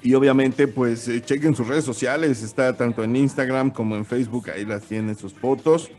Y 0.02 0.14
obviamente, 0.16 0.68
pues 0.68 1.08
eh, 1.08 1.22
chequen 1.22 1.56
sus 1.56 1.68
redes 1.68 1.86
sociales. 1.86 2.42
Está 2.44 2.74
tanto 2.76 3.04
en 3.04 3.16
Instagram 3.16 3.72
como 3.72 3.96
en 3.96 4.06
Facebook. 4.06 4.50
Ahí 4.50 4.66
las 4.66 4.84
tienen 4.84 5.16
sus 5.16 5.34
fotos. 5.34 5.92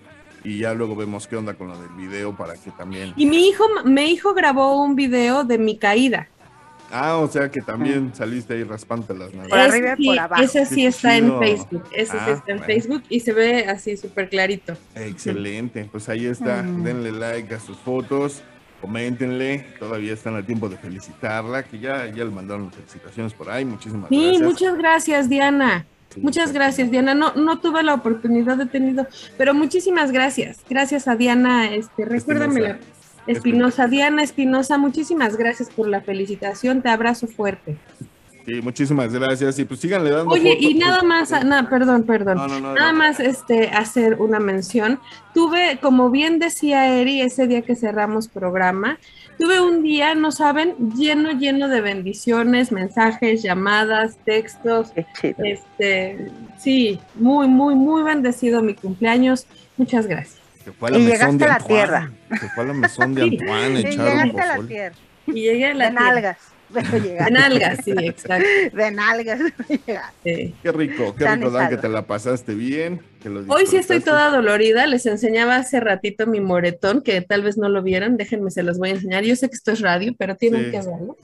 Y 0.45 0.59
ya 0.59 0.75
luego 0.75 0.95
vemos 0.95 1.27
qué 1.27 1.37
onda 1.37 1.55
con 1.55 1.69
lo 1.69 1.79
del 1.81 1.89
video 1.97 2.37
para 2.37 2.55
que 2.55 2.71
también. 2.73 3.13
Y 3.17 3.27
mi 3.27 3.49
hijo, 3.49 3.65
mi 3.85 4.03
hijo 4.11 4.35
grabó 4.35 4.83
un 4.83 4.95
video 4.95 5.43
de 5.45 5.57
mi 5.59 5.79
caída. 5.79 6.29
Ah, 6.93 7.17
o 7.17 7.27
sea 7.29 7.51
que 7.51 7.61
también 7.63 8.13
saliste 8.15 8.55
ahí 8.55 8.63
raspante 8.63 9.15
las 9.15 9.33
nalgas. 9.33 9.49
Por 9.49 9.59
Ese 9.59 9.69
arriba 9.69 9.95
y 9.99 10.03
sí- 10.03 10.07
por 10.09 10.19
abajo. 10.19 10.43
Ese 10.43 10.67
sí 10.67 10.75
Qué 10.77 10.87
está 10.87 11.17
en. 11.17 11.39
Facebook. 11.39 11.85
Ese 11.93 12.13
sí 12.13 12.19
Ah, 12.21 12.31
está 12.31 12.53
en 12.53 12.59
bueno. 12.59 12.65
Facebook 12.67 13.03
y 13.09 13.21
se 13.21 13.33
ve 13.33 13.65
así 13.67 13.97
súper 13.97 14.29
clarito. 14.29 14.77
Excelente. 14.95 15.89
Pues 15.91 16.09
ahí 16.11 16.27
está. 16.27 16.63
Mm. 16.63 16.85
Denle 16.85 17.13
like 17.13 17.55
a 17.55 17.59
sus 17.59 17.79
fotos. 17.79 18.43
Coméntenle. 18.81 19.65
Todavía 19.79 20.13
están 20.13 20.37
a 20.37 20.45
tiempo 20.45 20.69
de 20.69 20.77
felicitarla. 20.77 21.63
Que 21.63 21.79
ya, 21.81 22.07
ya 22.07 22.23
le 22.25 22.31
mandaron 22.31 22.71
felicitaciones 22.71 23.33
por 23.33 23.51
ahí. 23.51 23.65
Muchísimas 23.65 24.09
Sí, 24.11 24.23
gracias. 24.23 24.43
muchas 24.43 24.77
gracias, 24.79 25.29
Diana. 25.31 25.87
Muchas 26.17 26.53
gracias, 26.53 26.91
Diana. 26.91 27.15
No, 27.15 27.33
no 27.35 27.59
tuve 27.59 27.83
la 27.83 27.95
oportunidad 27.95 28.57
de 28.57 28.67
tenido, 28.67 29.07
pero 29.37 29.55
muchísimas 29.55 30.13
gracias. 30.13 30.59
Gracias 30.69 31.09
a 31.09 31.17
Diana, 31.17 31.73
este, 31.75 32.05
recuérdame 32.05 32.61
la 32.61 32.79
Espinosa, 33.27 33.87
Diana 33.87 34.23
Espinosa, 34.23 34.77
muchísimas 34.79 35.37
gracias 35.37 35.71
por 35.71 35.89
la 35.89 36.01
felicitación. 36.03 36.83
Te 36.83 36.91
abrazo 36.91 37.27
fuerte. 37.27 37.77
Sí, 38.45 38.61
muchísimas 38.61 39.11
gracias. 39.11 39.59
Y 39.59 39.65
pues 39.65 39.81
síganle 39.81 40.11
dando 40.11 40.31
Oye, 40.35 40.51
fotos, 40.57 40.71
y 40.71 40.75
nada 40.75 41.03
más, 41.03 41.31
na- 41.45 41.69
perdón, 41.71 42.03
perdón. 42.03 42.37
No, 42.37 42.47
no, 42.47 42.61
no, 42.61 42.75
Nada 42.75 42.93
no. 42.93 42.99
más 42.99 43.19
este 43.19 43.69
hacer 43.71 44.17
una 44.21 44.39
mención. 44.39 45.01
Tuve, 45.33 45.79
como 45.81 46.11
bien 46.11 46.39
decía 46.39 46.87
Eri, 47.01 47.23
ese 47.23 47.47
día 47.47 47.63
que 47.63 47.75
cerramos 47.75 48.29
programa, 48.29 48.99
tuve 49.39 49.61
un 49.61 49.83
día, 49.83 50.15
no 50.15 50.31
saben, 50.33 50.75
lleno, 50.97 51.33
lleno 51.33 51.69
de 51.69 51.81
bendiciones, 51.81 52.73
mensajes, 52.73 53.43
llamadas, 53.43 54.17
textos. 54.25 54.91
Qué 54.93 55.07
chido. 55.21 55.37
Este, 55.45 56.31
sí, 56.59 57.01
muy, 57.15 57.49
muy, 57.49 57.75
muy 57.75 58.03
bendecido 58.03 58.63
mi 58.63 58.75
cumpleaños. 58.75 59.47
Muchas 59.77 60.07
gracias. 60.07 60.39
Fue 60.79 60.91
la 60.91 60.99
Y 60.99 61.07
llegaste 61.07 61.45
a 61.45 61.49
la 61.49 61.55
Antoine. 61.57 61.75
tierra. 61.75 62.11
Fue 62.55 62.65
la 62.67 62.73
mesón 62.73 63.15
de. 63.15 63.23
Antoine 63.23 63.67
un 63.69 63.83
llegaste 63.83 64.41
a 64.41 64.57
la 64.57 64.67
tierra. 64.67 64.97
Y 65.27 65.33
llegué 65.33 65.67
a 65.67 65.75
la 65.75 65.85
De 65.87 65.91
tierra. 65.91 66.11
nalgas. 66.13 66.37
Pero 66.73 66.99
llegaste. 66.99 67.31
En 67.33 67.37
algas, 67.37 67.79
sí, 67.85 67.93
exacto. 67.99 68.47
De 68.73 68.91
nalgas. 68.91 69.41
llegaste. 69.69 70.55
Qué 70.63 70.73
rico, 70.73 71.15
qué 71.17 71.25
San 71.25 71.41
rico, 71.41 71.51
Dan, 71.53 71.69
que 71.71 71.77
te 71.77 71.89
la 71.89 72.07
pasaste 72.07 72.55
bien. 72.55 73.01
que 73.23 73.29
lo 73.29 73.41
Hoy 73.53 73.67
sí 73.67 73.77
estoy 73.77 74.01
toda 74.01 74.31
dolorida. 74.31 74.87
Les 74.87 75.07
enseñaba 75.07 75.57
hace 75.57 75.81
ratito 75.81 76.27
mi 76.27 76.41
moretón, 76.41 77.03
que 77.03 77.21
tal 77.21 77.43
vez 77.43 77.57
no 77.59 77.69
lo 77.69 77.83
vieron. 77.83 78.17
Déjenme, 78.17 78.51
se 78.51 78.63
los 78.63 78.79
voy 78.79 78.91
a 78.91 78.93
enseñar. 78.95 79.25
Yo 79.25 79.37
sé 79.37 79.49
que 79.49 79.55
esto 79.57 79.73
es 79.73 79.81
radio, 79.81 80.15
pero 80.19 80.37
tienen 80.37 80.65
Sí. 80.67 80.71
que 80.71 80.79
verlo. 80.79 81.17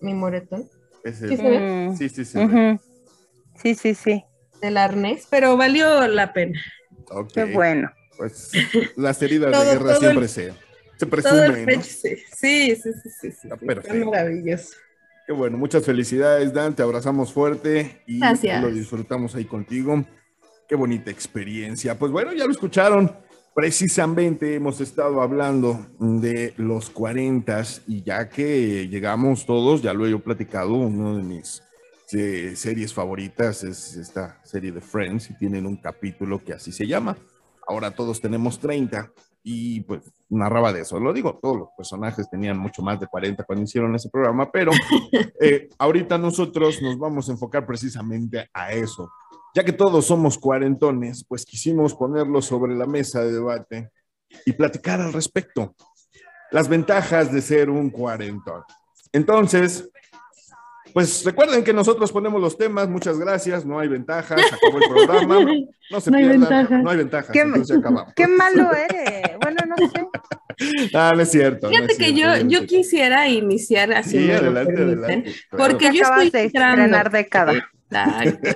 Mi 0.00 0.14
moretón. 0.14 0.68
Ese- 1.04 1.28
¿Sí 1.28 1.36
se 1.36 1.42
ve? 1.42 1.60
Mm, 1.60 1.96
Sí, 1.96 2.08
sí, 2.08 2.24
sí. 2.24 2.38
Sí, 3.62 3.74
sí, 3.74 3.94
sí. 3.94 4.24
del 4.60 4.76
arnés, 4.76 5.26
pero 5.30 5.56
valió 5.56 6.06
la 6.08 6.32
pena. 6.32 6.60
Qué 7.32 7.44
bueno. 7.44 7.90
Pues 8.16 8.50
las 8.96 9.22
heridas 9.22 9.52
Todo- 9.52 9.62
de 9.64 9.70
guerra 9.78 9.94
siempre 9.96 10.24
el- 10.24 10.28
se, 10.28 10.52
se 10.98 11.06
Todo 11.06 11.44
el 11.44 11.60
¿no? 11.60 11.66
pecho, 11.66 11.82
sí, 11.82 12.16
sí, 12.34 12.74
sí, 12.74 12.92
sí, 12.92 12.92
sí, 13.04 13.10
sí, 13.20 13.26
Está 13.28 13.56
sí, 13.58 13.66
perfecto. 13.66 13.94
Está 13.94 14.10
maravilloso. 14.10 14.74
Qué 15.26 15.32
bueno, 15.32 15.58
muchas 15.58 15.84
felicidades, 15.84 16.52
Dan. 16.52 16.74
Te 16.74 16.82
abrazamos 16.82 17.32
fuerte 17.32 18.02
y 18.06 18.18
Gracias. 18.18 18.62
lo 18.62 18.70
disfrutamos 18.70 19.34
ahí 19.34 19.44
contigo. 19.44 20.04
Qué 20.68 20.74
bonita 20.74 21.10
experiencia. 21.10 21.98
Pues 21.98 22.10
bueno, 22.10 22.32
ya 22.32 22.46
lo 22.46 22.50
escucharon. 22.50 23.14
Precisamente 23.54 24.54
hemos 24.54 24.80
estado 24.80 25.20
hablando 25.20 25.86
de 25.98 26.54
los 26.56 26.90
40 26.90 27.62
y 27.88 28.02
ya 28.02 28.28
que 28.28 28.88
llegamos 28.88 29.46
todos, 29.46 29.82
ya 29.82 29.92
lo 29.92 30.06
he 30.06 30.10
yo 30.10 30.20
platicado, 30.20 30.74
uno 30.74 31.16
de 31.16 31.22
mis 31.24 31.62
eh, 32.12 32.52
series 32.54 32.94
favoritas 32.94 33.64
es 33.64 33.96
esta 33.96 34.40
serie 34.44 34.72
de 34.72 34.80
Friends 34.80 35.30
y 35.30 35.34
tienen 35.36 35.66
un 35.66 35.76
capítulo 35.76 36.42
que 36.42 36.52
así 36.52 36.72
se 36.72 36.86
llama. 36.86 37.16
Ahora 37.66 37.90
todos 37.90 38.20
tenemos 38.20 38.60
30 38.60 39.10
y 39.42 39.80
pues 39.80 40.02
narraba 40.28 40.72
de 40.72 40.82
eso. 40.82 40.98
Lo 41.00 41.12
digo, 41.12 41.38
todos 41.40 41.56
los 41.56 41.68
personajes 41.76 42.28
tenían 42.30 42.58
mucho 42.58 42.82
más 42.82 43.00
de 43.00 43.06
40 43.06 43.44
cuando 43.44 43.64
hicieron 43.64 43.94
ese 43.94 44.10
programa, 44.10 44.50
pero 44.50 44.72
eh, 45.40 45.68
ahorita 45.78 46.18
nosotros 46.18 46.82
nos 46.82 46.98
vamos 46.98 47.28
a 47.28 47.32
enfocar 47.32 47.66
precisamente 47.66 48.48
a 48.52 48.72
eso. 48.72 49.10
Ya 49.54 49.64
que 49.64 49.72
todos 49.72 50.04
somos 50.06 50.38
cuarentones, 50.38 51.24
pues 51.24 51.44
quisimos 51.44 51.94
ponerlo 51.94 52.42
sobre 52.42 52.74
la 52.74 52.86
mesa 52.86 53.22
de 53.22 53.32
debate 53.32 53.90
y 54.44 54.52
platicar 54.52 55.00
al 55.00 55.12
respecto. 55.12 55.74
Las 56.50 56.68
ventajas 56.68 57.32
de 57.32 57.40
ser 57.40 57.70
un 57.70 57.90
cuarentón. 57.90 58.62
Entonces, 59.12 59.90
pues 60.92 61.24
recuerden 61.24 61.64
que 61.64 61.72
nosotros 61.72 62.10
ponemos 62.12 62.40
los 62.40 62.56
temas, 62.58 62.88
muchas 62.88 63.18
gracias, 63.18 63.64
no 63.64 63.78
hay 63.78 63.88
ventajas, 63.88 64.40
acabó 64.52 64.78
el 64.78 64.88
programa, 64.88 65.52
no 65.90 66.00
se 66.00 66.10
No 66.10 66.16
hay 66.18 66.28
ventajas. 66.28 66.82
no 66.82 66.90
hay 66.90 66.96
ventajas, 66.96 67.30
Qué- 67.32 67.40
entonces 67.40 67.68
ya 67.68 67.76
acabamos. 67.76 68.12
Qué 68.14 68.26
malo 68.26 68.70
eres. 68.90 69.36
Bueno, 69.40 69.58
no 69.66 69.76
sé. 69.88 70.06
Ah, 70.94 71.12
no 71.14 71.22
es 71.22 71.30
cierto. 71.30 71.66
no 71.68 71.70
Fíjate 71.72 71.92
es 71.92 71.98
que 71.98 72.04
cierto, 72.12 72.46
yo, 72.48 72.60
yo 72.60 72.66
quisiera 72.66 73.28
iniciar 73.28 73.92
así. 73.92 74.18
Sí, 74.18 74.30
adelante, 74.30 74.72
permiten, 74.72 75.04
adelante. 75.04 75.34
Porque 75.50 75.90
Que 75.90 75.96
yo 75.98 76.02
estoy 76.04 76.30
de 76.30 76.42
entrando. 76.44 76.82
estrenar 76.82 77.10
década. 77.12 77.52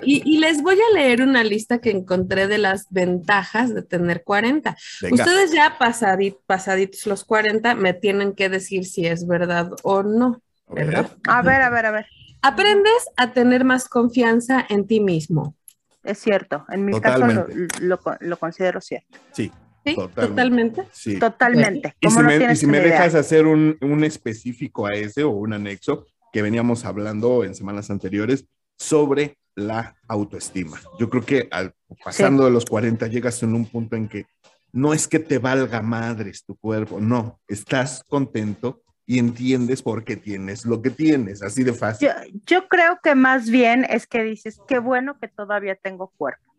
Y, 0.03 0.22
y 0.26 0.39
les 0.41 0.61
voy 0.62 0.76
a 0.76 0.95
leer 0.95 1.22
una 1.22 1.43
lista 1.45 1.78
que 1.80 1.91
encontré 1.91 2.49
de 2.49 2.59
las 2.59 2.87
ventajas 2.91 3.72
de 3.74 3.83
tener 3.83 4.24
40. 4.24 4.76
Venga. 5.01 5.14
Ustedes 5.14 5.53
ya 5.53 5.78
pasadit- 5.78 6.37
pasaditos 6.45 7.07
los 7.07 7.24
40 7.24 7.74
me 7.76 7.95
tienen 7.95 8.35
que 8.35 8.49
decir 8.51 8.85
si 8.85 9.07
es 9.07 9.26
verdad 9.26 9.70
o 9.85 10.03
no. 10.03 10.43
¿verdad? 10.68 11.11
A 11.28 11.41
ver, 11.43 11.62
a 11.62 11.70
ver, 11.70 11.87
a 11.87 11.91
ver. 11.93 12.07
Aprendes 12.43 13.09
a 13.16 13.32
tener 13.32 13.64
más 13.64 13.88
confianza 13.88 14.66
en 14.68 14.86
ti 14.86 15.01
mismo. 15.01 15.57
Es 16.03 16.18
cierto. 16.18 16.64
En 16.68 16.84
mi 16.84 16.93
Totalmente. 16.93 17.68
caso 17.68 17.76
lo, 17.80 17.97
lo, 17.97 18.01
lo 18.20 18.36
considero 18.36 18.80
cierto. 18.80 19.18
Sí, 19.32 19.53
¿Sí? 19.84 19.95
Totalmente. 19.95 20.26
Totalmente. 20.26 20.88
sí. 20.93 21.18
Totalmente. 21.18 21.97
Y 22.01 22.07
¿Cómo 22.07 22.18
si 22.18 22.22
no 22.22 22.47
me, 22.47 22.53
y 22.53 22.57
si 22.57 22.66
me 22.66 22.80
dejas 22.80 23.14
hacer 23.14 23.47
un, 23.47 23.76
un 23.80 24.05
específico 24.05 24.86
a 24.86 24.90
ese 24.90 25.24
o 25.24 25.30
un 25.30 25.53
anexo 25.53 26.07
que 26.32 26.43
veníamos 26.43 26.84
hablando 26.84 27.45
en 27.45 27.55
semanas 27.55 27.90
anteriores 27.90 28.47
sobre 28.78 29.38
la 29.55 29.97
autoestima. 30.09 30.80
Yo 30.99 31.11
creo 31.11 31.24
que 31.24 31.49
al, 31.51 31.74
pasando 32.03 32.45
de 32.45 32.51
los 32.51 32.64
40 32.64 33.07
llegas 33.09 33.43
en 33.43 33.55
un 33.55 33.66
punto 33.66 33.97
en 33.97 34.09
que 34.09 34.26
no 34.72 34.95
es 34.95 35.07
que 35.07 35.18
te 35.18 35.38
valga 35.38 35.82
madres 35.82 36.45
tu 36.45 36.57
cuerpo, 36.57 36.99
no, 36.99 37.40
estás 37.47 38.03
contento 38.05 38.82
y 39.12 39.18
entiendes 39.18 39.82
por 39.82 40.04
qué 40.04 40.16
tienes 40.16 40.64
lo 40.64 40.80
que 40.80 40.88
tienes, 40.88 41.42
así 41.42 41.62
de 41.64 41.74
fácil. 41.74 42.08
Yo, 42.08 42.14
yo 42.46 42.66
creo 42.66 42.98
que 43.02 43.14
más 43.14 43.50
bien 43.50 43.84
es 43.90 44.06
que 44.06 44.22
dices, 44.22 44.58
qué 44.66 44.78
bueno 44.78 45.18
que 45.20 45.28
todavía 45.28 45.74
tengo 45.74 46.08
cuerpo. 46.16 46.50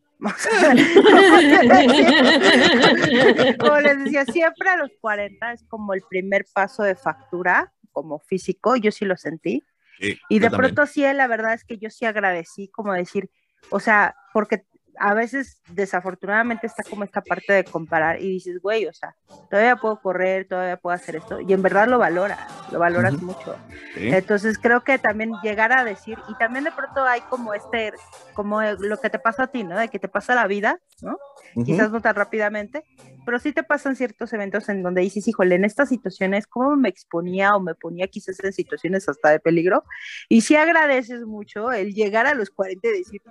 Como 3.59 3.79
les 3.81 4.03
decía, 4.03 4.25
siempre 4.25 4.69
a 4.69 4.77
los 4.77 4.91
40 5.01 5.53
es 5.53 5.63
como 5.63 5.95
el 5.95 6.03
primer 6.07 6.45
paso 6.53 6.83
de 6.83 6.93
factura, 6.93 7.73
como 7.91 8.19
físico, 8.19 8.75
yo 8.75 8.91
sí 8.91 9.03
lo 9.05 9.17
sentí. 9.17 9.63
Sí, 9.99 10.19
Y 10.29 10.37
de 10.37 10.51
también. 10.51 10.75
pronto 10.75 10.85
sí, 10.85 11.01
la 11.01 11.25
verdad 11.25 11.55
es 11.55 11.63
que 11.63 11.79
yo 11.79 11.89
sí 11.89 12.05
agradecí, 12.05 12.67
como 12.67 12.93
decir, 12.93 13.31
o 13.71 13.79
sea, 13.79 14.15
porque 14.31 14.63
a 14.99 15.13
veces 15.13 15.61
desafortunadamente 15.69 16.67
está 16.67 16.83
como 16.83 17.03
esta 17.03 17.21
parte 17.21 17.53
de 17.53 17.63
comparar 17.63 18.21
y 18.21 18.29
dices, 18.29 18.59
güey, 18.61 18.85
o 18.85 18.93
sea, 18.93 19.15
todavía 19.49 19.75
puedo 19.75 19.99
correr, 20.01 20.47
todavía 20.47 20.77
puedo 20.77 20.95
hacer 20.95 21.15
esto, 21.15 21.39
y 21.39 21.51
en 21.53 21.61
verdad 21.61 21.87
lo 21.87 21.97
valoras, 21.97 22.39
lo 22.71 22.79
valoras 22.79 23.21
mucho. 23.21 23.55
Entonces 23.95 24.57
creo 24.57 24.81
que 24.83 24.97
también 24.97 25.31
llegar 25.43 25.71
a 25.71 25.83
decir, 25.83 26.17
y 26.29 26.35
también 26.35 26.65
de 26.65 26.71
pronto 26.71 27.03
hay 27.03 27.21
como 27.21 27.53
este, 27.53 27.93
como 28.33 28.61
lo 28.61 28.97
que 28.99 29.09
te 29.09 29.19
pasa 29.19 29.43
a 29.43 29.47
ti, 29.47 29.63
¿no? 29.63 29.77
De 29.77 29.89
que 29.89 29.99
te 29.99 30.07
pasa 30.07 30.35
la 30.35 30.47
vida, 30.47 30.79
¿no? 31.01 31.17
Quizás 31.65 31.91
no 31.91 32.01
tan 32.01 32.15
rápidamente, 32.15 32.83
pero 33.25 33.39
sí 33.39 33.51
te 33.53 33.63
pasan 33.63 33.95
ciertos 33.95 34.33
eventos 34.33 34.69
en 34.69 34.83
donde 34.83 35.01
dices, 35.01 35.27
híjole, 35.27 35.55
en 35.55 35.65
estas 35.65 35.89
situaciones, 35.89 36.47
¿cómo 36.47 36.75
me 36.75 36.89
exponía 36.89 37.55
o 37.55 37.59
me 37.59 37.75
ponía 37.75 38.07
quizás 38.07 38.43
en 38.43 38.53
situaciones 38.53 39.07
hasta 39.07 39.29
de 39.29 39.39
peligro? 39.39 39.83
Y 40.29 40.41
sí 40.41 40.55
agradeces 40.55 41.21
mucho 41.25 41.71
el 41.71 41.93
llegar 41.93 42.25
a 42.25 42.33
los 42.33 42.49
40 42.49 42.87
y 42.87 42.91
decir, 42.91 43.21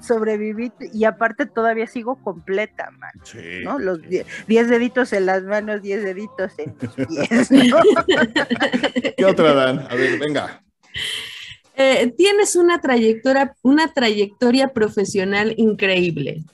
sobreviví 0.00 0.72
y 0.92 1.04
aparte 1.04 1.46
todavía 1.46 1.86
sigo 1.86 2.16
completa, 2.22 2.90
man. 2.92 3.12
¿no? 3.64 3.78
Los 3.78 4.00
10 4.02 4.26
deditos 4.68 5.12
en 5.12 5.26
las 5.26 5.42
manos, 5.42 5.82
10 5.82 6.02
deditos 6.02 6.52
en 6.58 6.76
los 6.80 6.94
pies, 7.08 7.48
¿Qué 9.16 9.24
otra 9.24 9.54
dan? 9.54 9.86
A 9.90 9.94
ver, 9.94 10.18
venga. 10.18 10.62
Eh, 11.74 12.12
tienes 12.16 12.54
una 12.56 12.80
trayectoria, 12.80 13.54
una 13.62 13.92
trayectoria 13.92 14.68
profesional 14.68 15.54
increíble. 15.56 16.44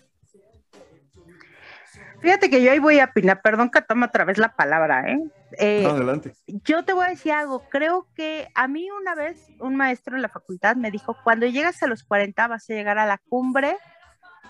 Fíjate 2.21 2.51
que 2.51 2.63
yo 2.63 2.73
ahí 2.73 2.79
voy 2.79 2.99
a 2.99 3.07
opinar, 3.07 3.41
perdón 3.43 3.71
que 3.71 3.81
tome 3.81 4.07
otra 4.07 4.25
vez 4.25 4.39
la 4.39 4.55
palabra, 4.55 5.09
¿eh? 5.09 5.21
eh 5.59 5.87
Adelante. 5.87 6.33
Yo 6.47 6.85
te 6.85 6.93
voy 6.93 7.07
a 7.07 7.11
decir 7.11 7.33
algo, 7.33 7.63
creo 7.71 8.09
que 8.17 8.49
a 8.55 8.67
mí 8.67 8.89
una 8.91 9.15
vez 9.15 9.39
un 9.61 9.77
maestro 9.77 10.17
en 10.17 10.23
la 10.23 10.29
facultad 10.29 10.75
me 10.75 10.91
dijo, 10.91 11.17
cuando 11.23 11.47
llegas 11.47 11.81
a 11.83 11.87
los 11.87 12.03
40 12.03 12.49
vas 12.49 12.69
a 12.69 12.75
llegar 12.75 12.99
a 12.99 13.07
la 13.07 13.19
cumbre 13.29 13.77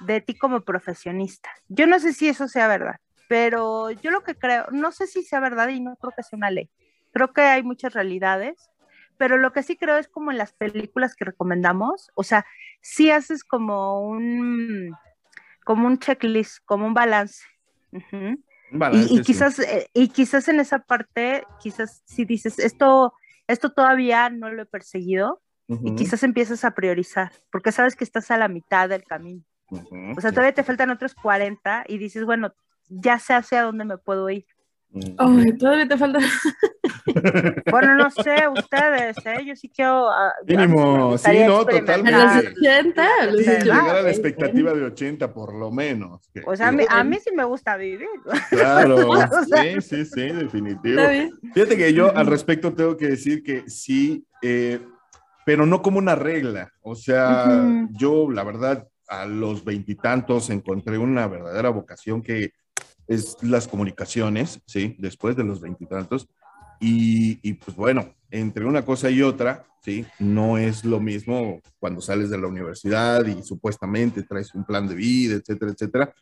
de 0.00 0.20
ti 0.20 0.36
como 0.36 0.62
profesionista. 0.62 1.50
Yo 1.68 1.86
no 1.86 1.98
sé 2.00 2.12
si 2.12 2.28
eso 2.28 2.48
sea 2.48 2.68
verdad, 2.68 2.96
pero 3.28 3.90
yo 3.90 4.10
lo 4.10 4.22
que 4.22 4.34
creo, 4.34 4.66
no 4.70 4.92
sé 4.92 5.06
si 5.06 5.22
sea 5.22 5.40
verdad 5.40 5.68
y 5.68 5.80
no 5.80 5.96
creo 5.96 6.12
que 6.16 6.22
sea 6.22 6.36
una 6.36 6.50
ley. 6.50 6.70
Creo 7.12 7.32
que 7.32 7.42
hay 7.42 7.62
muchas 7.62 7.94
realidades, 7.94 8.70
pero 9.16 9.36
lo 9.36 9.52
que 9.52 9.62
sí 9.62 9.76
creo 9.76 9.96
es 9.96 10.08
como 10.08 10.30
en 10.30 10.38
las 10.38 10.52
películas 10.52 11.14
que 11.14 11.24
recomendamos, 11.24 12.10
o 12.14 12.22
sea, 12.22 12.46
si 12.80 13.10
haces 13.10 13.44
como 13.44 14.00
un 14.08 14.94
como 15.64 15.86
un 15.86 15.98
checklist, 15.98 16.64
como 16.64 16.86
un 16.86 16.94
balance 16.94 17.44
y, 18.92 19.22
quizás, 19.22 19.58
eh, 19.58 19.88
y 19.94 20.08
quizás 20.08 20.48
en 20.48 20.60
esa 20.60 20.80
parte, 20.80 21.44
quizás 21.60 22.02
si 22.04 22.24
dices, 22.24 22.58
esto, 22.58 23.14
esto 23.46 23.72
todavía 23.72 24.28
no 24.30 24.50
lo 24.50 24.62
he 24.62 24.66
perseguido, 24.66 25.40
y 25.70 25.94
quizás 25.96 26.22
empiezas 26.22 26.64
a 26.64 26.70
priorizar, 26.70 27.30
porque 27.52 27.72
sabes 27.72 27.94
que 27.94 28.04
estás 28.04 28.30
a 28.30 28.38
la 28.38 28.48
mitad 28.48 28.88
del 28.88 29.04
camino. 29.04 29.44
O 29.70 30.20
sea, 30.20 30.30
todavía 30.30 30.54
te 30.54 30.64
faltan 30.64 30.90
otros 30.90 31.14
40 31.14 31.84
y 31.88 31.98
dices, 31.98 32.24
bueno, 32.24 32.54
ya 32.88 33.18
sé 33.18 33.34
hacia 33.34 33.62
dónde 33.62 33.84
me 33.84 33.98
puedo 33.98 34.28
ir. 34.30 34.46
Ay, 35.18 35.52
todavía 35.58 35.86
te 35.86 35.98
falta. 35.98 36.18
bueno, 37.70 37.94
no 37.94 38.10
sé, 38.10 38.48
ustedes, 38.48 39.16
¿eh? 39.26 39.44
Yo 39.44 39.54
sí 39.54 39.68
quiero. 39.68 40.08
Uh, 40.08 40.46
Mínimo, 40.46 41.18
sí, 41.18 41.44
no, 41.46 41.64
totalmente. 41.66 42.14
A 42.14 42.42
los 42.42 42.52
80. 42.52 43.06
Sí, 43.36 43.64
llegar 43.64 43.96
a 43.96 44.02
la 44.02 44.08
expectativa 44.08 44.72
de 44.72 44.84
80, 44.84 45.34
por 45.34 45.54
lo 45.54 45.70
menos. 45.70 46.30
o 46.46 46.56
sea, 46.56 46.68
a 46.68 47.04
mí, 47.04 47.16
sí 47.22 47.30
me 47.34 47.44
gusta 47.44 47.76
vivir. 47.76 48.08
Claro, 48.48 49.12
sí, 49.62 49.80
sí, 49.80 50.04
sí, 50.06 50.22
definitivo. 50.32 51.02
Fíjate 51.52 51.76
que 51.76 51.92
yo 51.92 52.16
al 52.16 52.26
respecto 52.26 52.72
tengo 52.72 52.96
que 52.96 53.08
decir 53.08 53.42
que 53.42 53.68
sí, 53.68 54.24
eh, 54.40 54.80
pero 55.44 55.66
no 55.66 55.82
como 55.82 55.98
una 55.98 56.14
regla. 56.14 56.72
O 56.80 56.94
sea, 56.94 57.86
yo, 57.92 58.30
la 58.30 58.42
verdad, 58.42 58.88
a 59.08 59.26
los 59.26 59.64
veintitantos 59.64 60.50
encontré 60.50 60.98
una 60.98 61.26
verdadera 61.26 61.70
vocación 61.70 62.22
que 62.22 62.52
es 63.06 63.36
las 63.42 63.66
comunicaciones, 63.66 64.60
¿sí? 64.66 64.94
Después 64.98 65.34
de 65.34 65.44
los 65.44 65.60
veintitantos. 65.60 66.28
Y, 66.80 67.40
y, 67.42 67.54
pues 67.54 67.76
bueno, 67.76 68.14
entre 68.30 68.64
una 68.64 68.84
cosa 68.84 69.10
y 69.10 69.22
otra, 69.22 69.64
¿sí? 69.82 70.04
No 70.18 70.58
es 70.58 70.84
lo 70.84 71.00
mismo 71.00 71.60
cuando 71.80 72.00
sales 72.00 72.30
de 72.30 72.38
la 72.38 72.46
universidad 72.46 73.24
y 73.26 73.42
supuestamente 73.42 74.22
traes 74.22 74.54
un 74.54 74.64
plan 74.64 74.86
de 74.86 74.94
vida, 74.94 75.34
etcétera, 75.34 75.72
etcétera, 75.72 76.14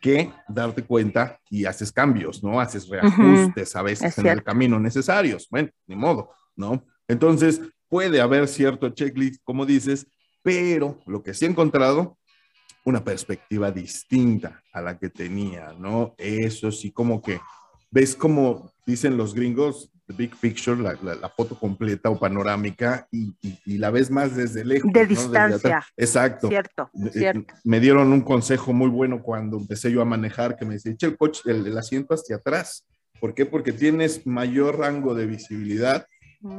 que 0.00 0.30
darte 0.48 0.84
cuenta 0.84 1.40
y 1.48 1.64
haces 1.64 1.90
cambios, 1.90 2.44
¿no? 2.44 2.60
Haces 2.60 2.86
reajustes 2.88 3.74
a 3.74 3.82
veces 3.82 4.16
en 4.18 4.26
el 4.26 4.42
camino 4.42 4.78
necesarios. 4.78 5.48
Bueno, 5.50 5.70
ni 5.86 5.96
modo, 5.96 6.30
¿no? 6.54 6.84
Entonces, 7.08 7.62
puede 7.88 8.20
haber 8.20 8.48
cierto 8.48 8.90
checklist, 8.90 9.42
como 9.44 9.64
dices, 9.64 10.06
pero 10.42 11.00
lo 11.06 11.22
que 11.22 11.32
sí 11.32 11.46
he 11.46 11.48
encontrado 11.48 12.18
una 12.84 13.02
perspectiva 13.02 13.70
distinta 13.70 14.62
a 14.72 14.82
la 14.82 14.98
que 14.98 15.08
tenía, 15.08 15.72
¿no? 15.72 16.14
Eso 16.18 16.70
sí, 16.70 16.92
como 16.92 17.20
que 17.20 17.40
ves 17.90 18.14
como 18.14 18.70
dicen 18.86 19.16
los 19.16 19.34
gringos, 19.34 19.90
the 20.06 20.12
big 20.12 20.36
picture, 20.36 20.76
la, 20.76 20.98
la, 21.14 21.28
foto 21.30 21.58
completa 21.58 22.10
o 22.10 22.18
panorámica, 22.18 23.08
y, 23.10 23.34
y, 23.40 23.78
la 23.78 23.90
ves 23.90 24.10
más 24.10 24.36
desde 24.36 24.64
lejos. 24.64 24.92
De 24.92 25.06
distancia. 25.06 25.82
Exacto. 25.96 26.48
Cierto, 26.48 26.90
eh, 26.92 27.10
cierto. 27.10 27.54
Me 27.64 27.80
dieron 27.80 28.12
un 28.12 28.20
consejo 28.20 28.72
muy 28.72 28.90
bueno 28.90 29.22
cuando 29.22 29.56
empecé 29.56 29.90
yo 29.90 30.02
a 30.02 30.04
manejar, 30.04 30.56
que 30.56 30.66
me 30.66 30.74
decía, 30.74 30.92
echa 30.92 31.06
el 31.06 31.16
coche, 31.16 31.40
el, 31.46 31.66
el 31.66 31.78
asiento 31.78 32.14
hacia 32.14 32.36
atrás. 32.36 32.86
¿Por 33.18 33.32
qué? 33.32 33.46
Porque 33.46 33.72
tienes 33.72 34.26
mayor 34.26 34.78
rango 34.78 35.14
de 35.14 35.24
visibilidad 35.24 36.06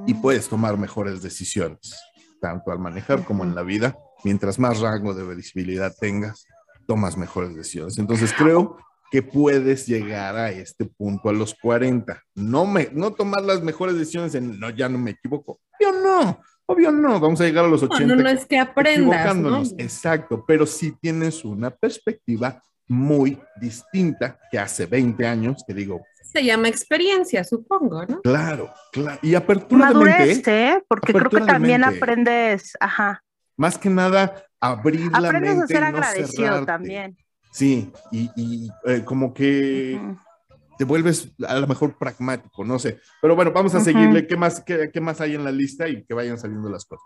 y 0.07 0.15
mm. 0.15 0.21
puedes 0.21 0.47
tomar 0.47 0.77
mejores 0.79 1.21
decisiones, 1.21 1.95
tanto 2.41 2.71
al 2.71 2.79
manejar 2.79 3.23
como 3.23 3.43
en 3.43 3.53
la 3.53 3.61
vida 3.61 3.95
mientras 4.25 4.57
más 4.57 4.79
rango 4.79 5.13
de 5.13 5.35
visibilidad 5.35 5.95
tengas, 5.97 6.47
tomas 6.87 7.15
mejores 7.15 7.55
decisiones. 7.55 7.99
Entonces 7.99 8.33
creo 8.35 8.77
que 9.11 9.21
puedes 9.21 9.85
llegar 9.85 10.35
a 10.35 10.49
este 10.49 10.85
punto 10.85 11.29
a 11.29 11.33
los 11.33 11.53
40. 11.53 12.21
No, 12.33 12.65
me, 12.65 12.89
no 12.91 13.13
tomar 13.13 13.43
las 13.43 13.61
mejores 13.61 13.95
decisiones 13.95 14.33
en, 14.33 14.59
no, 14.59 14.71
ya 14.71 14.89
no 14.89 14.97
me 14.97 15.11
equivoco. 15.11 15.59
Obvio 15.79 15.91
no, 16.01 16.39
obvio 16.65 16.91
no, 16.91 17.19
vamos 17.19 17.39
a 17.39 17.43
llegar 17.43 17.65
a 17.65 17.67
los 17.67 17.83
80. 17.83 18.15
No, 18.15 18.23
no, 18.23 18.27
es 18.27 18.47
que 18.47 18.57
aprendas. 18.57 19.35
¿no? 19.37 19.61
Exacto, 19.77 20.43
pero 20.45 20.65
si 20.65 20.91
tienes 20.93 21.45
una 21.45 21.69
perspectiva 21.69 22.61
muy 22.87 23.39
distinta 23.61 24.39
que 24.51 24.57
hace 24.57 24.87
20 24.87 25.25
años, 25.27 25.63
que 25.67 25.75
digo. 25.75 26.01
Se 26.23 26.43
llama 26.43 26.67
experiencia, 26.67 27.43
supongo, 27.43 28.05
¿no? 28.05 28.21
Claro, 28.21 28.73
claro. 28.91 29.19
Y 29.21 29.35
apertura 29.35 29.85
Madurez, 29.85 30.17
de 30.17 30.25
mente. 30.25 30.67
¿eh? 30.69 30.83
Porque 30.87 31.13
creo 31.13 31.29
que 31.29 31.41
también 31.41 31.83
aprendes, 31.83 32.73
ajá 32.79 33.21
más 33.57 33.77
que 33.77 33.89
nada 33.89 34.45
abrir 34.59 35.11
la 35.11 35.19
mente. 35.21 35.27
Aprendes 35.27 35.63
a 35.63 35.67
ser 35.67 35.83
agradecido 35.83 36.65
también. 36.65 37.17
Sí, 37.51 37.91
y, 38.11 38.69
eh, 38.85 39.03
como 39.05 39.33
que 39.33 39.99
te 40.77 40.83
vuelves 40.83 41.31
a 41.47 41.57
lo 41.57 41.67
mejor 41.67 41.97
pragmático, 41.97 42.65
no 42.65 42.77
sé. 42.79 42.99
Pero 43.21 43.35
bueno, 43.35 43.51
vamos 43.51 43.73
a 43.75 43.79
seguirle. 43.79 44.27
¿Qué 44.27 44.35
más, 44.35 44.61
qué, 44.61 44.99
más 44.99 45.21
hay 45.21 45.35
en 45.35 45.43
la 45.43 45.51
lista 45.51 45.87
y 45.87 46.03
que 46.03 46.13
vayan 46.13 46.37
saliendo 46.37 46.69
las 46.69 46.85
cosas? 46.85 47.05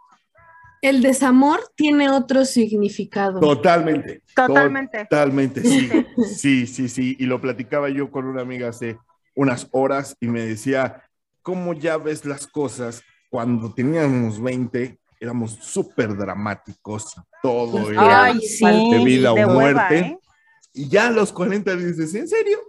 El 0.82 1.02
desamor 1.02 1.60
tiene 1.76 2.10
otro 2.10 2.46
significado. 2.46 3.40
Totalmente. 3.40 4.24
Totalmente. 4.34 5.06
Totalmente, 5.06 5.62
sí. 5.62 5.90
Sí, 6.36 6.68
sí, 6.68 6.90
sí. 6.90 7.16
Y 7.20 7.26
lo 7.26 7.40
platicaba 7.42 7.90
yo 7.90 8.10
con 8.10 8.26
una 8.26 8.42
amiga 8.42 8.70
hace 8.70 8.98
unas 9.36 9.68
horas 9.72 10.18
y 10.20 10.28
me 10.28 10.42
decía, 10.42 11.04
¿cómo 11.42 11.74
ya 11.74 11.98
ves 11.98 12.26
las 12.26 12.48
cosas 12.48 13.04
cuando 13.30 13.74
teníamos 13.74 14.42
20 14.42 14.99
éramos 15.20 15.52
súper 15.62 16.16
dramáticos 16.16 17.16
y 17.18 17.22
todo 17.42 17.92
era 17.92 18.34
de 18.34 19.04
vida 19.04 19.34
o 19.34 19.50
muerte. 19.50 20.00
¿eh? 20.00 20.20
Y 20.74 20.88
ya 20.88 21.08
a 21.08 21.12
los 21.12 21.34
40 21.34 21.76
dices, 21.76 22.14
¿en 22.16 22.28
serio? 22.28 22.60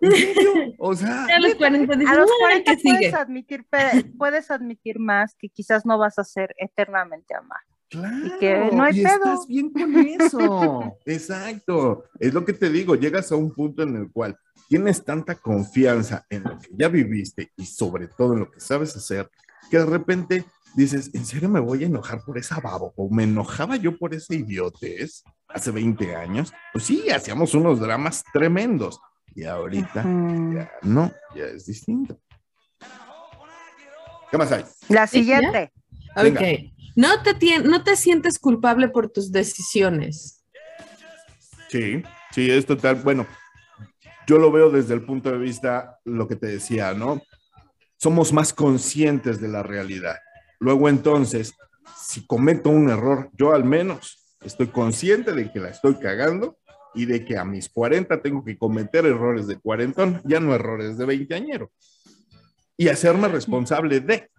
¿En 0.00 0.12
serio? 0.12 0.74
O 0.78 0.94
sea, 0.94 1.26
a 1.26 1.38
los 1.38 1.54
40, 1.54 1.94
dices, 1.94 2.12
a 2.12 2.18
los 2.18 2.30
40 2.40 2.72
puedes, 2.82 3.14
admitir, 3.14 3.66
puedes 4.18 4.50
admitir 4.50 4.98
más 4.98 5.34
que 5.36 5.48
quizás 5.48 5.86
no 5.86 5.98
vas 5.98 6.18
a 6.18 6.24
ser 6.24 6.54
eternamente 6.58 7.34
amado. 7.34 7.60
Claro, 7.88 8.26
y 8.26 8.38
que 8.38 8.70
no 8.72 8.82
hay 8.82 9.04
estás 9.04 9.46
bien 9.46 9.70
con 9.70 9.94
eso. 9.98 10.98
Exacto. 11.04 12.04
Es 12.18 12.32
lo 12.32 12.44
que 12.44 12.54
te 12.54 12.70
digo, 12.70 12.94
llegas 12.94 13.30
a 13.30 13.36
un 13.36 13.52
punto 13.52 13.82
en 13.82 13.96
el 13.96 14.10
cual 14.10 14.36
tienes 14.66 15.04
tanta 15.04 15.34
confianza 15.34 16.24
en 16.30 16.44
lo 16.44 16.58
que 16.58 16.68
ya 16.72 16.88
viviste 16.88 17.52
y 17.56 17.66
sobre 17.66 18.08
todo 18.08 18.32
en 18.32 18.40
lo 18.40 18.50
que 18.50 18.60
sabes 18.60 18.96
hacer, 18.96 19.30
que 19.70 19.76
de 19.76 19.84
repente 19.84 20.44
dices, 20.74 21.10
¿en 21.14 21.24
serio 21.24 21.48
me 21.48 21.60
voy 21.60 21.84
a 21.84 21.86
enojar 21.86 22.22
por 22.24 22.38
esa 22.38 22.60
babo? 22.60 22.92
¿O 22.96 23.10
me 23.10 23.24
enojaba 23.24 23.76
yo 23.76 23.96
por 23.96 24.14
ese 24.14 24.36
idiotez 24.36 25.22
hace 25.48 25.70
20 25.70 26.14
años? 26.16 26.52
Pues 26.72 26.84
sí, 26.84 27.10
hacíamos 27.10 27.54
unos 27.54 27.80
dramas 27.80 28.24
tremendos. 28.32 29.00
Y 29.34 29.44
ahorita 29.44 30.02
ya 30.02 30.70
no, 30.82 31.12
ya 31.34 31.44
es 31.46 31.66
distinto. 31.66 32.18
¿Qué 34.30 34.38
más 34.38 34.52
hay? 34.52 34.64
La 34.88 35.06
siguiente. 35.06 35.72
Ok. 36.16 36.40
No 36.94 37.22
te, 37.22 37.58
no 37.60 37.82
te 37.82 37.96
sientes 37.96 38.38
culpable 38.38 38.88
por 38.88 39.08
tus 39.08 39.32
decisiones. 39.32 40.44
Sí, 41.70 42.02
sí, 42.32 42.50
es 42.50 42.66
total. 42.66 42.96
Bueno, 42.96 43.26
yo 44.26 44.38
lo 44.38 44.52
veo 44.52 44.70
desde 44.70 44.94
el 44.94 45.04
punto 45.04 45.30
de 45.30 45.38
vista, 45.38 45.98
lo 46.04 46.28
que 46.28 46.36
te 46.36 46.48
decía, 46.48 46.92
¿no? 46.92 47.22
Somos 47.96 48.32
más 48.32 48.52
conscientes 48.52 49.40
de 49.40 49.48
la 49.48 49.62
realidad. 49.62 50.16
Luego 50.62 50.88
entonces, 50.88 51.56
si 51.96 52.24
cometo 52.24 52.70
un 52.70 52.88
error, 52.88 53.30
yo 53.32 53.52
al 53.52 53.64
menos 53.64 54.36
estoy 54.44 54.68
consciente 54.68 55.32
de 55.32 55.50
que 55.50 55.58
la 55.58 55.70
estoy 55.70 55.96
cagando 55.96 56.56
y 56.94 57.06
de 57.06 57.24
que 57.24 57.36
a 57.36 57.44
mis 57.44 57.68
40 57.68 58.22
tengo 58.22 58.44
que 58.44 58.56
cometer 58.56 59.04
errores 59.04 59.48
de 59.48 59.58
cuarentón, 59.58 60.22
ya 60.24 60.38
no 60.38 60.54
errores 60.54 60.96
de 60.96 61.04
veinteañero. 61.04 61.72
Y 62.76 62.86
hacerme 62.86 63.26
responsable 63.26 63.98
de. 63.98 64.30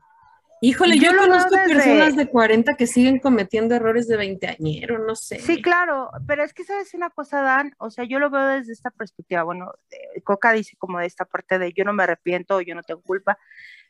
Híjole, 0.61 0.97
yo, 0.97 1.11
conozco 1.17 1.55
personas 1.67 2.15
de 2.15 2.30
40 2.30 2.76
que 2.76 2.88
siguen 2.88 3.19
cometiendo 3.19 3.76
errores 3.76 4.07
de 4.07 4.15
veinteañero, 4.15 5.05
no 5.05 5.17
sé. 5.17 5.39
Sí, 5.39 5.61
claro, 5.61 6.09
pero 6.26 6.45
es 6.45 6.53
que 6.53 6.63
sabes 6.63 6.93
una 6.93 7.09
cosa, 7.09 7.41
Dan, 7.41 7.76
o 7.80 7.91
sea, 7.91 8.05
yo 8.05 8.19
lo 8.19 8.30
veo 8.30 8.47
desde 8.47 8.71
esta 8.71 8.91
perspectiva. 8.91 9.43
Bueno, 9.43 9.74
Coca 10.24 10.53
dice 10.53 10.78
como 10.78 10.99
de 10.99 11.05
esta 11.05 11.26
parte 11.26 11.59
de 11.59 11.74
yo 11.74 11.84
no 11.84 11.91
me 11.91 12.03
arrepiento, 12.03 12.61
yo 12.61 12.76
no 12.76 12.84
tengo 12.84 13.01
culpa. 13.01 13.38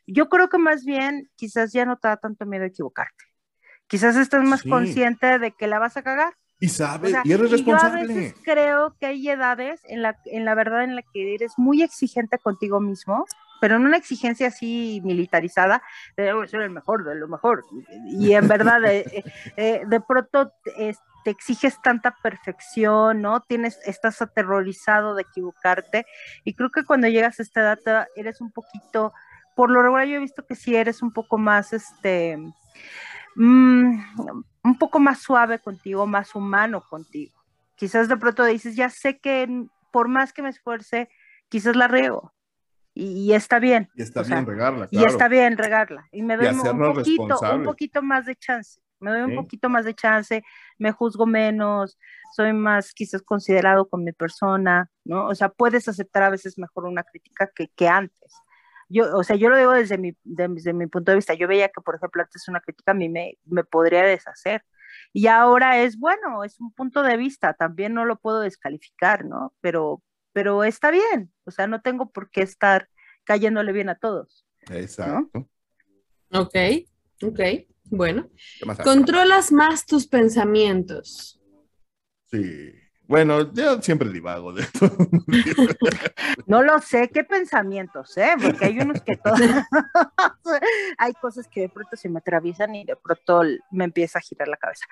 Yo 0.06 0.28
creo 0.28 0.48
que 0.48 0.58
más 0.58 0.84
bien 0.84 1.30
quizás 1.36 1.72
ya 1.72 1.84
no 1.84 1.96
te 1.96 2.08
da 2.08 2.16
tanto 2.16 2.46
miedo 2.46 2.64
equivocarte. 2.64 3.24
Quizás 3.86 4.16
estás 4.16 4.44
más 4.44 4.62
consciente 4.62 5.38
de 5.38 5.52
que 5.52 5.66
la 5.66 5.78
vas 5.78 5.96
a 5.96 6.02
cagar 6.02 6.34
y 6.60 6.68
sabes, 6.68 7.14
y 7.24 7.32
eres 7.32 7.50
responsable. 7.50 8.06
Yo 8.06 8.12
a 8.12 8.14
veces 8.14 8.34
creo 8.42 8.96
que 8.98 9.06
hay 9.06 9.28
edades 9.28 9.80
en 9.84 10.02
la, 10.02 10.16
en 10.24 10.44
la 10.44 10.54
verdad 10.54 10.84
en 10.84 10.96
la 10.96 11.02
que 11.02 11.34
eres 11.34 11.52
muy 11.58 11.82
exigente 11.82 12.38
contigo 12.38 12.80
mismo, 12.80 13.26
pero 13.60 13.76
en 13.76 13.84
una 13.84 13.96
exigencia 13.96 14.48
así 14.48 15.00
militarizada, 15.04 15.82
de 16.16 16.32
ser 16.48 16.62
el 16.62 16.70
mejor, 16.70 17.04
de 17.04 17.16
lo 17.16 17.28
mejor. 17.28 17.64
Y 18.06 18.32
en 18.32 18.48
verdad, 18.48 18.80
de, 18.80 19.24
eh, 19.56 19.82
de 19.86 20.00
pronto 20.00 20.52
te 21.24 21.30
exiges 21.30 21.80
tanta 21.82 22.16
perfección, 22.22 23.20
¿no? 23.20 23.40
Tienes, 23.40 23.80
estás 23.84 24.22
aterrorizado 24.22 25.14
de 25.14 25.22
equivocarte. 25.22 26.06
Y 26.44 26.54
creo 26.54 26.70
que 26.70 26.84
cuando 26.84 27.08
llegas 27.08 27.40
a 27.40 27.42
esta 27.42 27.60
edad 27.60 28.06
eres 28.14 28.40
un 28.40 28.52
poquito, 28.52 29.12
por 29.54 29.70
lo 29.70 29.82
regular 29.82 30.06
yo 30.06 30.16
he 30.16 30.20
visto 30.20 30.46
que 30.46 30.54
sí 30.54 30.74
eres 30.74 31.02
un 31.02 31.12
poco 31.12 31.38
más, 31.38 31.72
este, 31.72 32.36
mmm, 33.36 33.98
un 34.64 34.78
poco 34.78 34.98
más 34.98 35.20
suave 35.20 35.58
contigo, 35.58 36.06
más 36.06 36.34
humano 36.34 36.82
contigo. 36.88 37.38
Quizás 37.76 38.08
de 38.08 38.16
pronto 38.16 38.44
dices, 38.44 38.76
ya 38.76 38.90
sé 38.90 39.18
que 39.18 39.66
por 39.92 40.08
más 40.08 40.32
que 40.32 40.42
me 40.42 40.48
esfuerce, 40.48 41.08
quizás 41.48 41.76
la 41.76 41.88
riego. 41.88 42.32
Y, 42.96 43.32
está 43.32 43.58
bien. 43.58 43.90
Y 43.96 44.02
está 44.02 44.22
bien 44.22 44.46
regarla. 44.46 44.86
Y 44.90 45.04
está 45.04 45.26
bien 45.26 45.58
regarla. 45.58 46.08
Y 46.12 46.22
me 46.22 46.36
doy 46.36 46.46
un, 46.46 46.94
poquito, 46.94 47.40
un 47.52 47.64
poquito 47.64 48.02
más 48.02 48.24
de 48.24 48.36
chance. 48.36 48.80
Me 49.00 49.10
doy 49.10 49.22
un 49.22 49.34
poquito 49.34 49.68
más 49.68 49.84
de 49.84 49.94
chance, 49.94 50.42
me 50.78 50.92
juzgo 50.92 51.26
menos, 51.26 51.98
soy 52.34 52.54
más 52.54 52.94
quizás 52.94 53.20
considerado 53.20 53.86
con 53.86 54.02
mi 54.02 54.12
persona, 54.12 54.88
¿no? 55.04 55.26
O 55.26 55.34
sea, 55.34 55.50
puedes 55.50 55.88
aceptar 55.88 56.22
a 56.22 56.30
veces 56.30 56.56
mejor 56.56 56.86
una 56.86 57.02
crítica 57.02 57.50
que, 57.54 57.68
que 57.76 57.88
antes 57.88 58.32
yo, 58.88 59.16
o 59.16 59.24
sea, 59.24 59.36
yo 59.36 59.48
lo 59.48 59.56
digo 59.56 59.72
desde 59.72 59.98
mi, 59.98 60.16
desde 60.24 60.72
mi 60.72 60.86
punto 60.86 61.12
de 61.12 61.16
vista. 61.16 61.34
Yo 61.34 61.48
veía 61.48 61.68
que, 61.68 61.80
por 61.80 61.96
ejemplo, 61.96 62.22
antes 62.22 62.48
una 62.48 62.60
crítica 62.60 62.92
a 62.92 62.94
mí 62.94 63.08
me, 63.08 63.38
me 63.44 63.64
podría 63.64 64.02
deshacer. 64.04 64.62
Y 65.12 65.26
ahora 65.26 65.78
es 65.80 65.98
bueno, 65.98 66.44
es 66.44 66.60
un 66.60 66.72
punto 66.72 67.02
de 67.02 67.16
vista, 67.16 67.54
también 67.54 67.94
no 67.94 68.04
lo 68.04 68.16
puedo 68.16 68.40
descalificar, 68.40 69.24
¿no? 69.24 69.54
Pero, 69.60 70.02
pero 70.32 70.64
está 70.64 70.90
bien, 70.90 71.32
o 71.44 71.50
sea, 71.50 71.66
no 71.66 71.82
tengo 71.82 72.10
por 72.10 72.30
qué 72.30 72.42
estar 72.42 72.88
cayéndole 73.24 73.72
bien 73.72 73.88
a 73.88 73.94
todos. 73.94 74.46
Exacto. 74.70 75.48
Ok, 76.30 76.56
ok, 77.22 77.40
bueno. 77.84 78.28
Controlas 78.82 79.52
más 79.52 79.86
tus 79.86 80.06
pensamientos. 80.06 81.40
Sí. 82.26 82.72
Bueno, 83.06 83.52
yo 83.52 83.82
siempre 83.82 84.08
divago 84.10 84.52
de 84.52 84.62
esto. 84.62 84.90
No 86.46 86.62
lo 86.62 86.78
sé, 86.80 87.10
qué 87.12 87.24
pensamientos, 87.24 88.16
¿eh? 88.16 88.32
Porque 88.40 88.66
hay 88.66 88.78
unos 88.78 89.00
que 89.02 89.16
todos. 89.16 89.40
hay 90.98 91.12
cosas 91.14 91.48
que 91.48 91.62
de 91.62 91.68
pronto 91.68 91.96
se 91.96 92.08
me 92.08 92.18
atraviesan 92.18 92.74
y 92.74 92.84
de 92.84 92.96
pronto 92.96 93.42
me 93.70 93.84
empieza 93.84 94.18
a 94.18 94.22
girar 94.22 94.48
la 94.48 94.56
cabeza. 94.56 94.84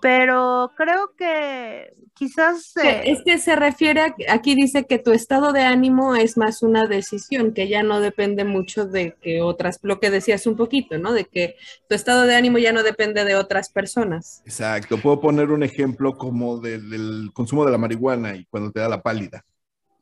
Pero 0.00 0.72
creo 0.76 1.14
que 1.16 1.94
quizás. 2.14 2.76
Eh, 2.76 3.02
es 3.04 3.22
que 3.22 3.38
se 3.38 3.56
refiere, 3.56 4.14
aquí 4.28 4.54
dice 4.54 4.86
que 4.86 4.98
tu 4.98 5.12
estado 5.12 5.52
de 5.52 5.62
ánimo 5.62 6.14
es 6.14 6.36
más 6.36 6.62
una 6.62 6.86
decisión, 6.86 7.52
que 7.52 7.68
ya 7.68 7.82
no 7.82 8.00
depende 8.00 8.44
mucho 8.44 8.86
de 8.86 9.16
que 9.20 9.40
otras, 9.40 9.78
lo 9.82 10.00
que 10.00 10.10
decías 10.10 10.46
un 10.46 10.56
poquito, 10.56 10.98
¿no? 10.98 11.12
De 11.12 11.24
que 11.24 11.56
tu 11.88 11.94
estado 11.94 12.22
de 12.22 12.36
ánimo 12.36 12.58
ya 12.58 12.72
no 12.72 12.82
depende 12.82 13.24
de 13.24 13.34
otras 13.34 13.70
personas. 13.70 14.42
Exacto. 14.44 14.98
Puedo 14.98 15.20
poner 15.20 15.50
un 15.50 15.62
ejemplo 15.62 16.16
como 16.16 16.58
del 16.58 17.30
consumo 17.32 17.57
de 17.64 17.72
la 17.72 17.78
marihuana 17.78 18.34
y 18.34 18.44
cuando 18.46 18.70
te 18.70 18.80
da 18.80 18.88
la 18.88 19.02
pálida, 19.02 19.44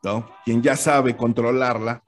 ¿no? 0.03 0.29
Quien 0.45 0.63
ya 0.63 0.77
sabe 0.77 1.17
controlarla, 1.17 2.03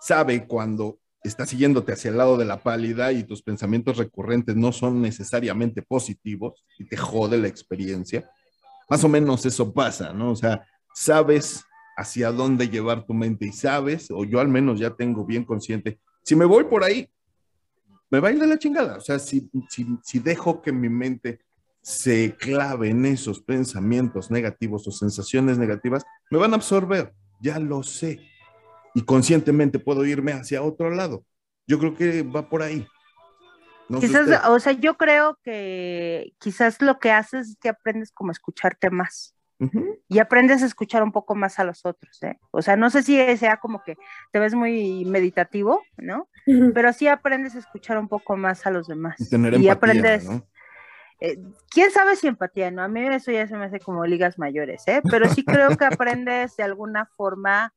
sabe 0.00 0.46
cuando 0.46 0.98
está 1.22 1.46
siguiéndote 1.46 1.92
hacia 1.92 2.10
el 2.10 2.18
lado 2.18 2.36
de 2.36 2.44
la 2.44 2.62
pálida 2.62 3.12
y 3.12 3.24
tus 3.24 3.42
pensamientos 3.42 3.96
recurrentes 3.96 4.56
no 4.56 4.72
son 4.72 5.02
necesariamente 5.02 5.82
positivos 5.82 6.64
y 6.78 6.84
te 6.84 6.96
jode 6.96 7.38
la 7.38 7.48
experiencia. 7.48 8.30
Más 8.88 9.02
o 9.02 9.08
menos 9.08 9.44
eso 9.46 9.72
pasa, 9.72 10.12
¿no? 10.12 10.30
O 10.30 10.36
sea, 10.36 10.66
sabes 10.94 11.64
hacia 11.96 12.30
dónde 12.30 12.68
llevar 12.68 13.04
tu 13.04 13.14
mente 13.14 13.46
y 13.46 13.52
sabes, 13.52 14.10
o 14.10 14.24
yo 14.24 14.38
al 14.38 14.48
menos 14.48 14.78
ya 14.78 14.90
tengo 14.90 15.24
bien 15.24 15.44
consciente, 15.44 15.98
si 16.22 16.36
me 16.36 16.44
voy 16.44 16.64
por 16.64 16.84
ahí, 16.84 17.08
me 18.10 18.20
va 18.20 18.28
a 18.28 18.32
ir 18.32 18.38
de 18.38 18.46
la 18.46 18.58
chingada. 18.58 18.96
O 18.96 19.00
sea, 19.00 19.18
si, 19.18 19.50
si, 19.68 19.86
si 20.02 20.18
dejo 20.18 20.62
que 20.62 20.72
mi 20.72 20.88
mente 20.88 21.40
se 21.86 22.34
clave 22.34 22.90
en 22.90 23.06
esos 23.06 23.40
pensamientos 23.40 24.28
negativos 24.28 24.88
o 24.88 24.90
sensaciones 24.90 25.56
negativas, 25.56 26.04
me 26.32 26.38
van 26.38 26.52
a 26.52 26.56
absorber, 26.56 27.14
ya 27.40 27.60
lo 27.60 27.84
sé. 27.84 28.18
Y 28.92 29.02
conscientemente 29.02 29.78
puedo 29.78 30.04
irme 30.04 30.32
hacia 30.32 30.64
otro 30.64 30.90
lado. 30.90 31.24
Yo 31.64 31.78
creo 31.78 31.94
que 31.94 32.24
va 32.24 32.48
por 32.48 32.62
ahí. 32.62 32.84
quizás, 34.00 34.26
o 34.48 34.58
sea, 34.58 34.72
yo 34.72 34.96
creo 34.96 35.38
que 35.44 36.32
quizás 36.40 36.82
lo 36.82 36.98
que 36.98 37.12
haces 37.12 37.50
es 37.50 37.56
que 37.56 37.68
aprendes 37.68 38.10
como 38.10 38.30
a 38.30 38.32
escucharte 38.32 38.90
más. 38.90 39.36
Y 40.08 40.18
aprendes 40.18 40.64
a 40.64 40.66
escuchar 40.66 41.04
un 41.04 41.12
poco 41.12 41.36
más 41.36 41.60
a 41.60 41.64
los 41.64 41.86
otros, 41.86 42.20
¿eh? 42.24 42.36
O 42.50 42.62
sea, 42.62 42.76
no 42.76 42.90
sé 42.90 43.04
si 43.04 43.36
sea 43.36 43.58
como 43.58 43.82
que 43.84 43.96
te 44.32 44.40
ves 44.40 44.54
muy 44.54 45.04
meditativo, 45.04 45.82
¿no? 45.96 46.28
Pero 46.74 46.92
sí 46.92 47.06
aprendes 47.06 47.54
a 47.54 47.60
escuchar 47.60 47.96
un 47.96 48.08
poco 48.08 48.36
más 48.36 48.66
a 48.66 48.70
los 48.70 48.88
demás. 48.88 49.20
Y, 49.20 49.30
tener 49.30 49.54
empatía, 49.54 49.72
aprendes, 49.72 50.24
¿no? 50.28 50.46
Eh, 51.20 51.38
quién 51.70 51.90
sabe 51.90 52.16
si 52.16 52.26
empatía, 52.26 52.70
¿no? 52.70 52.82
A 52.82 52.88
mí 52.88 53.00
eso 53.06 53.30
ya 53.30 53.46
se 53.46 53.56
me 53.56 53.64
hace 53.64 53.80
como 53.80 54.04
ligas 54.04 54.38
mayores, 54.38 54.86
¿eh? 54.86 55.00
Pero 55.10 55.28
sí 55.28 55.44
creo 55.44 55.76
que 55.76 55.84
aprendes 55.86 56.56
de 56.56 56.62
alguna 56.62 57.06
forma 57.06 57.72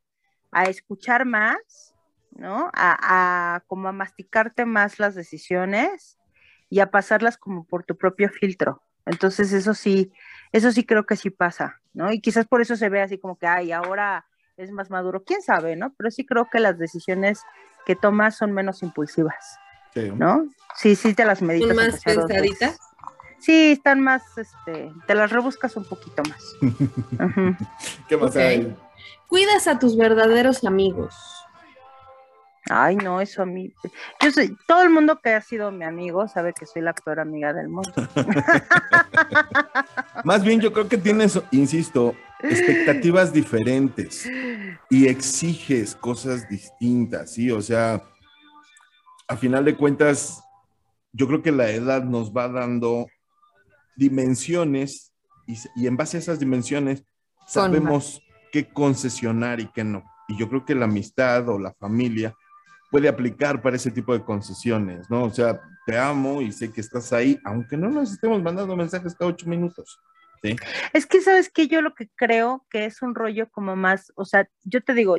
a 0.52 0.64
escuchar 0.66 1.26
más, 1.26 1.94
¿no? 2.32 2.70
A, 2.74 3.64
como 3.68 3.88
a 3.88 3.92
masticarte 3.92 4.66
más 4.66 5.00
las 5.00 5.16
decisiones 5.16 6.18
y 6.70 6.82
a 6.82 6.92
pasarlas 6.92 7.38
como 7.38 7.66
por 7.66 7.84
tu 7.84 7.96
propio 7.96 8.30
filtro. 8.30 8.82
Entonces 9.06 9.54
eso 9.54 9.74
sí, 9.74 10.12
eso 10.52 10.72
sí 10.72 10.84
creo 10.84 11.06
que 11.06 11.16
sí 11.16 11.30
pasa, 11.30 11.82
¿no? 11.94 12.12
Y 12.12 12.20
quizás 12.20 12.46
por 12.46 12.62
eso 12.62 12.76
se 12.76 12.90
ve 12.90 13.02
así 13.02 13.18
como 13.18 13.38
que, 13.38 13.48
ay, 13.48 13.72
ahora 13.72 14.26
es 14.58 14.72
más 14.72 14.90
maduro, 14.90 15.24
quién 15.24 15.42
sabe, 15.42 15.78
¿no? 15.78 15.94
Pero 15.94 16.12
sí 16.12 16.26
creo 16.26 16.50
que 16.52 16.60
las 16.60 16.78
decisiones 16.78 17.42
que 17.86 17.96
tomas 17.96 18.36
son 18.36 18.52
menos 18.52 18.84
impulsivas, 18.84 19.58
¿no? 19.96 20.48
Sí, 20.76 20.96
sí 20.96 21.14
te 21.14 21.26
las 21.26 21.42
meditas. 21.42 21.70
¿Son 21.70 21.78
más 21.78 22.04
pensaditas? 22.04 22.78
Sí, 23.40 23.72
están 23.72 24.02
más, 24.02 24.38
este, 24.38 24.92
te 25.08 25.16
las 25.16 25.32
rebuscas 25.32 25.76
un 25.78 25.86
poquito 25.86 26.22
más. 26.24 26.56
¿Qué 28.08 28.18
más 28.18 28.36
hay? 28.36 28.76
Cuidas 29.28 29.68
a 29.68 29.80
tus 29.80 29.96
verdaderos 29.96 30.64
amigos. 30.64 31.16
Ay, 32.70 32.98
no, 32.98 33.20
eso 33.20 33.42
a 33.42 33.46
mí. 33.46 33.74
Yo 34.22 34.32
soy, 34.32 34.56
todo 34.68 34.84
el 34.84 34.90
mundo 34.90 35.20
que 35.24 35.34
ha 35.34 35.42
sido 35.42 35.72
mi 35.72 35.86
amigo 35.86 36.28
sabe 36.28 36.54
que 36.54 36.66
soy 36.66 36.84
la 36.84 36.94
peor 36.94 37.20
amiga 37.20 37.52
del 37.52 37.68
mundo. 37.68 37.92
Más 40.24 40.44
bien, 40.44 40.62
yo 40.62 40.72
creo 40.72 40.88
que 40.88 40.98
tienes, 40.98 41.42
insisto, 41.52 42.14
expectativas 42.42 43.34
diferentes 43.34 44.30
y 44.90 45.08
exiges 45.08 45.96
cosas 45.96 46.48
distintas, 46.48 47.32
¿sí? 47.32 47.50
O 47.50 47.62
sea, 47.62 48.04
a 49.28 49.36
final 49.36 49.66
de 49.66 49.76
cuentas, 49.76 50.44
yo 51.12 51.28
creo 51.28 51.42
que 51.42 51.52
la 51.52 51.72
edad 51.72 52.04
nos 52.04 52.32
va 52.32 52.50
dando 52.50 53.08
dimensiones 54.00 55.14
y, 55.46 55.88
en 55.88 55.98
base 55.98 56.18
a 56.18 56.20
esas 56.20 56.40
dimensiones 56.40 57.04
sabemos 57.46 58.22
qué 58.52 58.68
concesionar 58.68 59.60
y 59.60 59.68
qué 59.68 59.84
no. 59.84 60.04
Y 60.28 60.38
yo 60.38 60.48
creo 60.48 60.66
que 60.66 60.76
la 60.76 60.86
amistad 60.86 61.48
o 61.50 61.60
la 61.60 61.74
familia 61.74 62.34
puede 62.92 63.10
aplicar 63.10 63.62
para 63.62 63.76
ese 63.76 63.92
tipo 63.92 64.14
de 64.14 64.24
concesiones, 64.24 65.10
¿no? 65.10 65.24
O 65.24 65.30
sea, 65.30 65.60
te 65.86 65.98
amo 65.98 66.42
y 66.42 66.52
sé 66.52 66.72
que 66.72 66.82
estás 66.82 67.12
ahí, 67.14 67.40
aunque 67.44 67.78
no 67.78 67.90
nos 67.90 68.12
estemos 68.12 68.42
mandando 68.42 68.76
mensajes 68.76 69.16
cada 69.16 69.32
ocho 69.32 69.48
minutos. 69.48 70.00
¿sí? 70.42 70.56
Es 70.94 71.06
que, 71.06 71.22
¿sabes 71.22 71.50
que 71.50 71.68
Yo 71.68 71.82
lo 71.82 71.94
que 71.94 72.10
creo 72.16 72.66
que 72.70 72.86
es 72.86 73.02
un 73.02 73.16
rollo 73.16 73.50
como 73.50 73.76
más, 73.76 74.12
o 74.16 74.26
sea, 74.26 74.48
yo 74.64 74.82
te 74.82 74.94
digo, 74.94 75.18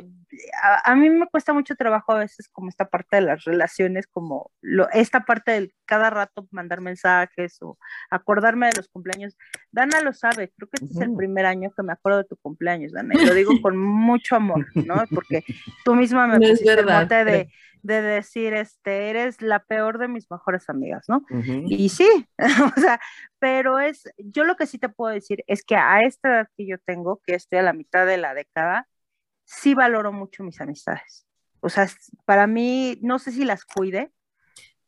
a, 0.83 0.95
mí 0.95 1.09
me 1.09 1.27
cuesta 1.27 1.53
mucho 1.53 1.75
trabajo 1.75 2.13
a 2.13 2.19
veces 2.19 2.47
como 2.49 2.69
esta 2.69 2.89
parte 2.89 3.17
de 3.17 3.21
las 3.21 3.43
relaciones, 3.43 4.07
como 4.07 4.51
lo, 4.61 4.89
esta 4.91 5.21
parte 5.25 5.51
del 5.51 5.73
cada 5.85 6.09
rato 6.09 6.47
mandar 6.51 6.81
mensajes 6.81 7.57
o 7.61 7.77
acordarme 8.09 8.67
de 8.67 8.77
los 8.77 8.87
cumpleaños. 8.87 9.37
Dana 9.71 10.01
lo 10.01 10.13
sabe, 10.13 10.53
creo 10.55 10.69
que 10.69 10.83
este 10.83 10.93
es 10.93 11.01
el 11.01 11.15
primer 11.15 11.45
año 11.45 11.71
que 11.75 11.83
me 11.83 11.93
acuerdo 11.93 12.19
de 12.19 12.25
tu 12.25 12.37
cumpleaños, 12.37 12.93
Dana, 12.93 13.13
y 13.13 13.25
lo 13.25 13.33
digo 13.33 13.51
con 13.61 13.77
mucho 13.77 14.35
amor, 14.35 14.65
¿no? 14.75 15.03
Porque 15.13 15.43
tú 15.83 15.95
misma 15.95 16.27
me 16.27 16.37
pusiste 16.37 16.71
el 16.71 17.07
de, 17.07 17.49
de 17.83 18.01
decir, 18.01 18.53
este, 18.53 19.09
eres 19.09 19.41
la 19.41 19.59
peor 19.59 19.97
de 19.97 20.07
mis 20.07 20.29
mejores 20.29 20.69
amigas, 20.69 21.05
¿no? 21.07 21.25
Y 21.65 21.89
sí, 21.89 22.07
o 22.77 22.79
sea, 22.79 22.99
pero 23.39 23.79
es, 23.79 24.03
yo 24.17 24.43
lo 24.43 24.55
que 24.55 24.67
sí 24.67 24.77
te 24.77 24.89
puedo 24.89 25.13
decir 25.13 25.43
es 25.47 25.63
que 25.63 25.75
a 25.75 26.01
esta 26.01 26.29
edad 26.29 26.47
que 26.55 26.67
yo 26.67 26.77
tengo, 26.85 27.21
que 27.25 27.35
estoy 27.35 27.59
a 27.59 27.63
la 27.63 27.73
mitad 27.73 28.05
de 28.05 28.17
la 28.17 28.33
década, 28.33 28.87
sí 29.51 29.73
valoro 29.73 30.11
mucho 30.13 30.43
mis 30.43 30.61
amistades. 30.61 31.27
O 31.59 31.69
sea, 31.69 31.87
para 32.25 32.47
mí, 32.47 32.97
no 33.01 33.19
sé 33.19 33.31
si 33.31 33.45
las 33.45 33.65
cuide. 33.65 34.11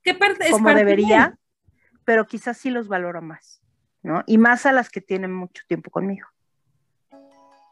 ¿Qué 0.01 0.13
parte 0.13 0.49
Como 0.49 0.73
debería, 0.73 1.37
pero 2.03 2.25
quizás 2.25 2.57
sí 2.57 2.69
los 2.69 2.87
valoro 2.87 3.21
más, 3.21 3.61
¿no? 4.01 4.23
Y 4.25 4.37
más 4.37 4.65
a 4.65 4.71
las 4.71 4.89
que 4.89 5.01
tienen 5.01 5.33
mucho 5.33 5.63
tiempo 5.67 5.91
conmigo. 5.91 6.27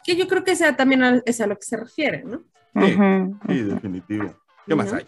Que 0.04 0.16
yo 0.16 0.28
creo 0.28 0.44
que 0.44 0.56
sea 0.56 0.76
también 0.76 1.22
es 1.26 1.42
a 1.42 1.48
lo 1.48 1.56
que 1.58 1.66
se 1.66 1.78
refiere, 1.78 2.24
¿no? 2.24 2.44
Sí, 3.48 3.64
definitivo. 3.64 4.36
¿Qué 4.66 4.76
más 4.76 4.94
hay? 4.94 5.08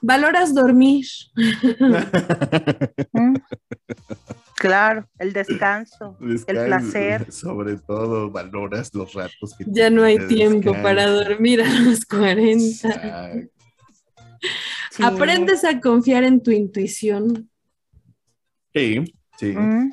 Valoras 0.00 0.54
dormir. 0.54 1.06
Mm. 3.12 3.36
Claro, 4.66 5.08
el 5.18 5.32
descanso, 5.32 6.16
el 6.20 6.44
placer. 6.44 7.26
Sobre 7.32 7.76
todo 7.76 8.30
valoras 8.30 8.94
los 8.94 9.12
ratos 9.14 9.54
que 9.56 9.64
Ya 9.66 9.90
no 9.90 10.02
hay 10.02 10.18
tiempo 10.26 10.72
para 10.72 11.06
dormir 11.08 11.62
a 11.62 11.80
los 11.80 12.04
40. 12.04 13.48
Aprendes 15.02 15.64
a 15.64 15.80
confiar 15.80 16.24
en 16.24 16.42
tu 16.42 16.50
intuición. 16.50 17.50
Sí, 18.74 19.04
sí. 19.38 19.52
Mm, 19.52 19.92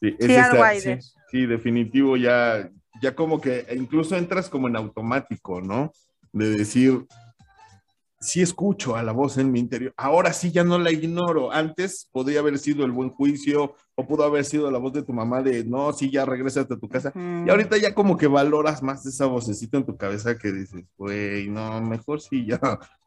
sí, 0.00 0.16
sí, 0.18 0.98
sí, 1.30 1.46
definitivo, 1.46 2.16
ya, 2.16 2.68
ya 3.00 3.14
como 3.14 3.40
que 3.40 3.66
incluso 3.76 4.16
entras 4.16 4.48
como 4.48 4.68
en 4.68 4.76
automático, 4.76 5.60
¿no? 5.60 5.92
De 6.32 6.50
decir, 6.50 7.06
sí 8.20 8.42
escucho 8.42 8.96
a 8.96 9.02
la 9.02 9.12
voz 9.12 9.38
en 9.38 9.50
mi 9.50 9.60
interior. 9.60 9.94
Ahora 9.96 10.32
sí 10.32 10.52
ya 10.52 10.62
no 10.62 10.78
la 10.78 10.90
ignoro. 10.90 11.52
Antes 11.52 12.08
podría 12.12 12.40
haber 12.40 12.58
sido 12.58 12.84
el 12.84 12.92
buen 12.92 13.08
juicio 13.08 13.74
o 13.94 14.06
pudo 14.06 14.24
haber 14.24 14.44
sido 14.44 14.70
la 14.70 14.78
voz 14.78 14.92
de 14.92 15.02
tu 15.02 15.12
mamá 15.12 15.42
de 15.42 15.64
no, 15.64 15.92
sí, 15.92 16.10
ya 16.10 16.26
regresate 16.26 16.74
a 16.74 16.78
tu 16.78 16.88
casa. 16.88 17.12
Y 17.14 17.48
ahorita 17.48 17.78
ya 17.78 17.94
como 17.94 18.16
que 18.18 18.26
valoras 18.26 18.82
más 18.82 19.06
esa 19.06 19.26
vocecita 19.26 19.78
en 19.78 19.86
tu 19.86 19.96
cabeza 19.96 20.36
que 20.36 20.52
dices, 20.52 20.84
güey, 20.96 21.48
no, 21.48 21.80
mejor 21.80 22.20
sí 22.20 22.46
ya, 22.46 22.60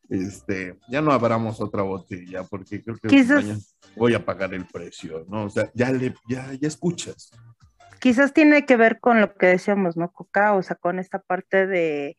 este, 0.09 0.79
ya 0.89 1.01
no 1.01 1.11
abramos 1.11 1.61
otra 1.61 1.83
botella 1.83 2.43
porque 2.43 2.81
creo 2.81 2.97
que 2.97 3.57
voy 3.95 4.15
a 4.15 4.25
pagar 4.25 4.53
el 4.53 4.65
precio, 4.65 5.25
¿no? 5.29 5.45
O 5.45 5.49
sea, 5.49 5.69
ya 5.75 5.91
le, 5.91 6.15
ya, 6.27 6.53
ya 6.53 6.67
escuchas. 6.67 7.31
Quizás 7.99 8.33
tiene 8.33 8.65
que 8.65 8.75
ver 8.75 8.99
con 8.99 9.21
lo 9.21 9.33
que 9.35 9.45
decíamos, 9.45 9.95
¿no, 9.95 10.11
Coca? 10.11 10.55
O 10.55 10.63
sea, 10.63 10.75
con 10.75 10.99
esta 10.99 11.19
parte 11.19 11.67
de 11.67 12.17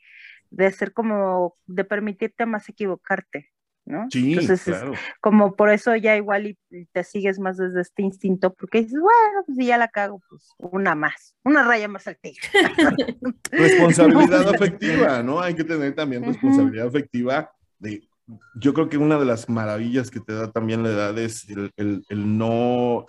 de 0.50 0.70
ser 0.72 0.92
como, 0.92 1.56
de 1.66 1.84
permitirte 1.84 2.46
más 2.46 2.68
equivocarte, 2.68 3.50
¿no? 3.84 4.06
Sí, 4.10 4.34
Entonces, 4.38 4.76
como 5.20 5.54
por 5.54 5.70
eso 5.70 5.94
ya 5.96 6.16
igual 6.16 6.46
y, 6.46 6.58
te 6.92 7.04
sigues 7.04 7.38
más 7.38 7.56
desde 7.56 7.80
este 7.80 8.02
instinto, 8.02 8.54
porque 8.54 8.78
dices, 8.78 9.00
bueno, 9.00 9.44
pues 9.46 9.58
si 9.58 9.66
ya 9.66 9.78
la 9.78 9.88
cago, 9.88 10.20
pues 10.28 10.50
una 10.58 10.94
más, 10.94 11.34
una 11.44 11.64
raya 11.64 11.88
más 11.88 12.06
al 12.06 12.18
tigre. 12.18 12.48
responsabilidad 13.50 14.48
afectiva, 14.54 15.22
¿no? 15.22 15.40
Hay 15.40 15.54
que 15.54 15.64
tener 15.64 15.94
también 15.94 16.24
responsabilidad 16.24 16.86
afectiva 16.86 17.50
de, 17.78 18.08
yo 18.54 18.72
creo 18.72 18.88
que 18.88 18.96
una 18.96 19.18
de 19.18 19.26
las 19.26 19.48
maravillas 19.48 20.10
que 20.10 20.20
te 20.20 20.32
da 20.32 20.50
también 20.50 20.82
la 20.82 20.90
edad 20.90 21.18
es 21.18 21.48
el, 21.50 21.70
el, 21.76 22.04
el 22.08 22.38
no, 22.38 23.06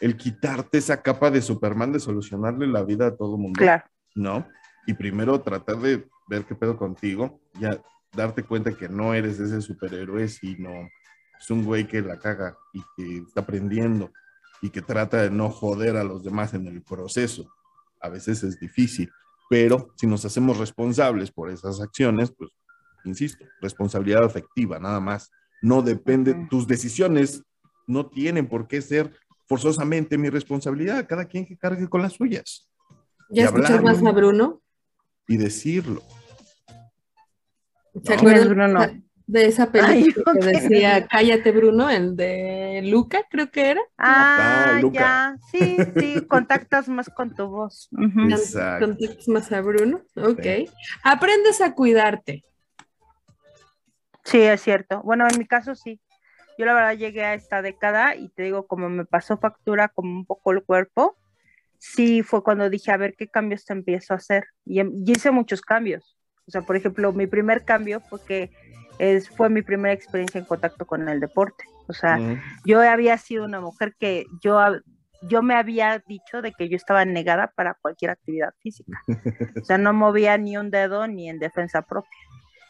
el 0.00 0.16
quitarte 0.16 0.78
esa 0.78 1.02
capa 1.02 1.30
de 1.30 1.42
Superman 1.42 1.92
de 1.92 2.00
solucionarle 2.00 2.66
la 2.66 2.82
vida 2.82 3.08
a 3.08 3.16
todo 3.16 3.36
el 3.36 3.42
mundo. 3.42 3.58
Claro. 3.58 3.84
¿No? 4.14 4.48
Y 4.86 4.94
primero 4.94 5.40
tratar 5.40 5.76
de 5.76 6.08
ver 6.28 6.44
qué 6.44 6.54
pedo 6.54 6.76
contigo, 6.76 7.40
ya 7.60 7.80
darte 8.12 8.42
cuenta 8.42 8.76
que 8.76 8.88
no 8.88 9.14
eres 9.14 9.38
ese 9.40 9.60
superhéroe, 9.60 10.28
sino 10.28 10.70
es 11.38 11.50
un 11.50 11.64
güey 11.64 11.86
que 11.86 12.02
la 12.02 12.18
caga 12.18 12.56
y 12.72 12.82
que 12.96 13.18
está 13.18 13.40
aprendiendo 13.42 14.10
y 14.60 14.70
que 14.70 14.82
trata 14.82 15.22
de 15.22 15.30
no 15.30 15.50
joder 15.50 15.96
a 15.96 16.04
los 16.04 16.24
demás 16.24 16.54
en 16.54 16.66
el 16.66 16.82
proceso. 16.82 17.48
A 18.00 18.08
veces 18.08 18.42
es 18.42 18.58
difícil, 18.58 19.10
pero 19.48 19.92
si 19.96 20.06
nos 20.06 20.24
hacemos 20.24 20.58
responsables 20.58 21.30
por 21.30 21.50
esas 21.50 21.80
acciones, 21.80 22.32
pues, 22.36 22.50
insisto, 23.04 23.44
responsabilidad 23.60 24.24
afectiva, 24.24 24.78
nada 24.78 25.00
más. 25.00 25.30
No 25.62 25.82
depende, 25.82 26.46
tus 26.50 26.66
decisiones 26.66 27.42
no 27.86 28.06
tienen 28.06 28.48
por 28.48 28.68
qué 28.68 28.82
ser 28.82 29.12
forzosamente 29.46 30.18
mi 30.18 30.28
responsabilidad, 30.28 31.06
cada 31.08 31.24
quien 31.24 31.46
que 31.46 31.56
cargue 31.56 31.88
con 31.88 32.02
las 32.02 32.14
suyas. 32.14 32.68
¿Ya 33.30 33.46
escuchas 33.46 33.82
más 33.82 34.02
a 34.04 34.12
Bruno? 34.12 34.62
Y 35.26 35.36
decirlo. 35.36 36.02
¿Se 38.02 38.14
acuerdan 38.14 39.04
de 39.28 39.46
esa 39.46 39.70
película 39.70 40.32
que 40.40 40.46
decía 40.46 41.06
Cállate 41.06 41.52
Bruno, 41.52 41.88
el 41.90 42.16
de 42.16 42.80
Luca, 42.84 43.24
creo 43.30 43.50
que 43.50 43.70
era? 43.70 43.80
Ah, 43.98 44.78
ah 44.78 44.80
ya, 44.90 45.36
sí, 45.52 45.76
sí, 45.98 46.26
contactas 46.26 46.88
más 46.88 47.08
con 47.10 47.34
tu 47.34 47.46
voz. 47.46 47.88
Contactas 48.80 49.28
más 49.28 49.52
a 49.52 49.60
Bruno, 49.60 50.02
ok. 50.16 50.70
Aprendes 51.04 51.60
a 51.60 51.74
cuidarte. 51.74 52.42
Sí, 54.24 54.40
es 54.40 54.60
cierto. 54.62 55.02
Bueno, 55.02 55.26
en 55.30 55.38
mi 55.38 55.46
caso 55.46 55.74
sí. 55.74 56.00
Yo 56.58 56.66
la 56.66 56.74
verdad 56.74 56.96
llegué 56.96 57.24
a 57.24 57.34
esta 57.34 57.62
década 57.62 58.16
y 58.16 58.30
te 58.30 58.42
digo, 58.42 58.66
como 58.66 58.88
me 58.88 59.04
pasó 59.04 59.38
factura 59.38 59.88
como 59.88 60.10
un 60.10 60.26
poco 60.26 60.50
el 60.50 60.64
cuerpo, 60.64 61.16
sí 61.78 62.24
fue 62.24 62.42
cuando 62.42 62.68
dije, 62.68 62.90
a 62.90 62.96
ver 62.96 63.14
qué 63.16 63.28
cambios 63.28 63.64
te 63.64 63.74
empiezo 63.74 64.14
a 64.14 64.16
hacer. 64.16 64.44
y 64.64 64.80
em, 64.80 64.90
hice 65.06 65.30
muchos 65.30 65.60
cambios 65.60 66.17
o 66.48 66.50
sea, 66.50 66.62
por 66.62 66.76
ejemplo, 66.76 67.12
mi 67.12 67.26
primer 67.26 67.64
cambio 67.64 68.00
fue 68.00 68.20
que 68.24 68.50
es, 68.98 69.28
fue 69.28 69.50
mi 69.50 69.60
primera 69.60 69.92
experiencia 69.92 70.38
en 70.38 70.46
contacto 70.46 70.86
con 70.86 71.06
el 71.08 71.20
deporte. 71.20 71.64
O 71.86 71.92
sea, 71.92 72.18
yo 72.64 72.80
había 72.80 73.16
sido 73.18 73.44
una 73.44 73.60
mujer 73.60 73.94
que 73.98 74.24
yo, 74.42 74.58
yo 75.28 75.42
me 75.42 75.54
había 75.54 76.02
dicho 76.06 76.42
de 76.42 76.52
que 76.52 76.68
yo 76.68 76.76
estaba 76.76 77.04
negada 77.04 77.52
para 77.54 77.74
cualquier 77.80 78.10
actividad 78.10 78.52
física. 78.60 79.00
O 79.60 79.64
sea, 79.64 79.78
no 79.78 79.92
movía 79.92 80.36
ni 80.38 80.56
un 80.56 80.70
dedo 80.70 81.06
ni 81.06 81.28
en 81.28 81.38
defensa 81.38 81.82
propia. 81.82 82.10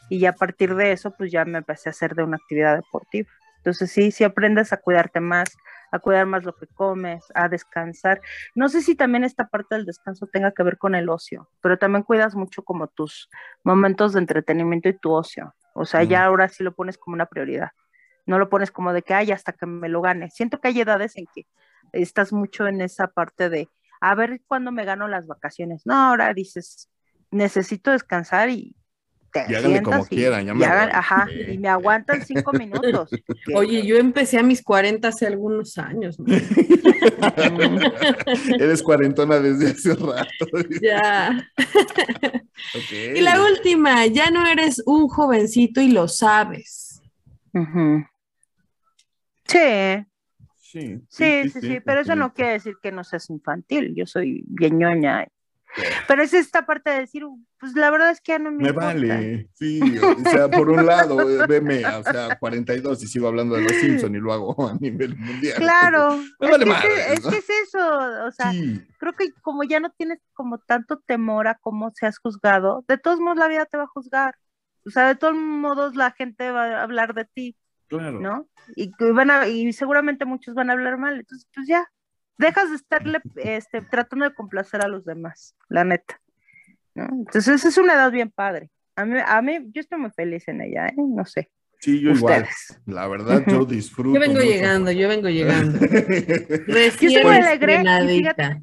Y 0.09 0.25
a 0.25 0.33
partir 0.33 0.75
de 0.75 0.91
eso, 0.91 1.13
pues 1.17 1.31
ya 1.31 1.45
me 1.45 1.59
empecé 1.59 1.89
a 1.89 1.91
hacer 1.91 2.15
de 2.15 2.23
una 2.23 2.37
actividad 2.37 2.75
deportiva. 2.75 3.29
Entonces 3.57 3.91
sí, 3.91 4.11
sí 4.11 4.23
aprendes 4.23 4.73
a 4.73 4.77
cuidarte 4.77 5.19
más, 5.19 5.55
a 5.91 5.99
cuidar 5.99 6.25
más 6.25 6.43
lo 6.43 6.55
que 6.55 6.67
comes, 6.67 7.25
a 7.33 7.49
descansar. 7.49 8.21
No 8.55 8.69
sé 8.69 8.81
si 8.81 8.95
también 8.95 9.23
esta 9.23 9.47
parte 9.47 9.75
del 9.75 9.85
descanso 9.85 10.27
tenga 10.27 10.51
que 10.51 10.63
ver 10.63 10.77
con 10.77 10.95
el 10.95 11.09
ocio, 11.09 11.49
pero 11.61 11.77
también 11.77 12.03
cuidas 12.03 12.35
mucho 12.35 12.63
como 12.63 12.87
tus 12.87 13.29
momentos 13.63 14.13
de 14.13 14.19
entretenimiento 14.19 14.89
y 14.89 14.97
tu 14.97 15.11
ocio. 15.11 15.55
O 15.73 15.85
sea, 15.85 16.03
ya 16.03 16.25
ahora 16.25 16.49
sí 16.49 16.63
lo 16.63 16.73
pones 16.73 16.97
como 16.97 17.13
una 17.13 17.27
prioridad. 17.27 17.69
No 18.25 18.37
lo 18.37 18.49
pones 18.49 18.71
como 18.71 18.93
de 18.93 19.01
que, 19.01 19.13
ay, 19.13 19.31
hasta 19.31 19.53
que 19.53 19.65
me 19.65 19.89
lo 19.89 20.01
gane. 20.01 20.29
Siento 20.29 20.59
que 20.59 20.67
hay 20.67 20.81
edades 20.81 21.17
en 21.17 21.25
que 21.33 21.47
estás 21.93 22.33
mucho 22.33 22.67
en 22.67 22.81
esa 22.81 23.07
parte 23.07 23.49
de, 23.49 23.69
a 24.01 24.13
ver 24.15 24.41
cuándo 24.47 24.71
me 24.71 24.85
gano 24.85 25.07
las 25.07 25.25
vacaciones. 25.25 25.85
No, 25.85 25.95
ahora 25.95 26.33
dices, 26.33 26.89
necesito 27.31 27.91
descansar 27.91 28.49
y 28.49 28.75
y 29.47 29.55
háganle 29.55 29.81
como 29.81 30.05
quieran, 30.05 30.45
ya 30.45 30.53
me 30.53 30.65
ajá, 30.65 31.27
y 31.47 31.57
me 31.57 31.69
aguantan 31.69 32.25
cinco 32.25 32.51
minutos. 32.53 33.09
Oye, 33.55 33.85
yo 33.85 33.97
empecé 33.97 34.37
a 34.37 34.43
mis 34.43 34.61
40 34.63 35.07
hace 35.07 35.27
algunos 35.27 35.77
años. 35.77 36.17
Eres 38.59 38.83
cuarentona 38.83 39.39
desde 39.39 39.71
hace 39.71 39.95
rato. 39.95 40.45
ya. 40.81 41.47
Y 43.15 43.21
la 43.21 43.41
última, 43.41 44.05
ya 44.07 44.29
no 44.31 44.45
eres 44.47 44.83
un 44.85 45.07
jovencito 45.07 45.79
y 45.81 45.91
lo 45.91 46.07
sabes. 46.07 47.01
Sí. 49.45 50.05
Sí, 50.61 51.01
sí, 51.09 51.49
sí, 51.49 51.61
sí, 51.61 51.79
pero 51.83 52.01
eso 52.01 52.15
no 52.15 52.31
quiere 52.31 52.51
decir 52.51 52.75
que 52.79 52.91
no 52.91 53.03
seas 53.03 53.27
infantil. 53.31 53.95
Yo 53.95 54.05
soy 54.05 54.43
bien 54.45 54.77
ñoña 54.77 55.27
pero 56.07 56.23
es 56.23 56.33
esta 56.33 56.65
parte 56.65 56.89
de 56.89 56.99
decir, 56.99 57.23
pues 57.59 57.73
la 57.73 57.91
verdad 57.91 58.11
es 58.11 58.21
que 58.21 58.31
ya 58.33 58.39
no 58.39 58.51
me. 58.51 58.63
Me 58.63 58.71
vale, 58.71 59.49
sí. 59.53 59.79
O 59.99 60.29
sea, 60.29 60.49
por 60.49 60.69
un 60.69 60.85
lado, 60.85 61.21
eh, 61.21 61.45
veme, 61.47 61.85
o 61.85 62.03
sea, 62.03 62.37
42 62.39 63.03
y 63.03 63.07
sigo 63.07 63.27
hablando 63.27 63.55
de 63.55 63.63
los 63.63 63.71
Simpsons 63.79 64.15
y 64.15 64.19
lo 64.19 64.33
hago 64.33 64.67
a 64.67 64.73
nivel 64.75 65.15
mundial. 65.15 65.55
Claro. 65.57 66.13
es, 66.39 66.57
que 66.57 67.13
es, 67.13 67.21
que 67.21 67.37
es, 67.37 67.49
eso. 67.49 68.25
O 68.25 68.31
sea, 68.31 68.51
creo 68.97 69.13
que 69.13 69.31
como 69.41 69.63
ya 69.63 69.79
no 69.79 69.91
tienes 69.91 70.19
como 70.33 70.57
tanto 70.57 70.99
temor 70.99 71.47
a 71.47 71.55
cómo 71.55 71.91
seas 71.95 72.17
juzgado, 72.17 72.83
de 72.87 72.97
todos 72.97 73.19
modos 73.19 73.37
la 73.37 73.47
vida 73.47 73.65
te 73.65 73.77
va 73.77 73.83
a 73.83 73.87
juzgar. 73.87 74.35
O 74.85 74.89
sea, 74.89 75.07
de 75.07 75.15
todos 75.15 75.35
modos 75.35 75.95
la 75.95 76.11
gente 76.11 76.51
va 76.51 76.79
a 76.79 76.83
hablar 76.83 77.13
de 77.13 77.25
ti. 77.25 77.55
Claro. 77.87 78.19
¿No? 78.19 78.47
Y, 78.75 78.91
van 78.99 79.31
a, 79.31 79.47
y 79.47 79.73
seguramente 79.73 80.25
muchos 80.25 80.53
van 80.53 80.69
a 80.69 80.73
hablar 80.73 80.97
mal. 80.97 81.19
Entonces, 81.19 81.47
pues 81.53 81.67
ya, 81.67 81.87
dejas 82.39 82.69
de 82.69 82.77
estarle 82.77 83.21
este, 83.35 83.81
tratando 83.81 84.25
de 84.25 84.33
complacer 84.33 84.81
a 84.83 84.87
los 84.87 85.05
demás, 85.05 85.55
la 85.67 85.83
neta. 85.83 86.19
Entonces, 86.95 87.63
es 87.63 87.77
una 87.77 87.93
edad 87.93 88.11
bien 88.11 88.31
padre. 88.31 88.71
A 88.95 89.05
mí, 89.05 89.19
a 89.23 89.41
mí, 89.41 89.59
yo 89.71 89.81
estoy 89.81 89.99
muy 89.99 90.11
feliz 90.11 90.47
en 90.47 90.61
ella, 90.61 90.87
¿eh? 90.87 90.95
No 90.97 91.25
sé. 91.25 91.51
Sí, 91.79 92.01
yo 92.01 92.11
igual. 92.11 92.47
La 92.85 93.07
verdad, 93.07 93.43
yo 93.47 93.63
disfruto. 93.65 94.15
Yo 94.15 94.19
vengo 94.19 94.41
llegando, 94.41 94.91
yo 94.91 95.07
vengo 95.07 95.29
llegando. 95.29 95.79
Recién 96.67 97.11
Yo 97.11 97.19
estoy 97.19 97.35
alegre, 97.35 97.73
y 97.73 97.75
estrenadita. 97.77 98.61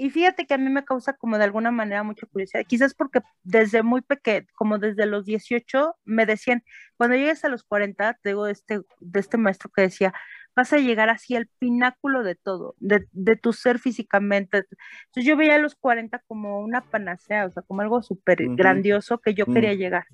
Y 0.00 0.10
fíjate 0.10 0.46
que 0.46 0.54
a 0.54 0.58
mí 0.58 0.70
me 0.70 0.84
causa 0.84 1.14
como 1.14 1.38
de 1.38 1.44
alguna 1.44 1.70
manera 1.70 2.02
mucha 2.02 2.26
curiosidad. 2.26 2.64
Quizás 2.66 2.94
porque 2.94 3.20
desde 3.42 3.82
muy 3.82 4.00
pequeño, 4.00 4.46
como 4.54 4.78
desde 4.78 5.06
los 5.06 5.24
18, 5.24 5.96
me 6.04 6.24
decían, 6.24 6.62
cuando 6.96 7.16
llegues 7.16 7.44
a 7.44 7.48
los 7.48 7.64
40, 7.64 8.18
te 8.22 8.28
digo 8.28 8.44
de 8.44 8.52
este, 8.52 8.80
de 9.00 9.20
este 9.20 9.38
maestro 9.38 9.70
que 9.74 9.82
decía, 9.82 10.14
vas 10.58 10.72
a 10.72 10.78
llegar 10.78 11.08
así 11.08 11.36
al 11.36 11.46
pináculo 11.60 12.24
de 12.24 12.34
todo, 12.34 12.74
de, 12.80 13.06
de 13.12 13.36
tu 13.36 13.52
ser 13.52 13.78
físicamente. 13.78 14.58
Entonces 15.06 15.24
yo 15.24 15.36
veía 15.36 15.54
a 15.54 15.58
los 15.58 15.76
40 15.76 16.18
como 16.26 16.58
una 16.60 16.80
panacea, 16.80 17.46
o 17.46 17.50
sea, 17.52 17.62
como 17.62 17.80
algo 17.82 18.02
súper 18.02 18.42
Ujú. 18.42 18.56
grandioso 18.56 19.18
que 19.18 19.34
yo 19.34 19.46
Mm. 19.46 19.54
quería 19.54 19.74
llegar. 19.74 20.04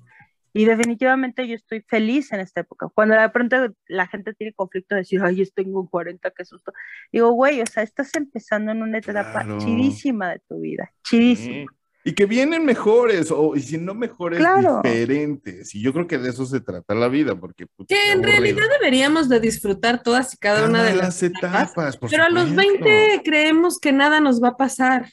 Y 0.53 0.65
definitivamente 0.65 1.47
yo 1.47 1.55
estoy 1.55 1.81
feliz 1.81 2.31
en 2.31 2.41
esta 2.41 2.61
época. 2.61 2.87
Cuando 2.93 3.15
de 3.19 3.27
pronto 3.29 3.57
la 3.87 4.05
gente 4.07 4.33
tiene 4.35 4.53
conflicto 4.53 4.93
de 4.95 5.01
decir, 5.01 5.19
ay, 5.23 5.37
yo 5.37 5.45
tengo 5.53 5.89
40, 5.89 6.29
qué 6.31 6.45
susto. 6.45 6.71
Digo, 7.11 7.31
güey, 7.31 7.59
o 7.61 7.65
sea, 7.65 7.81
estás 7.81 8.15
empezando 8.15 8.71
en 8.71 8.83
una 8.83 8.99
etapa 8.99 9.23
Claro. 9.43 9.57
chidísima 9.57 10.29
de 10.29 10.39
tu 10.47 10.59
vida, 10.61 10.93
chidísima. 11.03 11.71
Sí. 11.71 11.75
Y 12.07 12.13
que 12.13 12.27
vienen 12.27 12.63
mejores, 12.65 13.31
o 13.31 13.55
y 13.55 13.61
si 13.61 13.79
no 13.79 13.95
mejores, 13.95 14.37
Claro. 14.37 14.79
diferentes. 14.83 15.73
Y 15.73 15.81
yo 15.81 15.91
creo 15.91 16.05
que 16.05 16.19
de 16.19 16.29
eso 16.29 16.45
se 16.45 16.61
trata 16.61 16.93
la 16.93 17.07
vida, 17.07 17.35
porque. 17.35 17.65
puta, 17.65 17.95
Que 17.95 18.11
en 18.11 18.21
realidad 18.21 18.63
deberíamos 18.79 19.27
de 19.27 19.39
disfrutar 19.39 20.03
todas 20.03 20.31
y 20.35 20.37
cada 20.37 20.67
una 20.69 20.83
de 20.83 20.91
Cada 20.91 21.03
las 21.03 21.23
etapas. 21.23 21.71
etapas. 21.71 21.97
por 21.97 22.11
Pero 22.11 22.23
a 22.23 22.29
los 22.29 22.49
supuesto. 22.49 22.71
20 22.85 23.21
creemos 23.25 23.79
que 23.79 23.91
nada 23.91 24.19
nos 24.19 24.41
va 24.41 24.49
a 24.49 24.55
pasar. 24.57 25.07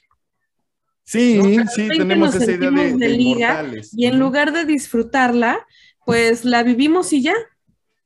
Sí, 1.05 1.40
sí, 1.74 1.88
20 1.88 1.97
tenemos 1.97 2.34
esa 2.34 2.53
idea 2.53 2.70
de, 2.70 2.93
de 2.97 3.09
liga. 3.09 3.64
Y 3.93 4.05
en 4.07 4.18
lugar 4.18 4.53
de 4.53 4.64
disfrutarla, 4.66 5.66
pues 6.05 6.45
la 6.45 6.62
vivimos 6.62 7.12
y 7.14 7.22
ya. 7.22 7.34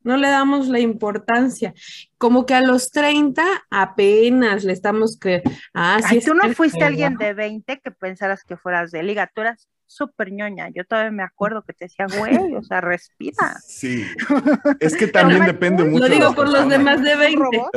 No 0.02 0.16
le 0.16 0.28
damos 0.28 0.68
la 0.68 0.78
importancia. 0.78 1.74
Como 2.18 2.46
que 2.46 2.54
a 2.54 2.62
los 2.62 2.90
30 2.90 3.44
apenas 3.70 4.64
le 4.64 4.72
estamos 4.72 5.18
que. 5.18 5.42
Ah, 5.74 5.98
sí 6.00 6.08
Ay, 6.12 6.18
es 6.18 6.24
tú 6.24 6.34
no 6.34 6.52
fuiste 6.54 6.82
alguien 6.84 7.16
de 7.16 7.34
20 7.34 7.80
que 7.80 7.90
pensaras 7.90 8.42
que 8.44 8.56
fueras 8.56 8.90
de 8.90 9.02
liga, 9.02 9.30
tú 9.34 9.42
eras 9.42 9.68
súper 9.88 10.32
ñoña. 10.32 10.68
Yo 10.74 10.84
todavía 10.84 11.12
me 11.12 11.22
acuerdo 11.22 11.62
que 11.62 11.72
te 11.72 11.84
decía, 11.84 12.06
güey, 12.18 12.54
o 12.54 12.62
sea, 12.62 12.80
respira. 12.80 13.56
Sí. 13.64 14.04
Es 14.80 14.96
que 14.96 15.06
también 15.06 15.40
Pero- 15.40 15.52
depende 15.52 15.84
mucho. 15.84 16.04
Lo 16.08 16.14
digo 16.14 16.34
por 16.34 16.48
los 16.48 16.68
demás 16.68 17.02
de 17.02 17.14
¿Un 17.14 17.18
20. 17.20 17.38
robot? 17.38 17.70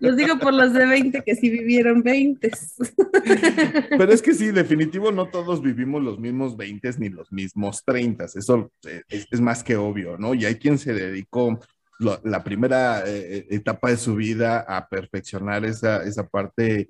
Los 0.00 0.16
digo 0.16 0.38
por 0.38 0.54
los 0.54 0.72
de 0.72 0.86
20 0.86 1.22
que 1.22 1.34
sí 1.34 1.50
vivieron 1.50 2.02
20. 2.02 2.50
Pero 3.90 4.12
es 4.12 4.22
que 4.22 4.34
sí, 4.34 4.50
definitivo, 4.50 5.12
no 5.12 5.26
todos 5.26 5.62
vivimos 5.62 6.02
los 6.02 6.18
mismos 6.18 6.56
20 6.56 6.90
ni 6.98 7.08
los 7.08 7.32
mismos 7.32 7.84
30. 7.84 8.24
Eso 8.24 8.70
eh, 8.86 9.02
es, 9.08 9.26
es 9.30 9.40
más 9.40 9.62
que 9.64 9.76
obvio, 9.76 10.16
¿no? 10.16 10.34
Y 10.34 10.44
hay 10.44 10.56
quien 10.56 10.78
se 10.78 10.92
dedicó 10.94 11.58
la 12.00 12.42
primera 12.42 13.04
eh, 13.06 13.46
etapa 13.50 13.90
de 13.90 13.96
su 13.96 14.14
vida 14.14 14.60
a 14.60 14.88
perfeccionar 14.88 15.64
esa, 15.64 16.02
esa 16.04 16.26
parte 16.26 16.88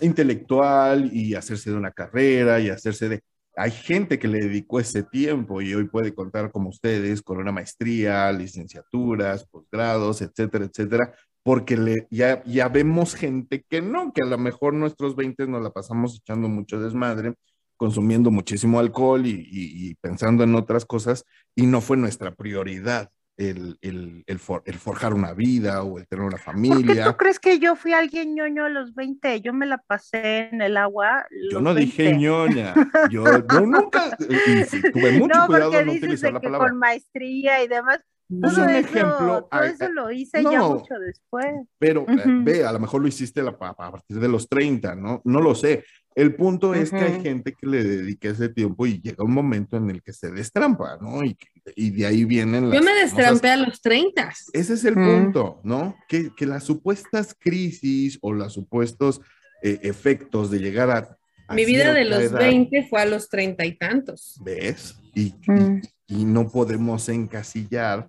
intelectual 0.00 1.10
y 1.12 1.34
hacerse 1.34 1.70
de 1.70 1.76
una 1.76 1.90
carrera 1.92 2.60
y 2.60 2.70
hacerse 2.70 3.08
de... 3.08 3.22
Hay 3.56 3.70
gente 3.70 4.18
que 4.18 4.28
le 4.28 4.38
dedicó 4.38 4.80
ese 4.80 5.02
tiempo 5.02 5.60
y 5.60 5.74
hoy 5.74 5.86
puede 5.88 6.14
contar 6.14 6.50
como 6.50 6.70
ustedes 6.70 7.20
con 7.22 7.38
una 7.38 7.52
maestría, 7.52 8.32
licenciaturas, 8.32 9.44
posgrados, 9.46 10.22
etcétera, 10.22 10.64
etcétera, 10.64 11.12
porque 11.42 12.06
ya, 12.10 12.42
ya 12.44 12.68
vemos 12.68 13.14
gente 13.14 13.64
que 13.68 13.82
no, 13.82 14.12
que 14.12 14.22
a 14.22 14.26
lo 14.28 14.38
mejor 14.38 14.72
nuestros 14.74 15.16
20 15.16 15.48
nos 15.48 15.62
la 15.62 15.70
pasamos 15.70 16.16
echando 16.16 16.48
mucho 16.48 16.80
desmadre, 16.80 17.34
consumiendo 17.76 18.30
muchísimo 18.30 18.80
alcohol 18.80 19.22
y 19.26 19.94
pensando 20.00 20.44
en 20.44 20.54
otras 20.54 20.86
cosas, 20.86 21.24
y 21.54 21.66
no 21.66 21.80
fue 21.82 21.96
nuestra 21.98 22.34
prioridad 22.34 23.10
el, 23.36 23.78
el, 23.80 24.24
el 24.26 24.38
for- 24.38 24.62
el 24.66 24.74
forjar 24.74 25.14
una 25.14 25.32
vida 25.32 25.82
o 25.82 25.98
el 25.98 26.06
tener 26.06 26.24
una 26.24 26.36
¿Por 26.36 26.40
qué 26.40 26.44
familia. 26.44 27.04
tú 27.04 27.16
crees 27.16 27.38
que 27.40 27.58
yo 27.58 27.76
fui 27.76 27.92
alguien 27.92 28.34
ñoño 28.34 28.64
a 28.64 28.68
los 28.68 28.94
20? 28.94 29.40
Yo 29.40 29.52
me 29.52 29.66
la 29.66 29.78
pasé 29.78 30.48
en 30.52 30.60
el 30.62 30.76
agua. 30.76 31.24
Yo 31.50 31.60
no 31.60 31.74
dije 31.74 32.04
20. 32.04 32.20
ñoña, 32.20 32.74
yo, 33.10 33.24
yo 33.48 33.66
nunca, 33.66 34.16
sí, 34.68 34.82
tuve 34.92 35.12
mucho 35.12 35.38
no, 35.38 35.46
cuidado 35.46 35.70
porque 35.70 35.76
de 35.78 35.84
no 35.86 35.92
dices 35.92 36.02
utilizar 36.04 36.28
de 36.28 36.34
la 36.34 36.40
que 36.40 36.46
palabra. 36.46 36.68
con 36.68 36.78
maestría 36.78 37.62
y 37.64 37.68
demás. 37.68 38.00
Es 38.30 38.54
Todo 38.54 38.64
un 38.64 38.70
eso, 38.70 38.88
ejemplo, 38.88 39.48
todo 39.50 39.62
eso 39.62 39.84
ay, 39.84 39.92
lo 39.92 40.10
hice 40.10 40.42
ya 40.42 40.58
no. 40.58 40.74
mucho 40.76 40.94
después. 40.98 41.66
Pero 41.78 42.06
eh, 42.08 42.14
Ujú. 42.14 42.44
ve, 42.44 42.64
a 42.64 42.72
lo 42.72 42.78
mejor 42.80 43.02
lo 43.02 43.08
hiciste 43.08 43.42
la- 43.42 43.50
a 43.60 43.74
partir 43.92 44.18
de 44.20 44.28
los 44.28 44.48
30, 44.48 44.94
¿no? 44.94 45.20
No 45.24 45.40
lo 45.40 45.54
sé. 45.54 45.84
El 46.14 46.34
punto 46.34 46.72
es 46.74 46.90
que 46.90 46.96
hay 46.98 47.20
gente 47.22 47.52
que 47.54 47.66
le 47.66 47.82
dedica 47.84 48.28
ese 48.28 48.48
tiempo 48.50 48.86
y 48.86 49.00
llega 49.02 49.24
un 49.24 49.32
momento 49.34 49.76
en 49.76 49.90
el 49.90 50.02
que 50.02 50.12
se 50.14 50.30
destrampa, 50.30 50.96
¿no? 51.00 51.22
Y, 51.24 51.34
que- 51.34 51.48
y 51.76 51.90
de 51.90 52.06
ahí 52.06 52.24
vienen 52.24 52.70
las 52.70 52.78
Yo 52.78 52.84
me 52.84 52.90
famosas- 52.92 53.02
destrampé 53.16 53.50
a 53.50 53.56
los 53.56 53.80
30. 53.80 54.32
Ese 54.52 54.74
es 54.74 54.84
el 54.84 54.96
Mm. 54.96 55.04
punto, 55.22 55.60
¿no? 55.64 55.96
Que, 56.08 56.30
que 56.36 56.46
las 56.46 56.64
supuestas 56.64 57.36
crisis 57.38 58.18
o 58.20 58.32
los 58.32 58.52
supuestos 58.52 59.20
eh, 59.62 59.78
efectos 59.82 60.50
de 60.50 60.58
llegar 60.58 60.90
a... 60.90 61.16
a 61.48 61.54
Mi 61.54 61.64
vida 61.64 61.92
de 61.94 62.04
los 62.04 62.20
edad, 62.20 62.38
20 62.40 62.88
fue 62.88 63.00
a 63.02 63.06
los 63.06 63.28
30 63.28 63.64
y 63.64 63.76
tantos. 63.78 64.40
¿Ves? 64.44 64.96
Y, 65.14 65.26
y- 65.26 65.34
Mm. 65.46 65.80
y 66.08 66.24
no 66.24 66.48
podemos 66.48 67.08
encasillar 67.08 68.08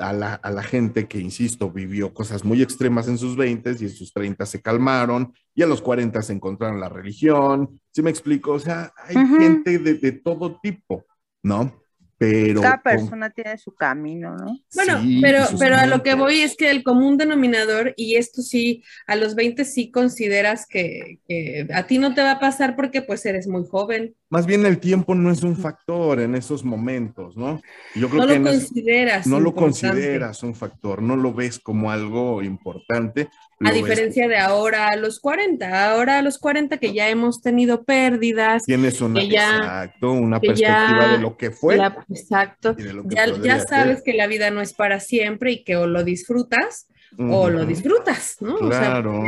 a 0.00 0.12
la, 0.12 0.34
a 0.34 0.50
la 0.50 0.62
gente 0.64 1.06
que, 1.06 1.18
insisto, 1.20 1.70
vivió 1.70 2.12
cosas 2.14 2.42
muy 2.44 2.62
extremas 2.62 3.06
en 3.06 3.16
sus 3.18 3.36
20 3.36 3.76
y 3.78 3.84
en 3.84 3.90
sus 3.90 4.12
30 4.12 4.44
se 4.46 4.60
calmaron 4.62 5.32
y 5.54 5.62
a 5.62 5.66
los 5.66 5.80
40 5.82 6.20
se 6.22 6.32
encontraron 6.32 6.80
la 6.80 6.88
religión. 6.88 7.80
¿Sí 7.92 8.02
me 8.02 8.10
explico? 8.10 8.52
O 8.52 8.58
sea, 8.58 8.92
hay 9.06 9.14
gente 9.14 9.78
de, 9.78 9.94
de 9.94 10.12
todo 10.12 10.58
tipo, 10.60 11.04
¿no? 11.44 11.80
Pero... 12.18 12.60
Cada 12.60 12.74
con- 12.80 12.82
persona 12.82 13.30
tiene 13.30 13.58
su 13.58 13.74
camino, 13.74 14.36
¿no? 14.36 14.58
Bueno, 14.74 15.02
sí, 15.02 15.18
pero, 15.20 15.46
sus 15.46 15.58
pero 15.58 15.76
a 15.76 15.86
lo 15.86 16.02
que 16.02 16.14
voy 16.14 16.40
es 16.40 16.56
que 16.56 16.70
el 16.70 16.82
común 16.84 17.16
denominador, 17.16 17.92
y 17.96 18.16
esto 18.16 18.40
sí, 18.42 18.82
a 19.06 19.16
los 19.16 19.34
20 19.34 19.64
sí 19.64 19.90
consideras 19.90 20.66
que, 20.66 21.18
que 21.26 21.66
a 21.74 21.86
ti 21.86 21.98
no 21.98 22.14
te 22.14 22.22
va 22.22 22.32
a 22.32 22.40
pasar 22.40 22.76
porque 22.76 23.02
pues 23.02 23.26
eres 23.26 23.46
muy 23.48 23.64
joven. 23.68 24.14
Más 24.30 24.46
bien 24.46 24.64
el 24.66 24.78
tiempo 24.78 25.14
no 25.14 25.30
es 25.30 25.42
un 25.42 25.56
factor 25.56 26.20
en 26.20 26.34
esos 26.34 26.64
momentos, 26.64 27.36
¿no? 27.36 27.60
Yo 27.94 28.08
creo 28.08 28.22
No 28.22 28.28
que 28.28 28.38
lo 28.38 28.44
consideras. 28.50 29.26
no 29.26 29.40
lo 29.40 29.54
consideras 29.54 30.42
un 30.42 30.54
factor, 30.54 31.02
no 31.02 31.16
lo 31.16 31.32
ves 31.34 31.58
como 31.58 31.90
algo 31.90 32.42
importante. 32.42 33.28
A 33.64 33.72
diferencia 33.72 34.28
de 34.28 34.36
ahora 34.36 34.88
a 34.88 34.96
los 34.96 35.20
40. 35.20 35.90
Ahora 35.92 36.18
a 36.18 36.22
los 36.22 36.38
40 36.38 36.78
que 36.78 36.92
ya 36.92 37.08
hemos 37.08 37.40
tenido 37.42 37.84
pérdidas. 37.84 38.64
tienes 38.64 39.00
una, 39.00 39.22
ya- 39.24 39.56
exacto, 39.56 40.12
una 40.12 40.40
perspectiva 40.40 41.06
ya 41.06 41.12
de 41.12 41.18
lo 41.18 41.36
que 41.36 41.50
fue 41.50 41.76
la- 41.76 42.04
exacto. 42.10 42.76
que 42.76 42.84
Ya, 43.06 43.26
ya 43.42 43.60
sabes 43.60 43.96
ser. 43.96 44.04
que 44.04 44.12
la 44.14 44.26
vida 44.26 44.50
no 44.50 44.60
es 44.60 44.72
para 44.74 45.00
siempre 45.00 45.52
y 45.52 45.64
que 45.64 45.76
o 45.76 45.86
lo 45.86 46.04
disfrutas 46.04 46.86
o 47.18 47.48
lo 47.50 47.64
disfrutas, 47.64 48.36
¿no? 48.40 48.56
O 48.56 48.70
sea, 48.70 48.80
Claro. 48.80 49.22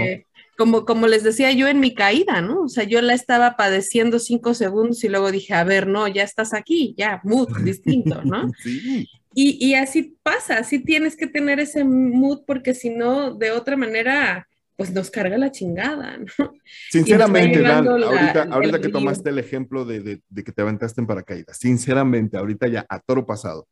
como, 0.57 0.85
como 0.85 1.07
les 1.07 1.23
decía 1.23 1.53
yo 1.53 1.69
en 1.69 1.79
mi 1.79 1.95
caída, 1.95 2.41
¿no? 2.41 2.63
O 2.63 2.69
sea, 2.69 2.83
yo 2.85 3.01
la 3.03 3.15
estaba 3.15 3.57
padeciendo 3.57 4.19
cinco 4.19 4.55
segundos 4.55 5.05
y 5.05 5.09
luego 5.09 5.31
dije, 5.31 5.55
a 5.55 5.63
ver, 5.65 5.87
no, 5.87 6.09
ya 6.09 6.23
estás 6.25 6.53
aquí, 6.55 6.95
ya, 6.99 7.21
mood 7.25 7.49
distinto, 7.63 8.23
¿no? 8.25 8.51
Sí, 8.63 9.09
Y, 9.37 9.59
y 9.65 9.75
así 9.75 10.19
pasa, 10.23 10.59
así 10.59 10.81
tienes 10.85 11.17
que 11.17 11.27
tener 11.27 11.61
ese 11.61 11.85
mood 11.85 12.45
porque 12.47 12.75
si 12.75 12.91
no, 12.91 13.35
de 13.35 13.51
otra 13.53 13.77
manera, 13.77 14.49
pues 14.77 14.93
nos 14.93 15.11
carga 15.11 15.39
la 15.39 15.53
chingada, 15.53 16.19
¿no? 16.19 16.53
sinceramente, 16.89 17.65
Dan, 17.65 17.97
la- 17.99 18.01
ahorita, 18.01 18.45
ahorita 18.51 18.81
que 18.81 18.89
río. 18.89 18.89
tomaste 18.89 19.31
el 19.31 19.39
ejemplo 19.39 19.85
de, 19.85 20.01
de- 20.01 20.23
de 20.29 20.45
que 20.45 20.53
te 20.53 20.63
aventaste 20.63 21.01
en 21.01 21.07
paracaídas, 21.07 21.59
sinceramente, 21.59 22.37
ahorita 22.39 22.69
ya 22.69 22.87
a 22.89 23.01
toro 23.01 23.27
pasado, 23.27 23.69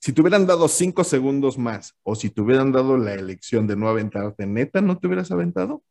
si 0.00 0.12
te 0.12 0.20
hubieran 0.20 0.46
dado 0.46 0.68
cinco 0.68 1.04
segundos 1.04 1.58
más 1.58 1.94
o 2.04 2.14
si 2.14 2.30
te 2.30 2.40
hubieran 2.40 2.72
dado 2.72 2.96
la 2.98 3.14
elección 3.14 3.66
de 3.66 3.76
no 3.76 3.88
aventarte, 3.88 4.46
neta, 4.46 4.80
¿no 4.80 4.98
te 4.98 5.06
hubieras 5.08 5.30
aventado? 5.32 5.82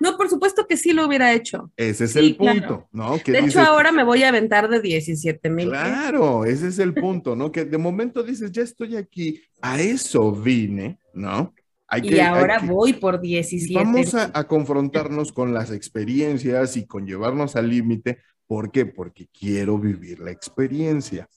No, 0.00 0.16
por 0.16 0.28
supuesto 0.28 0.66
que 0.66 0.76
sí 0.76 0.92
lo 0.92 1.06
hubiera 1.06 1.32
hecho. 1.32 1.70
Ese 1.76 2.04
es 2.04 2.12
Sí, 2.12 2.18
el 2.18 2.36
claro. 2.36 2.60
punto, 2.60 2.88
¿no? 2.92 3.18
Que 3.22 3.32
De 3.32 3.38
hecho, 3.40 3.60
ahora 3.60 3.92
me 3.92 4.04
voy 4.04 4.22
a 4.22 4.28
aventar 4.28 4.68
de 4.68 4.80
17 4.80 5.48
mil. 5.50 5.68
Claro, 5.68 6.44
ese 6.44 6.68
es 6.68 6.78
el 6.78 6.94
punto, 6.94 7.36
¿no? 7.36 7.52
Que 7.52 7.64
de 7.64 7.78
momento 7.78 8.22
dices, 8.22 8.50
ya 8.52 8.62
estoy 8.62 8.96
aquí, 8.96 9.40
a 9.62 9.80
eso 9.80 10.32
vine, 10.32 10.98
¿no? 11.14 11.54
Hay 11.88 12.00
Y 12.04 12.08
que- 12.08 12.14
hay 12.20 12.26
ahora 12.26 12.58
que- 12.60 12.66
voy 12.66 12.92
por 12.94 13.20
17. 13.20 13.74
Vamos 13.74 14.14
a, 14.14 14.30
a 14.34 14.44
confrontarnos 14.48 15.32
con 15.32 15.54
las 15.54 15.70
experiencias 15.70 16.76
y 16.76 16.86
con 16.86 17.06
llevarnos 17.06 17.54
al 17.56 17.68
límite. 17.70 18.18
¿Por 18.46 18.70
qué? 18.72 18.86
Porque 18.86 19.28
quiero 19.36 19.78
vivir 19.78 20.20
la 20.20 20.30
experiencia. 20.32 21.28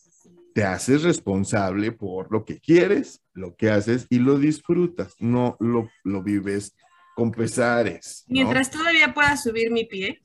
Te 0.53 0.63
haces 0.63 1.03
responsable 1.03 1.91
por 1.91 2.31
lo 2.31 2.43
que 2.45 2.59
quieres, 2.59 3.21
lo 3.33 3.55
que 3.55 3.69
haces 3.69 4.07
y 4.09 4.17
lo 4.19 4.37
disfrutas. 4.39 5.13
No 5.19 5.55
lo, 5.59 5.89
lo 6.03 6.23
vives 6.23 6.73
con 7.19 7.31
pesares. 7.31 8.23
¿no? 8.27 8.33
Mientras 8.33 8.71
todavía 8.71 9.13
pueda 9.13 9.37
subir 9.37 9.69
mi 9.71 9.85
pie. 9.85 10.23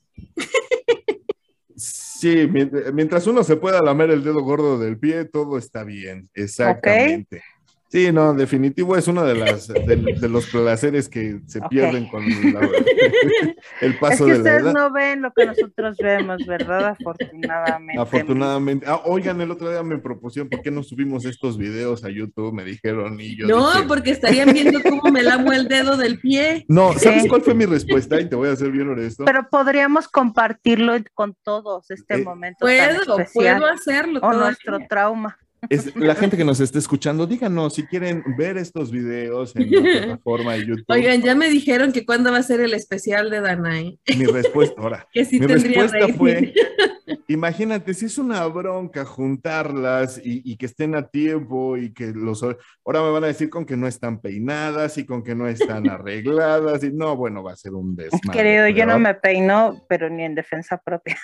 Sí, 1.77 2.47
mient- 2.47 2.93
mientras 2.93 3.27
uno 3.27 3.43
se 3.43 3.57
pueda 3.57 3.83
lamer 3.83 4.11
el 4.11 4.23
dedo 4.23 4.41
gordo 4.43 4.79
del 4.79 4.97
pie, 4.99 5.25
todo 5.25 5.59
está 5.59 5.83
bien. 5.85 6.31
Exactamente. 6.33 7.43
Sí, 7.91 8.11
no, 8.11 8.35
definitivo 8.35 8.97
es 8.97 9.07
uno 9.07 9.25
de, 9.25 9.37
las, 9.37 9.69
de, 9.69 10.29
los 10.29 10.47
placeres 10.47 11.09
que 11.09 11.41
se 11.47 11.61
pierden 11.69 12.09
con 12.09 12.25
el 13.81 13.99
paso 13.99 14.13
es 14.13 14.19
que 14.21 14.33
de 14.33 14.39
ustedes 14.39 14.63
la 14.63 14.71
edad. 14.71 14.73
no 14.75 14.93
ven 14.93 15.23
lo 15.23 15.33
que 15.33 15.47
nosotros 15.47 15.97
vemos, 15.99 16.45
¿verdad? 16.47 16.97
Afortunadamente. 16.99 18.01
Afortunadamente. 18.03 18.87
Ah, 18.89 19.01
oigan, 19.05 19.41
el 19.41 19.51
otro 19.51 19.71
día 19.71 19.83
me 19.83 19.99
propusieron 19.99 20.49
por 20.49 20.63
qué 20.63 20.71
no 20.71 20.83
subimos 20.83 21.25
estos 21.25 21.57
videos 21.57 22.05
a 22.05 22.11
YouTube, 22.11 22.53
me 22.53 22.65
dijeron 22.65 23.21
y 23.21 23.37
yo 23.37 23.47
No, 23.47 23.73
dije, 23.73 23.85
porque 23.87 24.11
estarían 24.11 24.53
viendo 24.53 24.81
cómo 24.83 25.13
me 25.13 25.23
lamo 25.23 25.53
el 25.53 25.69
dedo 25.69 25.97
del 25.97 26.19
pie. 26.19 26.65
No, 26.69 26.93
¿sabes 26.99 27.23
Sí. 27.23 27.29
cuál 27.29 27.43
fue 27.43 27.55
mi 27.55 27.67
respuesta? 27.67 28.21
Y 28.21 28.29
te 28.29 28.35
voy 28.37 28.49
a 28.49 28.57
ser 28.57 28.71
bien 28.71 28.89
honesto. 28.89 29.25
Pero 29.25 29.47
podríamos 29.51 30.09
compartirlo 30.09 30.95
con 31.15 31.37
todos 31.43 31.91
este 31.91 32.15
Eh, 32.17 32.25
momento 32.25 32.67
tan 32.67 32.97
Puedo, 33.07 33.19
especial. 33.21 33.59
puedo 33.59 33.73
hacerlo. 33.73 34.19
o 34.19 34.21
todavía. 34.23 34.41
nuestro 34.47 34.79
trauma. 34.89 35.39
Es, 35.69 35.95
la 35.97 36.15
gente 36.15 36.37
que 36.37 36.45
nos 36.45 36.61
esté 36.61 36.79
escuchando, 36.79 37.27
díganos 37.27 37.75
si 37.75 37.85
quieren 37.85 38.23
ver 38.37 38.57
estos 38.57 38.91
videos 38.91 39.55
en 39.57 39.71
la 39.71 39.83
plataforma 40.07 40.55
de 40.55 40.67
YouTube. 40.67 40.85
Oigan, 40.89 41.23
ya 41.23 41.35
me 41.35 41.49
dijeron 41.49 41.93
que 41.93 42.05
cuándo 42.05 42.33
va 42.33 42.39
a 42.39 42.43
ser 42.43 42.61
el 42.61 42.75
especial 42.75 43.31
de 43.31 43.41
Danai. 43.41 43.99
Mi 44.17 44.27
respuesta, 44.27 44.81
ahora, 44.81 45.09
Que 45.13 45.25
sí 45.25 45.41
mi 45.41 45.47
respuesta 45.47 45.99
rating. 45.99 46.15
fue, 46.15 46.55
imagínate, 47.29 47.95
si 47.95 48.07
es 48.07 48.19
una 48.19 48.45
bronca 48.47 49.05
juntarlas 49.05 50.19
y, 50.19 50.43
y 50.45 50.57
que 50.57 50.67
estén 50.67 50.95
a 50.95 51.07
tiempo 51.07 51.77
y 51.77 51.93
que 51.93 52.13
los... 52.15 52.43
Ahora 52.43 53.03
me 53.03 53.11
van 53.11 53.25
a 53.25 53.29
decir 53.29 53.51
con 53.51 53.65
que 53.65 53.77
no 53.77 53.87
están 53.87 54.21
peinadas 54.21 54.99
y 54.99 55.07
con 55.07 55.23
que 55.23 55.35
no 55.35 55.49
están 55.49 55.89
arregladas 55.89 56.85
y 56.85 56.93
no, 56.93 57.17
bueno, 57.17 57.43
va 57.43 57.53
a 57.53 57.57
ser 57.57 57.73
un 57.75 57.95
desmadre. 57.97 58.39
Creo, 58.39 58.69
yo 58.69 58.87
no 58.87 58.99
me 58.99 59.15
peino, 59.15 59.85
pero 59.89 60.11
ni 60.11 60.25
en 60.25 60.35
defensa 60.35 60.77
propia. 60.79 61.17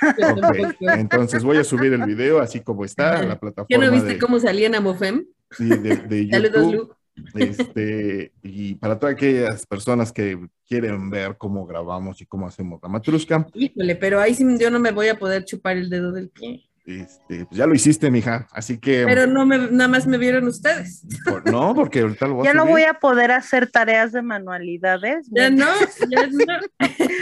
Entonces 0.96 1.42
voy 1.42 1.58
a 1.58 1.64
subir 1.64 1.92
el 1.92 2.04
video 2.04 2.40
así 2.40 2.60
como 2.60 2.84
está 2.84 3.18
a 3.18 3.22
la 3.22 3.38
plataforma 3.38 3.66
¿Ya 3.68 3.78
no 3.78 3.92
viste 3.92 4.14
de, 4.14 4.18
cómo 4.18 4.29
salía 4.38 4.66
en 4.68 4.74
Amofem? 4.76 5.24
sí, 5.50 5.66
de- 5.68 5.96
de 5.96 6.28
Saludos, 6.30 6.72
YouTube. 6.72 6.88
Lu. 6.88 6.94
Este, 7.34 8.32
y 8.42 8.76
para 8.76 8.98
todas 8.98 9.14
aquellas 9.16 9.66
personas 9.66 10.12
que 10.12 10.38
quieren 10.66 11.10
ver 11.10 11.36
cómo 11.36 11.66
grabamos 11.66 12.20
y 12.22 12.26
cómo 12.26 12.46
hacemos 12.46 12.80
la 12.82 12.88
matrusca, 12.88 13.46
Híjole, 13.52 13.96
pero 13.96 14.20
ahí 14.20 14.34
sí 14.34 14.44
yo 14.58 14.70
no 14.70 14.78
me 14.78 14.90
voy 14.92 15.08
a 15.08 15.18
poder 15.18 15.44
chupar 15.44 15.76
el 15.76 15.90
dedo 15.90 16.12
del 16.12 16.30
pie. 16.30 16.69
Este, 16.90 17.44
pues 17.46 17.58
ya 17.58 17.66
lo 17.66 17.74
hiciste, 17.74 18.10
mija. 18.10 18.46
Así 18.52 18.78
que, 18.78 19.04
Pero 19.06 19.26
no 19.26 19.46
me, 19.46 19.58
nada 19.70 19.88
más 19.88 20.06
me 20.06 20.18
vieron 20.18 20.46
ustedes. 20.48 21.04
por- 21.24 21.50
no, 21.50 21.74
porque 21.74 22.00
ahorita 22.00 22.26
lo 22.26 22.34
voy 22.34 22.46
a 22.46 22.50
Ya 22.50 22.54
no 22.54 22.66
voy 22.66 22.82
a 22.82 22.94
poder 22.94 23.30
hacer 23.32 23.70
tareas 23.70 24.12
de 24.12 24.22
manualidades. 24.22 25.26
Ya 25.30 25.50
no, 25.50 25.66
ya 26.08 26.26
no, 26.30 26.44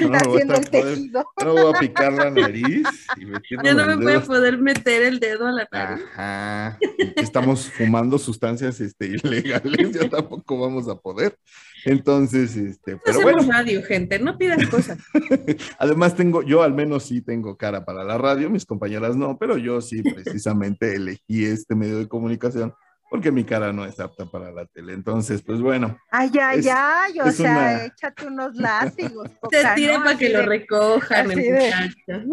No, 0.01 0.09
me 0.09 0.09
voy 0.09 0.15
a 0.15 0.19
haciendo 0.19 0.55
el 0.55 0.67
poder- 0.67 0.95
tejido. 0.95 1.25
no 1.45 1.53
voy 1.53 1.73
a 1.75 1.79
picar 1.79 2.13
la 2.13 2.31
nariz. 2.31 2.87
y 3.17 3.27
ya 3.63 3.75
no 3.75 3.87
me 3.87 3.97
voy 3.97 4.15
a 4.15 4.21
poder 4.21 4.59
meter 4.59 5.03
el 5.03 5.19
dedo 5.21 5.47
a 5.47 5.53
la 5.53 5.69
nariz. 5.71 6.05
Ajá. 6.15 6.79
Estamos 7.17 7.71
fumando 7.71 8.19
sustancias 8.19 8.81
este, 8.81 9.07
ilegales, 9.07 9.93
ya 9.93 10.09
tampoco 10.09 10.59
vamos 10.61 10.89
a 10.89 10.95
poder. 10.97 11.37
Entonces, 11.85 12.57
este, 12.57 12.97
pero 13.05 13.19
Hacemos 13.19 13.33
bueno, 13.47 13.53
radio, 13.53 13.83
gente, 13.83 14.19
no 14.19 14.37
pidan 14.37 14.67
cosas. 14.69 14.99
además 15.79 16.15
tengo, 16.17 16.43
yo 16.43 16.63
al 16.63 16.75
menos 16.75 17.05
sí 17.05 17.21
tengo 17.23 17.57
cara 17.57 17.85
para 17.85 18.05
la 18.05 18.19
radio, 18.19 18.51
mis 18.51 18.67
compañeras 18.67 19.17
no, 19.17 19.39
pero 19.39 19.57
yo 19.59 19.81
sí 19.81 20.03
precisamente 20.03 20.95
elegí 20.97 21.45
este 21.45 21.75
medio 21.75 21.99
de 21.99 22.09
comunicación 22.09 22.75
porque 23.11 23.33
mi 23.33 23.43
cara 23.43 23.73
no 23.73 23.87
es 23.87 23.99
apta 24.01 24.27
para 24.27 24.53
la 24.53 24.67
tele. 24.67 24.93
Entonces, 24.93 25.41
pues 25.41 25.63
bueno, 25.63 25.97
Ay, 26.11 26.31
ay, 26.43 26.59
Es- 26.59 26.69
ay, 26.71 27.21
o 27.21 27.25
es 27.25 27.37
sea, 27.37 27.53
una- 27.53 27.85
échate 27.87 28.27
unos 28.27 28.55
látigos. 28.57 29.31
Te 29.51 29.63
tira 29.77 29.97
¿no? 29.99 30.05
para 30.05 30.19
que 30.19 30.29
lo 30.29 30.41
de, 30.41 30.47
recojan, 30.47 31.31
el 31.31 31.39
de- 31.39 31.53
muchacho. 31.53 32.27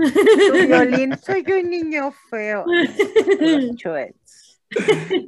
Tu 0.51 0.67
violín, 0.67 1.17
soy 1.17 1.45
un 1.63 1.69
niño 1.69 2.13
feo. 2.29 2.65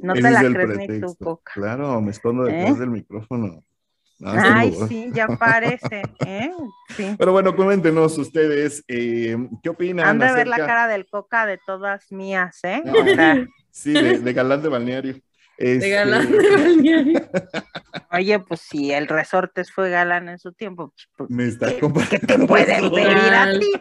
No 0.02 0.12
ese 0.12 0.22
te 0.22 0.30
la 0.30 0.40
crees 0.52 0.78
ni 0.88 1.00
tu 1.00 1.14
coca. 1.16 1.52
Claro, 1.54 2.00
me 2.02 2.10
escondo 2.10 2.44
detrás 2.44 2.76
¿Eh? 2.76 2.80
del 2.80 2.90
micrófono. 2.90 3.64
No, 4.20 4.32
Ay, 4.34 4.76
sí, 4.88 5.10
ya 5.14 5.28
parece, 5.28 6.02
¿eh? 6.26 6.50
Sí. 6.96 7.14
Pero 7.18 7.30
bueno, 7.32 7.54
coméntenos 7.54 8.18
ustedes 8.18 8.82
eh, 8.88 9.36
qué 9.62 9.68
opinan. 9.68 10.06
Han 10.08 10.18
de 10.18 10.32
ver 10.32 10.48
la 10.48 10.56
acerca- 10.56 10.66
cara 10.66 10.88
del 10.88 11.06
coca 11.06 11.46
de 11.46 11.58
todas 11.64 12.10
mías, 12.10 12.58
¿eh? 12.64 12.82
No. 12.84 12.92
O 12.92 13.04
sea, 13.04 13.46
Sí, 13.70 13.92
de, 13.92 14.18
de 14.18 14.32
galán 14.32 14.60
de 14.62 14.68
balneario. 14.68 15.12
De 15.56 15.74
Este, 15.74 15.90
galán 15.90 16.30
de 16.32 16.38
balneario. 16.58 17.20
oye, 18.10 18.38
pues 18.40 18.60
si 18.60 18.90
el 18.92 19.06
resortes 19.06 19.70
fue 19.70 19.88
galán 19.90 20.28
en 20.28 20.38
su 20.40 20.52
tiempo, 20.52 20.92
pues, 21.16 21.30
Me 21.30 21.46
está 21.46 21.68
¿qué 21.68 21.78
compartiendo. 21.78 22.26
te 22.26 22.46
pueden 22.46 22.90
pedir 22.90 23.08
a 23.34 23.52
ti? 23.52 23.72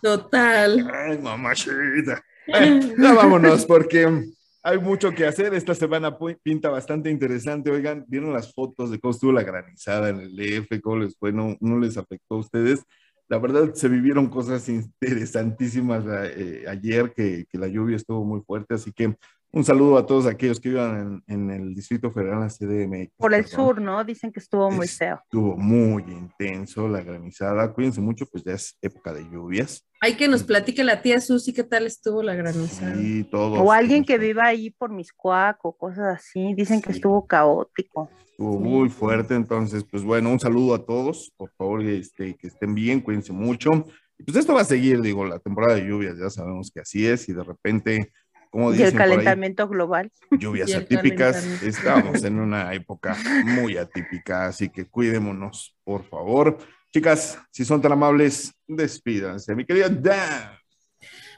Total. 0.00 0.90
Ay, 0.94 1.18
mamachita. 1.18 2.22
Eh, 2.46 2.94
ya 2.98 3.12
vámonos, 3.14 3.64
porque 3.66 4.30
hay 4.62 4.78
mucho 4.78 5.12
que 5.12 5.26
hacer. 5.26 5.54
Esta 5.54 5.74
semana 5.74 6.16
pinta 6.42 6.70
bastante 6.70 7.10
interesante. 7.10 7.70
Oigan, 7.70 8.04
¿vieron 8.08 8.32
las 8.32 8.52
fotos 8.54 8.90
de 8.90 8.98
cómo 9.00 9.12
estuvo 9.12 9.32
la 9.32 9.42
granizada 9.42 10.08
en 10.08 10.20
el 10.20 10.36
DF? 10.36 10.80
¿Cómo 10.80 10.96
les 10.98 11.16
fue? 11.16 11.32
¿No, 11.32 11.56
no 11.60 11.78
les 11.78 11.96
afectó 11.96 12.36
a 12.36 12.38
ustedes? 12.38 12.84
La 13.28 13.38
verdad, 13.38 13.72
se 13.74 13.88
vivieron 13.88 14.28
cosas 14.28 14.68
interesantísimas 14.68 16.04
eh, 16.36 16.64
ayer, 16.68 17.12
que, 17.14 17.46
que 17.48 17.58
la 17.58 17.66
lluvia 17.66 17.96
estuvo 17.96 18.24
muy 18.24 18.40
fuerte. 18.42 18.74
Así 18.74 18.92
que 18.92 19.16
un 19.54 19.64
saludo 19.64 19.98
a 19.98 20.06
todos 20.06 20.26
aquellos 20.26 20.60
que 20.60 20.70
vivan 20.70 21.22
en, 21.26 21.50
en 21.50 21.50
el 21.50 21.74
Distrito 21.74 22.10
Federal, 22.10 22.40
la 22.40 22.48
CDMX. 22.48 23.12
Por 23.16 23.34
el 23.34 23.44
perdón. 23.44 23.66
sur, 23.66 23.80
¿no? 23.80 24.02
Dicen 24.04 24.32
que 24.32 24.40
estuvo 24.40 24.70
muy 24.70 24.88
feo. 24.88 25.20
Estuvo 25.24 25.56
muy 25.56 26.04
intenso 26.04 26.88
la 26.88 27.02
granizada. 27.02 27.72
Cuídense 27.72 28.00
mucho, 28.00 28.26
pues 28.26 28.44
ya 28.44 28.52
es 28.52 28.78
época 28.80 29.12
de 29.12 29.24
lluvias. 29.24 29.86
Hay 30.04 30.14
que 30.14 30.26
nos 30.26 30.42
platique 30.42 30.82
la 30.82 31.00
tía 31.00 31.20
Susi 31.20 31.52
qué 31.52 31.62
tal 31.62 31.86
estuvo 31.86 32.24
la 32.24 32.34
granizada. 32.34 32.96
Sí, 32.96 33.22
todos. 33.22 33.56
O 33.60 33.70
alguien 33.70 34.04
que 34.04 34.18
viva 34.18 34.46
ahí 34.46 34.70
por 34.70 34.90
Miscuac 34.90 35.64
o 35.64 35.76
cosas 35.76 36.16
así, 36.16 36.54
dicen 36.54 36.82
que 36.82 36.90
estuvo 36.90 37.24
caótico. 37.24 38.10
Estuvo 38.32 38.58
muy 38.58 38.88
fuerte, 38.88 39.36
entonces, 39.36 39.84
pues 39.88 40.02
bueno, 40.02 40.30
un 40.30 40.40
saludo 40.40 40.74
a 40.74 40.84
todos, 40.84 41.32
por 41.36 41.52
favor, 41.52 41.84
este, 41.84 42.34
que 42.34 42.48
estén 42.48 42.74
bien, 42.74 43.00
cuídense 43.00 43.32
mucho. 43.32 43.70
Y 44.18 44.24
pues 44.24 44.36
esto 44.38 44.54
va 44.54 44.62
a 44.62 44.64
seguir, 44.64 45.00
digo, 45.02 45.24
la 45.24 45.38
temporada 45.38 45.76
de 45.76 45.86
lluvias, 45.86 46.18
ya 46.18 46.30
sabemos 46.30 46.72
que 46.74 46.80
así 46.80 47.06
es, 47.06 47.28
y 47.28 47.32
de 47.32 47.44
repente, 47.44 48.12
como 48.50 48.70
Y 48.70 48.78
dicen 48.78 48.86
el 48.86 48.92
por 48.94 49.02
ahí, 49.02 49.08
calentamiento 49.10 49.68
global. 49.68 50.10
lluvias 50.32 50.70
Y 50.70 50.72
el 50.72 50.82
atípicas, 50.82 51.46
estamos 51.62 52.24
en 52.24 52.40
una 52.40 52.74
época 52.74 53.16
muy 53.44 53.76
atípica, 53.76 54.46
así 54.46 54.68
que 54.68 54.84
cuidémonos, 54.84 55.76
por 55.84 56.02
favor. 56.02 56.58
Chicas, 56.92 57.38
si 57.50 57.64
son 57.64 57.80
tan 57.80 57.92
amables, 57.92 58.52
despídanse. 58.68 59.54
Mi 59.54 59.64
querida 59.64 59.88
Dan. 59.88 60.58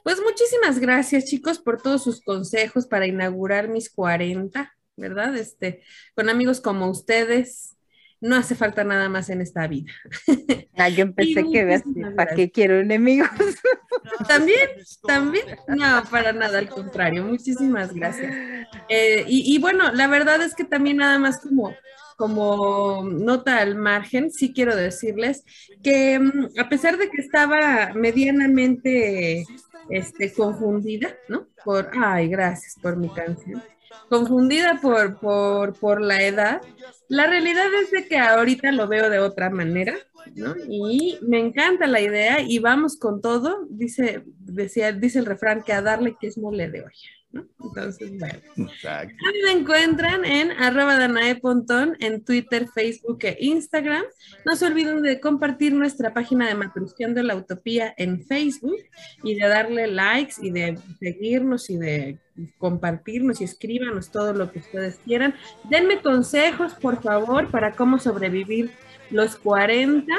Pues 0.03 0.21
muchísimas 0.21 0.81
gracias, 0.81 1.27
chicos, 1.27 1.61
por 1.61 1.81
todos 1.81 2.03
sus 2.03 2.21
consejos 2.21 2.89
para 2.89 3.07
inaugurar 3.07 3.69
mis 3.69 3.89
40, 3.89 4.75
¿verdad? 4.97 5.37
Este, 5.37 5.85
con 6.17 6.29
amigos 6.29 6.61
como 6.61 6.91
ustedes, 6.91 7.77
no 8.21 8.35
hace 8.35 8.57
falta 8.57 8.83
nada 8.83 9.09
más 9.09 9.31
en 9.31 9.41
esta 9.41 9.67
vida. 9.69 9.93
Ah, 10.77 10.89
yo 10.89 11.03
empecé 11.03 11.45
que 11.53 11.65
veas, 11.65 11.85
¿para 12.17 12.35
qué 12.35 12.51
quiero 12.51 12.81
enemigos? 12.81 13.29
También, 14.27 14.71
también, 15.07 15.45
no, 15.69 16.03
para 16.11 16.33
nada, 16.33 16.59
al 16.59 16.69
contrario, 16.69 17.25
muchísimas 17.25 17.95
gracias. 17.95 18.35
Eh, 18.89 19.25
y, 19.29 19.55
y 19.55 19.59
bueno, 19.61 19.93
la 19.93 20.09
verdad 20.09 20.43
es 20.43 20.55
que 20.55 20.65
también 20.65 20.99
nada 20.99 21.19
más 21.19 21.41
como, 21.41 21.75
como 22.17 23.03
nota 23.05 23.59
al 23.59 23.77
margen, 23.77 24.31
sí 24.31 24.53
quiero 24.53 24.77
decirles 24.77 25.45
que 25.83 26.19
mm, 26.19 26.59
a 26.59 26.69
pesar 26.69 26.97
de 26.97 27.11
que 27.11 27.21
estaba 27.21 27.93
medianamente 27.95 29.45
este, 29.89 30.33
confundida, 30.33 31.15
¿no? 31.29 31.49
Por, 31.65 31.91
ay, 32.01 32.29
gracias 32.29 32.77
por 32.81 32.97
mi 32.97 33.09
canción. 33.09 33.63
Confundida 34.09 34.79
por, 34.81 35.19
por, 35.19 35.79
por 35.79 36.01
la 36.01 36.23
edad, 36.23 36.61
la 37.09 37.27
realidad 37.27 37.67
es 37.83 37.91
de 37.91 38.07
que 38.07 38.19
ahorita 38.19 38.73
lo 38.73 38.89
veo 38.89 39.11
de 39.11 39.19
otra 39.19 39.51
manera, 39.51 39.95
¿no? 40.35 40.55
Y 40.69 41.19
me 41.23 41.39
encanta 41.39 41.87
la 41.87 42.01
idea 42.01 42.41
y 42.41 42.59
vamos 42.59 42.97
con 42.97 43.21
todo, 43.21 43.67
dice, 43.71 44.23
decía, 44.27 44.93
dice 44.93 45.19
el 45.19 45.27
refrán 45.27 45.63
que 45.63 45.73
a 45.73 45.83
darle 45.83 46.17
que 46.19 46.29
es 46.29 46.39
mole 46.39 46.71
de 46.71 46.81
olla, 46.81 47.11
¿no? 47.35 47.47
Entonces, 47.63 48.11
bueno. 48.19 48.39
Exacto. 48.57 49.15
Me 49.45 49.53
encuentran 49.53 50.25
en 50.25 50.53
arroba 50.53 50.97
Danae 50.97 51.37
Pontón 51.37 51.97
en 52.01 52.25
Twitter, 52.25 52.69
Facebook 52.73 53.19
e 53.23 53.37
Instagram. 53.41 54.05
No 54.47 54.57
se 54.57 54.67
olviden 54.67 55.03
de 55.03 55.21
compartir 55.21 55.75
nuestra 55.75 56.15
página 56.15 56.49
de 56.49 56.55
Matrusqueando 56.55 57.21
de 57.21 57.27
la 57.27 57.37
Utopía 57.37 57.93
en 57.97 58.25
Facebook 58.25 58.79
y 59.23 59.35
de 59.35 59.49
darle 59.49 59.89
likes 59.89 60.35
y 60.41 60.51
de 60.51 60.79
seguirnos 61.01 61.69
y 61.69 61.77
de 61.77 62.19
compartirnos 62.59 63.41
y 63.41 63.45
escríbanos 63.45 64.11
todo 64.11 64.33
lo 64.33 64.51
que 64.51 64.61
ustedes 64.61 64.99
quieran. 65.05 65.35
Denme 65.69 66.01
consejos, 66.01 66.75
por 66.75 67.03
favor, 67.03 67.51
para 67.51 67.73
cómo 67.73 67.99
sobrevivir 67.99 68.71
los 69.11 69.37
40. 69.37 70.13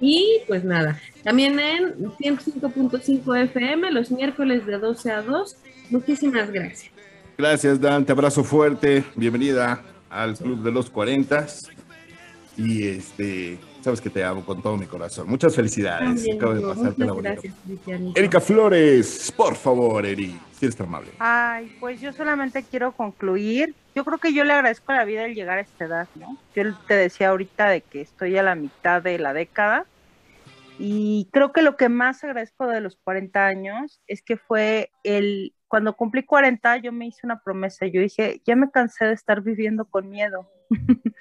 Y 0.00 0.40
pues 0.48 0.64
nada, 0.64 0.98
también 1.22 1.60
en 1.60 1.94
105.5 1.94 3.42
FM 3.44 3.90
los 3.90 4.10
miércoles 4.10 4.64
de 4.66 4.78
12 4.78 5.10
a 5.10 5.22
2. 5.22 5.56
Muchísimas 5.90 6.50
gracias. 6.50 6.92
Gracias, 7.36 7.80
Dan. 7.80 8.04
Te 8.04 8.12
abrazo 8.12 8.44
fuerte. 8.44 9.04
Bienvenida 9.16 9.82
al 10.08 10.36
Club 10.36 10.62
de 10.62 10.70
los 10.70 10.88
40. 10.88 11.46
Y 12.56 12.86
este, 12.86 13.58
sabes 13.80 14.00
que 14.00 14.10
te 14.10 14.22
amo 14.22 14.44
con 14.44 14.62
todo 14.62 14.76
mi 14.76 14.86
corazón. 14.86 15.28
Muchas 15.28 15.54
felicidades. 15.54 16.26
Acabo 16.34 16.54
de 16.54 16.60
pasarte 16.60 17.04
la 17.04 17.14
gracias, 17.14 17.54
Cristianito. 17.64 18.20
Erika 18.20 18.40
Flores, 18.40 19.32
por 19.36 19.56
favor, 19.56 20.06
Eri, 20.06 20.38
si 20.52 20.66
eres 20.66 20.76
tan 20.76 20.86
amable. 20.86 21.10
Ay, 21.18 21.76
pues 21.80 22.00
yo 22.00 22.12
solamente 22.12 22.62
quiero 22.62 22.92
concluir. 22.92 23.74
Yo 23.94 24.04
creo 24.04 24.18
que 24.18 24.32
yo 24.32 24.44
le 24.44 24.52
agradezco 24.52 24.92
a 24.92 24.96
la 24.96 25.04
vida 25.04 25.24
el 25.24 25.34
llegar 25.34 25.58
a 25.58 25.62
esta 25.62 25.86
edad, 25.86 26.08
¿no? 26.14 26.38
Yo 26.54 26.62
te 26.86 26.94
decía 26.94 27.30
ahorita 27.30 27.68
de 27.68 27.80
que 27.80 28.02
estoy 28.02 28.36
a 28.36 28.42
la 28.42 28.54
mitad 28.54 29.02
de 29.02 29.18
la 29.18 29.32
década 29.32 29.86
y 30.78 31.28
creo 31.32 31.52
que 31.52 31.60
lo 31.62 31.76
que 31.76 31.88
más 31.88 32.22
agradezco 32.24 32.66
de 32.66 32.80
los 32.80 32.96
40 32.96 33.46
años 33.46 34.00
es 34.06 34.22
que 34.22 34.36
fue 34.36 34.90
el, 35.04 35.52
cuando 35.70 35.96
cumplí 35.96 36.24
40 36.24 36.78
yo 36.78 36.90
me 36.90 37.06
hice 37.06 37.20
una 37.22 37.40
promesa, 37.42 37.86
yo 37.86 38.00
dije, 38.00 38.42
ya 38.44 38.56
me 38.56 38.72
cansé 38.72 39.04
de 39.04 39.12
estar 39.12 39.40
viviendo 39.40 39.84
con 39.84 40.10
miedo. 40.10 40.50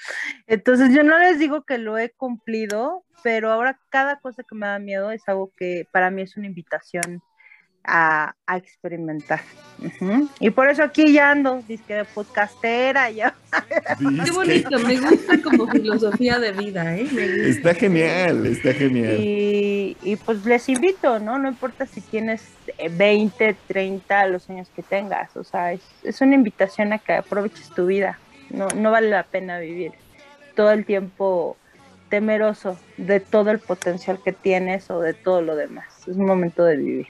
Entonces 0.48 0.92
yo 0.92 1.04
no 1.04 1.20
les 1.20 1.38
digo 1.38 1.66
que 1.66 1.78
lo 1.78 2.00
he 2.00 2.10
cumplido, 2.10 3.06
pero 3.22 3.52
ahora 3.52 3.80
cada 3.90 4.20
cosa 4.20 4.42
que 4.44 4.56
me 4.56 4.66
da 4.66 4.80
miedo 4.80 5.12
es 5.12 5.22
algo 5.28 5.54
que 5.56 5.88
para 5.92 6.10
mí 6.10 6.24
es 6.24 6.36
una 6.36 6.48
invitación 6.48 7.22
a, 7.84 8.36
a 8.46 8.58
experimentar. 8.58 9.42
Y 10.40 10.50
por 10.50 10.70
eso 10.70 10.84
aquí 10.84 11.14
ya 11.14 11.32
ando, 11.32 11.64
disque 11.68 11.94
de 11.94 12.06
podcastera, 12.06 13.10
ya. 13.12 13.34
Qué 13.98 14.32
bonito, 14.32 14.78
me 14.80 15.00
gusta 15.00 15.42
como 15.42 15.68
filosofía 15.68 16.40
de 16.40 16.52
vida, 16.52 16.96
¿eh? 16.98 17.08
Está 17.48 17.74
genial, 17.74 18.46
está 18.46 18.74
genial. 18.74 19.18
Y, 19.20 19.98
y 20.04 20.16
pues 20.18 20.46
les 20.46 20.68
invito, 20.70 21.20
¿no? 21.20 21.40
No 21.40 21.50
importa 21.50 21.86
si 21.86 22.02
tienes 22.02 22.44
eh, 22.78 22.90
20, 22.90 23.56
30, 23.68 24.28
los 24.28 24.50
años 24.50 24.70
que 24.76 24.84
tengas, 24.84 25.36
o 25.38 25.44
sea, 25.44 25.74
es, 25.74 25.82
es 26.04 26.22
una 26.22 26.36
invitación 26.36 26.94
a 26.94 27.00
que 27.00 27.14
aproveches 27.14 27.70
tu 27.70 27.86
vida. 27.86 28.20
No, 28.50 28.68
no 28.76 28.92
vale 28.92 29.10
la 29.10 29.24
pena 29.24 29.60
vivir 29.60 29.94
todo 30.56 30.72
el 30.72 30.86
tiempo 30.86 31.56
temeroso 32.10 32.78
de 32.98 33.20
todo 33.20 33.52
el 33.52 33.60
potencial 33.60 34.20
que 34.24 34.34
tienes 34.34 34.90
o 34.90 35.00
de 35.00 35.14
todo 35.14 35.42
lo 35.42 35.56
demás. 35.56 35.86
Es 36.08 36.18
un 36.18 36.26
momento 36.26 36.66
de 36.66 36.78
vivir. 36.78 37.08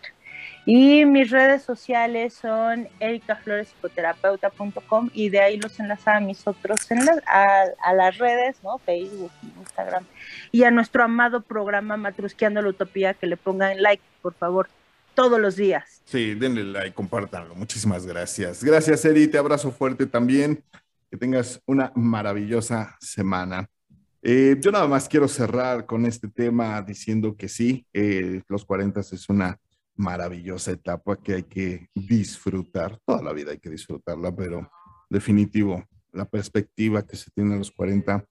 Y 0.71 1.03
mis 1.05 1.31
redes 1.31 1.63
sociales 1.63 2.35
son 2.35 2.87
ericaflorespsicoterapeuta.com 2.99 5.09
y 5.13 5.29
de 5.29 5.39
ahí 5.39 5.57
los 5.57 5.79
enlazaba 5.79 6.17
a 6.17 6.19
mis 6.19 6.45
otros 6.47 6.91
enla- 6.91 7.23
a, 7.25 7.63
a 7.83 7.93
las 7.93 8.19
redes, 8.19 8.57
¿no? 8.63 8.77
Facebook, 8.77 9.31
Instagram 9.59 10.05
y 10.51 10.63
a 10.65 10.69
nuestro 10.71 11.03
amado 11.03 11.41
programa 11.41 11.97
Matrusqueando 11.97 12.61
la 12.61 12.69
Utopía 12.69 13.15
que 13.15 13.25
le 13.25 13.35
pongan 13.35 13.81
like, 13.81 14.03
por 14.21 14.35
favor, 14.35 14.69
todos 15.15 15.39
los 15.39 15.55
días. 15.55 16.03
Sí, 16.05 16.35
denle 16.35 16.63
like, 16.65 16.93
compártanlo. 16.93 17.55
Muchísimas 17.55 18.05
gracias. 18.05 18.63
Gracias, 18.63 19.03
Eri. 19.05 19.35
Abrazo 19.37 19.71
fuerte 19.71 20.05
también. 20.05 20.63
Que 21.09 21.17
tengas 21.17 21.59
una 21.65 21.91
maravillosa 21.95 22.95
semana. 23.01 23.67
Eh, 24.21 24.55
yo 24.59 24.71
nada 24.71 24.85
más 24.87 25.09
quiero 25.09 25.27
cerrar 25.27 25.87
con 25.87 26.05
este 26.05 26.27
tema 26.27 26.79
diciendo 26.83 27.35
que 27.35 27.49
sí, 27.49 27.87
eh, 27.91 28.43
los 28.47 28.63
40 28.65 28.99
es 28.99 29.27
una 29.29 29.57
maravillosa 29.99 30.71
etapa 30.71 31.17
que 31.17 31.33
hay 31.33 31.43
que 31.43 31.89
disfrutar. 31.93 32.97
Toda 33.05 33.21
la 33.21 33.33
vida 33.33 33.51
hay 33.51 33.59
que 33.59 33.69
disfrutarla, 33.69 34.33
pero 34.33 34.71
definitivo, 35.09 35.83
la 36.13 36.23
perspectiva 36.23 37.05
que 37.05 37.17
se 37.17 37.29
tiene 37.31 37.55
a 37.55 37.57
los 37.57 37.69
40 37.69 38.25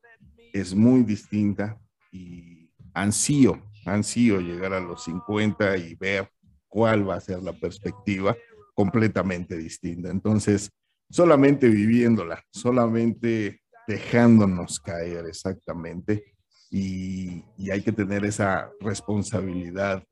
es 0.54 0.74
muy 0.74 1.02
distinta 1.02 1.78
y 2.10 2.70
ansío, 2.94 3.62
ansío 3.84 4.40
llegar 4.40 4.72
a 4.72 4.80
los 4.80 5.04
50 5.04 5.76
y 5.76 5.94
ver 5.94 6.30
cuál 6.68 7.06
va 7.06 7.16
a 7.16 7.20
ser 7.20 7.42
la 7.42 7.52
perspectiva 7.52 8.34
completamente 8.74 9.54
distinta. 9.54 10.08
Entonces, 10.08 10.70
solamente 11.10 11.68
viviéndola, 11.68 12.42
solamente 12.50 13.60
dejándonos 13.86 14.80
caer 14.80 15.26
exactamente 15.26 16.34
y, 16.70 17.44
y 17.58 17.70
hay 17.70 17.82
que 17.82 17.92
tener 17.92 18.24
esa 18.24 18.70
responsabilidad 18.80 20.02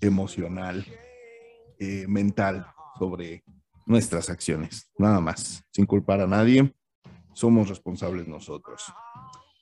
emocional, 0.00 0.84
eh, 1.78 2.06
mental 2.08 2.66
sobre 2.98 3.44
nuestras 3.86 4.30
acciones, 4.30 4.90
nada 4.98 5.20
más, 5.20 5.64
sin 5.70 5.86
culpar 5.86 6.20
a 6.20 6.26
nadie, 6.26 6.74
somos 7.32 7.68
responsables 7.68 8.26
nosotros. 8.26 8.92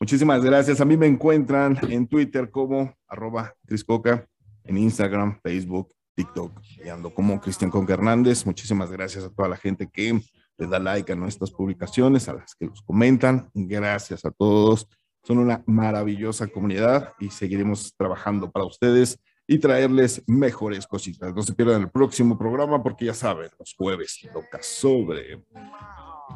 Muchísimas 0.01 0.45
gracias. 0.45 0.81
A 0.81 0.85
mí 0.85 0.97
me 0.97 1.07
encuentran 1.07 1.79
en 1.91 2.07
Twitter 2.07 2.51
como 2.51 2.95
arroba 3.07 3.55
Criscoca, 3.67 4.27
en 4.65 4.79
Instagram, 4.79 5.41
Facebook, 5.43 5.95
TikTok, 6.15 6.53
y 6.85 6.89
ando 6.89 7.13
como 7.13 7.41
Cristian 7.41 7.71
Conca 7.71 7.95
Hernández. 7.95 8.47
Muchísimas 8.47 8.91
gracias 8.91 9.25
a 9.25 9.31
toda 9.31 9.49
la 9.49 9.57
gente 9.57 9.89
que 9.89 10.21
le 10.57 10.67
da 10.67 10.79
like 10.79 11.13
a 11.13 11.17
nuestras 11.17 11.51
publicaciones, 11.51 12.29
a 12.29 12.35
las 12.35 12.55
que 12.55 12.67
los 12.67 12.83
comentan. 12.83 13.51
Gracias 13.55 14.25
a 14.25 14.31
todos. 14.31 14.89
Son 15.23 15.39
una 15.39 15.63
maravillosa 15.67 16.47
comunidad 16.47 17.13
y 17.19 17.31
seguiremos 17.31 17.95
trabajando 17.97 18.51
para 18.51 18.67
ustedes 18.67 19.19
y 19.47 19.59
traerles 19.59 20.23
mejores 20.27 20.87
cositas. 20.87 21.35
No 21.35 21.43
se 21.43 21.53
pierdan 21.53 21.83
el 21.83 21.91
próximo 21.91 22.39
programa 22.39 22.83
porque 22.83 23.07
ya 23.07 23.15
saben, 23.15 23.51
los 23.59 23.75
jueves 23.77 24.21
toca 24.33 24.63
sobre. 24.63 25.45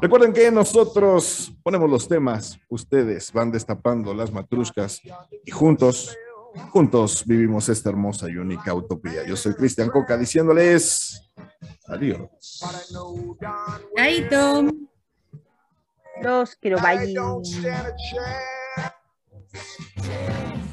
Recuerden 0.01 0.33
que 0.33 0.51
nosotros 0.51 1.53
ponemos 1.63 1.91
los 1.91 2.07
temas, 2.07 2.59
ustedes 2.69 3.33
van 3.33 3.51
destapando 3.51 4.13
las 4.15 4.31
matruscas 4.31 5.01
y 5.45 5.51
juntos, 5.51 6.17
juntos 6.71 7.25
vivimos 7.27 7.69
esta 7.69 7.89
hermosa 7.89 8.29
y 8.29 8.37
única 8.37 8.75
utopía. 8.75 9.27
Yo 9.27 9.37
soy 9.37 9.55
Cristian 9.55 9.89
Coca 9.89 10.17
diciéndoles 10.17 11.31
adiós. 11.87 12.29
Ahí, 13.97 14.29
Tom. 14.29 14.71
Los 16.23 16.57
quiero, 16.57 16.79
bye. 16.81 17.15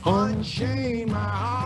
Unchain 0.06 1.08
my 1.08 1.14
heart. 1.14 1.65